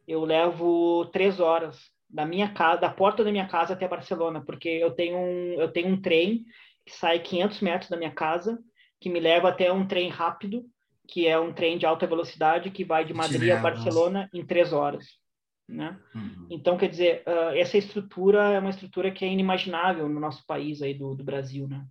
eu 0.08 0.26
levo 0.26 1.06
três 1.06 1.40
horas 1.40 1.80
da 2.10 2.26
minha 2.26 2.52
casa, 2.52 2.82
da 2.82 2.90
porta 2.90 3.24
da 3.24 3.32
minha 3.32 3.48
casa 3.48 3.74
até 3.74 3.88
Barcelona, 3.88 4.44
porque 4.44 4.70
eu 4.70 4.92
tenho 4.92 5.18
um, 5.18 5.54
eu 5.60 5.72
tenho 5.72 5.90
um 5.90 6.02
trem 6.02 6.46
que 6.86 6.96
sai 6.96 7.20
500 7.20 7.62
metros 7.62 7.90
da 7.90 7.98
minha 7.98 8.12
casa, 8.12 8.60
que 9.00 9.10
me 9.10 9.20
leva 9.20 9.50
até 9.50 9.72
um 9.72 9.88
trem 9.88 10.10
rápido, 10.10 10.66
que 11.08 11.28
é 11.28 11.40
um 11.40 11.54
trem 11.54 11.78
de 11.78 11.86
alta 11.86 12.08
velocidade 12.08 12.72
que 12.72 12.84
vai 12.84 13.06
de 13.06 13.14
Madrid 13.14 13.52
a 13.52 13.58
Barcelona 13.58 14.30
em 14.34 14.46
três 14.46 14.74
horas. 14.74 15.06
Né? 15.68 16.00
Uhum. 16.14 16.48
Então, 16.52 16.78
quer 16.78 16.90
dizer, 16.90 17.24
uh, 17.28 17.56
essa 17.56 17.78
estrutura 17.78 18.52
é 18.52 18.60
uma 18.60 18.70
estrutura 18.70 19.12
que 19.12 19.26
é 19.26 19.28
inimaginável 19.28 20.08
no 20.08 20.20
nosso 20.20 20.46
país 20.46 20.82
aí 20.82 20.94
do, 20.94 21.16
do 21.16 21.24
Brasil, 21.24 21.68
né? 21.68 21.84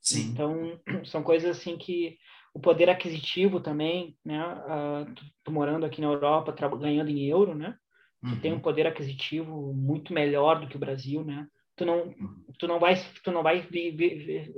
Sim. 0.00 0.30
Então, 0.30 0.80
são 1.06 1.22
coisas 1.22 1.56
assim 1.56 1.78
que 1.78 2.18
o 2.54 2.60
poder 2.60 2.90
aquisitivo 2.90 3.60
também, 3.60 4.16
né? 4.24 4.42
Uh, 4.44 5.14
tu, 5.14 5.24
tu, 5.44 5.52
morando 5.52 5.86
aqui 5.86 6.00
na 6.00 6.08
Europa, 6.08 6.54
ganhando 6.76 7.10
em 7.10 7.26
euro, 7.26 7.54
né? 7.54 7.76
Tu 8.22 8.28
uhum. 8.28 8.40
tem 8.40 8.52
um 8.52 8.60
poder 8.60 8.86
aquisitivo 8.86 9.72
muito 9.72 10.12
melhor 10.12 10.60
do 10.60 10.68
que 10.68 10.76
o 10.76 10.80
Brasil, 10.80 11.24
né? 11.24 11.46
Tu 11.76 11.84
não, 11.84 12.04
uhum. 12.04 12.44
tu 12.58 12.68
não 12.68 12.78
vai, 12.78 12.94
tu 13.24 13.32
não 13.32 13.42
vai 13.42 13.66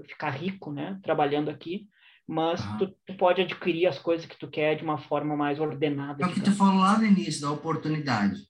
ficar 0.09 0.31
rico, 0.31 0.73
né? 0.73 0.99
Trabalhando 1.03 1.49
aqui, 1.49 1.87
mas 2.27 2.65
uhum. 2.65 2.79
tu, 2.79 2.95
tu, 3.07 3.17
pode 3.17 3.41
adquirir 3.41 3.87
as 3.87 3.99
coisas 3.99 4.27
que 4.27 4.39
tu 4.39 4.49
quer 4.49 4.77
de 4.77 4.83
uma 4.83 4.99
forma 4.99 5.37
mais 5.37 5.61
ordenada. 5.61 6.23
É 6.23 6.27
o 6.27 6.33
que 6.33 6.41
tu 6.41 6.53
falou 6.53 6.81
lá 6.81 6.99
no 6.99 7.07
início 7.07 7.43
da 7.43 7.53
oportunidade. 7.53 8.41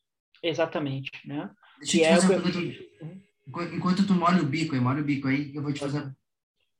Exatamente, 0.42 1.10
né? 1.26 1.50
Deixa 1.78 1.98
eu 1.98 2.00
te 2.00 2.06
é 2.06 2.14
fazer 2.14 2.34
uma 2.34 2.42
pergunta. 2.42 3.76
Enquanto 3.76 4.06
tu 4.06 4.14
molha 4.14 4.42
o 4.42 4.46
bico 4.46 4.74
aí, 4.74 4.80
molha 4.80 5.02
o 5.02 5.04
bico 5.04 5.28
aí, 5.28 5.54
eu 5.54 5.62
vou 5.62 5.72
te 5.72 5.80
fazer 5.80 6.12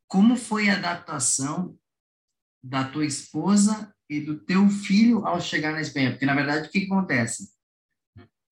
como 0.09 0.37
foi 0.37 0.69
a 0.69 0.75
adaptação 0.75 1.77
da 2.65 2.83
tua 2.89 3.05
esposa 3.05 3.95
e 4.09 4.21
do 4.21 4.39
teu 4.39 4.69
filho 4.71 5.27
ao 5.27 5.39
chegar 5.39 5.73
na 5.73 5.83
Espanha? 5.83 6.13
Porque, 6.13 6.25
na 6.25 6.35
verdade, 6.35 6.67
o 6.67 6.71
que, 6.71 6.87
acontece? 6.87 7.53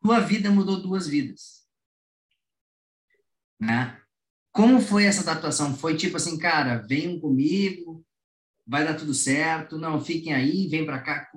Tua 0.03 0.21
vida 0.21 0.51
mudou 0.51 0.83
duas 0.83 1.09
vidas. 1.09 1.63
Né? 3.59 3.99
Como 4.53 4.81
foi 4.81 5.05
essa 5.05 5.23
adaptação? 5.23 5.75
Foi 5.75 5.97
tipo 5.97 6.19
assim, 6.19 6.39
cara, 6.39 6.85
venham 6.87 7.19
comigo, 7.19 8.05
vai 8.67 8.85
dar 8.85 8.95
tudo 8.95 9.15
certo, 9.15 9.79
não, 9.79 10.05
fiquem 10.05 10.35
aí, 10.35 10.69
vem 10.69 10.85
para 10.85 11.01
cá. 11.01 11.31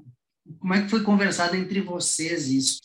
Como 0.60 0.74
é 0.74 0.84
que 0.84 0.90
foi 0.90 1.02
conversado 1.02 1.56
entre 1.56 1.80
vocês 1.80 2.50
isso? 2.50 2.82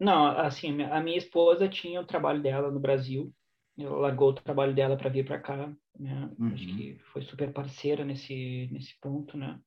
Não, 0.00 0.26
assim, 0.26 0.82
a 0.82 1.00
minha 1.00 1.18
esposa 1.18 1.68
tinha 1.68 2.00
o 2.00 2.06
trabalho 2.06 2.42
dela 2.42 2.70
no 2.70 2.80
Brasil, 2.80 3.32
largou 3.78 4.30
o 4.30 4.34
trabalho 4.34 4.74
dela 4.74 4.96
para 4.96 5.10
vir 5.10 5.24
para 5.24 5.38
cá, 5.38 5.72
né? 5.98 6.30
Uhum. 6.38 6.52
Acho 6.52 6.66
que 6.66 6.98
foi 7.12 7.22
super 7.22 7.52
parceira 7.52 8.04
nesse 8.04 8.68
nesse 8.72 8.98
ponto, 9.00 9.36
né? 9.36 9.58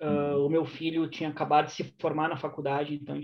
Uh, 0.00 0.46
o 0.46 0.48
meu 0.48 0.64
filho 0.64 1.08
tinha 1.08 1.28
acabado 1.28 1.66
de 1.66 1.72
se 1.72 1.94
formar 2.00 2.28
na 2.28 2.36
faculdade, 2.36 2.94
então 2.94 3.20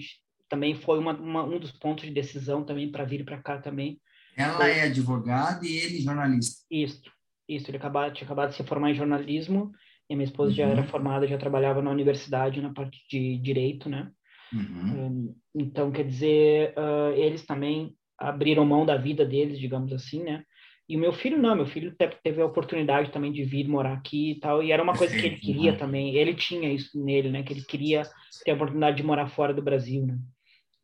também 0.49 0.75
foi 0.75 0.99
uma, 0.99 1.13
uma, 1.13 1.45
um 1.45 1.59
dos 1.59 1.73
pontos 1.73 2.05
de 2.05 2.13
decisão 2.13 2.65
também 2.65 2.91
para 2.91 3.05
vir 3.05 3.25
para 3.25 3.41
cá 3.41 3.59
também. 3.59 4.01
Ela 4.37 4.69
é 4.69 4.83
advogada 4.83 5.65
e 5.65 5.77
ele 5.77 6.01
jornalista. 6.01 6.65
Isso, 6.71 7.03
isso. 7.49 7.71
Ele 7.71 7.77
acabado, 7.77 8.13
tinha 8.13 8.27
acabado 8.27 8.51
de 8.51 8.57
se 8.57 8.65
formar 8.65 8.91
em 8.91 8.95
jornalismo 8.95 9.73
e 10.11 10.17
minha 10.17 10.27
esposa 10.27 10.51
uhum. 10.51 10.57
já 10.57 10.67
era 10.67 10.81
uhum. 10.81 10.89
formada, 10.89 11.27
já 11.27 11.39
trabalhava 11.39 11.81
na 11.81 11.91
universidade 11.91 12.61
na 12.61 12.73
parte 12.73 12.99
de 13.09 13.39
direito, 13.39 13.89
né? 13.89 14.11
Uhum. 14.53 15.35
Então, 15.55 15.91
quer 15.91 16.05
dizer, 16.05 16.75
uh, 16.77 17.13
eles 17.15 17.45
também 17.45 17.97
abriram 18.25 18.65
mão 18.65 18.87
da 18.87 18.97
vida 18.97 19.25
deles, 19.25 19.59
digamos 19.59 19.93
assim, 19.93 20.23
né? 20.23 20.45
E 20.89 20.97
o 20.97 21.01
meu 21.01 21.13
filho 21.13 21.39
não, 21.39 21.57
meu 21.57 21.67
filho 21.67 21.95
teve 22.23 22.43
a 22.43 22.47
oportunidade 22.47 23.11
também 23.11 23.33
de 23.33 23.43
vir 23.43 23.67
morar 23.67 23.95
aqui 23.95 24.33
e 24.33 24.41
tal, 24.41 24.63
e 24.63 24.71
era 24.71 24.83
uma 24.83 24.97
coisa 24.97 25.15
que 25.15 25.27
ele 25.27 25.37
queria 25.37 25.77
também, 25.79 26.15
ele 26.15 26.35
tinha 26.35 26.71
isso 26.71 27.03
nele, 27.03 27.31
né, 27.31 27.43
que 27.43 27.55
ele 27.55 27.63
queria 27.63 28.03
ter 28.45 28.51
a 28.51 28.55
oportunidade 28.55 28.99
de 28.99 29.03
morar 29.03 29.29
fora 29.29 29.55
do 29.55 29.63
Brasil, 29.63 30.05
né. 30.05 30.19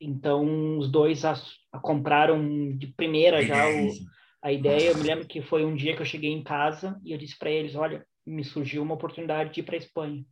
Então, 0.00 0.78
os 0.78 0.90
dois 0.90 1.22
a, 1.26 1.34
a 1.70 1.78
compraram 1.78 2.74
de 2.78 2.86
primeira 2.86 3.44
já 3.44 3.68
o, 3.68 3.90
a 4.42 4.50
ideia, 4.50 4.88
eu 4.88 4.96
me 4.96 5.02
lembro 5.02 5.26
que 5.26 5.42
foi 5.42 5.66
um 5.66 5.76
dia 5.76 5.94
que 5.94 6.00
eu 6.00 6.06
cheguei 6.06 6.30
em 6.30 6.42
casa 6.42 6.98
e 7.04 7.12
eu 7.12 7.18
disse 7.18 7.38
para 7.38 7.50
eles, 7.50 7.74
olha, 7.74 8.02
me 8.26 8.42
surgiu 8.42 8.82
uma 8.82 8.94
oportunidade 8.94 9.52
de 9.52 9.60
ir 9.60 9.64
para 9.64 9.76
Espanha, 9.76 10.24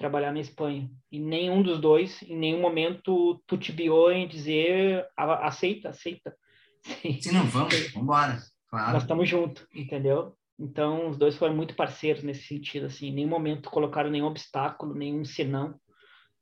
trabalhar 0.00 0.32
na 0.32 0.40
Espanha, 0.40 0.90
e 1.12 1.20
nenhum 1.20 1.62
dos 1.62 1.78
dois, 1.78 2.22
em 2.22 2.34
nenhum 2.34 2.58
momento, 2.58 3.38
tutibiou 3.46 4.10
em 4.10 4.26
dizer, 4.26 5.06
aceita, 5.14 5.90
aceita. 5.90 6.34
Sim, 6.82 7.18
não, 7.34 7.44
vamos, 7.52 7.74
vamos 7.74 7.96
embora. 7.96 8.38
Claro. 8.70 8.92
Nós 8.94 9.02
estamos 9.02 9.28
juntos, 9.28 9.66
entendeu? 9.74 10.34
Então, 10.58 11.10
os 11.10 11.18
dois 11.18 11.36
foram 11.36 11.54
muito 11.54 11.74
parceiros 11.76 12.22
nesse 12.22 12.44
sentido, 12.44 12.86
assim, 12.86 13.08
em 13.08 13.12
nenhum 13.12 13.28
momento 13.28 13.68
colocaram 13.68 14.08
nenhum 14.08 14.24
obstáculo, 14.24 14.94
nenhum 14.94 15.22
senão. 15.22 15.78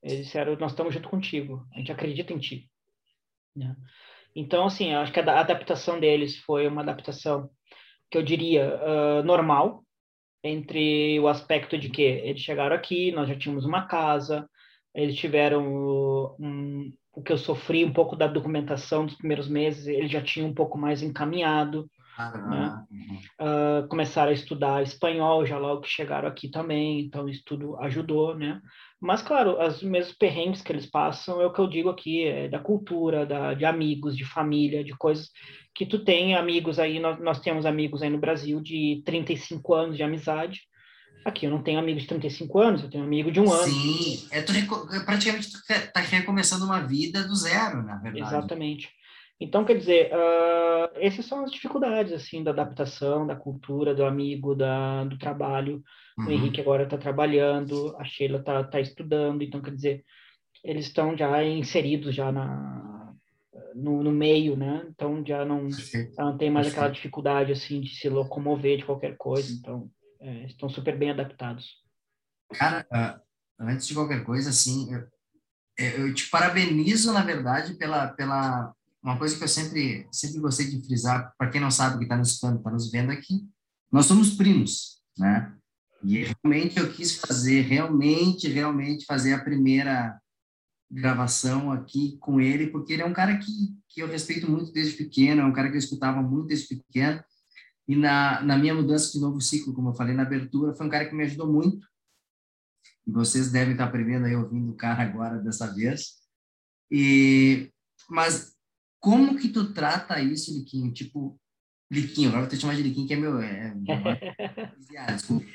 Eles 0.01 0.27
disseram, 0.27 0.55
nós 0.55 0.71
estamos 0.71 0.95
junto 0.95 1.09
contigo, 1.09 1.67
a 1.75 1.79
gente 1.79 1.91
acredita 1.91 2.33
em 2.33 2.39
ti. 2.39 2.71
Né? 3.57 3.75
Então, 4.37 4.67
assim, 4.67 4.95
acho 4.95 5.13
que 5.13 5.19
a 5.19 5.41
adaptação 5.41 5.99
deles 5.99 6.37
foi 6.39 6.69
uma 6.69 6.83
adaptação 6.83 7.51
que 8.09 8.17
eu 8.17 8.23
diria 8.23 8.77
uh, 8.77 9.23
normal, 9.25 9.83
entre 10.43 11.19
o 11.21 11.29
aspecto 11.29 11.77
de 11.79 11.89
que 11.89 12.03
eles 12.03 12.43
chegaram 12.43 12.75
aqui, 12.75 13.13
nós 13.13 13.29
já 13.29 13.37
tínhamos 13.37 13.65
uma 13.65 13.87
casa, 13.87 14.49
eles 14.95 15.17
tiveram 15.17 16.35
um, 16.39 16.93
o 17.13 17.23
que 17.23 17.33
eu 17.33 17.39
sofri 17.39 17.85
um 17.85 17.93
pouco 17.93 18.17
da 18.17 18.27
documentação 18.27 19.07
dos 19.07 19.17
primeiros 19.17 19.49
meses, 19.49 19.87
eles 19.87 20.11
já 20.11 20.23
tinham 20.23 20.49
um 20.49 20.55
pouco 20.55 20.79
mais 20.79 21.03
encaminhado, 21.03 21.89
né? 22.19 22.85
Uh, 23.41 23.89
começaram 23.89 24.31
a 24.31 24.35
estudar 24.35 24.83
espanhol 24.83 25.47
já 25.47 25.59
logo 25.59 25.83
que 25.83 25.89
chegaram 25.89 26.29
aqui 26.29 26.51
também, 26.51 27.01
então 27.01 27.29
isso 27.29 27.43
tudo 27.45 27.79
ajudou, 27.79 28.37
né? 28.37 28.61
Mas, 29.01 29.23
claro, 29.23 29.57
os 29.65 29.83
mesmos 29.83 30.17
perrengues 30.17 30.61
que 30.61 30.73
eles 30.73 30.87
passam 30.87 31.41
é 31.41 31.47
o 31.47 31.53
que 31.53 31.61
eu 31.61 31.69
digo 31.69 31.89
aqui, 31.89 32.25
é 32.25 32.49
da 32.49 32.59
cultura, 32.59 33.25
da, 33.25 33.55
de 33.55 33.65
amigos, 33.65 34.17
de 34.17 34.25
família, 34.25 34.83
de 34.83 34.97
coisas 34.97 35.31
que 35.75 35.87
tu 35.87 36.05
tem 36.05 36.35
amigos 36.35 36.79
aí, 36.79 36.99
nós, 36.99 37.21
nós 37.21 37.41
temos 37.41 37.65
amigos 37.65 38.03
aí 38.03 38.11
no 38.11 38.19
Brasil 38.19 38.61
de 38.61 39.01
35 39.05 39.75
anos 39.75 39.97
de 39.97 40.03
amizade, 40.03 40.61
Aqui 41.25 41.47
eu 41.47 41.51
não 41.51 41.63
tenho 41.63 41.79
amigo 41.79 42.01
de 42.01 42.07
35 42.07 42.59
anos, 42.59 42.83
eu 42.83 42.91
tenho 42.91 43.05
amigo 43.05 43.31
de 43.31 43.41
um 43.41 43.53
ano. 43.53 43.71
Sim, 43.71 44.27
é, 44.31 44.41
tu, 44.41 44.53
praticamente 45.05 45.51
tu 45.51 45.59
está 45.69 46.01
recomeçando 46.01 46.65
uma 46.65 46.81
vida 46.81 47.23
do 47.25 47.35
zero, 47.35 47.83
na 47.83 47.97
verdade. 47.97 48.35
Exatamente. 48.35 48.89
Então, 49.41 49.65
quer 49.65 49.79
dizer, 49.79 50.11
uh, 50.13 50.91
essas 50.97 51.25
são 51.25 51.45
as 51.45 51.53
dificuldades, 51.53 52.13
assim, 52.13 52.43
da 52.43 52.51
adaptação, 52.51 53.27
da 53.27 53.37
cultura, 53.37 53.95
do 53.95 54.05
amigo, 54.05 54.55
da, 54.55 55.05
do 55.05 55.17
trabalho. 55.17 55.83
Uhum. 56.19 56.27
O 56.27 56.31
Henrique 56.31 56.61
agora 56.61 56.83
está 56.83 56.99
trabalhando, 56.99 57.97
a 57.99 58.05
Sheila 58.05 58.41
está 58.41 58.65
tá 58.65 58.81
estudando, 58.81 59.43
então, 59.43 59.63
quer 59.63 59.75
dizer, 59.75 60.05
eles 60.65 60.87
estão 60.87 61.17
já 61.17 61.45
inseridos 61.45 62.17
já 62.17 62.33
na, 62.33 63.15
no, 63.77 64.03
no 64.03 64.11
meio, 64.11 64.57
né? 64.57 64.85
Então, 64.91 65.25
já 65.25 65.45
não, 65.45 65.71
já 65.71 66.25
não 66.25 66.37
tem 66.37 66.51
mais 66.51 66.67
aquela 66.67 66.89
dificuldade, 66.89 67.53
assim, 67.53 67.81
de 67.81 67.95
se 67.95 68.09
locomover 68.09 68.79
de 68.79 68.85
qualquer 68.85 69.17
coisa. 69.17 69.53
Então, 69.53 69.89
é, 70.21 70.47
estão 70.47 70.69
super 70.69 70.99
bem 70.99 71.11
adaptados. 71.11 71.77
Cara, 72.55 72.85
uh, 72.93 73.21
antes 73.61 73.87
de 73.87 73.95
qualquer 73.95 74.25
coisa, 74.25 74.51
assim, 74.51 74.93
eu, 74.93 76.07
eu 76.07 76.15
te 76.15 76.29
parabenizo, 76.29 77.13
na 77.13 77.23
verdade, 77.23 77.75
pela, 77.75 78.09
pela 78.09 78.75
uma 79.09 79.19
coisa 79.19 79.39
que 79.39 79.43
eu 79.43 79.49
sempre, 79.49 80.07
sempre 80.13 80.39
gostei 80.39 80.67
de 80.67 80.85
frisar, 80.85 81.33
para 81.39 81.49
quem 81.49 81.63
não 81.63 81.71
sabe 81.71 81.97
que 81.97 82.05
está 82.05 82.15
nos 82.15 82.35
está 82.35 82.71
nos 82.71 82.91
vendo 82.91 83.11
aqui, 83.11 83.49
nós 83.91 84.05
somos 84.05 84.35
primos, 84.35 85.03
né? 85.17 85.57
E 86.05 86.25
realmente 86.25 86.79
eu 86.79 86.93
quis 86.93 87.17
fazer, 87.17 87.63
realmente, 87.63 88.49
realmente 88.49 89.07
fazer 89.07 89.33
a 89.33 89.43
primeira 89.43 90.21
gravação 90.91 91.73
aqui 91.73 92.19
com 92.19 92.39
ele, 92.39 92.67
porque 92.67 92.93
ele 92.93 93.03
é 93.03 93.07
um 93.07 93.15
cara 93.15 93.39
que, 93.39 93.51
que 93.89 94.03
eu 94.03 94.07
respeito 94.07 94.51
muito 94.51 94.71
desde 94.73 94.95
pequeno, 94.95 95.41
é 95.41 95.45
um 95.45 95.55
cara 95.55 95.69
que 95.71 95.77
eu 95.77 95.81
escutava 95.81 96.21
muito 96.21 96.49
desde 96.49 96.69
pequeno, 96.69 97.25
e 97.89 97.97
na, 97.97 98.43
na 98.43 98.59
minha 98.59 98.75
mudança 98.75 99.11
de 99.11 99.21
novo 99.21 99.41
ciclo, 99.41 99.73
como 99.73 99.89
eu 99.89 99.95
falei 99.95 100.15
na 100.15 100.23
abertura, 100.23 100.75
foi 100.75 100.87
um 100.87 100.91
cara 100.91 101.07
que 101.07 101.15
me 101.15 101.25
ajudou 101.25 101.51
muito, 101.51 101.87
e 103.07 103.11
vocês 103.11 103.51
devem 103.51 103.73
estar 103.73 103.87
aprendendo 103.87 104.27
aí 104.27 104.37
ouvindo 104.37 104.71
o 104.71 104.77
cara 104.77 105.03
agora 105.03 105.39
dessa 105.39 105.67
vez, 105.75 106.19
e, 106.91 107.73
mas 108.11 108.58
como 109.01 109.37
que 109.37 109.49
tu 109.49 109.73
trata 109.73 110.21
isso, 110.21 110.53
Liquinho? 110.53 110.93
Tipo, 110.93 111.39
Liquinho, 111.91 112.29
agora 112.29 112.43
vou 112.43 112.51
te 112.51 112.61
chamar 112.61 112.77
de 112.77 112.83
Liquinho, 112.83 113.07
que 113.07 113.15
é 113.15 113.17
meu... 113.17 113.41
É, 113.41 113.75
desculpa. 115.15 115.47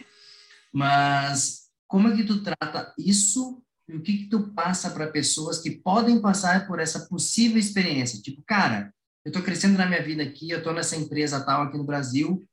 Mas 0.74 1.70
como 1.88 2.08
é 2.08 2.16
que 2.16 2.24
tu 2.24 2.44
trata 2.44 2.94
isso 2.98 3.64
e 3.88 3.96
o 3.96 4.02
que 4.02 4.20
que 4.20 4.30
tu 4.30 4.54
passa 4.54 4.90
para 4.90 5.12
pessoas 5.12 5.60
que 5.60 5.72
podem 5.72 6.22
passar 6.22 6.66
por 6.66 6.80
essa 6.80 7.08
possível 7.08 7.60
experiência? 7.60 8.22
Tipo, 8.22 8.42
cara, 8.48 8.94
eu 9.24 9.30
estou 9.30 9.44
crescendo 9.44 9.78
na 9.78 9.86
minha 9.86 10.02
vida 10.02 10.24
aqui, 10.24 10.50
eu 10.50 10.58
estou 10.58 10.74
nessa 10.74 10.96
empresa 10.96 11.46
tal 11.46 11.64
aqui 11.64 11.78
no 11.78 11.86
Brasil, 11.86 12.48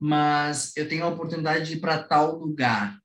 mas 0.00 0.74
eu 0.76 0.88
tenho 0.88 1.04
a 1.04 1.08
oportunidade 1.08 1.66
de 1.66 1.74
ir 1.74 1.80
para 1.80 2.02
tal 2.02 2.36
lugar. 2.36 2.96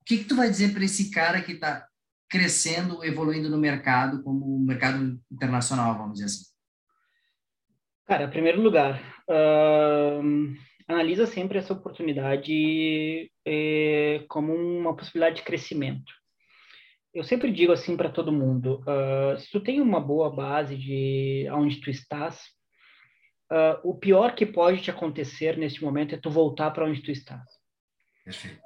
O 0.00 0.04
que 0.04 0.18
que 0.18 0.24
tu 0.24 0.36
vai 0.36 0.50
dizer 0.50 0.72
para 0.74 0.84
esse 0.84 1.10
cara 1.10 1.40
que 1.40 1.52
está 1.52 1.86
crescendo, 2.28 3.04
evoluindo 3.04 3.48
no 3.48 3.58
mercado, 3.58 4.22
como 4.22 4.56
o 4.56 4.60
mercado 4.60 5.20
internacional, 5.30 5.96
vamos 5.96 6.14
dizer 6.14 6.26
assim? 6.26 6.51
Cara, 8.06 8.24
em 8.24 8.30
primeiro 8.30 8.60
lugar, 8.60 9.00
uh, 9.28 10.54
analisa 10.88 11.26
sempre 11.26 11.58
essa 11.58 11.72
oportunidade 11.72 13.30
eh, 13.46 14.24
como 14.28 14.54
uma 14.54 14.94
possibilidade 14.96 15.36
de 15.36 15.42
crescimento. 15.42 16.12
Eu 17.14 17.22
sempre 17.24 17.52
digo 17.52 17.72
assim 17.72 17.96
para 17.96 18.10
todo 18.10 18.32
mundo: 18.32 18.82
uh, 18.82 19.38
se 19.38 19.50
tu 19.50 19.60
tem 19.60 19.80
uma 19.80 20.00
boa 20.00 20.34
base 20.34 20.76
de 20.76 21.46
onde 21.52 21.80
tu 21.80 21.90
estás, 21.90 22.42
uh, 23.52 23.78
o 23.84 23.98
pior 23.98 24.34
que 24.34 24.46
pode 24.46 24.80
te 24.80 24.90
acontecer 24.90 25.56
neste 25.56 25.82
momento 25.82 26.14
é 26.14 26.18
tu 26.18 26.30
voltar 26.30 26.70
para 26.70 26.86
onde 26.86 27.02
tu 27.02 27.10
estás. 27.10 27.46
Perfeito. 28.24 28.60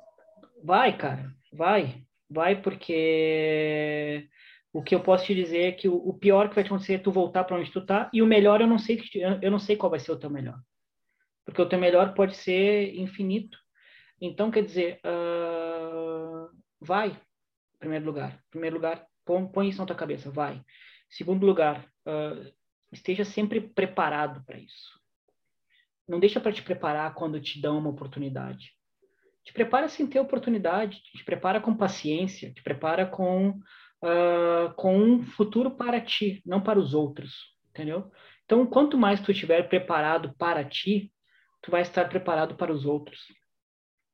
Vai, 0.63 0.97
cara, 0.97 1.33
vai, 1.53 2.03
vai, 2.31 2.61
porque 2.63 4.29
o 4.77 4.83
que 4.83 4.95
eu 4.95 5.01
posso 5.01 5.25
te 5.25 5.35
dizer 5.35 5.63
é 5.63 5.73
que 5.73 5.89
o, 5.89 6.13
pior 6.13 6.51
que 6.51 6.55
vai 6.55 6.63
te 6.63 6.67
acontecer 6.67 6.95
é 6.95 6.99
tu 6.99 7.11
voltar 7.11 7.45
para 7.45 7.57
onde 7.57 7.73
tu 7.73 7.87
tá 7.87 8.11
e 8.13 8.21
o 8.21 8.27
melhor 8.27 8.61
eu 8.61 8.67
não 8.67 8.79
sei 8.79 8.99
que 8.99 9.19
eu 9.19 9.51
não 9.51 9.59
sei 9.59 9.75
qual 9.75 9.89
vai 9.89 9.99
ser 9.99 10.13
o 10.13 10.19
teu 10.19 10.29
melhor, 10.29 10.61
porque 11.47 11.63
o 11.63 11.67
teu 11.67 11.79
melhor 11.79 12.13
pode 12.13 12.37
ser 12.37 12.95
infinito. 12.95 13.59
Então 14.21 14.51
quer 14.51 14.63
dizer, 14.63 15.01
uh, 15.03 16.55
vai, 16.79 17.09
em 17.09 17.79
primeiro 17.79 18.05
lugar. 18.05 18.35
Em 18.49 18.51
primeiro 18.51 18.77
lugar, 18.77 19.07
põe, 19.25 19.71
isso 19.71 19.79
na 19.79 19.87
tua 19.87 19.97
cabeça, 19.97 20.31
vai. 20.31 20.61
Segundo 21.09 21.47
lugar, 21.47 21.87
uh, 22.07 22.53
esteja 22.93 23.25
sempre 23.25 23.63
preparado 23.63 24.45
para 24.45 24.59
isso. 24.59 25.01
Não 26.07 26.21
deixa 26.21 26.39
para 26.39 26.53
te 26.53 26.63
preparar 26.63 27.15
quando 27.15 27.41
te 27.41 27.63
dão 27.63 27.79
uma 27.79 27.89
oportunidade. 27.89 28.73
Te 29.43 29.55
prepara 29.55 29.89
sem 29.89 30.07
ter 30.07 30.21
oportunidade, 30.21 31.03
te 31.03 31.25
prepara 31.25 31.63
com 31.63 31.75
paciência, 31.75 32.53
te 32.53 32.63
prepara 32.63 33.07
com 33.07 33.59
uh, 34.07 34.73
com 34.75 34.97
um 34.97 35.23
futuro 35.23 35.71
para 35.73 36.01
ti, 36.01 36.43
não 36.47 36.61
para 36.61 36.79
os 36.79 36.95
outros, 36.95 37.35
entendeu? 37.71 38.11
Então, 38.45 38.65
quanto 38.67 38.97
mais 38.97 39.21
tu 39.21 39.33
estiver 39.33 39.69
preparado 39.69 40.35
para 40.39 40.65
ti, 40.65 41.13
tu 41.61 41.71
vai 41.71 41.83
estar 41.83 42.09
preparado 42.09 42.55
para 42.55 42.73
os 42.73 42.87
outros. 42.87 43.21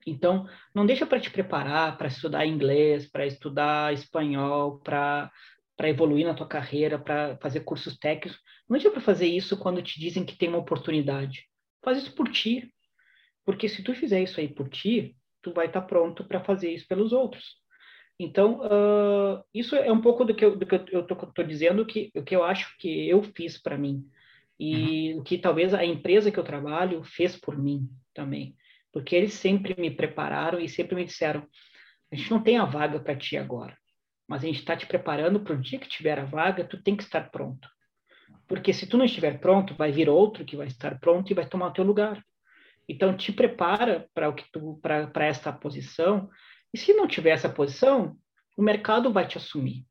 Então, 0.06 0.48
não 0.74 0.86
deixa 0.86 1.06
para 1.06 1.20
te 1.20 1.30
preparar 1.30 1.96
para 1.96 2.08
estudar 2.08 2.46
inglês, 2.46 3.08
para 3.08 3.26
estudar 3.26 3.92
espanhol, 3.92 4.80
para 4.80 5.30
para 5.74 5.88
evoluir 5.88 6.26
na 6.26 6.34
tua 6.34 6.46
carreira, 6.46 6.98
para 6.98 7.36
fazer 7.38 7.60
cursos 7.60 7.96
técnicos. 7.96 8.38
Não 8.68 8.76
deixa 8.76 8.90
para 8.90 9.00
fazer 9.00 9.26
isso 9.26 9.58
quando 9.58 9.82
te 9.82 9.98
dizem 9.98 10.24
que 10.24 10.36
tem 10.36 10.48
uma 10.48 10.58
oportunidade. 10.58 11.46
Faz 11.82 11.98
isso 11.98 12.14
por 12.14 12.28
ti. 12.28 12.72
Porque 13.44 13.68
se 13.68 13.82
tu 13.82 13.94
fizer 13.94 14.22
isso 14.22 14.38
aí 14.38 14.48
por 14.48 14.68
ti, 14.68 15.16
tu 15.40 15.52
vai 15.52 15.66
estar 15.66 15.80
tá 15.80 15.86
pronto 15.86 16.24
para 16.24 16.44
fazer 16.44 16.72
isso 16.72 16.86
pelos 16.86 17.12
outros. 17.12 17.61
Então, 18.18 18.60
uh, 18.60 19.42
isso 19.52 19.74
é 19.74 19.90
um 19.90 20.00
pouco 20.00 20.24
do 20.24 20.34
que 20.34 20.44
eu, 20.44 20.56
do 20.56 20.66
que 20.66 20.74
eu 20.74 21.00
estou 21.00 21.44
dizendo, 21.44 21.84
que, 21.84 22.10
o 22.14 22.22
que 22.22 22.36
eu 22.36 22.44
acho 22.44 22.76
que 22.78 23.08
eu 23.08 23.22
fiz 23.22 23.60
para 23.60 23.78
mim. 23.78 24.04
E 24.58 25.14
uhum. 25.14 25.20
o 25.20 25.22
que 25.24 25.38
talvez 25.38 25.74
a 25.74 25.84
empresa 25.84 26.30
que 26.30 26.38
eu 26.38 26.44
trabalho 26.44 27.02
fez 27.02 27.36
por 27.36 27.58
mim 27.58 27.88
também. 28.14 28.54
Porque 28.92 29.16
eles 29.16 29.32
sempre 29.32 29.74
me 29.80 29.90
prepararam 29.90 30.60
e 30.60 30.68
sempre 30.68 30.94
me 30.94 31.04
disseram: 31.04 31.46
a 32.12 32.16
gente 32.16 32.30
não 32.30 32.42
tem 32.42 32.58
a 32.58 32.64
vaga 32.64 33.00
para 33.00 33.16
ti 33.16 33.36
agora, 33.36 33.76
mas 34.28 34.44
a 34.44 34.46
gente 34.46 34.58
está 34.58 34.76
te 34.76 34.86
preparando 34.86 35.40
para 35.40 35.54
o 35.54 35.60
dia 35.60 35.78
que 35.78 35.88
tiver 35.88 36.18
a 36.18 36.24
vaga, 36.24 36.64
tu 36.64 36.80
tem 36.82 36.94
que 36.94 37.02
estar 37.02 37.30
pronto. 37.30 37.68
Porque 38.46 38.72
se 38.72 38.86
tu 38.86 38.98
não 38.98 39.04
estiver 39.06 39.40
pronto, 39.40 39.74
vai 39.74 39.90
vir 39.90 40.10
outro 40.10 40.44
que 40.44 40.56
vai 40.56 40.66
estar 40.66 41.00
pronto 41.00 41.30
e 41.30 41.34
vai 41.34 41.46
tomar 41.46 41.68
o 41.68 41.72
teu 41.72 41.84
lugar. 41.84 42.22
Então 42.88 43.16
te 43.16 43.32
prepara 43.32 44.06
para 44.12 44.28
o 44.28 44.34
que 44.34 44.44
tu 44.52 44.78
para 44.82 45.26
esta 45.26 45.52
posição. 45.52 46.28
E 46.72 46.78
se 46.78 46.94
não 46.94 47.06
tiver 47.06 47.30
essa 47.30 47.48
posição, 47.48 48.16
o 48.56 48.62
mercado 48.62 49.12
vai 49.12 49.26
te 49.26 49.36
assumir. 49.36 49.86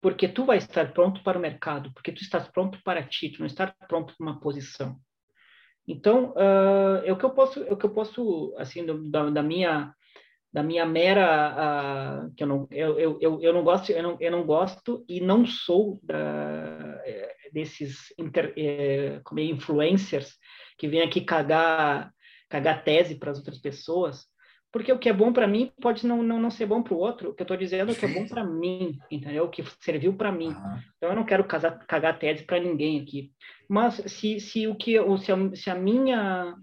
Porque 0.00 0.28
tu 0.28 0.44
vai 0.44 0.58
estar 0.58 0.92
pronto 0.92 1.22
para 1.22 1.38
o 1.38 1.40
mercado, 1.40 1.92
porque 1.92 2.12
tu 2.12 2.22
estás 2.22 2.48
pronto 2.48 2.80
para 2.84 3.02
ti, 3.02 3.30
tu 3.30 3.40
não 3.40 3.46
estás 3.46 3.72
pronto 3.88 4.14
para 4.16 4.26
uma 4.26 4.40
posição. 4.40 4.98
Então, 5.86 6.32
uh, 6.32 7.02
é 7.04 7.12
o 7.12 7.16
que 7.16 7.24
eu 7.24 7.30
posso, 7.30 7.62
é 7.64 7.72
o 7.72 7.76
que 7.76 7.86
eu 7.86 7.90
posso, 7.90 8.54
assim, 8.58 8.84
do, 8.84 9.10
da, 9.10 9.30
da, 9.30 9.42
minha, 9.42 9.92
da 10.52 10.62
minha 10.62 10.86
mera, 10.86 12.26
uh, 12.28 12.34
que 12.34 12.44
eu 12.44 12.46
não, 12.46 12.68
eu, 12.70 12.98
eu, 12.98 13.18
eu, 13.20 13.42
eu, 13.42 13.52
não 13.52 13.64
gosto, 13.64 13.90
eu 13.90 14.02
não, 14.02 14.16
eu 14.20 14.30
não 14.30 14.44
gosto 14.44 15.04
e 15.08 15.20
não 15.20 15.46
sou 15.46 15.98
da, 16.02 17.00
eh, 17.06 17.50
desses 17.52 18.12
inter, 18.18 18.52
é, 18.56 19.20
como 19.24 19.40
é, 19.40 19.44
influencers 19.44 20.36
que 20.76 20.86
vêm 20.86 21.00
aqui 21.00 21.22
cagar, 21.22 22.12
cagar 22.48 22.84
tese 22.84 23.18
para 23.18 23.30
as 23.30 23.38
outras 23.38 23.58
pessoas, 23.58 24.26
porque 24.70 24.92
o 24.92 24.98
que 24.98 25.08
é 25.08 25.12
bom 25.12 25.32
para 25.32 25.46
mim 25.46 25.72
pode 25.80 26.06
não, 26.06 26.22
não, 26.22 26.38
não 26.38 26.50
ser 26.50 26.66
bom 26.66 26.82
para 26.82 26.94
o 26.94 26.98
outro. 26.98 27.30
O 27.30 27.34
que 27.34 27.42
eu 27.42 27.44
estou 27.44 27.56
dizendo 27.56 27.90
é 27.90 27.94
que 27.94 28.04
é 28.04 28.08
bom 28.08 28.26
para 28.26 28.44
mim, 28.44 28.98
entendeu? 29.10 29.44
O 29.44 29.48
que 29.48 29.64
serviu 29.80 30.14
para 30.14 30.30
mim. 30.30 30.48
Uhum. 30.48 30.78
Então 30.96 31.10
eu 31.10 31.16
não 31.16 31.24
quero 31.24 31.44
casar, 31.44 31.78
cagar 31.86 32.18
tese 32.18 32.44
para 32.44 32.60
ninguém 32.60 33.00
aqui. 33.00 33.32
Mas 33.68 33.94
se, 34.06 34.40
se 34.40 34.66
o 34.66 34.74
que 34.74 34.96
se 35.18 35.32
a, 35.32 35.56
se 35.56 35.70
a 35.70 35.74
minha 35.74 36.54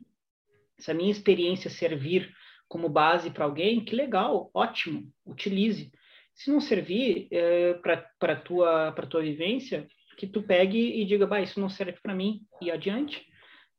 se 0.77 0.91
a 0.91 0.93
minha 0.93 1.11
experiência 1.11 1.69
servir 1.69 2.31
como 2.67 2.89
base 2.89 3.29
para 3.29 3.45
alguém, 3.45 3.83
que 3.83 3.95
legal, 3.95 4.49
ótimo, 4.53 5.09
utilize. 5.25 5.91
Se 6.33 6.51
não 6.51 6.59
servir 6.59 7.27
é, 7.31 7.75
para 8.19 8.35
tua 8.35 8.91
para 8.91 9.07
tua 9.07 9.21
vivência, 9.21 9.87
que 10.17 10.27
tu 10.27 10.43
pegue 10.43 11.01
e 11.01 11.05
diga, 11.05 11.25
bah, 11.25 11.41
isso 11.41 11.59
não 11.59 11.69
serve 11.69 11.97
para 12.01 12.13
mim 12.13 12.41
e 12.61 12.69
adiante, 12.69 13.25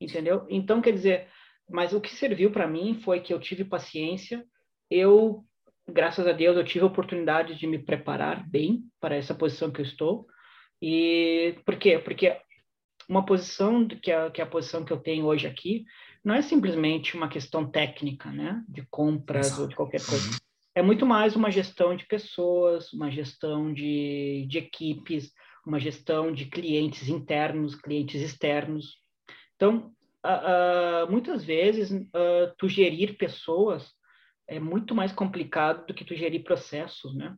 entendeu? 0.01 0.47
Então 0.48 0.81
quer 0.81 0.93
dizer, 0.93 1.28
mas 1.69 1.93
o 1.93 2.01
que 2.01 2.15
serviu 2.15 2.51
para 2.51 2.67
mim 2.67 3.01
foi 3.03 3.21
que 3.21 3.33
eu 3.33 3.41
tive 3.41 3.65
paciência, 3.65 4.45
eu, 4.91 5.45
graças 5.89 6.27
a 6.27 6.33
Deus, 6.33 6.57
eu 6.57 6.65
tive 6.65 6.85
a 6.85 6.89
oportunidade 6.89 7.57
de 7.57 7.67
me 7.67 7.79
preparar 7.79 8.49
bem 8.49 8.85
para 9.01 9.17
essa 9.17 9.35
posição 9.35 9.71
que 9.71 9.81
eu 9.81 9.85
estou. 9.85 10.27
E 10.81 11.57
por 11.65 11.77
quê? 11.77 11.99
Porque 11.99 12.37
uma 13.09 13.25
posição 13.25 13.87
que 13.87 14.11
é, 14.11 14.31
que 14.31 14.41
é 14.41 14.45
a 14.45 14.49
posição 14.49 14.85
que 14.85 14.93
eu 14.93 14.99
tenho 14.99 15.27
hoje 15.27 15.47
aqui 15.47 15.85
não 16.25 16.35
é 16.35 16.43
simplesmente 16.43 17.17
uma 17.17 17.29
questão 17.29 17.69
técnica, 17.69 18.31
né, 18.31 18.63
de 18.69 18.85
compras 18.91 19.47
Exato. 19.47 19.63
ou 19.63 19.69
de 19.69 19.77
qualquer 19.77 20.05
coisa. 20.05 20.29
Uhum. 20.29 20.37
É 20.75 20.83
muito 20.83 21.07
mais 21.07 21.35
uma 21.35 21.51
gestão 21.51 21.97
de 21.97 22.05
pessoas, 22.05 22.93
uma 22.93 23.11
gestão 23.11 23.73
de, 23.73 24.45
de 24.49 24.59
equipes, 24.59 25.33
uma 25.65 25.81
gestão 25.81 26.33
de 26.33 26.47
clientes 26.47 27.09
internos, 27.09 27.75
clientes 27.75 28.21
externos. 28.21 28.97
Então, 29.55 29.91
uh, 30.25 31.11
muitas 31.11 31.45
vezes 31.45 31.91
uh, 31.91 32.55
tu 32.59 32.69
gerir 32.69 33.17
pessoas 33.17 33.93
é 34.49 34.61
muito 34.61 34.95
mais 34.95 35.13
complicado 35.13 35.87
do 35.87 35.95
que 35.95 36.05
tu 36.05 36.15
gerir 36.15 36.45
processos, 36.45 37.15
né? 37.17 37.37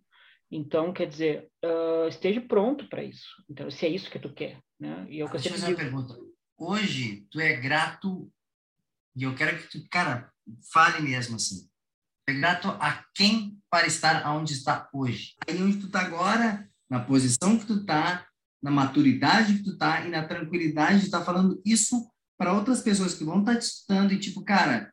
Então, 0.51 0.93
quer 0.93 1.07
dizer, 1.07 1.49
uh, 1.65 2.09
esteja 2.09 2.41
pronto 2.41 2.89
para 2.89 3.03
isso. 3.03 3.27
Então, 3.49 3.71
se 3.71 3.85
é 3.87 3.89
isso 3.89 4.11
que 4.11 4.19
tu 4.19 4.33
quer, 4.33 4.61
né? 4.81 5.07
E 5.09 5.19
eu 5.19 5.29
Deixa 5.29 5.49
eu 5.49 5.53
fazer 5.53 5.67
uma 5.67 5.77
pergunta. 5.77 6.15
Hoje, 6.57 7.27
tu 7.31 7.41
é 7.41 7.55
grato, 7.55 8.31
e 9.15 9.23
eu 9.23 9.35
quero 9.35 9.59
que 9.59 9.69
tu, 9.69 9.89
cara, 9.91 10.33
fale 10.73 11.03
mesmo 11.03 11.37
assim. 11.37 11.69
É 12.27 12.33
grato 12.33 12.69
a 12.69 13.05
quem 13.15 13.59
para 13.71 13.87
estar 13.87 14.27
onde 14.35 14.53
está 14.53 14.89
hoje? 14.93 15.35
Aí 15.47 15.63
onde 15.63 15.79
tu 15.79 15.87
está 15.87 16.01
agora, 16.01 16.69
na 16.89 17.01
posição 17.01 17.59
que 17.59 17.67
tu 17.67 17.81
está, 17.81 18.27
na 18.63 18.71
maturidade 18.71 19.59
que 19.59 19.65
tu 19.65 19.73
está 19.73 20.05
e 20.05 20.11
na 20.11 20.27
tranquilidade 20.27 21.01
de 21.01 21.05
estar 21.07 21.21
tá 21.21 21.25
falando 21.25 21.61
isso 21.65 22.11
para 22.39 22.55
outras 22.55 22.81
pessoas 22.81 23.15
que 23.15 23.25
vão 23.25 23.41
estar 23.41 23.55
tá 23.55 23.59
te 23.59 23.65
estudando 23.65 24.13
e 24.13 24.19
tipo, 24.19 24.45
cara, 24.45 24.93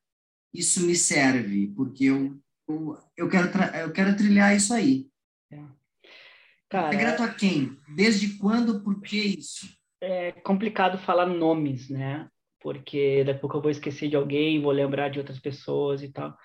isso 0.53 0.85
me 0.85 0.95
serve, 0.95 1.67
porque 1.76 2.05
eu, 2.05 2.38
eu, 2.67 2.97
eu, 3.15 3.30
quero, 3.30 3.49
eu 3.76 3.93
quero 3.93 4.17
trilhar 4.17 4.55
isso 4.55 4.73
aí. 4.73 5.07
É. 5.51 5.63
Cara, 6.69 6.93
é 6.93 6.97
grato 6.97 7.23
a 7.23 7.30
quem? 7.30 7.77
Desde 7.95 8.38
quando? 8.39 8.81
Por 8.84 8.99
que 9.01 9.17
isso? 9.17 9.67
É 10.01 10.31
complicado 10.31 10.97
falar 10.97 11.27
nomes, 11.27 11.89
né? 11.89 12.27
Porque 12.59 13.23
daqui 13.23 13.38
a 13.38 13.41
pouco 13.41 13.57
eu 13.57 13.61
vou 13.61 13.72
esquecer 13.72 14.09
de 14.09 14.15
alguém, 14.15 14.61
vou 14.61 14.72
lembrar 14.72 15.09
de 15.09 15.19
outras 15.19 15.39
pessoas 15.39 16.01
e 16.01 16.11
tal. 16.11 16.35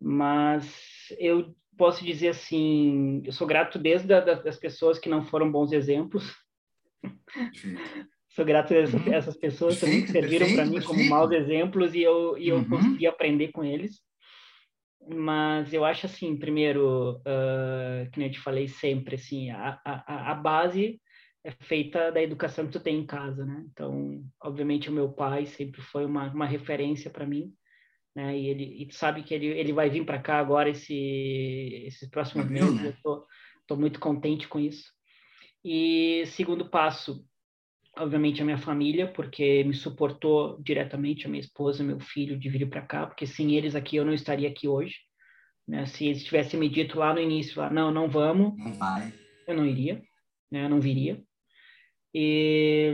Mas 0.00 0.70
eu 1.18 1.56
posso 1.76 2.04
dizer 2.04 2.28
assim, 2.28 3.22
eu 3.24 3.32
sou 3.32 3.46
grato 3.46 3.78
desde 3.78 4.12
a, 4.12 4.20
das 4.20 4.58
pessoas 4.58 4.98
que 4.98 5.08
não 5.08 5.24
foram 5.24 5.50
bons 5.50 5.72
exemplos. 5.72 6.36
Sou 8.30 8.44
grato 8.44 8.74
a 8.74 8.76
essas, 8.76 9.06
uhum. 9.06 9.12
essas 9.12 9.36
pessoas 9.36 9.80
perfeito, 9.80 10.06
que 10.06 10.12
serviram 10.12 10.54
para 10.54 10.66
mim 10.66 10.80
como 10.82 11.02
maus 11.08 11.30
exemplos 11.32 11.94
e 11.94 12.02
eu, 12.02 12.36
e 12.36 12.48
eu 12.48 12.56
uhum. 12.56 12.68
consegui 12.68 13.06
aprender 13.06 13.48
com 13.48 13.64
eles. 13.64 14.00
Mas 15.10 15.72
eu 15.72 15.84
acho 15.84 16.06
assim, 16.06 16.36
primeiro, 16.36 17.16
uh, 17.18 18.10
que 18.12 18.22
eu 18.22 18.30
te 18.30 18.38
falei 18.38 18.68
sempre, 18.68 19.14
assim, 19.14 19.50
a, 19.50 19.80
a, 19.84 20.32
a 20.32 20.34
base 20.34 21.00
é 21.44 21.50
feita 21.50 22.10
da 22.12 22.22
educação 22.22 22.66
que 22.66 22.72
tu 22.72 22.80
tem 22.80 22.98
em 22.98 23.06
casa, 23.06 23.44
né? 23.44 23.64
Então, 23.70 24.22
obviamente, 24.42 24.90
o 24.90 24.92
meu 24.92 25.10
pai 25.10 25.46
sempre 25.46 25.80
foi 25.80 26.04
uma, 26.04 26.30
uma 26.30 26.46
referência 26.46 27.10
para 27.10 27.26
mim, 27.26 27.54
né? 28.14 28.36
E 28.38 28.48
ele 28.48 28.82
e 28.82 28.86
tu 28.86 28.94
sabe 28.94 29.22
que 29.22 29.32
ele, 29.32 29.46
ele 29.46 29.72
vai 29.72 29.88
vir 29.88 30.04
para 30.04 30.20
cá 30.20 30.38
agora 30.38 30.68
esse, 30.68 30.94
esses 31.86 32.08
próximos 32.10 32.50
meses, 32.50 32.74
né? 32.74 32.88
eu 32.88 32.94
tô, 33.02 33.26
tô 33.66 33.76
muito 33.76 33.98
contente 33.98 34.46
com 34.46 34.58
isso. 34.58 34.92
E 35.64 36.24
segundo 36.26 36.68
passo, 36.68 37.24
obviamente 38.00 38.40
a 38.40 38.44
minha 38.44 38.58
família, 38.58 39.06
porque 39.06 39.64
me 39.64 39.74
suportou 39.74 40.60
diretamente, 40.62 41.26
a 41.26 41.28
minha 41.28 41.40
esposa, 41.40 41.84
meu 41.84 42.00
filho, 42.00 42.38
de 42.38 42.48
vir 42.48 42.68
para 42.68 42.82
cá, 42.82 43.06
porque 43.06 43.26
sem 43.26 43.54
eles 43.54 43.74
aqui 43.74 43.96
eu 43.96 44.04
não 44.04 44.12
estaria 44.12 44.48
aqui 44.48 44.68
hoje. 44.68 44.96
Né? 45.66 45.84
Se 45.86 46.06
eles 46.06 46.24
tivessem 46.24 46.58
me 46.58 46.68
dito 46.68 46.98
lá 46.98 47.12
no 47.12 47.20
início, 47.20 47.60
lá, 47.60 47.70
não, 47.70 47.90
não 47.90 48.08
vamos, 48.08 48.56
não 48.56 48.72
vai. 48.74 49.12
eu 49.46 49.54
não 49.54 49.66
iria, 49.66 50.02
né? 50.50 50.64
eu 50.64 50.68
não 50.68 50.80
viria. 50.80 51.22
E, 52.14 52.92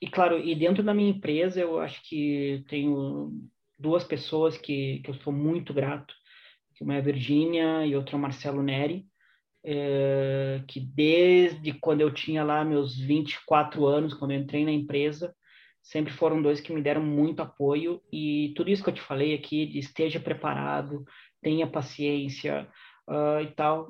e 0.00 0.08
claro, 0.08 0.38
e 0.38 0.54
dentro 0.54 0.82
da 0.82 0.94
minha 0.94 1.10
empresa 1.10 1.60
eu 1.60 1.80
acho 1.80 2.00
que 2.08 2.64
tenho 2.68 3.32
duas 3.78 4.04
pessoas 4.04 4.56
que, 4.56 5.00
que 5.00 5.10
eu 5.10 5.14
sou 5.14 5.32
muito 5.32 5.74
grato, 5.74 6.14
uma 6.80 6.94
é 6.94 6.98
a 6.98 7.02
Virgínia 7.02 7.86
e 7.86 7.94
outra 7.94 8.16
é 8.16 8.18
o 8.18 8.20
Marcelo 8.20 8.62
Neri, 8.62 9.06
é, 9.64 10.62
que 10.68 10.78
desde 10.78 11.72
quando 11.72 12.02
eu 12.02 12.12
tinha 12.12 12.44
lá 12.44 12.64
meus 12.64 12.96
24 12.98 13.86
anos, 13.86 14.12
quando 14.12 14.32
eu 14.32 14.38
entrei 14.38 14.64
na 14.64 14.70
empresa, 14.70 15.34
sempre 15.82 16.12
foram 16.12 16.42
dois 16.42 16.60
que 16.60 16.72
me 16.72 16.82
deram 16.82 17.02
muito 17.02 17.40
apoio. 17.40 18.02
E 18.12 18.52
tudo 18.56 18.70
isso 18.70 18.84
que 18.84 18.90
eu 18.90 18.94
te 18.94 19.00
falei 19.00 19.34
aqui, 19.34 19.66
de 19.66 19.78
esteja 19.78 20.20
preparado, 20.20 21.04
tenha 21.42 21.66
paciência 21.66 22.68
uh, 23.08 23.40
e 23.42 23.46
tal, 23.54 23.88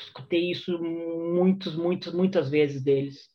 escutei 0.00 0.50
isso 0.50 0.78
muitos, 0.78 1.74
muitas, 1.74 2.12
muitas 2.12 2.50
vezes 2.50 2.82
deles, 2.82 3.28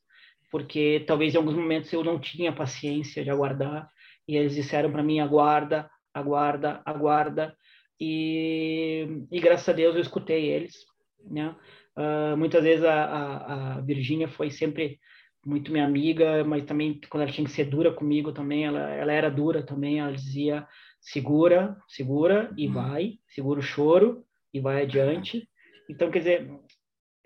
porque 0.52 1.04
talvez 1.08 1.34
em 1.34 1.38
alguns 1.38 1.56
momentos 1.56 1.92
eu 1.92 2.04
não 2.04 2.20
tinha 2.20 2.54
paciência 2.54 3.24
de 3.24 3.30
aguardar 3.32 3.90
e 4.28 4.38
eles 4.38 4.56
disseram 4.56 4.92
para 4.92 5.04
mim 5.04 5.20
aguarda, 5.20 5.90
aguarda, 6.14 6.82
aguarda. 6.86 7.56
E, 8.00 9.26
e 9.32 9.40
graças 9.40 9.70
a 9.70 9.74
Deus 9.74 9.96
eu 9.96 10.02
escutei 10.02 10.50
eles 10.50 10.76
né? 11.24 11.56
Uh, 11.96 12.36
muitas 12.38 12.64
vezes 12.64 12.84
a, 12.84 13.06
a, 13.06 13.76
a 13.76 13.82
Virgínia 13.82 14.28
foi 14.28 14.50
sempre 14.50 15.00
muito 15.46 15.72
minha 15.72 15.86
amiga, 15.86 16.44
mas 16.44 16.66
também 16.66 17.00
quando 17.10 17.24
ela 17.24 17.32
tinha 17.32 17.46
que 17.46 17.54
ser 17.54 17.66
dura 17.66 17.92
comigo 17.94 18.32
também, 18.32 18.66
ela, 18.66 18.90
ela 18.90 19.12
era 19.12 19.30
dura 19.30 19.62
também, 19.64 20.00
ela 20.00 20.12
dizia 20.12 20.68
segura, 21.02 21.78
segura 21.88 22.52
e 22.58 22.68
uhum. 22.68 22.74
vai, 22.74 23.20
segura 23.28 23.60
o 23.60 23.64
choro 23.64 24.26
e 24.54 24.60
vai 24.60 24.84
adiante. 24.84 25.48
Então, 25.90 26.10
quer 26.10 26.20
dizer, 26.20 26.50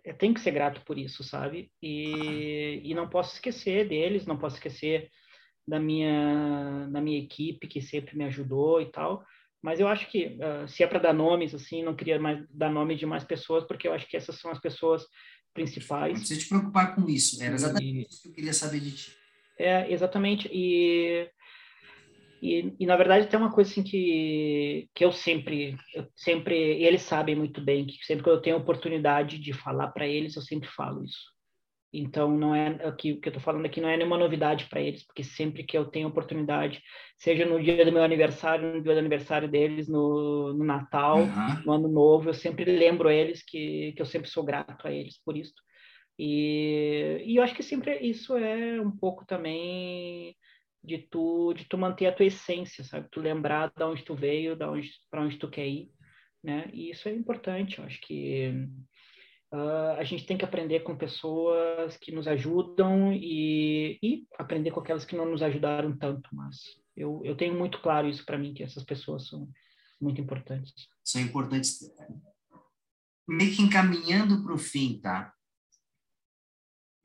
eu 0.03 0.13
tenho 0.15 0.33
que 0.33 0.39
ser 0.39 0.51
grato 0.51 0.81
por 0.85 0.97
isso, 0.97 1.23
sabe? 1.23 1.71
E, 1.81 2.81
e 2.83 2.93
não 2.93 3.07
posso 3.07 3.35
esquecer 3.35 3.87
deles, 3.87 4.25
não 4.25 4.37
posso 4.37 4.55
esquecer 4.55 5.11
da 5.67 5.79
minha 5.79 6.87
da 6.89 7.01
minha 7.01 7.19
equipe 7.19 7.67
que 7.67 7.81
sempre 7.81 8.17
me 8.17 8.23
ajudou 8.23 8.81
e 8.81 8.85
tal. 8.85 9.23
Mas 9.61 9.79
eu 9.79 9.87
acho 9.87 10.09
que 10.09 10.37
uh, 10.37 10.67
se 10.67 10.83
é 10.83 10.87
para 10.87 10.99
dar 10.99 11.13
nomes 11.13 11.53
assim, 11.53 11.83
não 11.83 11.95
queria 11.95 12.19
mais 12.19 12.45
dar 12.49 12.69
nome 12.69 12.95
de 12.95 13.05
mais 13.05 13.23
pessoas 13.23 13.63
porque 13.65 13.87
eu 13.87 13.93
acho 13.93 14.07
que 14.07 14.15
essas 14.15 14.39
são 14.39 14.51
as 14.51 14.59
pessoas 14.59 15.03
principais. 15.53 16.13
Não 16.13 16.19
precisa 16.19 16.39
te 16.39 16.49
preocupar 16.49 16.95
com 16.95 17.09
isso. 17.09 17.41
Era 17.43 17.55
exatamente 17.55 17.99
e... 17.99 18.07
isso 18.07 18.21
que 18.21 18.29
eu 18.29 18.33
queria 18.33 18.53
saber 18.53 18.79
de 18.79 18.91
ti. 18.91 19.17
É, 19.57 19.91
exatamente. 19.91 20.47
E 20.53 21.29
e, 22.41 22.75
e, 22.79 22.85
na 22.85 22.95
verdade 22.95 23.27
tem 23.27 23.39
uma 23.39 23.51
coisa 23.51 23.71
assim 23.71 23.83
que, 23.83 24.87
que 24.93 25.03
eu 25.03 25.11
sempre, 25.11 25.75
eu 25.93 26.07
sempre, 26.15 26.55
eles 26.55 27.01
sabem 27.01 27.35
muito 27.35 27.61
bem 27.61 27.85
que 27.85 28.05
sempre 28.05 28.23
que 28.23 28.29
eu 28.29 28.41
tenho 28.41 28.57
oportunidade 28.57 29.39
de 29.39 29.53
falar 29.53 29.87
para 29.87 30.07
eles, 30.07 30.35
eu 30.35 30.41
sempre 30.41 30.69
falo 30.69 31.03
isso. 31.03 31.36
Então 31.91 32.29
não 32.29 32.53
é 32.53 32.67
aqui 32.85 33.13
o 33.13 33.21
que 33.21 33.29
eu 33.29 33.31
estou 33.31 33.41
falando 33.41 33.65
aqui 33.65 33.79
não 33.79 33.87
é 33.87 33.95
nenhuma 33.95 34.17
novidade 34.17 34.65
para 34.65 34.81
eles, 34.81 35.05
porque 35.05 35.23
sempre 35.23 35.63
que 35.63 35.77
eu 35.77 35.85
tenho 35.85 36.07
oportunidade, 36.07 36.81
seja 37.17 37.45
no 37.45 37.61
dia 37.61 37.85
do 37.85 37.91
meu 37.91 38.03
aniversário, 38.03 38.75
no 38.75 38.83
dia 38.83 38.93
do 38.93 38.99
aniversário 38.99 39.49
deles, 39.49 39.87
no, 39.87 40.53
no 40.53 40.65
Natal, 40.65 41.19
uhum. 41.19 41.63
no 41.65 41.71
Ano 41.71 41.87
Novo, 41.87 42.29
eu 42.29 42.33
sempre 42.33 42.65
lembro 42.65 43.09
eles 43.09 43.41
que, 43.43 43.93
que 43.93 44.01
eu 44.01 44.05
sempre 44.05 44.29
sou 44.29 44.43
grato 44.43 44.85
a 44.85 44.91
eles 44.91 45.17
por 45.23 45.37
isso. 45.37 45.53
E, 46.19 47.23
e 47.25 47.35
eu 47.37 47.43
acho 47.43 47.55
que 47.55 47.63
sempre 47.63 47.97
isso 47.99 48.35
é 48.35 48.81
um 48.81 48.91
pouco 48.91 49.25
também 49.25 50.35
de 50.83 50.99
tu 51.09 51.53
de 51.53 51.65
tu 51.65 51.77
manter 51.77 52.07
a 52.07 52.13
tua 52.13 52.25
essência, 52.25 52.83
sabe? 52.83 53.07
Tu 53.11 53.19
lembrar 53.19 53.71
de 53.75 53.83
onde 53.83 54.03
tu 54.03 54.15
veio, 54.15 54.57
para 55.09 55.21
onde 55.21 55.37
tu 55.37 55.49
quer 55.49 55.67
ir, 55.67 55.89
né? 56.43 56.69
E 56.73 56.89
isso 56.91 57.07
é 57.07 57.13
importante. 57.13 57.79
Eu 57.79 57.85
acho 57.85 57.99
que 58.01 58.67
uh, 59.53 59.97
a 59.97 60.03
gente 60.03 60.25
tem 60.25 60.37
que 60.37 60.45
aprender 60.45 60.81
com 60.81 60.97
pessoas 60.97 61.97
que 61.97 62.11
nos 62.11 62.27
ajudam 62.27 63.13
e, 63.13 63.99
e 64.01 64.27
aprender 64.37 64.71
com 64.71 64.79
aquelas 64.79 65.05
que 65.05 65.15
não 65.15 65.29
nos 65.29 65.41
ajudaram 65.41 65.97
tanto. 65.97 66.29
Mas 66.33 66.57
eu, 66.95 67.21
eu 67.23 67.35
tenho 67.35 67.53
muito 67.53 67.81
claro 67.81 68.07
isso 68.07 68.25
para 68.25 68.37
mim 68.37 68.53
que 68.53 68.63
essas 68.63 68.83
pessoas 68.83 69.27
são 69.27 69.47
muito 69.99 70.21
importantes. 70.21 70.87
São 71.03 71.21
importantes. 71.21 71.79
Meio 73.27 73.55
que 73.55 73.61
encaminhando 73.61 74.43
para 74.43 74.53
o 74.53 74.57
fim, 74.57 74.99
tá? 75.01 75.33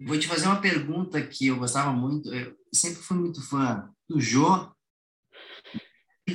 Vou 0.01 0.19
te 0.19 0.27
fazer 0.27 0.47
uma 0.47 0.60
pergunta 0.60 1.24
que 1.24 1.47
eu 1.47 1.59
gostava 1.59 1.93
muito, 1.93 2.32
eu 2.35 2.56
sempre 2.73 3.02
fui 3.02 3.16
muito 3.16 3.40
fã 3.40 3.89
do 4.09 4.20
Jô 4.20 4.73
e 6.27 6.35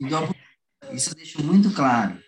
do 0.00 0.94
Isso 0.94 1.10
eu 1.10 1.14
deixo 1.14 1.42
muito 1.44 1.74
claro. 1.74 2.22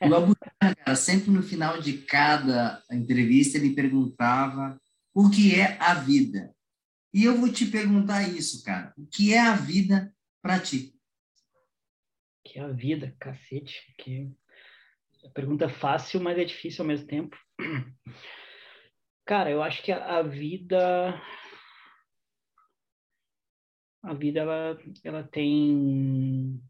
O 0.00 0.14
Abu 0.14 0.31
cara, 0.74 0.96
sempre 0.96 1.30
no 1.30 1.42
final 1.42 1.80
de 1.80 1.98
cada 1.98 2.82
entrevista, 2.90 3.58
ele 3.58 3.74
perguntava 3.74 4.80
o 5.14 5.30
que 5.30 5.54
é 5.54 5.76
a 5.80 5.94
vida. 5.94 6.54
E 7.12 7.24
eu 7.24 7.36
vou 7.36 7.52
te 7.52 7.66
perguntar 7.66 8.22
isso, 8.28 8.64
cara. 8.64 8.94
O 8.96 9.06
que 9.06 9.34
é 9.34 9.40
a 9.40 9.54
vida 9.54 10.14
para 10.40 10.58
ti? 10.58 10.94
O 12.40 12.48
que 12.48 12.58
é 12.58 12.62
a 12.62 12.68
vida, 12.68 13.14
cacete. 13.18 13.94
Que... 13.98 14.30
Pergunta 15.34 15.68
fácil, 15.68 16.20
mas 16.20 16.38
é 16.38 16.44
difícil 16.44 16.82
ao 16.82 16.88
mesmo 16.88 17.06
tempo. 17.06 17.36
Cara, 19.24 19.50
eu 19.50 19.62
acho 19.62 19.82
que 19.82 19.92
a, 19.92 20.18
a 20.18 20.22
vida 20.22 21.20
a 24.02 24.14
vida 24.14 24.40
ela, 24.40 24.78
ela 25.04 25.22
tem 25.22 26.60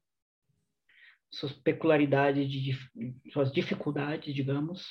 suas 1.32 1.52
peculiaridades, 1.52 2.50
de, 2.50 2.78
suas 3.32 3.50
dificuldades, 3.52 4.34
digamos, 4.34 4.86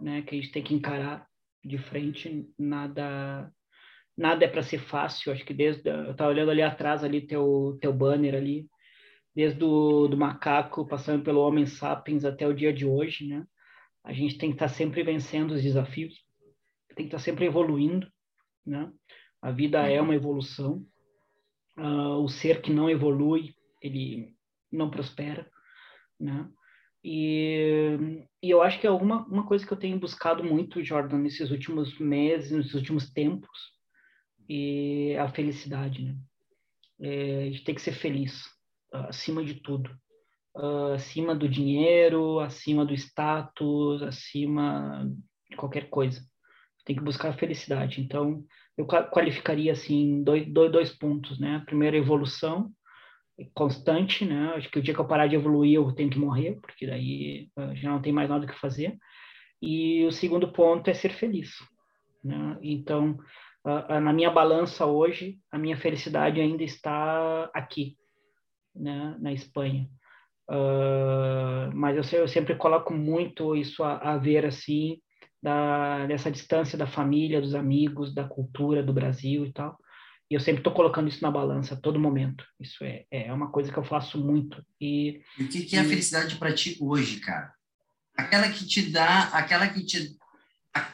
né, 0.00 0.22
que 0.22 0.34
a 0.34 0.40
gente 0.40 0.52
tem 0.52 0.62
que 0.62 0.74
encarar 0.74 1.26
de 1.64 1.78
frente. 1.78 2.48
Nada 2.58 3.52
nada 4.16 4.44
é 4.44 4.48
para 4.48 4.62
ser 4.62 4.78
fácil. 4.78 5.32
Acho 5.32 5.44
que 5.44 5.54
desde 5.54 5.88
eu 5.88 6.12
estava 6.12 6.30
olhando 6.30 6.50
ali 6.50 6.62
atrás 6.62 7.02
ali 7.02 7.26
teu 7.26 7.78
teu 7.80 7.92
banner 7.92 8.34
ali, 8.34 8.68
desde 9.34 9.58
do 9.58 10.16
macaco 10.16 10.86
passando 10.86 11.22
pelo 11.24 11.40
homem 11.40 11.66
sapiens 11.66 12.24
até 12.24 12.46
o 12.46 12.54
dia 12.54 12.72
de 12.72 12.86
hoje, 12.86 13.26
né? 13.26 13.44
A 14.04 14.12
gente 14.12 14.38
tem 14.38 14.50
que 14.50 14.56
estar 14.56 14.68
tá 14.68 14.72
sempre 14.74 15.02
vencendo 15.02 15.52
os 15.52 15.62
desafios 15.62 16.14
tem 17.00 17.08
que 17.08 17.14
estar 17.14 17.18
sempre 17.18 17.46
evoluindo, 17.46 18.06
né? 18.66 18.92
A 19.40 19.50
vida 19.50 19.88
é 19.88 20.00
uma 20.00 20.14
evolução. 20.14 20.84
Uh, 21.78 22.22
o 22.22 22.28
ser 22.28 22.60
que 22.60 22.72
não 22.72 22.90
evolui, 22.90 23.54
ele 23.80 24.34
não 24.70 24.90
prospera, 24.90 25.48
né? 26.20 26.48
E, 27.02 28.26
e 28.42 28.50
eu 28.50 28.62
acho 28.62 28.78
que 28.78 28.86
é 28.86 28.90
alguma 28.90 29.26
uma 29.26 29.46
coisa 29.46 29.66
que 29.66 29.72
eu 29.72 29.78
tenho 29.78 29.98
buscado 29.98 30.44
muito, 30.44 30.82
Jordan, 30.82 31.18
nesses 31.18 31.50
últimos 31.50 31.98
meses, 31.98 32.50
nesses 32.50 32.74
últimos 32.74 33.10
tempos, 33.10 33.58
e 34.48 35.16
a 35.16 35.28
felicidade, 35.28 36.04
né? 36.04 36.16
É, 37.00 37.42
a 37.44 37.44
gente 37.46 37.64
tem 37.64 37.74
que 37.74 37.80
ser 37.80 37.92
feliz, 37.92 38.44
uh, 38.94 39.08
acima 39.08 39.42
de 39.42 39.54
tudo. 39.54 39.90
Uh, 40.54 40.92
acima 40.94 41.34
do 41.34 41.48
dinheiro, 41.48 42.40
acima 42.40 42.84
do 42.84 42.92
status, 42.92 44.02
acima 44.02 45.08
de 45.48 45.56
qualquer 45.56 45.88
coisa 45.88 46.20
tem 46.84 46.96
que 46.96 47.02
buscar 47.02 47.30
a 47.30 47.36
felicidade. 47.36 48.00
Então, 48.00 48.44
eu 48.76 48.86
qualificaria 48.86 49.72
assim 49.72 50.22
dois, 50.22 50.46
dois, 50.52 50.72
dois 50.72 50.90
pontos, 50.90 51.38
né? 51.38 51.62
Primeiro, 51.64 51.96
evolução 51.96 52.70
constante, 53.54 54.24
né? 54.24 54.52
Acho 54.54 54.70
que 54.70 54.78
o 54.78 54.82
dia 54.82 54.94
que 54.94 55.00
eu 55.00 55.06
parar 55.06 55.26
de 55.26 55.36
evoluir, 55.36 55.74
eu 55.74 55.92
tenho 55.92 56.10
que 56.10 56.18
morrer, 56.18 56.58
porque 56.60 56.86
daí 56.86 57.48
uh, 57.56 57.74
já 57.76 57.90
não 57.90 58.00
tem 58.00 58.12
mais 58.12 58.28
nada 58.28 58.46
que 58.46 58.58
fazer. 58.58 58.96
E 59.62 60.04
o 60.04 60.12
segundo 60.12 60.52
ponto 60.52 60.88
é 60.88 60.94
ser 60.94 61.10
feliz, 61.10 61.50
né? 62.24 62.58
Então, 62.62 63.18
uh, 63.64 63.96
uh, 63.96 64.00
na 64.00 64.12
minha 64.12 64.30
balança 64.30 64.86
hoje, 64.86 65.38
a 65.50 65.58
minha 65.58 65.76
felicidade 65.76 66.40
ainda 66.40 66.62
está 66.62 67.50
aqui, 67.54 67.96
né? 68.74 69.16
Na 69.20 69.32
Espanha. 69.32 69.88
mas 71.74 72.12
eu, 72.12 72.20
eu, 72.20 72.28
sempre 72.28 72.56
coloco 72.56 72.92
muito 72.92 73.54
isso 73.54 73.84
a, 73.84 74.14
a 74.14 74.18
ver 74.18 74.44
assim 74.44 74.98
da, 75.42 76.06
dessa 76.06 76.30
distância 76.30 76.76
da 76.76 76.86
família, 76.86 77.40
dos 77.40 77.54
amigos, 77.54 78.14
da 78.14 78.24
cultura 78.24 78.82
do 78.82 78.92
Brasil 78.92 79.46
e 79.46 79.52
tal. 79.52 79.78
E 80.30 80.34
eu 80.34 80.40
sempre 80.40 80.60
estou 80.60 80.72
colocando 80.72 81.08
isso 81.08 81.22
na 81.22 81.30
balança 81.30 81.74
a 81.74 81.76
todo 81.76 81.98
momento. 81.98 82.44
Isso 82.60 82.84
é, 82.84 83.04
é 83.10 83.32
uma 83.32 83.50
coisa 83.50 83.72
que 83.72 83.78
eu 83.78 83.82
faço 83.82 84.16
muito. 84.16 84.64
E, 84.80 85.22
o 85.38 85.48
que, 85.48 85.62
que 85.62 85.76
é 85.76 85.80
a 85.80 85.84
felicidade 85.84 86.36
para 86.36 86.54
ti 86.54 86.78
hoje, 86.80 87.18
cara? 87.18 87.52
Aquela 88.16 88.48
que 88.48 88.64
te 88.64 88.90
dá, 88.90 89.24
aquela 89.32 89.66
que 89.66 89.84
te, 89.84 90.16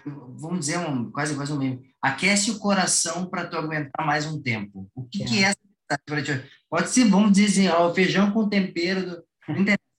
vamos 0.06 0.60
dizer, 0.60 0.78
um, 0.78 1.10
quase 1.10 1.36
quase 1.36 1.52
um 1.52 1.58
meme, 1.58 1.94
aquece 2.00 2.50
o 2.50 2.58
coração 2.58 3.28
para 3.28 3.46
tu 3.46 3.58
aguentar 3.58 4.06
mais 4.06 4.24
um 4.24 4.40
tempo. 4.40 4.90
O 4.94 5.04
que 5.04 5.22
é, 5.22 5.26
que 5.26 5.44
é 5.44 5.48
essa 5.48 5.58
felicidade 5.58 6.02
para 6.06 6.22
ti? 6.22 6.50
Pode 6.70 6.90
ser, 6.90 7.04
vamos 7.04 7.32
dizer 7.32 7.46
assim, 7.46 7.68
ó, 7.68 7.90
o 7.90 7.94
feijão 7.94 8.32
com 8.32 8.48
tempero. 8.48 9.04
Do, 9.04 9.24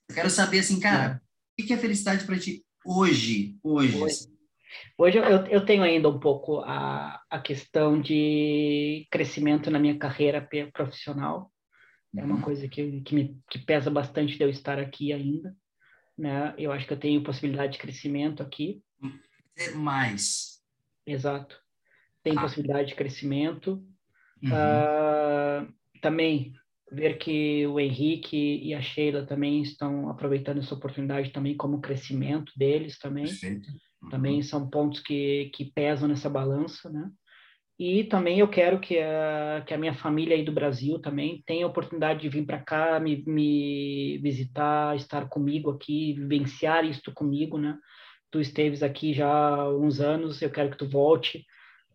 eu 0.09 0.15
quero 0.15 0.29
saber 0.31 0.59
assim, 0.59 0.79
cara, 0.79 1.21
é. 1.59 1.63
o 1.63 1.67
que 1.67 1.73
é 1.73 1.77
felicidade 1.77 2.25
para 2.25 2.39
ti 2.39 2.65
hoje? 2.83 3.55
Hoje. 3.61 3.97
hoje. 3.97 4.36
Hoje 4.97 5.17
eu, 5.17 5.23
eu 5.47 5.65
tenho 5.65 5.83
ainda 5.83 6.09
um 6.09 6.19
pouco 6.19 6.59
a, 6.59 7.21
a 7.29 7.39
questão 7.39 7.99
de 8.01 9.07
crescimento 9.11 9.71
na 9.71 9.79
minha 9.79 9.97
carreira 9.97 10.47
profissional. 10.73 11.51
É 12.15 12.23
uma 12.23 12.35
uhum. 12.35 12.41
coisa 12.41 12.67
que, 12.67 13.01
que, 13.01 13.13
me, 13.13 13.37
que 13.49 13.59
pesa 13.59 13.91
bastante 13.91 14.37
de 14.37 14.43
eu 14.43 14.49
estar 14.49 14.79
aqui 14.79 15.13
ainda. 15.13 15.55
Né? 16.17 16.53
Eu 16.57 16.71
acho 16.71 16.87
que 16.87 16.93
eu 16.93 16.99
tenho 16.99 17.23
possibilidade 17.23 17.73
de 17.73 17.79
crescimento 17.79 18.41
aqui. 18.41 18.81
Mais. 19.75 20.59
Exato. 21.05 21.59
Tem 22.23 22.37
ah. 22.37 22.41
possibilidade 22.41 22.89
de 22.89 22.95
crescimento. 22.95 23.83
Uhum. 24.41 24.49
Uh, 24.51 25.73
também 26.01 26.53
ver 26.91 27.17
que 27.17 27.67
o 27.67 27.79
Henrique 27.79 28.61
e 28.63 28.73
a 28.73 28.81
Sheila 28.81 29.25
também 29.25 29.61
estão 29.61 30.09
aproveitando 30.09 30.59
essa 30.59 30.73
oportunidade 30.73 31.31
também 31.31 31.55
como 31.55 31.81
crescimento 31.81 32.51
deles 32.55 32.97
também. 32.97 33.25
Perfeito. 33.25 33.67
Também 34.09 34.41
são 34.41 34.69
pontos 34.69 34.99
que, 35.01 35.51
que 35.53 35.65
pesam 35.65 36.07
nessa 36.07 36.29
balança, 36.29 36.89
né? 36.89 37.09
E 37.79 38.05
também 38.05 38.39
eu 38.39 38.47
quero 38.47 38.79
que 38.79 38.97
a, 38.97 39.63
que 39.65 39.73
a 39.73 39.77
minha 39.77 39.93
família 39.93 40.35
aí 40.35 40.43
do 40.43 40.51
Brasil 40.51 40.99
também 40.99 41.43
tenha 41.45 41.63
a 41.63 41.69
oportunidade 41.69 42.21
de 42.21 42.29
vir 42.29 42.43
para 42.43 42.59
cá, 42.59 42.99
me, 42.99 43.23
me 43.27 44.17
visitar, 44.17 44.95
estar 44.95 45.29
comigo 45.29 45.69
aqui, 45.69 46.13
vivenciar 46.13 46.85
isto 46.85 47.11
comigo, 47.11 47.57
né? 47.59 47.77
Tu 48.31 48.41
esteves 48.41 48.81
aqui 48.81 49.13
já 49.13 49.29
há 49.29 49.69
uns 49.69 49.99
anos, 49.99 50.41
eu 50.41 50.49
quero 50.49 50.71
que 50.71 50.77
tu 50.77 50.89
volte 50.89 51.45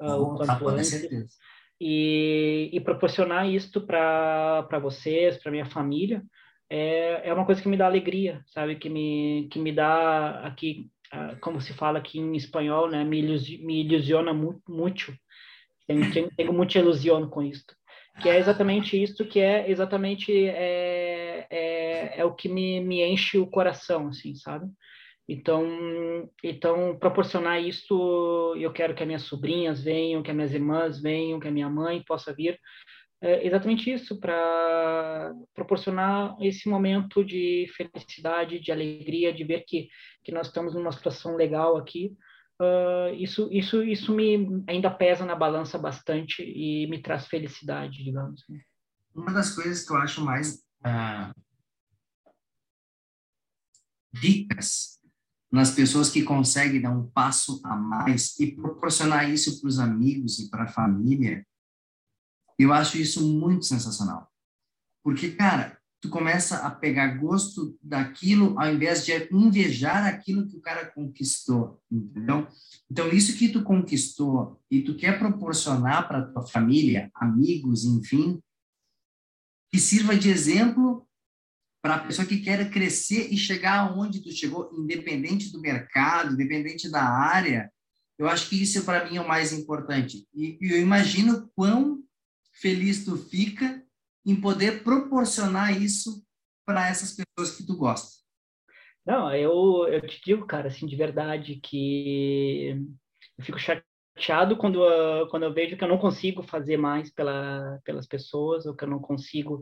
uh, 0.00 0.12
o 0.12 0.36
quanto 0.36 0.68
antes. 0.68 1.36
E, 1.80 2.70
e 2.72 2.80
proporcionar 2.80 3.50
isto 3.50 3.80
para 3.80 4.78
vocês, 4.80 5.36
para 5.38 5.50
minha 5.50 5.66
família, 5.66 6.22
é, 6.70 7.28
é 7.28 7.34
uma 7.34 7.44
coisa 7.44 7.60
que 7.60 7.68
me 7.68 7.76
dá 7.76 7.86
alegria, 7.86 8.40
sabe? 8.46 8.76
Que 8.76 8.88
me, 8.88 9.48
que 9.50 9.58
me 9.58 9.72
dá 9.72 10.46
aqui 10.46 10.88
como 11.40 11.60
se 11.60 11.72
fala 11.72 11.98
aqui 11.98 12.18
em 12.18 12.36
espanhol, 12.36 12.88
né? 12.88 13.04
Me, 13.04 13.22
me 13.22 13.84
ilusiona 13.84 14.32
muito. 14.32 15.14
Tenho, 15.86 16.30
tenho 16.36 16.52
muita 16.52 16.78
ilusão 16.78 17.28
com 17.28 17.42
isso. 17.42 17.64
Que 18.20 18.28
é 18.28 18.38
exatamente 18.38 19.00
isso, 19.00 19.24
que 19.24 19.40
é 19.40 19.70
exatamente 19.70 20.32
é, 20.46 21.46
é, 21.50 22.20
é 22.20 22.24
o 22.24 22.34
que 22.34 22.48
me, 22.48 22.80
me 22.80 23.02
enche 23.02 23.38
o 23.38 23.46
coração, 23.46 24.08
assim, 24.08 24.34
sabe? 24.34 24.70
Então, 25.28 26.28
então 26.42 26.98
proporcionar 26.98 27.62
isso, 27.62 28.54
eu 28.58 28.72
quero 28.72 28.94
que 28.94 29.02
as 29.02 29.06
minhas 29.06 29.22
sobrinhas 29.22 29.82
venham, 29.82 30.22
que 30.22 30.30
as 30.30 30.36
minhas 30.36 30.52
irmãs 30.52 31.00
venham, 31.00 31.40
que 31.40 31.48
a 31.48 31.50
minha 31.50 31.70
mãe 31.70 32.02
possa 32.06 32.34
vir, 32.34 32.58
é 33.22 33.46
exatamente 33.46 33.88
isso, 33.88 34.18
para 34.18 35.32
proporcionar 35.54 36.36
esse 36.40 36.68
momento 36.68 37.24
de 37.24 37.68
felicidade, 37.76 38.58
de 38.58 38.72
alegria, 38.72 39.32
de 39.32 39.44
ver 39.44 39.64
que, 39.64 39.88
que 40.24 40.32
nós 40.32 40.48
estamos 40.48 40.74
numa 40.74 40.90
situação 40.90 41.36
legal 41.36 41.76
aqui. 41.76 42.12
Uh, 42.60 43.14
isso, 43.14 43.48
isso, 43.52 43.82
isso 43.84 44.12
me 44.12 44.64
ainda 44.68 44.90
pesa 44.90 45.24
na 45.24 45.36
balança 45.36 45.78
bastante 45.78 46.42
e 46.42 46.88
me 46.88 47.00
traz 47.00 47.28
felicidade, 47.28 48.02
digamos. 48.02 48.42
Né? 48.48 48.60
Uma 49.14 49.32
das 49.32 49.54
coisas 49.54 49.86
que 49.86 49.92
eu 49.92 49.96
acho 49.98 50.20
mais 50.24 50.56
uh, 50.84 51.32
ricas 54.16 54.98
nas 55.50 55.70
pessoas 55.70 56.10
que 56.10 56.24
conseguem 56.24 56.80
dar 56.80 56.90
um 56.90 57.08
passo 57.10 57.60
a 57.64 57.76
mais 57.76 58.38
e 58.40 58.56
proporcionar 58.56 59.30
isso 59.30 59.60
para 59.60 59.68
os 59.68 59.78
amigos 59.78 60.40
e 60.40 60.50
para 60.50 60.64
a 60.64 60.68
família, 60.68 61.46
eu 62.62 62.72
acho 62.72 62.98
isso 62.98 63.26
muito 63.26 63.64
sensacional. 63.64 64.28
Porque, 65.02 65.32
cara, 65.32 65.78
tu 66.00 66.08
começa 66.08 66.58
a 66.58 66.70
pegar 66.70 67.18
gosto 67.18 67.78
daquilo 67.82 68.58
ao 68.58 68.72
invés 68.72 69.04
de 69.04 69.12
invejar 69.32 70.06
aquilo 70.06 70.48
que 70.48 70.56
o 70.56 70.60
cara 70.60 70.86
conquistou, 70.86 71.80
entendeu? 71.90 72.46
Então, 72.90 73.08
isso 73.08 73.36
que 73.36 73.48
tu 73.48 73.62
conquistou 73.62 74.60
e 74.70 74.82
tu 74.82 74.96
quer 74.96 75.18
proporcionar 75.18 76.08
para 76.08 76.26
tua 76.26 76.46
família, 76.46 77.10
amigos, 77.14 77.84
enfim, 77.84 78.42
que 79.70 79.78
sirva 79.78 80.16
de 80.16 80.28
exemplo 80.28 81.06
para 81.82 81.96
a 81.96 82.00
pessoa 82.00 82.26
que 82.26 82.38
quer 82.38 82.70
crescer 82.70 83.32
e 83.32 83.36
chegar 83.36 83.80
aonde 83.80 84.22
tu 84.22 84.30
chegou, 84.30 84.70
independente 84.76 85.50
do 85.50 85.60
mercado, 85.60 86.34
independente 86.34 86.90
da 86.90 87.02
área, 87.02 87.72
eu 88.18 88.28
acho 88.28 88.48
que 88.48 88.62
isso 88.62 88.84
para 88.84 89.08
mim 89.08 89.16
é 89.16 89.20
o 89.20 89.26
mais 89.26 89.52
importante. 89.52 90.26
E, 90.34 90.58
eu 90.60 90.80
imagino 90.80 91.50
quão 91.56 92.02
feliz 92.62 93.04
tu 93.04 93.16
fica 93.16 93.82
em 94.24 94.40
poder 94.40 94.84
proporcionar 94.84 95.82
isso 95.82 96.24
para 96.64 96.88
essas 96.88 97.10
pessoas 97.10 97.56
que 97.56 97.66
tu 97.66 97.76
gosta. 97.76 98.22
Não, 99.04 99.34
eu, 99.34 99.88
eu 99.88 100.00
te 100.06 100.22
digo, 100.24 100.46
cara, 100.46 100.68
assim, 100.68 100.86
de 100.86 100.94
verdade, 100.94 101.56
que 101.56 102.76
eu 103.36 103.44
fico 103.44 103.58
chateado 103.58 104.56
quando, 104.56 104.78
quando 105.28 105.42
eu 105.42 105.52
vejo 105.52 105.76
que 105.76 105.82
eu 105.82 105.88
não 105.88 105.98
consigo 105.98 106.40
fazer 106.44 106.76
mais 106.76 107.12
pela, 107.12 107.80
pelas 107.84 108.06
pessoas, 108.06 108.64
ou 108.64 108.76
que 108.76 108.84
eu 108.84 108.88
não 108.88 109.00
consigo 109.00 109.60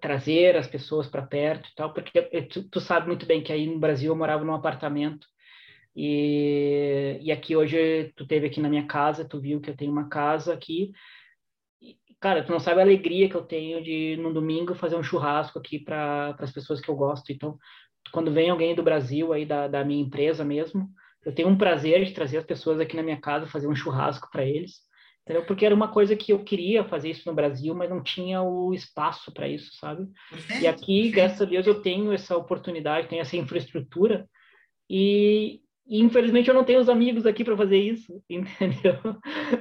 trazer 0.00 0.56
as 0.56 0.66
pessoas 0.66 1.06
para 1.06 1.22
perto 1.22 1.68
e 1.68 1.74
tal, 1.76 1.92
porque 1.92 2.22
tu, 2.50 2.68
tu, 2.68 2.80
sabe 2.80 3.06
muito 3.06 3.26
bem 3.26 3.42
que 3.42 3.52
aí 3.52 3.66
no 3.66 3.78
Brasil 3.78 4.10
eu 4.10 4.16
morava 4.16 4.44
num 4.44 4.54
apartamento 4.54 5.26
e, 5.94 7.18
e 7.20 7.30
aqui 7.30 7.54
hoje 7.54 8.12
tu 8.16 8.26
teve 8.26 8.46
aqui 8.46 8.60
na 8.60 8.68
minha 8.68 8.86
casa, 8.86 9.28
tu 9.28 9.40
viu 9.40 9.60
que 9.60 9.70
eu 9.70 9.76
tenho 9.76 9.92
uma 9.92 10.08
casa 10.08 10.54
aqui. 10.54 10.92
Cara, 12.20 12.44
tu 12.44 12.52
não 12.52 12.60
sabe 12.60 12.80
a 12.80 12.84
alegria 12.84 13.28
que 13.28 13.34
eu 13.34 13.42
tenho 13.42 13.82
de 13.82 14.16
no 14.18 14.32
domingo 14.32 14.74
fazer 14.74 14.96
um 14.96 15.02
churrasco 15.02 15.58
aqui 15.58 15.78
para 15.78 16.36
as 16.38 16.52
pessoas 16.52 16.80
que 16.80 16.88
eu 16.88 16.96
gosto. 16.96 17.32
Então, 17.32 17.58
quando 18.12 18.30
vem 18.30 18.50
alguém 18.50 18.74
do 18.74 18.82
Brasil 18.82 19.32
aí 19.32 19.46
da, 19.46 19.66
da 19.68 19.84
minha 19.84 20.02
empresa 20.02 20.44
mesmo, 20.44 20.90
eu 21.24 21.34
tenho 21.34 21.48
um 21.48 21.56
prazer 21.56 22.04
de 22.04 22.12
trazer 22.12 22.38
as 22.38 22.44
pessoas 22.44 22.78
aqui 22.80 22.96
na 22.96 23.02
minha 23.02 23.20
casa, 23.20 23.46
fazer 23.46 23.68
um 23.68 23.74
churrasco 23.74 24.28
para 24.30 24.44
eles 24.44 24.90
entendeu? 25.30 25.46
Porque 25.46 25.64
era 25.64 25.74
uma 25.74 25.88
coisa 25.88 26.16
que 26.16 26.32
eu 26.32 26.42
queria 26.42 26.84
fazer 26.84 27.10
isso 27.10 27.28
no 27.28 27.34
Brasil, 27.34 27.74
mas 27.74 27.88
não 27.88 28.02
tinha 28.02 28.42
o 28.42 28.74
espaço 28.74 29.32
para 29.32 29.48
isso, 29.48 29.70
sabe? 29.76 30.08
E 30.60 30.66
aqui, 30.66 31.10
graças 31.10 31.40
a 31.40 31.44
Deus, 31.44 31.66
eu 31.66 31.80
tenho 31.80 32.12
essa 32.12 32.36
oportunidade, 32.36 33.08
tenho 33.08 33.22
essa 33.22 33.36
infraestrutura 33.36 34.28
e, 34.88 35.60
e 35.90 36.00
infelizmente 36.00 36.48
eu 36.48 36.54
não 36.54 36.62
tenho 36.62 36.80
os 36.80 36.88
amigos 36.88 37.26
aqui 37.26 37.42
para 37.42 37.56
fazer 37.56 37.76
isso, 37.76 38.22
entendeu? 38.30 38.94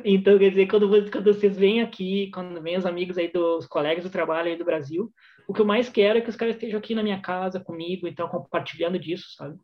Então, 0.06 0.38
quer 0.38 0.52
dizer, 0.52 0.68
quando, 0.68 0.88
quando 1.12 1.34
vocês 1.34 1.58
vêm 1.58 1.82
aqui, 1.82 2.30
quando 2.32 2.62
vêm 2.62 2.78
os 2.78 2.86
amigos 2.86 3.18
aí 3.18 3.32
dos 3.32 3.66
colegas 3.66 4.04
do 4.04 4.12
trabalho 4.12 4.48
aí 4.48 4.56
do 4.56 4.64
Brasil, 4.64 5.12
o 5.48 5.54
que 5.54 5.60
eu 5.60 5.66
mais 5.66 5.90
quero 5.90 6.20
é 6.20 6.22
que 6.22 6.30
os 6.30 6.36
caras 6.36 6.54
estejam 6.54 6.78
aqui 6.78 6.94
na 6.94 7.02
minha 7.02 7.20
casa 7.20 7.60
comigo, 7.60 8.08
então 8.08 8.30
compartilhando 8.30 9.00
disso, 9.00 9.26
sabe? 9.36 9.58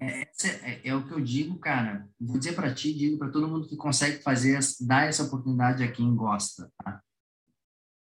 É, 0.00 0.22
é, 0.22 0.88
é, 0.88 0.94
o 0.94 1.06
que 1.06 1.12
eu 1.12 1.20
digo, 1.20 1.58
cara. 1.58 2.08
Vou 2.18 2.38
dizer 2.38 2.54
para 2.54 2.72
ti, 2.72 2.94
digo 2.94 3.18
para 3.18 3.30
todo 3.30 3.46
mundo 3.46 3.68
que 3.68 3.76
consegue 3.76 4.22
fazer, 4.22 4.58
dar 4.80 5.06
essa 5.06 5.24
oportunidade 5.24 5.84
a 5.84 5.92
quem 5.92 6.16
gosta. 6.16 6.70
Tá? 6.82 7.02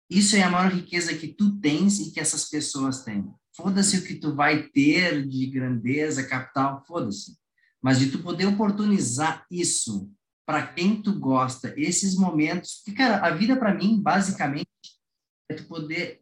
Isso 0.08 0.36
é 0.36 0.42
a 0.42 0.50
maior 0.50 0.70
riqueza 0.70 1.16
que 1.16 1.26
tu 1.26 1.58
tens 1.58 1.98
e 1.98 2.12
que 2.12 2.20
essas 2.20 2.48
pessoas 2.48 3.02
têm. 3.02 3.28
Foda-se 3.56 3.96
o 3.98 4.04
que 4.04 4.16
tu 4.16 4.34
vai 4.34 4.64
ter 4.64 5.26
de 5.26 5.46
grandeza, 5.46 6.26
capital, 6.26 6.84
foda-se. 6.86 7.38
Mas 7.80 7.98
de 7.98 8.10
tu 8.10 8.18
poder 8.22 8.46
oportunizar 8.46 9.46
isso 9.50 10.10
para 10.44 10.66
quem 10.66 11.00
tu 11.00 11.18
gosta, 11.18 11.74
esses 11.76 12.14
momentos. 12.14 12.82
Porque, 12.84 12.98
cara, 12.98 13.26
a 13.26 13.30
vida 13.30 13.56
para 13.56 13.74
mim, 13.74 14.00
basicamente, 14.00 14.68
é 15.48 15.54
tu 15.54 15.64
poder, 15.64 16.20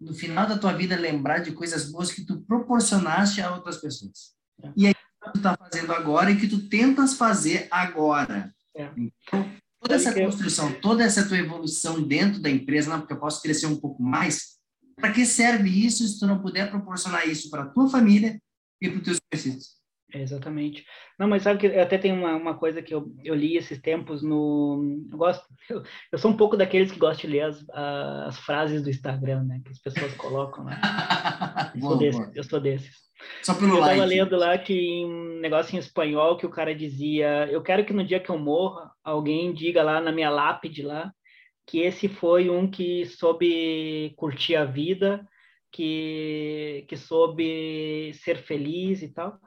no 0.00 0.14
final 0.14 0.46
da 0.46 0.58
tua 0.58 0.72
vida, 0.72 0.96
lembrar 0.96 1.38
de 1.38 1.52
coisas 1.52 1.90
boas 1.90 2.12
que 2.12 2.24
tu 2.24 2.40
proporcionaste 2.42 3.40
a 3.42 3.54
outras 3.54 3.76
pessoas. 3.76 4.34
E 4.76 4.86
é 4.86 4.90
isso 4.90 5.24
que 5.24 5.32
tu 5.32 5.38
está 5.38 5.56
fazendo 5.56 5.92
agora 5.92 6.30
e 6.30 6.38
que 6.38 6.48
tu 6.48 6.68
tentas 6.68 7.14
fazer 7.14 7.68
agora. 7.70 8.54
É. 8.76 8.90
Então, 8.96 9.52
toda 9.80 9.94
essa 9.94 10.14
construção, 10.14 10.72
toda 10.80 11.02
essa 11.02 11.26
tua 11.26 11.38
evolução 11.38 12.02
dentro 12.02 12.40
da 12.40 12.50
empresa, 12.50 12.90
não, 12.90 13.00
porque 13.00 13.12
eu 13.12 13.20
posso 13.20 13.42
crescer 13.42 13.66
um 13.66 13.76
pouco 13.76 14.02
mais, 14.02 14.57
para 15.00 15.12
que 15.12 15.24
serve 15.24 15.68
isso 15.68 16.06
se 16.06 16.18
tu 16.18 16.26
não 16.26 16.40
puder 16.40 16.70
proporcionar 16.70 17.26
isso 17.26 17.50
para 17.50 17.62
a 17.62 17.68
tua 17.68 17.88
família 17.88 18.40
e 18.80 18.88
para 18.88 18.98
os 18.98 19.04
teus 19.04 19.20
conhecidos? 19.30 19.78
exatamente. 20.14 20.84
Não, 21.18 21.28
mas 21.28 21.42
sabe 21.42 21.60
que 21.60 21.66
até 21.78 21.98
tem 21.98 22.12
uma, 22.12 22.34
uma 22.34 22.56
coisa 22.56 22.80
que 22.80 22.94
eu, 22.94 23.12
eu 23.22 23.34
li 23.34 23.56
esses 23.56 23.78
tempos 23.78 24.22
no. 24.22 25.06
Eu 25.10 25.18
gosto. 25.18 25.44
Eu, 25.68 25.82
eu 26.12 26.18
sou 26.18 26.30
um 26.30 26.36
pouco 26.36 26.56
daqueles 26.56 26.90
que 26.90 26.98
gostam 26.98 27.28
de 27.28 27.36
ler 27.36 27.42
as, 27.42 27.62
as 27.68 28.38
frases 28.38 28.82
do 28.82 28.88
Instagram, 28.88 29.42
né? 29.42 29.60
Que 29.62 29.70
as 29.70 29.78
pessoas 29.78 30.14
colocam 30.14 30.64
lá. 30.64 30.80
Eu, 31.76 31.80
sou, 31.82 31.98
desse, 31.98 32.30
eu 32.34 32.44
sou 32.44 32.60
desses. 32.60 32.96
Só 33.42 33.52
pelo 33.52 33.74
eu 33.74 33.80
like. 33.80 33.96
Tava 33.96 34.08
lendo 34.08 34.36
lá 34.36 34.56
que 34.56 35.04
um 35.04 35.40
negócio 35.40 35.76
em 35.76 35.78
espanhol 35.78 36.38
que 36.38 36.46
o 36.46 36.50
cara 36.50 36.74
dizia: 36.74 37.46
Eu 37.50 37.60
quero 37.60 37.84
que 37.84 37.92
no 37.92 38.02
dia 38.02 38.18
que 38.18 38.30
eu 38.30 38.38
morra, 38.38 38.90
alguém 39.04 39.52
diga 39.52 39.82
lá 39.82 40.00
na 40.00 40.10
minha 40.10 40.30
lápide 40.30 40.80
lá 40.82 41.12
que 41.68 41.80
esse 41.80 42.08
foi 42.08 42.50
um 42.50 42.68
que 42.68 43.06
soube 43.06 44.14
curtir 44.16 44.56
a 44.56 44.64
vida, 44.64 45.24
que, 45.70 46.86
que 46.88 46.96
soube 46.96 48.12
ser 48.14 48.38
feliz 48.38 49.02
e 49.02 49.12
tal. 49.12 49.38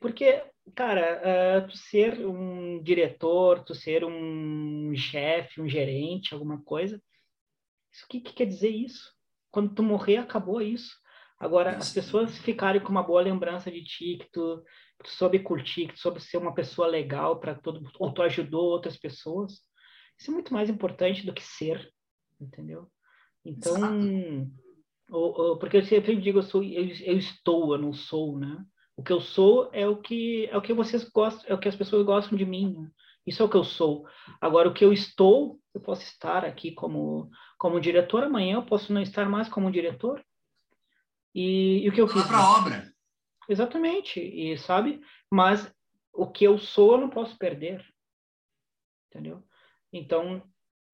Porque, 0.00 0.42
cara, 0.74 1.20
uh, 1.64 1.68
tu 1.68 1.76
ser 1.76 2.24
um 2.26 2.82
diretor, 2.82 3.64
tu 3.64 3.74
ser 3.74 4.04
um 4.04 4.94
chefe, 4.96 5.60
um 5.60 5.68
gerente, 5.68 6.32
alguma 6.32 6.62
coisa, 6.62 6.96
o 6.96 8.08
que, 8.08 8.20
que 8.20 8.32
quer 8.32 8.46
dizer 8.46 8.70
isso? 8.70 9.12
Quando 9.50 9.74
tu 9.74 9.82
morrer, 9.82 10.18
acabou 10.18 10.62
isso 10.62 10.94
Agora, 11.38 11.76
as 11.76 11.92
pessoas 11.92 12.38
ficarem 12.38 12.80
com 12.80 12.90
uma 12.90 13.02
boa 13.02 13.20
lembrança 13.20 13.70
de 13.70 13.82
ti, 13.84 14.16
que 14.18 14.30
tu, 14.32 14.62
que 14.98 15.04
tu 15.04 15.10
soube 15.10 15.38
curtir, 15.40 15.88
que 15.88 15.94
tu 15.94 16.00
soube 16.00 16.18
ser 16.18 16.38
uma 16.38 16.54
pessoa 16.54 16.86
legal 16.86 17.38
para 17.40 17.54
todo 17.54 17.82
ou 17.98 18.12
tu 18.12 18.22
ajudou 18.22 18.64
outras 18.64 18.96
pessoas, 18.96 19.60
isso 20.18 20.30
é 20.30 20.34
muito 20.34 20.52
mais 20.52 20.68
importante 20.68 21.24
do 21.24 21.32
que 21.32 21.42
ser, 21.42 21.92
entendeu? 22.40 22.90
Então, 23.44 24.50
ou, 25.10 25.38
ou, 25.38 25.58
porque 25.58 25.76
eu 25.76 25.84
sempre 25.84 26.16
digo, 26.16 26.38
eu, 26.38 26.42
sou, 26.42 26.62
eu, 26.62 26.86
eu, 26.86 27.18
estou, 27.18 27.74
eu 27.74 27.80
não 27.80 27.92
sou, 27.92 28.38
né? 28.38 28.64
O 28.96 29.02
que 29.02 29.12
eu 29.12 29.20
sou 29.20 29.68
é 29.72 29.86
o 29.86 29.96
que 29.96 30.46
é 30.46 30.56
o 30.56 30.62
que 30.62 30.72
vocês 30.72 31.04
gostam, 31.10 31.44
é 31.48 31.54
o 31.54 31.58
que 31.58 31.68
as 31.68 31.76
pessoas 31.76 32.06
gostam 32.06 32.38
de 32.38 32.46
mim. 32.46 32.74
Né? 32.78 32.90
Isso 33.26 33.42
é 33.42 33.44
o 33.44 33.48
que 33.48 33.56
eu 33.56 33.64
sou. 33.64 34.06
Agora, 34.40 34.68
o 34.68 34.72
que 34.72 34.84
eu 34.84 34.92
estou, 34.92 35.58
eu 35.74 35.80
posso 35.80 36.02
estar 36.04 36.44
aqui 36.44 36.70
como 36.72 37.28
como 37.58 37.80
diretor, 37.80 38.22
amanhã 38.22 38.56
eu 38.56 38.66
posso 38.66 38.92
não 38.92 39.02
estar 39.02 39.28
mais 39.28 39.48
como 39.48 39.70
diretor, 39.70 40.24
e, 41.34 41.82
e 41.84 41.88
o 41.88 41.92
que 41.92 42.00
eu 42.00 42.08
fiz? 42.08 42.22
para 42.26 42.38
a 42.38 42.58
obra. 42.58 42.92
Exatamente, 43.48 44.20
e 44.20 44.56
sabe? 44.56 45.00
Mas 45.30 45.70
o 46.12 46.30
que 46.30 46.44
eu 46.44 46.58
sou, 46.58 46.92
eu 46.92 47.00
não 47.00 47.10
posso 47.10 47.36
perder. 47.36 47.84
Entendeu? 49.08 49.44
Então, 49.94 50.42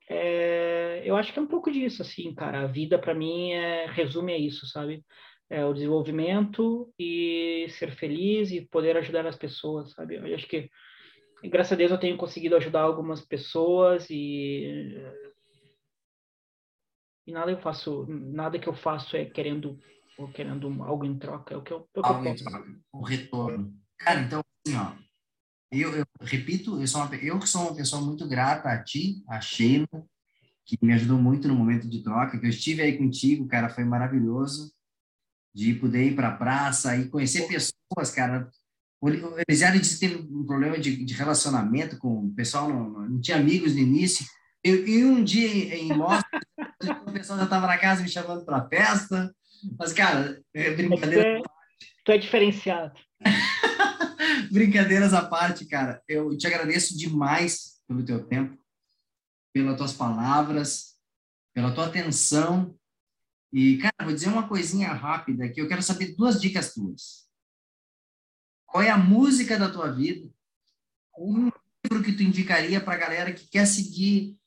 é, 0.08 1.02
eu 1.04 1.16
acho 1.16 1.32
que 1.32 1.38
é 1.38 1.42
um 1.42 1.46
pouco 1.46 1.72
disso, 1.72 2.02
assim, 2.02 2.34
cara. 2.34 2.62
A 2.62 2.66
vida, 2.66 2.98
para 2.98 3.14
mim, 3.14 3.52
é, 3.52 3.86
resume 3.86 4.34
a 4.34 4.38
isso, 4.38 4.66
sabe? 4.66 5.02
É 5.48 5.64
o 5.64 5.72
desenvolvimento 5.72 6.92
e 6.98 7.66
ser 7.70 7.92
feliz 7.96 8.52
e 8.52 8.60
poder 8.66 8.96
ajudar 8.98 9.26
as 9.26 9.36
pessoas, 9.36 9.92
sabe? 9.92 10.16
Eu 10.16 10.34
acho 10.34 10.46
que, 10.46 10.70
graças 11.44 11.72
a 11.72 11.76
Deus, 11.76 11.90
eu 11.90 11.98
tenho 11.98 12.16
conseguido 12.16 12.56
ajudar 12.56 12.82
algumas 12.82 13.24
pessoas 13.24 14.08
e 14.10 14.94
e 17.26 17.32
nada 17.32 17.50
eu 17.50 17.58
faço, 17.58 18.06
nada 18.08 18.58
que 18.58 18.68
eu 18.68 18.74
faço 18.74 19.16
é 19.16 19.24
querendo 19.24 19.78
ou 20.18 20.28
querendo 20.32 20.82
algo 20.82 21.04
em 21.04 21.16
troca, 21.16 21.54
é 21.54 21.56
o 21.56 21.62
que 21.62 21.72
eu, 21.72 21.88
é 21.94 22.00
o 22.00 22.04
algo 22.04 22.26
em 22.26 22.34
troca, 22.34 22.74
o 22.92 23.02
retorno. 23.02 23.72
Cara, 23.98 24.20
então, 24.20 24.40
assim, 24.66 24.76
ó, 24.76 24.92
eu, 25.70 25.94
eu 25.94 26.04
repito, 26.20 26.80
eu 26.80 26.86
sou, 26.86 27.02
uma, 27.02 27.14
eu 27.16 27.40
sou 27.46 27.62
uma 27.62 27.74
pessoa 27.74 28.02
muito 28.02 28.26
grata 28.26 28.68
a 28.68 28.82
ti, 28.82 29.22
a 29.28 29.40
Sheila, 29.40 29.86
que 30.66 30.78
me 30.82 30.92
ajudou 30.92 31.18
muito 31.18 31.46
no 31.46 31.54
momento 31.54 31.88
de 31.88 32.02
troca, 32.02 32.38
que 32.38 32.46
eu 32.46 32.50
estive 32.50 32.82
aí 32.82 32.96
contigo, 32.98 33.46
cara, 33.46 33.68
foi 33.68 33.84
maravilhoso 33.84 34.72
de 35.54 35.74
poder 35.74 36.06
ir 36.06 36.14
para 36.14 36.28
a 36.28 36.36
praça 36.36 36.96
e 36.96 37.08
conhecer 37.08 37.46
pessoas, 37.46 38.10
cara. 38.14 38.48
O 39.00 39.08
Elisiário 39.48 39.80
disse 39.80 39.98
que 39.98 40.08
teve 40.08 40.28
um 40.32 40.44
problema 40.44 40.78
de, 40.78 41.04
de 41.04 41.14
relacionamento 41.14 41.98
com 41.98 42.26
o 42.26 42.34
pessoal, 42.34 42.68
não, 42.68 42.90
não, 42.90 43.20
tinha 43.20 43.36
amigos 43.36 43.74
no 43.74 43.80
início. 43.80 44.24
E, 44.62 45.04
um 45.04 45.24
dia 45.24 45.74
em 45.74 45.88
Mostra, 45.96 46.40
o 47.06 47.12
pessoal 47.12 47.38
já 47.38 47.44
estava 47.44 47.66
na 47.66 47.78
casa 47.78 48.02
me 48.02 48.08
chamando 48.08 48.44
para 48.44 48.68
festa. 48.68 49.34
Mas, 49.78 49.92
cara, 49.92 50.40
é 50.52 50.70
brincadeira. 50.74 51.38
É, 51.38 51.42
tu 52.04 52.12
é 52.12 52.18
diferenciado. 52.18 52.92
Brincadeiras 54.50 55.12
à 55.12 55.24
parte, 55.24 55.66
cara. 55.66 56.02
Eu 56.08 56.36
te 56.36 56.46
agradeço 56.46 56.96
demais 56.96 57.80
pelo 57.86 58.04
teu 58.04 58.24
tempo, 58.26 58.58
pelas 59.52 59.76
tuas 59.76 59.92
palavras, 59.92 60.96
pela 61.52 61.72
tua 61.72 61.86
atenção. 61.86 62.76
E, 63.52 63.78
cara, 63.78 64.04
vou 64.04 64.14
dizer 64.14 64.28
uma 64.28 64.48
coisinha 64.48 64.92
rápida 64.92 65.44
aqui. 65.44 65.60
Eu 65.60 65.68
quero 65.68 65.82
saber 65.82 66.14
duas 66.14 66.40
dicas 66.40 66.72
tuas. 66.72 67.28
Qual 68.66 68.82
é 68.82 68.90
a 68.90 68.98
música 68.98 69.58
da 69.58 69.70
tua 69.70 69.90
vida? 69.90 70.30
Um 71.18 71.50
livro 71.84 72.04
que 72.04 72.12
tu 72.12 72.22
indicaria 72.22 72.80
para 72.80 72.94
a 72.94 72.98
galera 72.98 73.32
que 73.32 73.48
quer 73.48 73.66
seguir 73.66 74.38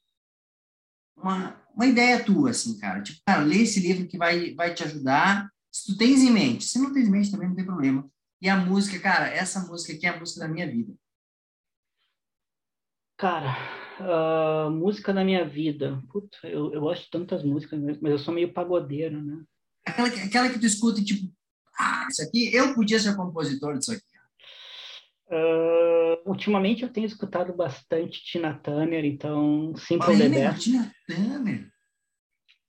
uma, 1.18 1.62
uma 1.76 1.86
ideia 1.86 2.24
tua, 2.24 2.52
assim, 2.52 2.78
cara. 2.80 3.02
Tipo, 3.02 3.22
cara, 3.26 3.44
lê 3.44 3.64
esse 3.64 3.82
livro 3.82 4.08
que 4.08 4.18
vai, 4.18 4.54
vai 4.56 4.74
te 4.74 4.84
ajudar. 4.84 5.52
Se 5.70 5.88
tu 5.88 5.98
tens 5.98 6.22
em 6.22 6.32
mente. 6.32 6.66
Se 6.66 6.80
não 6.80 6.94
tens 6.94 7.08
em 7.08 7.12
mente, 7.12 7.32
também 7.32 7.50
não 7.50 7.56
tem 7.56 7.66
problema. 7.66 8.10
E 8.44 8.50
a 8.50 8.58
música, 8.58 9.00
cara, 9.00 9.30
essa 9.30 9.62
música 9.62 9.94
aqui 9.94 10.06
é 10.06 10.10
a 10.10 10.20
música 10.20 10.42
da 10.42 10.50
minha 10.50 10.70
vida. 10.70 10.94
Cara, 13.18 13.56
uh, 14.02 14.70
música 14.70 15.14
da 15.14 15.24
minha 15.24 15.48
vida. 15.48 16.04
Puta, 16.12 16.38
eu, 16.44 16.74
eu 16.74 16.82
gosto 16.82 17.06
de 17.06 17.10
tantas 17.10 17.42
músicas, 17.42 17.80
mas 18.02 18.12
eu 18.12 18.20
sou 18.20 18.34
meio 18.34 18.52
pagodeiro, 18.52 19.24
né? 19.24 19.42
Aquela, 19.86 20.10
aquela 20.10 20.50
que 20.50 20.60
tu 20.60 20.66
escuta 20.66 21.00
e 21.00 21.06
tipo, 21.06 21.34
ah, 21.80 22.06
isso 22.12 22.22
aqui, 22.22 22.54
eu 22.54 22.76
podia 22.76 23.00
ser 23.00 23.16
compositor 23.16 23.78
disso 23.78 23.94
aqui. 23.94 24.04
Uh, 25.28 26.30
ultimamente 26.30 26.84
eu 26.84 26.92
tenho 26.92 27.08
escutado 27.08 27.54
bastante 27.54 28.26
Tina 28.26 28.60
Turner, 28.60 29.06
então 29.06 29.74
Simple 29.78 30.18
the 30.18 30.28
Best. 30.28 30.70
Tina 30.70 30.92
Turner? 31.08 31.73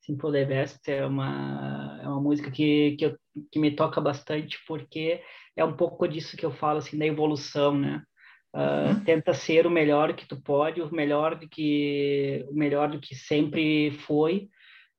Simple 0.05 0.33
the 0.33 0.45
Best 0.45 0.91
é 0.91 1.05
uma, 1.07 1.99
é 2.03 2.07
uma 2.07 2.21
música 2.21 2.51
que, 2.51 2.95
que, 2.99 3.07
eu, 3.07 3.19
que 3.51 3.59
me 3.59 3.75
toca 3.75 4.01
bastante 4.01 4.59
porque 4.67 5.23
é 5.57 5.65
um 5.65 5.75
pouco 5.75 6.07
disso 6.07 6.37
que 6.37 6.45
eu 6.45 6.53
falo, 6.53 6.79
assim, 6.79 6.99
da 6.99 7.07
evolução, 7.07 7.79
né? 7.79 8.03
Uh, 8.55 8.91
uhum. 8.91 9.05
Tenta 9.05 9.33
ser 9.33 9.67
o 9.67 9.71
melhor 9.71 10.15
que 10.15 10.29
tu 10.29 10.41
pode, 10.41 10.81
o 10.81 10.95
melhor 10.95 11.37
do 11.37 11.49
que, 11.49 12.45
o 12.51 12.55
melhor 12.55 12.89
do 12.91 13.01
que 13.01 13.15
sempre 13.15 13.93
foi 14.07 14.49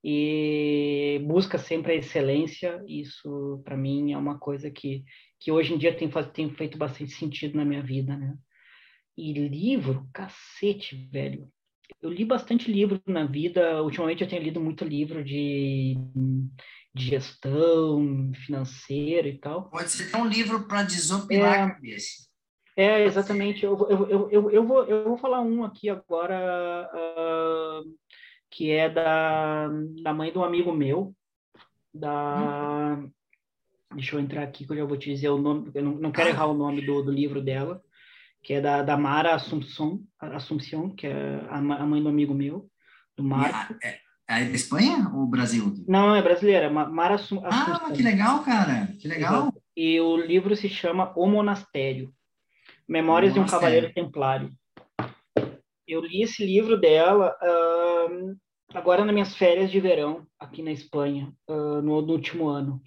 e 0.03 1.21
busca 1.25 1.57
sempre 1.57 1.93
a 1.93 1.95
excelência. 1.95 2.83
Isso, 2.87 3.61
para 3.63 3.77
mim, 3.77 4.11
é 4.11 4.17
uma 4.17 4.39
coisa 4.39 4.71
que, 4.71 5.03
que 5.39 5.51
hoje 5.51 5.73
em 5.73 5.77
dia 5.77 5.95
tem, 5.95 6.09
tem 6.33 6.49
feito 6.49 6.77
bastante 6.77 7.11
sentido 7.11 7.55
na 7.55 7.63
minha 7.63 7.81
vida, 7.81 8.17
né? 8.17 8.35
E 9.15 9.33
livro, 9.33 10.05
cacete, 10.11 10.95
velho. 11.11 11.47
Eu 12.01 12.09
li 12.09 12.25
bastante 12.25 12.71
livro 12.71 13.01
na 13.05 13.25
vida. 13.25 13.81
Ultimamente 13.81 14.23
eu 14.23 14.29
tenho 14.29 14.43
lido 14.43 14.59
muito 14.59 14.83
livro 14.83 15.23
de, 15.23 15.95
de 16.93 17.05
gestão 17.05 18.31
financeira 18.45 19.27
e 19.27 19.37
tal. 19.37 19.69
Pode 19.69 19.89
ser 19.89 20.15
um 20.15 20.27
livro 20.27 20.67
para 20.67 20.83
desopilar 20.83 21.53
é, 21.53 21.61
a 21.61 21.69
cabeça. 21.71 22.27
É, 22.77 23.03
exatamente. 23.03 23.63
Eu, 23.63 23.77
eu, 23.89 24.29
eu, 24.29 24.51
eu, 24.51 24.65
vou, 24.65 24.83
eu 24.85 25.03
vou 25.05 25.17
falar 25.17 25.41
um 25.41 25.63
aqui 25.63 25.89
agora. 25.89 26.89
Uh, 26.93 27.95
que 28.55 28.71
é 28.71 28.89
da, 28.89 29.67
da 30.01 30.13
mãe 30.13 30.31
de 30.31 30.37
um 30.37 30.43
amigo 30.43 30.71
meu, 30.71 31.13
da... 31.93 32.97
Hum. 32.97 33.11
Deixa 33.93 34.15
eu 34.15 34.19
entrar 34.19 34.43
aqui 34.43 34.65
que 34.65 34.71
eu 34.71 34.77
já 34.77 34.85
vou 34.85 34.97
te 34.97 35.09
dizer 35.09 35.29
o 35.29 35.37
nome, 35.37 35.71
eu 35.73 35.83
não, 35.83 35.91
não 35.93 36.11
quero 36.11 36.29
errar 36.29 36.47
o 36.47 36.53
nome 36.53 36.81
do, 36.85 37.03
do 37.03 37.11
livro 37.11 37.41
dela, 37.41 37.81
que 38.45 38.53
é 38.53 38.61
da, 38.61 38.83
da 38.83 38.95
Mara 38.95 39.33
Assumpção, 39.33 40.03
Assumpção, 40.19 40.91
que 40.91 41.07
é 41.07 41.41
a, 41.49 41.57
a 41.57 41.85
mãe 41.85 42.01
do 42.01 42.09
amigo 42.09 42.31
meu, 42.31 42.69
do 43.17 43.23
Marco. 43.23 43.75
É, 43.83 43.97
é 44.29 44.45
da 44.45 44.51
Espanha 44.51 45.11
ou 45.15 45.25
Brasil? 45.25 45.73
Não, 45.87 46.15
é 46.15 46.21
brasileira, 46.21 46.69
Mara 46.69 47.15
Assumpção. 47.15 47.49
Ah, 47.51 47.91
que 47.91 48.03
legal, 48.03 48.43
cara, 48.43 48.87
que 48.99 49.07
legal. 49.07 49.51
E 49.75 49.99
o 49.99 50.15
livro 50.15 50.55
se 50.55 50.69
chama 50.69 51.11
O 51.15 51.25
Monastério, 51.25 52.13
Memórias 52.87 53.31
o 53.31 53.33
de 53.33 53.39
um 53.39 53.47
Cavaleiro 53.47 53.91
Templário. 53.91 54.51
Eu 55.87 56.01
li 56.01 56.21
esse 56.21 56.45
livro 56.45 56.79
dela 56.79 57.35
uh, 57.41 58.37
agora 58.75 59.03
nas 59.03 59.13
minhas 59.13 59.35
férias 59.35 59.71
de 59.71 59.79
verão 59.79 60.27
aqui 60.39 60.61
na 60.61 60.71
Espanha, 60.71 61.33
uh, 61.49 61.81
no, 61.81 61.99
no, 61.99 62.13
último 62.13 62.47
ano. 62.47 62.79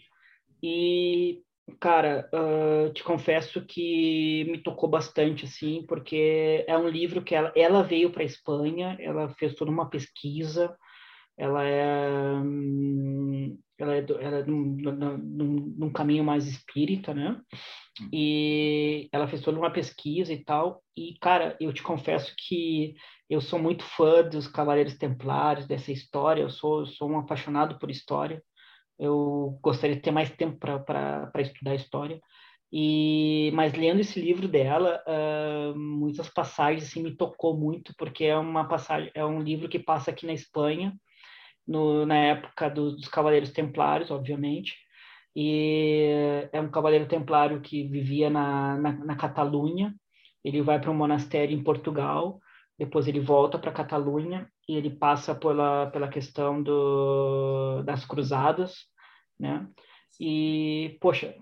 E, 0.63 1.43
cara, 1.81 2.29
uh, 2.33 2.93
te 2.93 3.03
confesso 3.03 3.65
que 3.65 4.45
me 4.51 4.59
tocou 4.63 4.89
bastante, 4.89 5.45
assim, 5.45 5.85
porque 5.87 6.65
é 6.67 6.77
um 6.77 6.89
livro 6.89 7.23
que 7.23 7.35
ela, 7.35 7.53
ela 7.57 7.83
veio 7.83 8.11
para 8.11 8.23
a 8.23 8.27
Espanha, 8.27 8.97
ela 9.01 9.29
fez 9.31 9.55
toda 9.55 9.71
uma 9.71 9.89
pesquisa, 9.89 10.77
ela 11.37 11.65
é, 11.65 12.33
hum, 12.35 13.59
ela 13.79 13.95
é, 13.95 14.07
ela 14.21 14.39
é 14.39 14.45
num, 14.45 14.77
num, 14.77 15.75
num, 15.79 15.93
caminho 15.93 16.25
mais 16.25 16.49
espírita, 16.49 17.15
né? 17.15 17.41
E 18.13 19.09
ela 19.13 19.29
fez 19.29 19.43
toda 19.43 19.59
uma 19.59 19.73
pesquisa 19.73 20.33
e 20.33 20.45
tal. 20.45 20.83
E, 20.97 21.17
cara, 21.21 21.57
eu 21.61 21.73
te 21.73 21.83
confesso 21.83 22.35
que 22.37 22.95
eu 23.31 23.41
sou 23.41 23.59
muito 23.59 23.85
fã 23.85 24.23
dos 24.23 24.49
Cavaleiros 24.49 24.99
Templários, 24.99 25.67
dessa 25.67 25.93
história. 25.93 26.43
Eu 26.43 26.51
sou, 26.51 26.87
sou 26.87 27.09
um 27.09 27.19
apaixonado 27.19 27.79
por 27.79 27.91
história. 27.91 28.43
Eu 28.99 29.59
gostaria 29.63 29.97
de 29.97 30.03
ter 30.03 30.11
mais 30.11 30.31
tempo 30.31 30.59
para 30.59 31.31
estudar 31.41 31.75
história. 31.75 32.21
E 32.73 33.51
mas 33.55 33.73
lendo 33.75 34.01
esse 34.01 34.21
livro 34.21 34.47
dela, 34.47 35.03
uh, 35.07 35.79
muitas 35.79 36.29
passagens 36.29 36.85
assim, 36.85 37.03
me 37.03 37.17
tocou 37.17 37.57
muito 37.57 37.95
porque 37.97 38.25
é 38.25 38.37
uma 38.37 38.69
passagem, 38.69 39.11
é 39.15 39.25
um 39.25 39.41
livro 39.41 39.69
que 39.69 39.79
passa 39.79 40.11
aqui 40.11 40.27
na 40.27 40.35
Espanha 40.35 40.95
no, 41.67 42.07
na 42.07 42.17
época 42.17 42.69
do, 42.71 42.97
dos 42.97 43.09
Cavaleiros 43.09 43.53
Templários, 43.53 44.11
obviamente. 44.11 44.75
E 45.37 46.49
é 46.53 46.61
um 46.61 46.71
cavaleiro 46.71 47.07
templário 47.07 47.61
que 47.61 47.85
vivia 47.85 48.31
na, 48.31 48.77
na, 48.77 48.93
na 48.93 49.17
Catalunha. 49.17 49.95
Ele 50.45 50.63
vai 50.63 50.81
para 50.81 50.91
um 50.91 50.95
monastério 50.95 51.57
em 51.57 51.63
Portugal, 51.63 52.41
depois 52.79 53.09
ele 53.09 53.21
volta 53.21 53.59
para 53.59 53.71
a 53.71 53.75
Catalunha 53.75 54.49
e 54.69 54.77
ele 54.77 54.91
passa 54.91 55.35
pela, 55.35 55.91
pela 55.91 56.09
questão 56.09 56.63
do, 56.63 57.83
das 57.85 58.05
cruzadas, 58.05 58.75
né? 59.39 59.67
E, 60.21 60.97
poxa, 61.01 61.35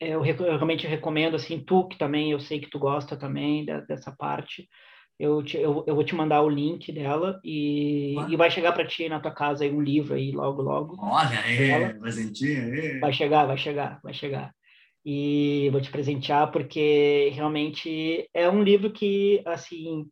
eu, 0.00 0.24
eu 0.24 0.36
realmente 0.56 0.86
recomendo, 0.86 1.36
assim, 1.36 1.62
tu 1.64 1.86
que 1.88 1.98
também, 1.98 2.30
eu 2.32 2.40
sei 2.40 2.60
que 2.60 2.70
tu 2.70 2.78
gosta 2.78 3.16
também 3.16 3.64
dessa 3.86 4.12
parte, 4.16 4.68
eu, 5.18 5.42
te, 5.42 5.56
eu, 5.58 5.84
eu 5.86 5.94
vou 5.94 6.04
te 6.04 6.14
mandar 6.14 6.42
o 6.42 6.48
link 6.48 6.92
dela 6.92 7.40
e, 7.44 8.32
e 8.32 8.36
vai 8.36 8.50
chegar 8.50 8.72
para 8.72 8.86
ti 8.86 9.08
na 9.08 9.20
tua 9.20 9.32
casa 9.32 9.64
aí 9.64 9.72
um 9.72 9.80
livro 9.80 10.14
aí 10.14 10.30
logo, 10.32 10.62
logo. 10.62 11.02
Olha 11.68 11.88
aí, 11.88 11.94
presentinho 11.94 12.64
aí. 12.64 12.96
Vai 13.00 13.12
chegar, 13.12 13.46
vai 13.46 13.58
chegar, 13.58 14.00
vai 14.02 14.14
chegar. 14.14 14.54
E 15.04 15.68
vou 15.70 15.80
te 15.80 15.90
presentear 15.90 16.50
porque 16.50 17.30
realmente 17.32 18.28
é 18.34 18.48
um 18.48 18.62
livro 18.62 18.90
que, 18.90 19.42
assim, 19.46 20.06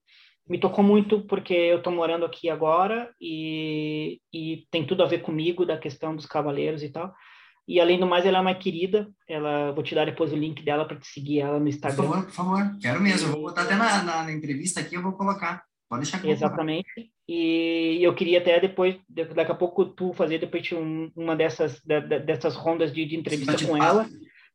me 0.49 0.59
tocou 0.59 0.85
muito 0.85 1.23
porque 1.23 1.53
eu 1.53 1.79
estou 1.79 1.93
morando 1.93 2.25
aqui 2.25 2.49
agora 2.49 3.11
e, 3.21 4.21
e 4.33 4.67
tem 4.71 4.87
tudo 4.87 5.03
a 5.03 5.07
ver 5.07 5.23
comigo 5.23 5.67
da 5.67 5.77
questão 5.77 6.15
dos 6.15 6.27
cavaleiros 6.27 6.83
e 6.83 6.89
tal. 6.89 7.13
E 7.69 7.81
além 7.81 7.99
do 7.99 8.07
mais, 8.07 8.25
ela 8.25 8.39
é 8.39 8.41
uma 8.41 8.55
querida. 8.55 9.09
Ela, 9.29 9.73
vou 9.73 9.83
te 9.83 9.95
dar 9.95 10.05
depois 10.05 10.33
o 10.33 10.37
link 10.37 10.63
dela 10.63 10.87
para 10.87 10.99
te 10.99 11.09
seguir 11.09 11.41
ela 11.41 11.59
no 11.59 11.69
Instagram. 11.69 11.97
Por 11.97 12.07
favor, 12.07 12.25
por 12.27 12.33
favor. 12.33 12.79
Quero 12.81 13.01
mesmo. 13.01 13.33
vou 13.33 13.43
botar 13.43 13.63
até 13.63 13.75
na, 13.75 14.05
na, 14.05 14.23
na, 14.23 14.33
entrevista 14.33 14.81
aqui, 14.81 14.95
eu 14.95 15.03
vou 15.03 15.13
colocar. 15.13 15.65
Pode 15.89 16.03
deixar 16.03 16.21
que 16.21 16.29
Exatamente. 16.29 17.11
E 17.29 17.99
eu 18.01 18.15
queria 18.15 18.39
até 18.39 18.61
depois, 18.61 18.97
daqui 19.09 19.51
a 19.51 19.55
pouco, 19.55 19.85
tu 19.85 20.13
fazer 20.13 20.39
depois 20.39 20.71
um, 20.73 21.11
uma 21.17 21.35
dessas, 21.35 21.81
da, 21.85 21.99
dessas 21.99 22.55
rondas 22.55 22.93
de, 22.93 23.05
de 23.05 23.17
entrevista 23.17 23.67
com 23.67 23.77
ela, 23.77 24.07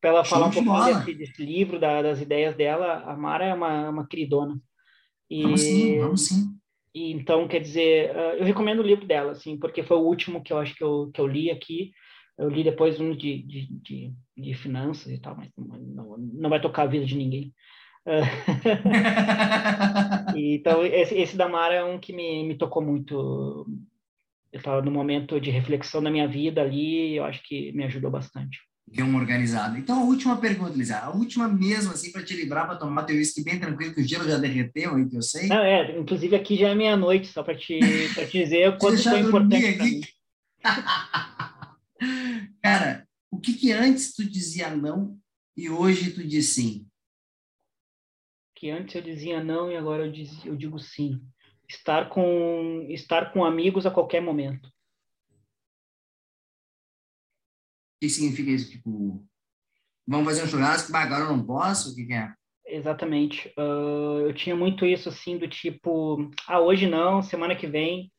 para 0.01 0.09
ela 0.09 0.25
falar 0.25 0.47
um 0.47 0.51
pouco 0.51 0.83
desse, 0.83 1.13
desse, 1.13 1.45
livro, 1.45 1.79
da, 1.79 2.01
das 2.01 2.19
ideias 2.19 2.55
dela. 2.55 3.03
A 3.05 3.15
Mara 3.15 3.45
é 3.45 3.53
uma, 3.53 3.89
uma 3.89 4.07
queridona. 4.07 4.59
E, 5.29 5.43
vamos 5.43 5.61
sim, 5.61 5.99
vamos 5.99 6.25
sim. 6.25 6.57
E, 6.93 7.11
então, 7.11 7.47
quer 7.47 7.59
dizer, 7.59 8.09
ah, 8.17 8.35
eu 8.35 8.43
recomendo 8.43 8.79
o 8.79 8.85
livro 8.85 9.05
dela, 9.05 9.31
assim, 9.31 9.57
porque 9.57 9.83
foi 9.83 9.97
o 9.97 10.05
último 10.05 10.43
que 10.43 10.51
eu 10.51 10.57
acho 10.57 10.75
que 10.75 10.83
eu, 10.83 11.11
que 11.13 11.21
eu 11.21 11.27
li 11.27 11.51
aqui. 11.51 11.91
Eu 12.37 12.49
li 12.49 12.63
depois 12.63 12.99
um 12.99 13.15
de, 13.15 13.43
de, 13.43 13.67
de, 13.67 14.13
de 14.35 14.53
finanças 14.55 15.11
e 15.11 15.19
tal, 15.19 15.37
mas 15.37 15.49
não, 15.55 16.17
não 16.17 16.49
vai 16.49 16.59
tocar 16.59 16.83
a 16.83 16.87
vida 16.87 17.05
de 17.05 17.15
ninguém. 17.15 17.53
então, 20.35 20.83
esse, 20.83 21.15
esse 21.15 21.37
da 21.37 21.47
Mara 21.47 21.75
é 21.75 21.83
um 21.83 21.99
que 21.99 22.11
me, 22.11 22.47
me 22.47 22.57
tocou 22.57 22.81
muito. 22.81 23.67
Eu 24.51 24.57
estava 24.57 24.81
no 24.81 24.89
momento 24.89 25.39
de 25.39 25.51
reflexão 25.51 26.01
da 26.01 26.09
minha 26.09 26.27
vida 26.27 26.61
ali, 26.61 27.15
eu 27.15 27.23
acho 27.23 27.43
que 27.43 27.71
me 27.73 27.83
ajudou 27.83 28.09
bastante. 28.09 28.57
Deu 28.87 29.05
uma 29.05 29.19
organizada. 29.19 29.77
Então, 29.79 30.01
a 30.01 30.03
última 30.03 30.37
pergunta, 30.37 30.75
Lisa. 30.77 30.97
A 30.97 31.09
última 31.11 31.47
mesmo, 31.47 31.93
assim, 31.93 32.11
para 32.11 32.23
te 32.23 32.35
livrar, 32.35 32.67
para 32.67 32.75
tomar 32.75 33.03
teu 33.03 33.15
uísque 33.15 33.43
bem 33.43 33.57
tranquilo, 33.57 33.93
que 33.93 34.01
o 34.01 34.07
gelo 34.07 34.27
já 34.27 34.37
derreteu 34.37 34.95
aí, 34.95 35.07
que 35.07 35.15
eu 35.15 35.21
sei. 35.21 35.47
Não, 35.47 35.63
é, 35.63 35.97
inclusive 35.97 36.35
aqui 36.35 36.57
já 36.57 36.69
é 36.69 36.75
meia-noite, 36.75 37.27
só 37.27 37.41
para 37.41 37.55
te, 37.55 37.79
te 38.29 38.43
dizer 38.43 38.69
o 38.69 38.77
quanto 38.77 39.01
foi 39.01 39.19
importante 39.19 39.77
para 39.77 39.85
mim. 39.85 40.01
Cara, 42.61 43.07
o 43.31 43.39
que 43.39 43.53
que 43.53 43.71
antes 43.71 44.13
tu 44.13 44.25
dizia 44.25 44.69
não 44.69 45.17
e 45.55 45.69
hoje 45.69 46.11
tu 46.11 46.27
diz 46.27 46.49
sim? 46.49 46.85
Que 48.55 48.69
antes 48.69 48.93
eu 48.95 49.01
dizia 49.01 49.43
não 49.43 49.71
e 49.71 49.77
agora 49.77 50.05
eu, 50.05 50.11
diz, 50.11 50.45
eu 50.45 50.55
digo 50.55 50.77
sim. 50.79 51.21
estar 51.67 52.09
com 52.09 52.85
estar 52.89 53.31
com 53.31 53.45
amigos 53.45 53.85
a 53.85 53.91
qualquer 53.91 54.21
momento. 54.21 54.69
Que 58.01 58.09
significa 58.09 58.51
isso? 58.51 58.71
Tipo, 58.71 59.23
vamos 60.05 60.25
fazer 60.25 60.43
um 60.43 60.47
churrasco, 60.47 60.95
agora 60.95 61.23
eu 61.23 61.37
não 61.37 61.45
posso? 61.45 61.91
O 61.91 61.95
que, 61.95 62.05
que 62.05 62.13
é? 62.13 62.33
Exatamente. 62.65 63.53
Uh, 63.57 64.27
eu 64.27 64.33
tinha 64.33 64.55
muito 64.55 64.85
isso 64.85 65.09
assim 65.09 65.37
do 65.37 65.47
tipo, 65.47 66.29
ah, 66.47 66.59
hoje 66.59 66.87
não, 66.87 67.21
semana 67.21 67.55
que 67.55 67.67
vem. 67.67 68.11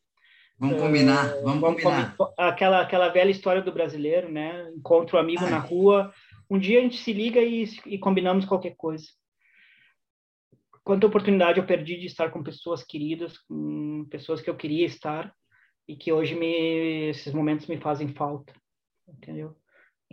Vamos 0.59 0.81
combinar, 0.81 1.35
uh, 1.37 1.43
vamos, 1.43 1.61
vamos 1.61 1.83
combinar. 1.83 2.17
Com... 2.17 2.33
Aquela, 2.39 2.81
aquela 2.81 3.09
velha 3.09 3.31
história 3.31 3.61
do 3.61 3.73
brasileiro, 3.73 4.31
né? 4.31 4.71
Encontro 4.77 5.17
um 5.17 5.21
amigo 5.21 5.45
Ai. 5.45 5.51
na 5.51 5.59
rua, 5.59 6.13
um 6.49 6.59
dia 6.59 6.79
a 6.79 6.83
gente 6.83 6.99
se 6.99 7.13
liga 7.13 7.41
e, 7.41 7.65
e 7.87 7.99
combinamos 7.99 8.45
qualquer 8.45 8.77
coisa 8.77 9.07
quanta 10.85 11.07
oportunidade 11.07 11.59
eu 11.59 11.67
perdi 11.67 11.97
de 11.99 12.07
estar 12.07 12.31
com 12.31 12.43
pessoas 12.43 12.85
queridas, 12.85 13.39
com 13.39 14.07
pessoas 14.11 14.41
que 14.41 14.51
eu 14.51 14.57
queria 14.57 14.87
estar 14.87 15.35
e 15.87 15.97
que 15.97 16.13
hoje 16.13 16.35
me, 16.35 17.11
esses 17.11 17.33
momentos 17.33 17.67
me 17.67 17.79
fazem 17.79 18.09
falta, 18.09 18.53
entendeu? 19.09 19.57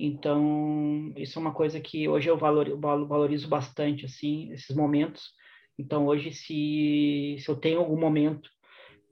Então, 0.05 1.13
isso 1.17 1.37
é 1.37 1.41
uma 1.41 1.53
coisa 1.53 1.79
que 1.79 2.07
hoje 2.07 2.29
eu 2.29 2.37
valorizo 2.37 3.47
bastante, 3.47 4.05
assim, 4.05 4.51
esses 4.51 4.75
momentos. 4.75 5.33
Então, 5.77 6.07
hoje, 6.07 6.31
se, 6.31 7.37
se 7.39 7.49
eu 7.49 7.55
tenho 7.55 7.79
algum 7.79 7.99
momento, 7.99 8.49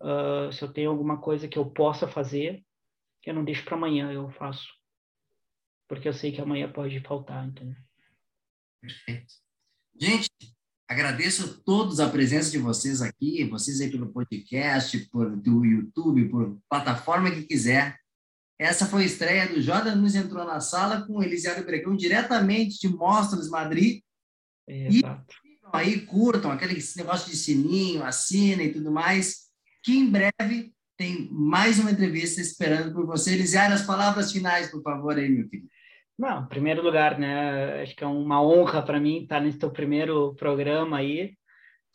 uh, 0.02 0.52
se 0.52 0.62
eu 0.64 0.72
tenho 0.72 0.90
alguma 0.90 1.20
coisa 1.20 1.48
que 1.48 1.58
eu 1.58 1.66
possa 1.70 2.08
fazer, 2.08 2.64
eu 3.26 3.34
não 3.34 3.44
deixo 3.44 3.66
para 3.66 3.76
amanhã, 3.76 4.12
eu 4.12 4.30
faço. 4.32 4.68
Porque 5.88 6.08
eu 6.08 6.14
sei 6.14 6.32
que 6.32 6.42
amanhã 6.42 6.72
pode 6.72 7.00
faltar, 7.02 7.48
entendeu? 7.48 7.76
Perfeito. 8.82 9.34
Gente, 10.00 10.30
Agradeço 10.90 11.44
a 11.44 11.64
todos 11.66 12.00
a 12.00 12.10
presença 12.10 12.50
de 12.50 12.58
vocês 12.58 13.02
aqui, 13.02 13.44
vocês 13.44 13.82
aí 13.82 13.92
pelo 13.92 14.14
podcast, 14.14 14.98
por 15.10 15.36
do 15.36 15.66
YouTube, 15.66 16.30
por 16.30 16.58
plataforma 16.70 17.30
que 17.30 17.44
quiser. 17.44 18.00
Essa 18.60 18.88
foi 18.88 19.04
a 19.04 19.06
estreia 19.06 19.48
do 19.48 19.62
Jordan 19.62 19.96
Nunes 19.96 20.16
entrou 20.16 20.44
na 20.44 20.60
sala 20.60 21.06
com 21.06 21.22
Elisiário 21.22 21.66
Bregão, 21.66 21.96
diretamente 21.96 22.80
de 22.80 22.90
Mostras 22.90 23.50
Madrid. 23.50 24.02
Exato. 24.68 25.36
E 25.46 25.58
aí 25.74 26.02
curtam 26.02 26.52
aquele 26.52 26.82
negócio 26.96 27.30
de 27.30 27.38
sininho, 27.38 28.04
assina 28.04 28.64
e 28.64 28.74
tudo 28.74 28.92
mais, 28.92 29.48
que 29.84 29.96
em 29.96 30.10
breve 30.10 30.74
tem 30.98 31.30
mais 31.32 31.78
uma 31.78 31.92
entrevista 31.92 32.42
esperando 32.42 32.92
por 32.94 33.06
você. 33.06 33.34
Elisiário, 33.34 33.76
as 33.76 33.86
palavras 33.86 34.32
finais, 34.32 34.72
por 34.72 34.82
favor, 34.82 35.16
aí, 35.16 35.30
meu 35.30 35.48
querido. 35.48 35.70
Não, 36.18 36.44
em 36.44 36.48
primeiro 36.48 36.82
lugar, 36.82 37.20
né? 37.20 37.84
Acho 37.84 37.96
que 37.96 38.04
é 38.04 38.08
uma 38.08 38.42
honra 38.42 38.82
para 38.82 39.00
mim 39.00 39.22
estar 39.22 39.40
nesse 39.40 39.60
teu 39.60 39.70
primeiro 39.70 40.34
programa 40.34 40.98
aí. 40.98 41.38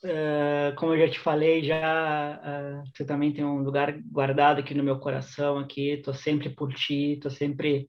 Uh, 0.04 0.74
como 0.76 0.94
eu 0.94 1.06
já 1.06 1.12
te 1.12 1.20
falei, 1.20 1.62
já 1.62 2.82
uh, 2.98 3.04
também 3.06 3.32
tem 3.32 3.44
um 3.44 3.62
lugar 3.62 3.92
guardado 4.10 4.58
aqui 4.58 4.74
no 4.74 4.82
meu 4.82 4.98
coração 4.98 5.58
aqui. 5.58 5.90
Estou 5.90 6.12
sempre 6.12 6.50
por 6.50 6.72
ti, 6.74 7.12
estou 7.12 7.30
sempre 7.30 7.88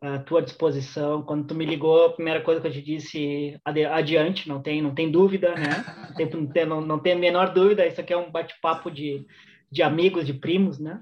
à 0.00 0.18
tua 0.18 0.42
disposição. 0.42 1.22
Quando 1.22 1.46
tu 1.46 1.54
me 1.54 1.64
ligou, 1.64 2.06
a 2.06 2.12
primeira 2.12 2.40
coisa 2.42 2.60
que 2.60 2.66
eu 2.66 2.72
te 2.72 2.82
disse, 2.82 3.56
adiante, 3.64 4.48
não 4.48 4.60
tem, 4.60 4.82
não 4.82 4.92
tem 4.92 5.10
dúvida, 5.10 5.54
né? 5.54 5.84
Não 6.08 6.14
tem, 6.16 6.30
não 6.30 6.46
tem, 6.46 6.66
não, 6.66 6.80
não 6.80 6.98
tem 6.98 7.12
a 7.12 7.16
menor 7.16 7.52
dúvida. 7.52 7.86
Isso 7.86 8.00
aqui 8.00 8.12
é 8.12 8.16
um 8.16 8.30
bate-papo 8.30 8.90
de, 8.90 9.24
de 9.70 9.82
amigos, 9.84 10.26
de 10.26 10.34
primos, 10.34 10.80
né? 10.80 11.00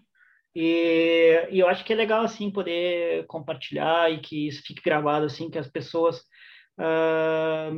E, 0.54 1.48
e, 1.50 1.58
eu 1.58 1.68
acho 1.68 1.84
que 1.84 1.92
é 1.92 1.96
legal 1.96 2.22
assim 2.22 2.50
poder 2.50 3.24
compartilhar 3.26 4.12
e 4.12 4.18
que 4.18 4.48
isso 4.48 4.62
fique 4.66 4.82
gravado 4.82 5.24
assim 5.24 5.48
que 5.48 5.58
as 5.58 5.68
pessoas 5.68 6.18
uh, 6.78 7.72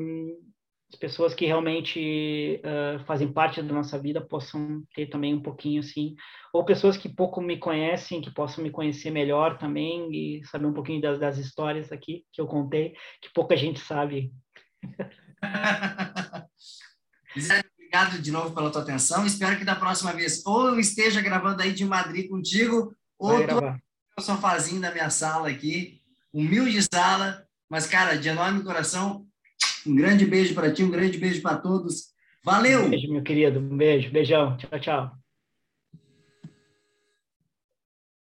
as 0.92 0.98
pessoas 0.98 1.34
que 1.34 1.46
realmente 1.46 2.60
uh, 2.64 3.02
fazem 3.06 3.32
parte 3.32 3.62
da 3.62 3.72
nossa 3.72 3.98
vida 3.98 4.20
possam 4.20 4.82
ter 4.94 5.06
também 5.06 5.34
um 5.34 5.40
pouquinho 5.40 5.80
assim 5.80 6.14
ou 6.52 6.64
pessoas 6.64 6.96
que 6.96 7.08
pouco 7.08 7.40
me 7.40 7.56
conhecem 7.56 8.20
que 8.20 8.30
possam 8.30 8.62
me 8.62 8.70
conhecer 8.70 9.10
melhor 9.10 9.56
também 9.58 10.10
e 10.12 10.44
saber 10.44 10.66
um 10.66 10.74
pouquinho 10.74 11.00
das, 11.00 11.18
das 11.18 11.38
histórias 11.38 11.90
aqui 11.90 12.24
que 12.32 12.40
eu 12.40 12.46
contei 12.46 12.94
que 13.20 13.32
pouca 13.32 13.56
gente 13.56 13.80
sabe 13.80 14.30
obrigado 17.92 18.22
de 18.22 18.30
novo 18.30 18.54
pela 18.54 18.70
tua 18.70 18.80
atenção. 18.80 19.26
Espero 19.26 19.58
que 19.58 19.66
da 19.66 19.76
próxima 19.76 20.14
vez 20.14 20.44
ou 20.46 20.68
eu 20.68 20.80
esteja 20.80 21.20
gravando 21.20 21.62
aí 21.62 21.74
de 21.74 21.84
Madrid 21.84 22.26
contigo, 22.26 22.96
ou 23.18 23.46
tu 23.46 23.60
no 23.60 24.24
sofazinho 24.24 24.80
da 24.80 24.90
minha 24.90 25.10
sala 25.10 25.50
aqui, 25.50 26.00
humilde 26.32 26.80
sala, 26.82 27.46
mas, 27.68 27.86
cara, 27.86 28.16
de 28.16 28.28
enorme 28.28 28.62
coração, 28.62 29.26
um 29.86 29.94
grande 29.94 30.24
beijo 30.26 30.54
para 30.54 30.72
ti, 30.72 30.82
um 30.82 30.90
grande 30.90 31.18
beijo 31.18 31.42
para 31.42 31.56
todos. 31.56 32.12
Valeu! 32.44 32.86
Um 32.86 32.90
beijo, 32.90 33.12
meu 33.12 33.22
querido. 33.22 33.60
Um 33.60 33.76
beijo. 33.76 34.10
Beijão. 34.10 34.56
Tchau, 34.56 34.80
tchau. 34.80 35.21